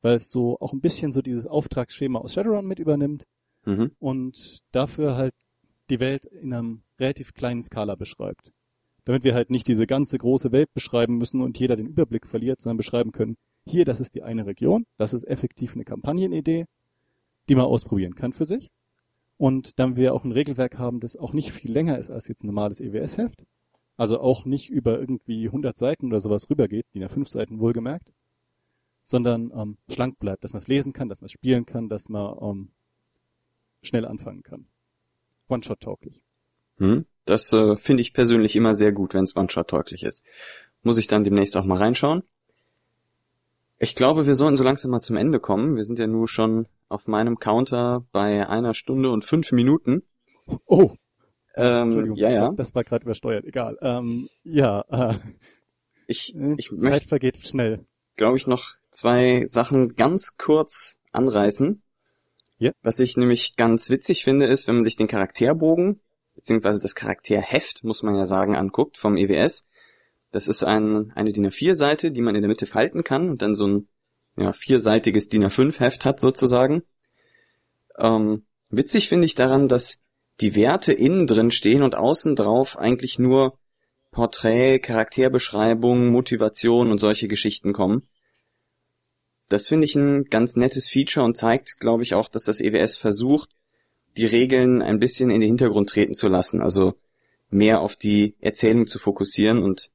Weil 0.00 0.14
es 0.14 0.30
so 0.30 0.58
auch 0.58 0.72
ein 0.72 0.80
bisschen 0.80 1.12
so 1.12 1.20
dieses 1.20 1.46
Auftragsschema 1.46 2.18
aus 2.18 2.32
Shadowrun 2.32 2.64
mit 2.66 2.78
übernimmt 2.78 3.26
Mhm. 3.66 3.90
und 3.98 4.58
dafür 4.72 5.16
halt 5.16 5.34
die 5.90 6.00
Welt 6.00 6.24
in 6.24 6.52
einem 6.52 6.82
relativ 6.98 7.34
kleinen 7.34 7.62
Skala 7.62 7.94
beschreibt. 7.94 8.52
Damit 9.04 9.24
wir 9.24 9.34
halt 9.34 9.50
nicht 9.50 9.68
diese 9.68 9.86
ganze 9.86 10.18
große 10.18 10.52
Welt 10.52 10.72
beschreiben 10.72 11.18
müssen 11.18 11.40
und 11.40 11.58
jeder 11.58 11.76
den 11.76 11.86
Überblick 11.86 12.26
verliert, 12.26 12.60
sondern 12.60 12.76
beschreiben 12.76 13.12
können, 13.12 13.36
hier, 13.64 13.84
das 13.84 14.00
ist 14.00 14.14
die 14.14 14.22
eine 14.22 14.46
Region, 14.46 14.86
das 14.96 15.12
ist 15.12 15.24
effektiv 15.24 15.74
eine 15.74 15.84
Kampagnenidee, 15.84 16.66
die 17.48 17.54
man 17.54 17.66
ausprobieren 17.66 18.14
kann 18.14 18.32
für 18.32 18.46
sich. 18.46 18.70
Und 19.38 19.78
dann 19.78 19.96
wir 19.96 20.14
auch 20.14 20.24
ein 20.24 20.32
Regelwerk 20.32 20.78
haben, 20.78 21.00
das 21.00 21.16
auch 21.16 21.32
nicht 21.32 21.52
viel 21.52 21.72
länger 21.72 21.98
ist 21.98 22.10
als 22.10 22.28
jetzt 22.28 22.44
ein 22.44 22.46
normales 22.46 22.80
EWS-Heft, 22.80 23.44
also 23.96 24.20
auch 24.20 24.44
nicht 24.44 24.70
über 24.70 24.98
irgendwie 24.98 25.46
100 25.46 25.76
Seiten 25.76 26.06
oder 26.06 26.20
sowas 26.20 26.48
rübergeht, 26.48 26.86
die 26.94 27.00
nach 27.00 27.10
fünf 27.10 27.28
Seiten 27.28 27.58
wohlgemerkt, 27.58 28.12
sondern 29.04 29.52
ähm, 29.54 29.76
schlank 29.88 30.18
bleibt, 30.18 30.44
dass 30.44 30.52
man 30.52 30.62
es 30.62 30.68
lesen 30.68 30.92
kann, 30.92 31.08
dass 31.08 31.20
man 31.20 31.26
es 31.26 31.32
spielen 31.32 31.66
kann, 31.66 31.88
dass 31.88 32.08
man 32.08 32.36
ähm, 32.40 32.68
schnell 33.86 34.04
anfangen 34.04 34.42
kann. 34.42 34.66
One-Shot-tauglich. 35.48 36.20
Mhm. 36.78 37.06
Das 37.24 37.52
äh, 37.52 37.76
finde 37.76 38.02
ich 38.02 38.12
persönlich 38.12 38.54
immer 38.56 38.74
sehr 38.74 38.92
gut, 38.92 39.14
wenn 39.14 39.24
es 39.24 39.34
One-Shot-tauglich 39.36 40.02
ist. 40.02 40.24
Muss 40.82 40.98
ich 40.98 41.06
dann 41.06 41.24
demnächst 41.24 41.56
auch 41.56 41.64
mal 41.64 41.78
reinschauen. 41.78 42.22
Ich 43.78 43.94
glaube, 43.94 44.26
wir 44.26 44.34
sollten 44.34 44.56
so 44.56 44.64
langsam 44.64 44.90
mal 44.90 45.00
zum 45.00 45.16
Ende 45.16 45.38
kommen. 45.40 45.76
Wir 45.76 45.84
sind 45.84 45.98
ja 45.98 46.06
nur 46.06 46.28
schon 46.28 46.66
auf 46.88 47.06
meinem 47.08 47.38
Counter 47.38 48.04
bei 48.12 48.48
einer 48.48 48.74
Stunde 48.74 49.10
und 49.10 49.24
fünf 49.24 49.52
Minuten. 49.52 50.02
Oh, 50.66 50.92
Ähm, 51.56 51.84
Entschuldigung, 51.88 52.16
ja, 52.16 52.30
ja. 52.30 52.40
glaub, 52.46 52.56
das 52.56 52.74
war 52.74 52.84
gerade 52.84 53.04
übersteuert. 53.04 53.44
Egal. 53.44 53.76
Ähm, 53.82 54.28
ja, 54.44 54.82
äh, 54.88 55.14
Ich, 56.06 56.34
ich 56.56 56.68
Zeit 56.68 56.78
möchte, 56.80 57.08
vergeht 57.08 57.38
schnell. 57.46 57.84
glaube 58.16 58.36
ich, 58.36 58.46
noch 58.46 58.74
zwei 58.90 59.44
Sachen 59.46 59.94
ganz 59.96 60.36
kurz 60.38 60.98
anreißen. 61.12 61.82
Ja. 62.58 62.72
Was 62.82 63.00
ich 63.00 63.16
nämlich 63.16 63.56
ganz 63.56 63.90
witzig 63.90 64.24
finde, 64.24 64.46
ist, 64.46 64.66
wenn 64.66 64.76
man 64.76 64.84
sich 64.84 64.96
den 64.96 65.08
Charakterbogen, 65.08 66.00
beziehungsweise 66.34 66.80
das 66.80 66.94
Charakterheft, 66.94 67.84
muss 67.84 68.02
man 68.02 68.14
ja 68.14 68.24
sagen, 68.24 68.56
anguckt 68.56 68.98
vom 68.98 69.16
EWS. 69.16 69.66
Das 70.32 70.48
ist 70.48 70.62
ein, 70.62 71.12
eine 71.14 71.32
DIN 71.32 71.46
A4-Seite, 71.46 72.10
die 72.10 72.20
man 72.20 72.34
in 72.34 72.42
der 72.42 72.48
Mitte 72.48 72.66
falten 72.66 73.04
kann 73.04 73.30
und 73.30 73.42
dann 73.42 73.54
so 73.54 73.66
ein 73.66 73.88
ja, 74.36 74.52
vierseitiges 74.52 75.28
DIN 75.28 75.44
A5-Heft 75.44 76.04
hat 76.04 76.20
sozusagen. 76.20 76.82
Ähm, 77.98 78.44
witzig 78.68 79.08
finde 79.08 79.24
ich 79.26 79.34
daran, 79.34 79.68
dass 79.68 79.98
die 80.40 80.54
Werte 80.54 80.92
innen 80.92 81.26
drin 81.26 81.50
stehen 81.50 81.82
und 81.82 81.94
außen 81.94 82.36
drauf 82.36 82.78
eigentlich 82.78 83.18
nur 83.18 83.58
Porträt, 84.10 84.80
Charakterbeschreibung, 84.80 86.08
Motivation 86.08 86.90
und 86.90 86.98
solche 86.98 87.26
Geschichten 87.26 87.72
kommen. 87.72 88.06
Das 89.48 89.68
finde 89.68 89.84
ich 89.84 89.94
ein 89.94 90.24
ganz 90.24 90.56
nettes 90.56 90.88
Feature 90.88 91.24
und 91.24 91.36
zeigt, 91.36 91.78
glaube 91.78 92.02
ich, 92.02 92.14
auch, 92.14 92.28
dass 92.28 92.44
das 92.44 92.60
EWS 92.60 92.96
versucht, 92.96 93.50
die 94.16 94.26
Regeln 94.26 94.82
ein 94.82 94.98
bisschen 94.98 95.30
in 95.30 95.40
den 95.40 95.48
Hintergrund 95.48 95.90
treten 95.90 96.14
zu 96.14 96.28
lassen, 96.28 96.60
also 96.60 96.94
mehr 97.50 97.80
auf 97.80 97.96
die 97.96 98.34
Erzählung 98.40 98.86
zu 98.86 98.98
fokussieren 98.98 99.62
und 99.62 99.90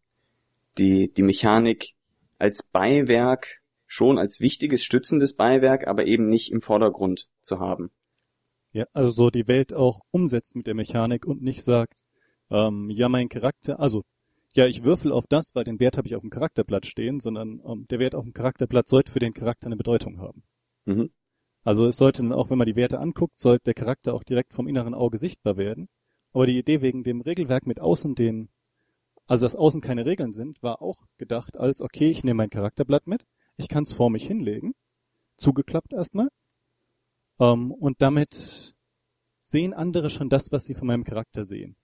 die, 0.77 1.11
die 1.11 1.23
Mechanik 1.23 1.93
als 2.37 2.63
Beiwerk 2.63 3.61
schon 3.87 4.17
als 4.17 4.39
wichtiges, 4.39 4.83
stützendes 4.83 5.35
Beiwerk, 5.35 5.85
aber 5.85 6.05
eben 6.05 6.29
nicht 6.29 6.51
im 6.51 6.61
Vordergrund 6.61 7.27
zu 7.41 7.59
haben. 7.59 7.91
Ja, 8.71 8.85
also 8.93 9.11
so 9.11 9.29
die 9.29 9.49
Welt 9.49 9.73
auch 9.73 9.99
umsetzt 10.11 10.55
mit 10.55 10.65
der 10.65 10.75
Mechanik 10.75 11.25
und 11.25 11.41
nicht 11.41 11.63
sagt, 11.63 12.01
ähm, 12.49 12.89
ja, 12.89 13.09
mein 13.09 13.27
Charakter, 13.27 13.81
also 13.81 14.03
ja, 14.53 14.65
ich 14.65 14.83
würfel 14.83 15.11
auf 15.11 15.27
das, 15.27 15.55
weil 15.55 15.63
den 15.63 15.79
Wert 15.79 15.97
habe 15.97 16.07
ich 16.07 16.15
auf 16.15 16.21
dem 16.21 16.29
Charakterblatt 16.29 16.85
stehen, 16.85 17.19
sondern 17.19 17.61
ähm, 17.65 17.87
der 17.89 17.99
Wert 17.99 18.15
auf 18.15 18.23
dem 18.23 18.33
Charakterblatt 18.33 18.87
sollte 18.87 19.11
für 19.11 19.19
den 19.19 19.33
Charakter 19.33 19.67
eine 19.67 19.77
Bedeutung 19.77 20.19
haben. 20.19 20.43
Mhm. 20.85 21.11
Also 21.63 21.85
es 21.85 21.97
sollte, 21.97 22.35
auch 22.35 22.49
wenn 22.49 22.57
man 22.57 22.67
die 22.67 22.75
Werte 22.75 22.99
anguckt, 22.99 23.39
sollte 23.39 23.65
der 23.65 23.73
Charakter 23.73 24.13
auch 24.13 24.23
direkt 24.23 24.53
vom 24.53 24.67
inneren 24.67 24.93
Auge 24.93 25.17
sichtbar 25.17 25.57
werden. 25.57 25.89
Aber 26.33 26.47
die 26.47 26.57
Idee 26.57 26.81
wegen 26.81 27.03
dem 27.03 27.21
Regelwerk 27.21 27.67
mit 27.67 27.79
außen 27.79 28.15
den, 28.15 28.49
also 29.27 29.45
dass 29.45 29.55
außen 29.55 29.81
keine 29.81 30.05
Regeln 30.05 30.31
sind, 30.31 30.63
war 30.63 30.81
auch 30.81 31.05
gedacht 31.17 31.57
als, 31.57 31.81
okay, 31.81 32.09
ich 32.09 32.23
nehme 32.23 32.37
mein 32.37 32.49
Charakterblatt 32.49 33.05
mit, 33.05 33.25
ich 33.57 33.67
kann 33.67 33.83
es 33.83 33.93
vor 33.93 34.09
mich 34.09 34.25
hinlegen, 34.25 34.73
zugeklappt 35.37 35.93
erstmal, 35.93 36.29
ähm, 37.39 37.71
und 37.71 38.01
damit 38.01 38.75
sehen 39.43 39.73
andere 39.73 40.09
schon 40.09 40.29
das, 40.29 40.51
was 40.51 40.63
sie 40.63 40.75
von 40.75 40.87
meinem 40.87 41.03
Charakter 41.03 41.43
sehen. 41.43 41.75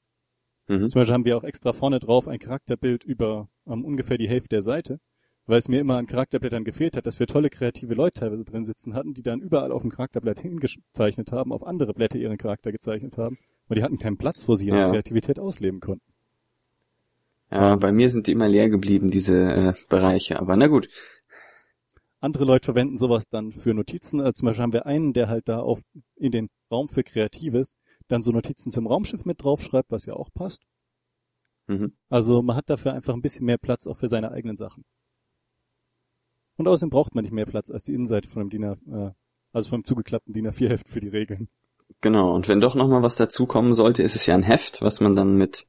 Mhm. 0.68 0.90
Zum 0.90 1.00
Beispiel 1.00 1.14
haben 1.14 1.26
wir 1.26 1.38
auch 1.38 1.44
extra 1.44 1.74
vorne 1.74 2.00
drauf 2.00 2.28
ein 2.28 2.40
Charakterbild 2.40 3.04
über 3.06 3.50
ähm, 3.66 3.86
ungefähr 3.86 4.18
die 4.18 4.28
Hälfte 4.28 4.50
der 4.50 4.62
Seite, 4.62 5.00
weil 5.46 5.60
es 5.60 5.70
mir 5.70 5.80
immer 5.80 5.98
an 5.98 6.08
Charakterblättern 6.08 6.66
gefehlt 6.66 6.98
hat, 6.98 7.06
dass 7.06 7.20
wir 7.20 7.28
tolle 7.28 7.50
kreative 7.50 7.94
Leute 7.94 8.20
teilweise 8.20 8.44
drin 8.44 8.66
sitzen 8.66 8.94
hatten, 8.94 9.14
die 9.14 9.22
dann 9.22 9.40
überall 9.40 9.72
auf 9.72 9.82
dem 9.82 9.92
Charakterblatt 9.92 10.40
hingezeichnet 10.40 11.32
haben, 11.32 11.54
auf 11.54 11.66
andere 11.66 11.94
Blätter 11.94 12.18
ihren 12.18 12.38
Charakter 12.38 12.72
gezeichnet 12.72 13.18
haben, 13.18 13.38
weil 13.68 13.76
die 13.76 13.84
hatten 13.84 13.98
keinen 13.98 14.18
Platz, 14.18 14.48
wo 14.48 14.56
sie 14.56 14.68
ihre 14.68 14.78
Ja. 14.78 14.90
Kreativität 14.90 15.40
ausleben 15.40 15.80
konnten. 15.80 16.06
Ja, 17.50 17.78
bei 17.78 17.94
mir 17.94 18.10
sind 18.10 18.28
die 18.28 18.34
immer 18.34 18.50
leer 18.50 18.70
geblieben, 18.70 19.10
diese 19.10 19.38
äh, 19.38 19.74
Bereiche. 19.88 20.38
Aber 20.40 20.58
na 20.58 20.68
gut. 20.68 20.90
Andere 22.20 22.44
Leute 22.44 22.66
verwenden 22.66 22.98
sowas 22.98 23.30
dann 23.30 23.54
für 23.54 23.74
Notizen. 23.74 24.20
Also 24.20 24.34
zum 24.34 24.48
Beispiel 24.48 24.64
haben 24.64 24.74
wir 24.74 24.86
einen, 24.86 25.14
der 25.14 25.30
halt 25.30 25.48
da 25.48 25.60
auf 25.60 25.80
in 26.16 26.32
den 26.32 26.50
Raum 26.70 26.90
für 26.90 27.04
Kreatives 27.04 27.78
dann 28.08 28.24
so 28.24 28.32
Notizen 28.32 28.72
zum 28.72 28.88
Raumschiff 28.88 29.26
mit 29.26 29.44
draufschreibt, 29.44 29.92
was 29.92 30.06
ja 30.06 30.14
auch 30.14 30.30
passt. 30.34 30.64
Mhm. 31.68 31.94
Also 32.10 32.42
man 32.42 32.56
hat 32.56 32.70
dafür 32.70 32.94
einfach 32.94 33.14
ein 33.14 33.22
bisschen 33.22 33.46
mehr 33.46 33.58
Platz 33.58 33.88
auch 33.88 33.98
für 33.98 34.08
seine 34.08 34.32
eigenen 34.32 34.58
Sachen. 34.58 34.86
Und 36.56 36.68
außerdem 36.68 36.90
braucht 36.90 37.14
man 37.14 37.24
nicht 37.24 37.34
mehr 37.34 37.46
Platz 37.46 37.70
als 37.70 37.84
die 37.84 37.94
Innenseite 37.94 38.30
von 38.30 38.42
einem 38.42 38.50
DIN 38.50 38.64
A, 38.64 38.74
äh, 38.74 39.12
also 39.54 39.70
vom 39.70 39.84
zugeklappten 39.84 40.34
DIN 40.34 40.48
A4 40.48 40.70
Heft 40.70 40.88
für 40.88 41.00
die 41.00 41.10
Regeln. 41.10 41.50
Genau. 42.02 42.34
Und 42.34 42.48
wenn 42.48 42.62
doch 42.62 42.76
noch 42.76 42.88
mal 42.88 43.04
was 43.04 43.16
dazukommen 43.16 43.74
sollte, 43.74 44.04
ist 44.04 44.16
es 44.16 44.26
ja 44.26 44.36
ein 44.36 44.44
Heft, 44.44 44.82
was 44.82 45.00
man 45.00 45.16
dann 45.16 45.36
mit 45.36 45.68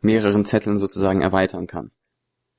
mehreren 0.00 0.44
Zetteln 0.44 0.78
sozusagen 0.78 1.22
erweitern 1.22 1.66
kann. 1.66 1.90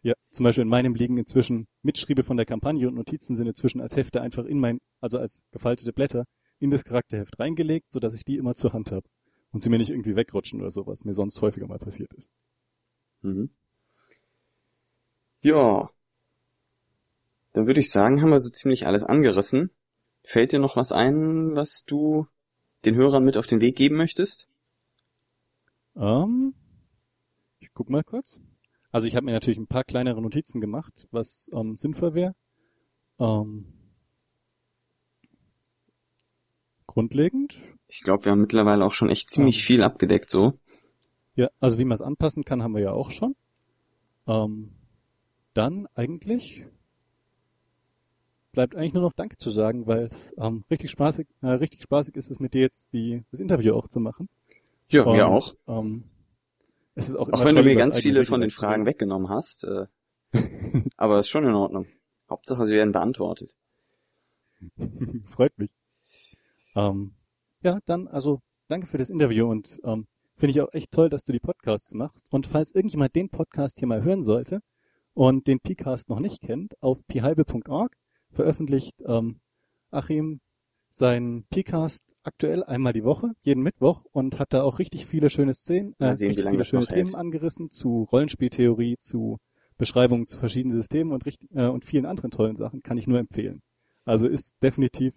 Ja, 0.02 0.14
zum 0.32 0.44
Beispiel 0.44 0.64
in 0.64 0.70
meinem 0.70 0.94
liegen 0.94 1.18
inzwischen 1.18 1.68
Mitschriebe 1.82 2.24
von 2.24 2.38
der 2.38 2.46
Kampagne 2.46 2.88
und 2.88 2.96
Notizen 2.96 3.36
sind 3.36 3.48
inzwischen 3.48 3.82
als 3.82 3.96
Hefte 3.96 4.22
einfach 4.22 4.46
in 4.46 4.60
mein, 4.60 4.80
also 5.02 5.18
als 5.18 5.44
gefaltete 5.52 5.94
Blätter 5.94 6.26
in 6.60 6.72
das 6.72 6.84
Charakterheft 6.84 7.40
reingelegt, 7.40 7.92
sodass 7.92 8.14
ich 8.14 8.24
die 8.24 8.38
immer 8.38 8.56
zur 8.56 8.74
Hand 8.74 8.92
habe 8.92 9.08
und 9.52 9.62
sie 9.62 9.70
mir 9.70 9.78
nicht 9.78 9.90
irgendwie 9.90 10.16
wegrutschen 10.16 10.60
oder 10.60 10.72
so, 10.72 10.86
was 10.88 11.06
mir 11.06 11.14
sonst 11.14 11.42
häufiger 11.42 11.68
mal 11.68 11.80
passiert 11.80 12.14
ist. 12.14 12.30
Mhm. 13.22 13.50
Ja. 15.42 15.90
Dann 17.54 17.68
würde 17.68 17.80
ich 17.80 17.92
sagen, 17.92 18.22
haben 18.22 18.32
wir 18.32 18.40
so 18.40 18.50
ziemlich 18.50 18.86
alles 18.86 19.04
angerissen. 19.04 19.72
Fällt 20.24 20.52
dir 20.52 20.60
noch 20.60 20.76
was 20.76 20.92
ein, 20.92 21.56
was 21.56 21.86
du 21.86 22.28
den 22.84 22.96
Hörern 22.96 23.24
mit 23.24 23.38
auf 23.38 23.48
den 23.48 23.62
Weg 23.62 23.76
geben 23.76 23.96
möchtest? 23.96 24.48
Ähm, 25.96 26.54
ich 27.60 27.74
guck 27.74 27.90
mal 27.90 28.04
kurz. 28.04 28.40
Also 28.92 29.08
ich 29.08 29.16
habe 29.16 29.26
mir 29.26 29.34
natürlich 29.34 29.60
ein 29.60 29.68
paar 29.68 29.84
kleinere 29.84 30.22
Notizen 30.22 30.62
gemacht, 30.62 31.08
was 31.12 31.50
ähm, 31.54 31.76
sinnvoll 31.76 32.14
wäre. 32.14 32.36
Ähm, 33.20 33.75
grundlegend. 36.96 37.58
Ich 37.88 38.02
glaube, 38.02 38.26
wir 38.26 38.32
haben 38.32 38.42
mittlerweile 38.42 38.86
auch 38.86 38.94
schon 38.94 39.10
echt 39.10 39.30
ziemlich 39.30 39.58
Ähm. 39.58 39.64
viel 39.64 39.84
abgedeckt 39.84 40.30
so. 40.30 40.54
Ja, 41.36 41.50
also 41.60 41.78
wie 41.78 41.84
man 41.86 41.94
es 41.96 42.02
anpassen 42.02 42.46
kann, 42.46 42.64
haben 42.64 42.74
wir 42.74 42.82
ja 42.82 42.92
auch 42.94 43.12
schon. 43.12 43.36
Ähm, 44.28 44.70
dann 45.54 45.88
eigentlich 45.94 46.64
bleibt 48.54 48.76
eigentlich 48.76 48.94
nur 48.94 49.04
noch 49.04 49.12
Danke 49.12 49.38
zu 49.38 49.52
sagen, 49.52 49.86
weil 49.88 50.04
es 50.04 50.34
ähm, 50.38 50.64
richtig 50.72 50.90
spaßig, 50.90 51.28
äh, 51.42 51.48
richtig 51.48 51.84
spaßig 51.84 52.16
ist 52.16 52.32
es 52.32 52.40
mit 52.40 52.54
dir 52.54 52.62
jetzt 52.62 52.94
die, 52.94 53.24
das 53.30 53.42
Interview 53.42 53.76
auch 53.76 53.90
zu 53.90 54.00
machen. 54.00 54.30
Ja, 54.88 55.04
Und, 55.04 55.18
mir 55.18 55.28
auch. 55.28 55.54
Ähm, 55.68 56.06
es 56.96 57.10
ist 57.10 57.18
auch, 57.18 57.28
Auch 57.34 57.44
wenn 57.44 57.56
du 57.56 57.62
toll, 57.62 57.64
mir 57.66 57.72
über 57.74 57.82
das 57.82 57.90
ganz 57.96 58.00
viele 58.00 58.24
von 58.26 58.40
den 58.40 58.52
Fragen 58.52 58.86
weggenommen 58.86 59.30
hast. 59.30 59.66
Äh, 59.66 59.88
aber 60.98 61.20
ist 61.20 61.28
schon 61.28 61.46
in 61.46 61.54
Ordnung. 61.54 61.88
Hauptsache, 62.30 62.66
sie 62.66 62.74
werden 62.74 62.94
beantwortet. 62.94 63.54
Freut 65.30 65.58
mich. 65.60 65.70
Ähm, 66.76 67.16
ja, 67.62 67.80
dann 67.86 68.08
also 68.08 68.42
danke 68.68 68.88
für 68.88 68.98
das 68.98 69.10
Interview 69.10 69.50
und 69.50 69.80
ähm, 69.84 70.08
finde 70.36 70.52
ich 70.52 70.62
auch 70.62 70.74
echt 70.74 70.92
toll, 70.92 71.10
dass 71.10 71.24
du 71.24 71.32
die 71.32 71.40
Podcasts 71.40 71.94
machst. 71.94 72.26
Und 72.30 72.48
falls 72.48 72.72
irgendjemand 72.72 73.16
den 73.16 73.30
Podcast 73.30 73.80
hier 73.80 73.88
mal 73.88 74.04
hören 74.04 74.24
sollte 74.24 74.62
und 75.14 75.48
den 75.48 75.60
Pcast 75.60 76.10
noch 76.10 76.20
nicht 76.20 76.42
kennt, 76.42 76.82
auf 76.82 77.06
pihalbe.org 77.08 77.96
veröffentlicht 78.32 78.96
ähm, 79.06 79.40
Achim 79.92 80.42
seinen 80.90 81.44
Pcast 81.50 82.16
aktuell 82.24 82.64
einmal 82.64 82.94
die 82.94 83.04
Woche, 83.04 83.32
jeden 83.42 83.64
Mittwoch 83.64 84.06
und 84.12 84.40
hat 84.40 84.54
da 84.54 84.64
auch 84.64 84.80
richtig 84.80 85.06
viele 85.06 85.30
schöne 85.30 85.54
Szenen, 85.54 85.94
äh, 86.00 86.16
sehen, 86.16 86.30
richtig 86.30 86.50
viele 86.50 86.66
schöne 86.66 86.88
Themen 86.88 87.10
hält. 87.10 87.16
angerissen 87.16 87.70
zu 87.70 88.08
Rollenspieltheorie, 88.12 88.98
zu 89.00 89.40
Beschreibungen 89.78 90.26
zu 90.26 90.38
verschiedenen 90.38 90.78
Systemen 90.78 91.12
und, 91.12 91.26
richtig, 91.26 91.50
äh, 91.54 91.68
und 91.68 91.84
vielen 91.84 92.06
anderen 92.06 92.32
tollen 92.32 92.56
Sachen, 92.56 92.82
kann 92.82 92.98
ich 92.98 93.08
nur 93.08 93.20
empfehlen. 93.20 93.62
Also 94.06 94.28
ist 94.28 94.56
definitiv, 94.64 95.14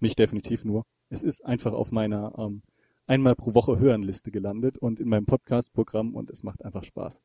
nicht 0.00 0.18
definitiv 0.18 0.66
nur, 0.66 0.84
es 1.12 1.22
ist 1.22 1.44
einfach 1.44 1.72
auf 1.72 1.92
meiner 1.92 2.32
ähm, 2.38 2.62
einmal 3.06 3.36
pro 3.36 3.54
Woche 3.54 3.78
hören 3.78 4.02
Liste 4.02 4.30
gelandet 4.30 4.78
und 4.78 4.98
in 4.98 5.08
meinem 5.08 5.26
Podcast-Programm 5.26 6.14
und 6.14 6.30
es 6.30 6.42
macht 6.42 6.64
einfach 6.64 6.84
Spaß. 6.84 7.22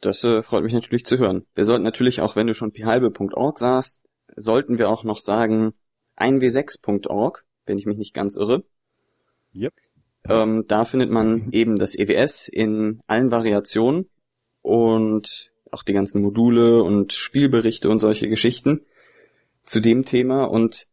Das 0.00 0.24
äh, 0.24 0.42
freut 0.42 0.64
mich 0.64 0.72
natürlich 0.72 1.06
zu 1.06 1.16
hören. 1.16 1.46
Wir 1.54 1.64
sollten 1.64 1.84
natürlich 1.84 2.20
auch, 2.20 2.34
wenn 2.34 2.48
du 2.48 2.54
schon 2.54 2.72
pihalbe.org 2.72 3.58
sagst, 3.58 4.02
sollten 4.34 4.78
wir 4.78 4.88
auch 4.88 5.04
noch 5.04 5.20
sagen 5.20 5.72
1w6.org, 6.16 7.44
wenn 7.66 7.78
ich 7.78 7.86
mich 7.86 7.96
nicht 7.96 8.12
ganz 8.12 8.34
irre. 8.34 8.64
Yep. 9.54 9.74
Ähm, 10.28 10.64
da 10.66 10.84
findet 10.84 11.10
man 11.10 11.48
eben 11.52 11.78
das 11.78 11.94
EWS 11.94 12.48
in 12.48 13.02
allen 13.06 13.30
Variationen 13.30 14.08
und 14.62 15.52
auch 15.70 15.84
die 15.84 15.92
ganzen 15.92 16.22
Module 16.22 16.82
und 16.82 17.12
Spielberichte 17.12 17.88
und 17.88 18.00
solche 18.00 18.28
Geschichten 18.28 18.80
zu 19.64 19.78
dem 19.78 20.04
Thema. 20.04 20.44
Und 20.44 20.88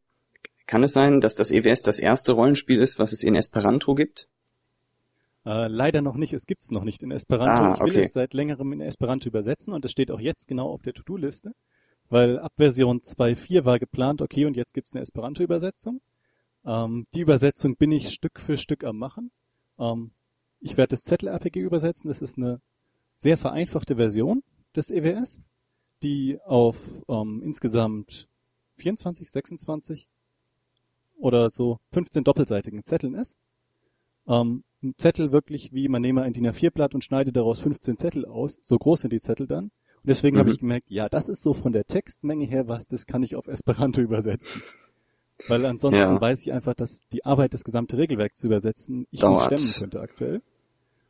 kann 0.68 0.84
es 0.84 0.94
sein, 0.94 1.22
dass 1.22 1.36
das 1.36 1.50
EWS 1.52 1.82
das 1.82 2.00
erste 2.00 2.34
Rollenspiel 2.34 2.80
ist, 2.80 3.00
was 3.00 3.14
es 3.14 3.24
in 3.24 3.36
Esperanto 3.36 3.96
gibt? 3.96 4.30
Äh, 5.46 5.68
leider 5.68 6.02
noch 6.02 6.16
nicht, 6.18 6.34
es 6.34 6.46
gibt's 6.46 6.72
noch 6.72 6.84
nicht 6.84 7.02
in 7.04 7.12
Esperanto. 7.12 7.64
Ah, 7.64 7.74
Ich 7.76 7.80
will 7.80 7.90
okay. 7.92 8.06
es 8.06 8.14
seit 8.14 8.34
längerem 8.34 8.74
in 8.74 8.82
Esperanto 8.82 9.30
übersetzen 9.30 9.74
und 9.74 9.86
es 9.86 9.92
steht 9.92 10.12
auch 10.12 10.20
jetzt 10.20 10.48
genau 10.48 10.70
auf 10.70 10.82
der 10.82 10.94
To-Do-Liste, 10.94 11.54
weil 12.10 12.38
ab 12.38 12.52
Version 12.58 13.00
2.4 13.00 13.64
war 13.64 13.80
geplant, 13.80 14.22
okay, 14.22 14.46
und 14.46 14.58
jetzt 14.58 14.74
gibt's 14.74 14.94
eine 14.94 15.04
Esperanto-Übersetzung. 15.04 16.02
Ähm, 16.66 17.08
die 17.14 17.22
Übersetzung 17.22 17.78
bin 17.78 17.94
ich 17.94 18.10
Stück 18.10 18.42
für 18.42 18.58
Stück 18.58 18.84
am 18.84 18.98
machen. 18.98 19.32
Ähm, 19.80 20.12
ich 20.60 20.76
werde 20.76 20.90
das 20.90 21.04
Zettel-RPG 21.04 21.62
übersetzen, 21.62 22.10
das 22.10 22.22
ist 22.22 22.38
eine 22.38 22.60
sehr 23.16 23.38
vereinfachte 23.38 23.96
Version 23.96 24.44
des 24.76 24.90
EWS, 24.90 25.40
die 26.04 26.40
auf 26.46 26.76
ähm, 27.08 27.42
insgesamt 27.42 28.28
24, 28.76 29.32
26 29.32 30.10
oder 31.18 31.50
so 31.50 31.78
15 31.94 32.24
doppelseitigen 32.24 32.84
Zetteln 32.84 33.14
ist. 33.16 33.38
Ähm, 34.28 34.64
ein 34.84 34.94
Zettel 34.98 35.32
wirklich 35.32 35.74
wie, 35.74 35.88
man 35.88 36.02
nehme 36.02 36.22
ein 36.22 36.34
DIN 36.34 36.48
A4-Blatt 36.48 36.94
und 36.94 37.04
schneide 37.04 37.32
daraus 37.32 37.60
15 37.60 37.98
Zettel 37.98 38.26
aus. 38.26 38.60
So 38.62 38.78
groß 38.78 39.02
sind 39.02 39.14
die 39.14 39.20
Zettel 39.20 39.48
dann. 39.48 39.66
Und 39.66 39.72
deswegen 40.10 40.38
habe 40.38 40.50
Mhm. 40.50 40.54
ich 40.54 40.60
gemerkt, 40.60 40.90
ja, 40.92 41.10
das 41.10 41.28
ist 41.30 41.42
so 41.42 41.54
von 41.54 41.72
der 41.74 41.86
Textmenge 41.86 42.46
her 42.46 42.68
was, 42.68 42.88
das 42.88 43.06
kann 43.08 43.24
ich 43.24 43.36
auf 43.36 43.48
Esperanto 43.48 44.02
übersetzen. 44.02 44.62
Weil 45.48 45.66
ansonsten 45.66 45.98
Ja. 46.00 46.22
weiß 46.22 46.42
ich 46.42 46.52
einfach, 46.54 46.74
dass 46.76 47.02
die 47.12 47.26
Arbeit, 47.26 47.54
das 47.54 47.64
gesamte 47.64 47.98
Regelwerk 47.98 48.38
zu 48.38 48.48
übersetzen, 48.48 49.08
ich 49.12 49.20
Dauert. 49.22 49.52
nicht 49.52 49.60
stemmen 49.62 49.74
könnte 49.80 50.00
aktuell. 50.02 50.42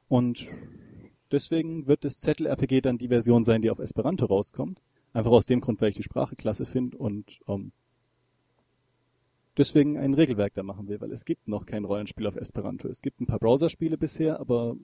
Und 0.07 0.47
deswegen 1.31 1.87
wird 1.87 2.05
das 2.05 2.19
Zettel-RPG 2.19 2.81
dann 2.81 2.97
die 2.97 3.09
Version 3.09 3.43
sein, 3.43 3.61
die 3.61 3.69
auf 3.69 3.79
Esperanto 3.79 4.25
rauskommt. 4.25 4.79
Einfach 5.13 5.31
aus 5.31 5.45
dem 5.45 5.59
Grund, 5.61 5.81
weil 5.81 5.89
ich 5.89 5.95
die 5.95 6.03
Sprache 6.03 6.35
klasse 6.35 6.65
finde 6.65 6.97
und 6.97 7.39
ähm, 7.47 7.71
deswegen 9.57 9.97
ein 9.97 10.13
Regelwerk 10.13 10.53
da 10.53 10.63
machen 10.63 10.87
will, 10.87 11.01
weil 11.01 11.11
es 11.11 11.25
gibt 11.25 11.47
noch 11.47 11.65
kein 11.65 11.85
Rollenspiel 11.85 12.27
auf 12.27 12.35
Esperanto. 12.35 12.87
Es 12.87 13.01
gibt 13.01 13.19
ein 13.21 13.25
paar 13.25 13.39
Browserspiele 13.39 13.97
bisher, 13.97 14.39
aber 14.39 14.75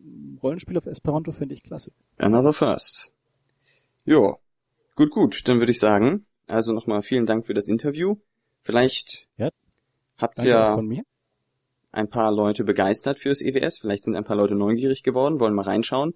Rollenspiel 0.42 0.78
auf 0.78 0.86
Esperanto 0.86 1.32
finde 1.32 1.54
ich 1.56 1.64
klasse. 1.64 1.92
Another 2.18 2.54
First. 2.54 3.12
Jo, 4.06 4.38
gut, 4.96 5.12
gut. 5.12 5.48
Dann 5.48 5.60
würde 5.60 5.72
ich 5.72 5.80
sagen, 5.80 6.26
also 6.48 6.74
nochmal 6.74 7.02
vielen 7.04 7.26
Dank 7.26 7.46
für 7.46 7.54
das 7.54 7.68
Interview. 7.68 8.18
Vielleicht 8.62 9.28
Ja, 9.38 9.50
hat's 10.18 10.38
Danke 10.38 10.50
ja 10.52 10.74
von 10.76 10.88
mir. 10.88 11.04
ein 11.92 12.10
paar 12.10 12.32
Leute 12.32 12.64
begeistert 12.64 13.20
fürs 13.20 13.42
EWS. 13.42 13.80
Vielleicht 13.80 14.04
sind 14.04 14.16
ein 14.16 14.24
paar 14.24 14.36
Leute 14.38 14.56
neugierig 14.56 15.04
geworden, 15.04 15.40
wollen 15.40 15.54
mal 15.54 15.64
reinschauen. 15.66 16.14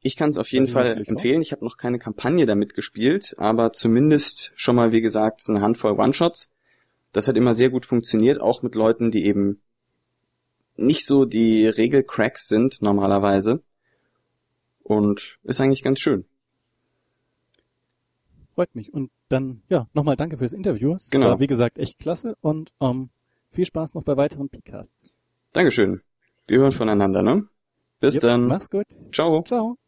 Ich 0.00 0.16
kann 0.16 0.28
es 0.28 0.36
auf 0.36 0.50
jeden 0.52 0.66
Das 0.66 0.72
Fall 0.72 0.84
natürlich 0.84 1.08
auch. 1.08 1.12
empfehlen. 1.12 1.40
Ich 1.42 1.52
habe 1.52 1.64
noch 1.64 1.76
keine 1.78 1.98
Kampagne 1.98 2.44
damit 2.46 2.74
gespielt, 2.74 3.34
aber 3.38 3.72
zumindest 3.72 4.52
schon 4.54 4.76
mal, 4.76 4.92
wie 4.92 5.00
gesagt, 5.00 5.40
so 5.40 5.52
eine 5.52 5.62
Handvoll 5.62 5.92
One-Shots. 5.98 6.50
Das 7.14 7.28
hat 7.28 7.36
immer 7.36 7.54
sehr 7.54 7.70
gut 7.70 7.86
funktioniert, 7.86 8.40
auch 8.40 8.62
mit 8.62 8.74
Leuten, 8.74 9.10
die 9.10 9.24
eben 9.24 9.62
nicht 10.76 11.06
so 11.06 11.24
die 11.24 11.66
Regelcracks 11.66 12.48
sind 12.48 12.82
normalerweise. 12.82 13.62
Und 14.82 15.38
ist 15.44 15.60
eigentlich 15.60 15.82
ganz 15.84 16.00
schön. 16.00 16.26
Freut 18.54 18.74
mich. 18.74 18.92
Und 18.92 19.10
dann, 19.28 19.62
ja, 19.68 19.86
nochmal 19.94 20.16
danke 20.16 20.36
fürs 20.36 20.52
Interview. 20.52 20.94
Es 20.94 21.08
Genau. 21.10 21.28
war, 21.28 21.40
wie 21.40 21.46
gesagt, 21.46 21.78
echt 21.78 21.98
klasse 21.98 22.36
und 22.40 22.72
ähm, 22.80 23.10
viel 23.50 23.64
Spaß 23.64 23.94
noch 23.94 24.02
bei 24.02 24.16
weiteren 24.16 24.48
Podcasts. 24.48 25.08
Dankeschön. 25.52 26.02
Wir 26.48 26.58
hören 26.58 26.72
voneinander, 26.72 27.22
ne? 27.22 27.46
Bis 28.00 28.14
Jupp, 28.16 28.22
dann. 28.22 28.46
Mach's 28.48 28.68
gut. 28.70 28.86
Ciao. 29.12 29.42
Ciao. 29.44 29.78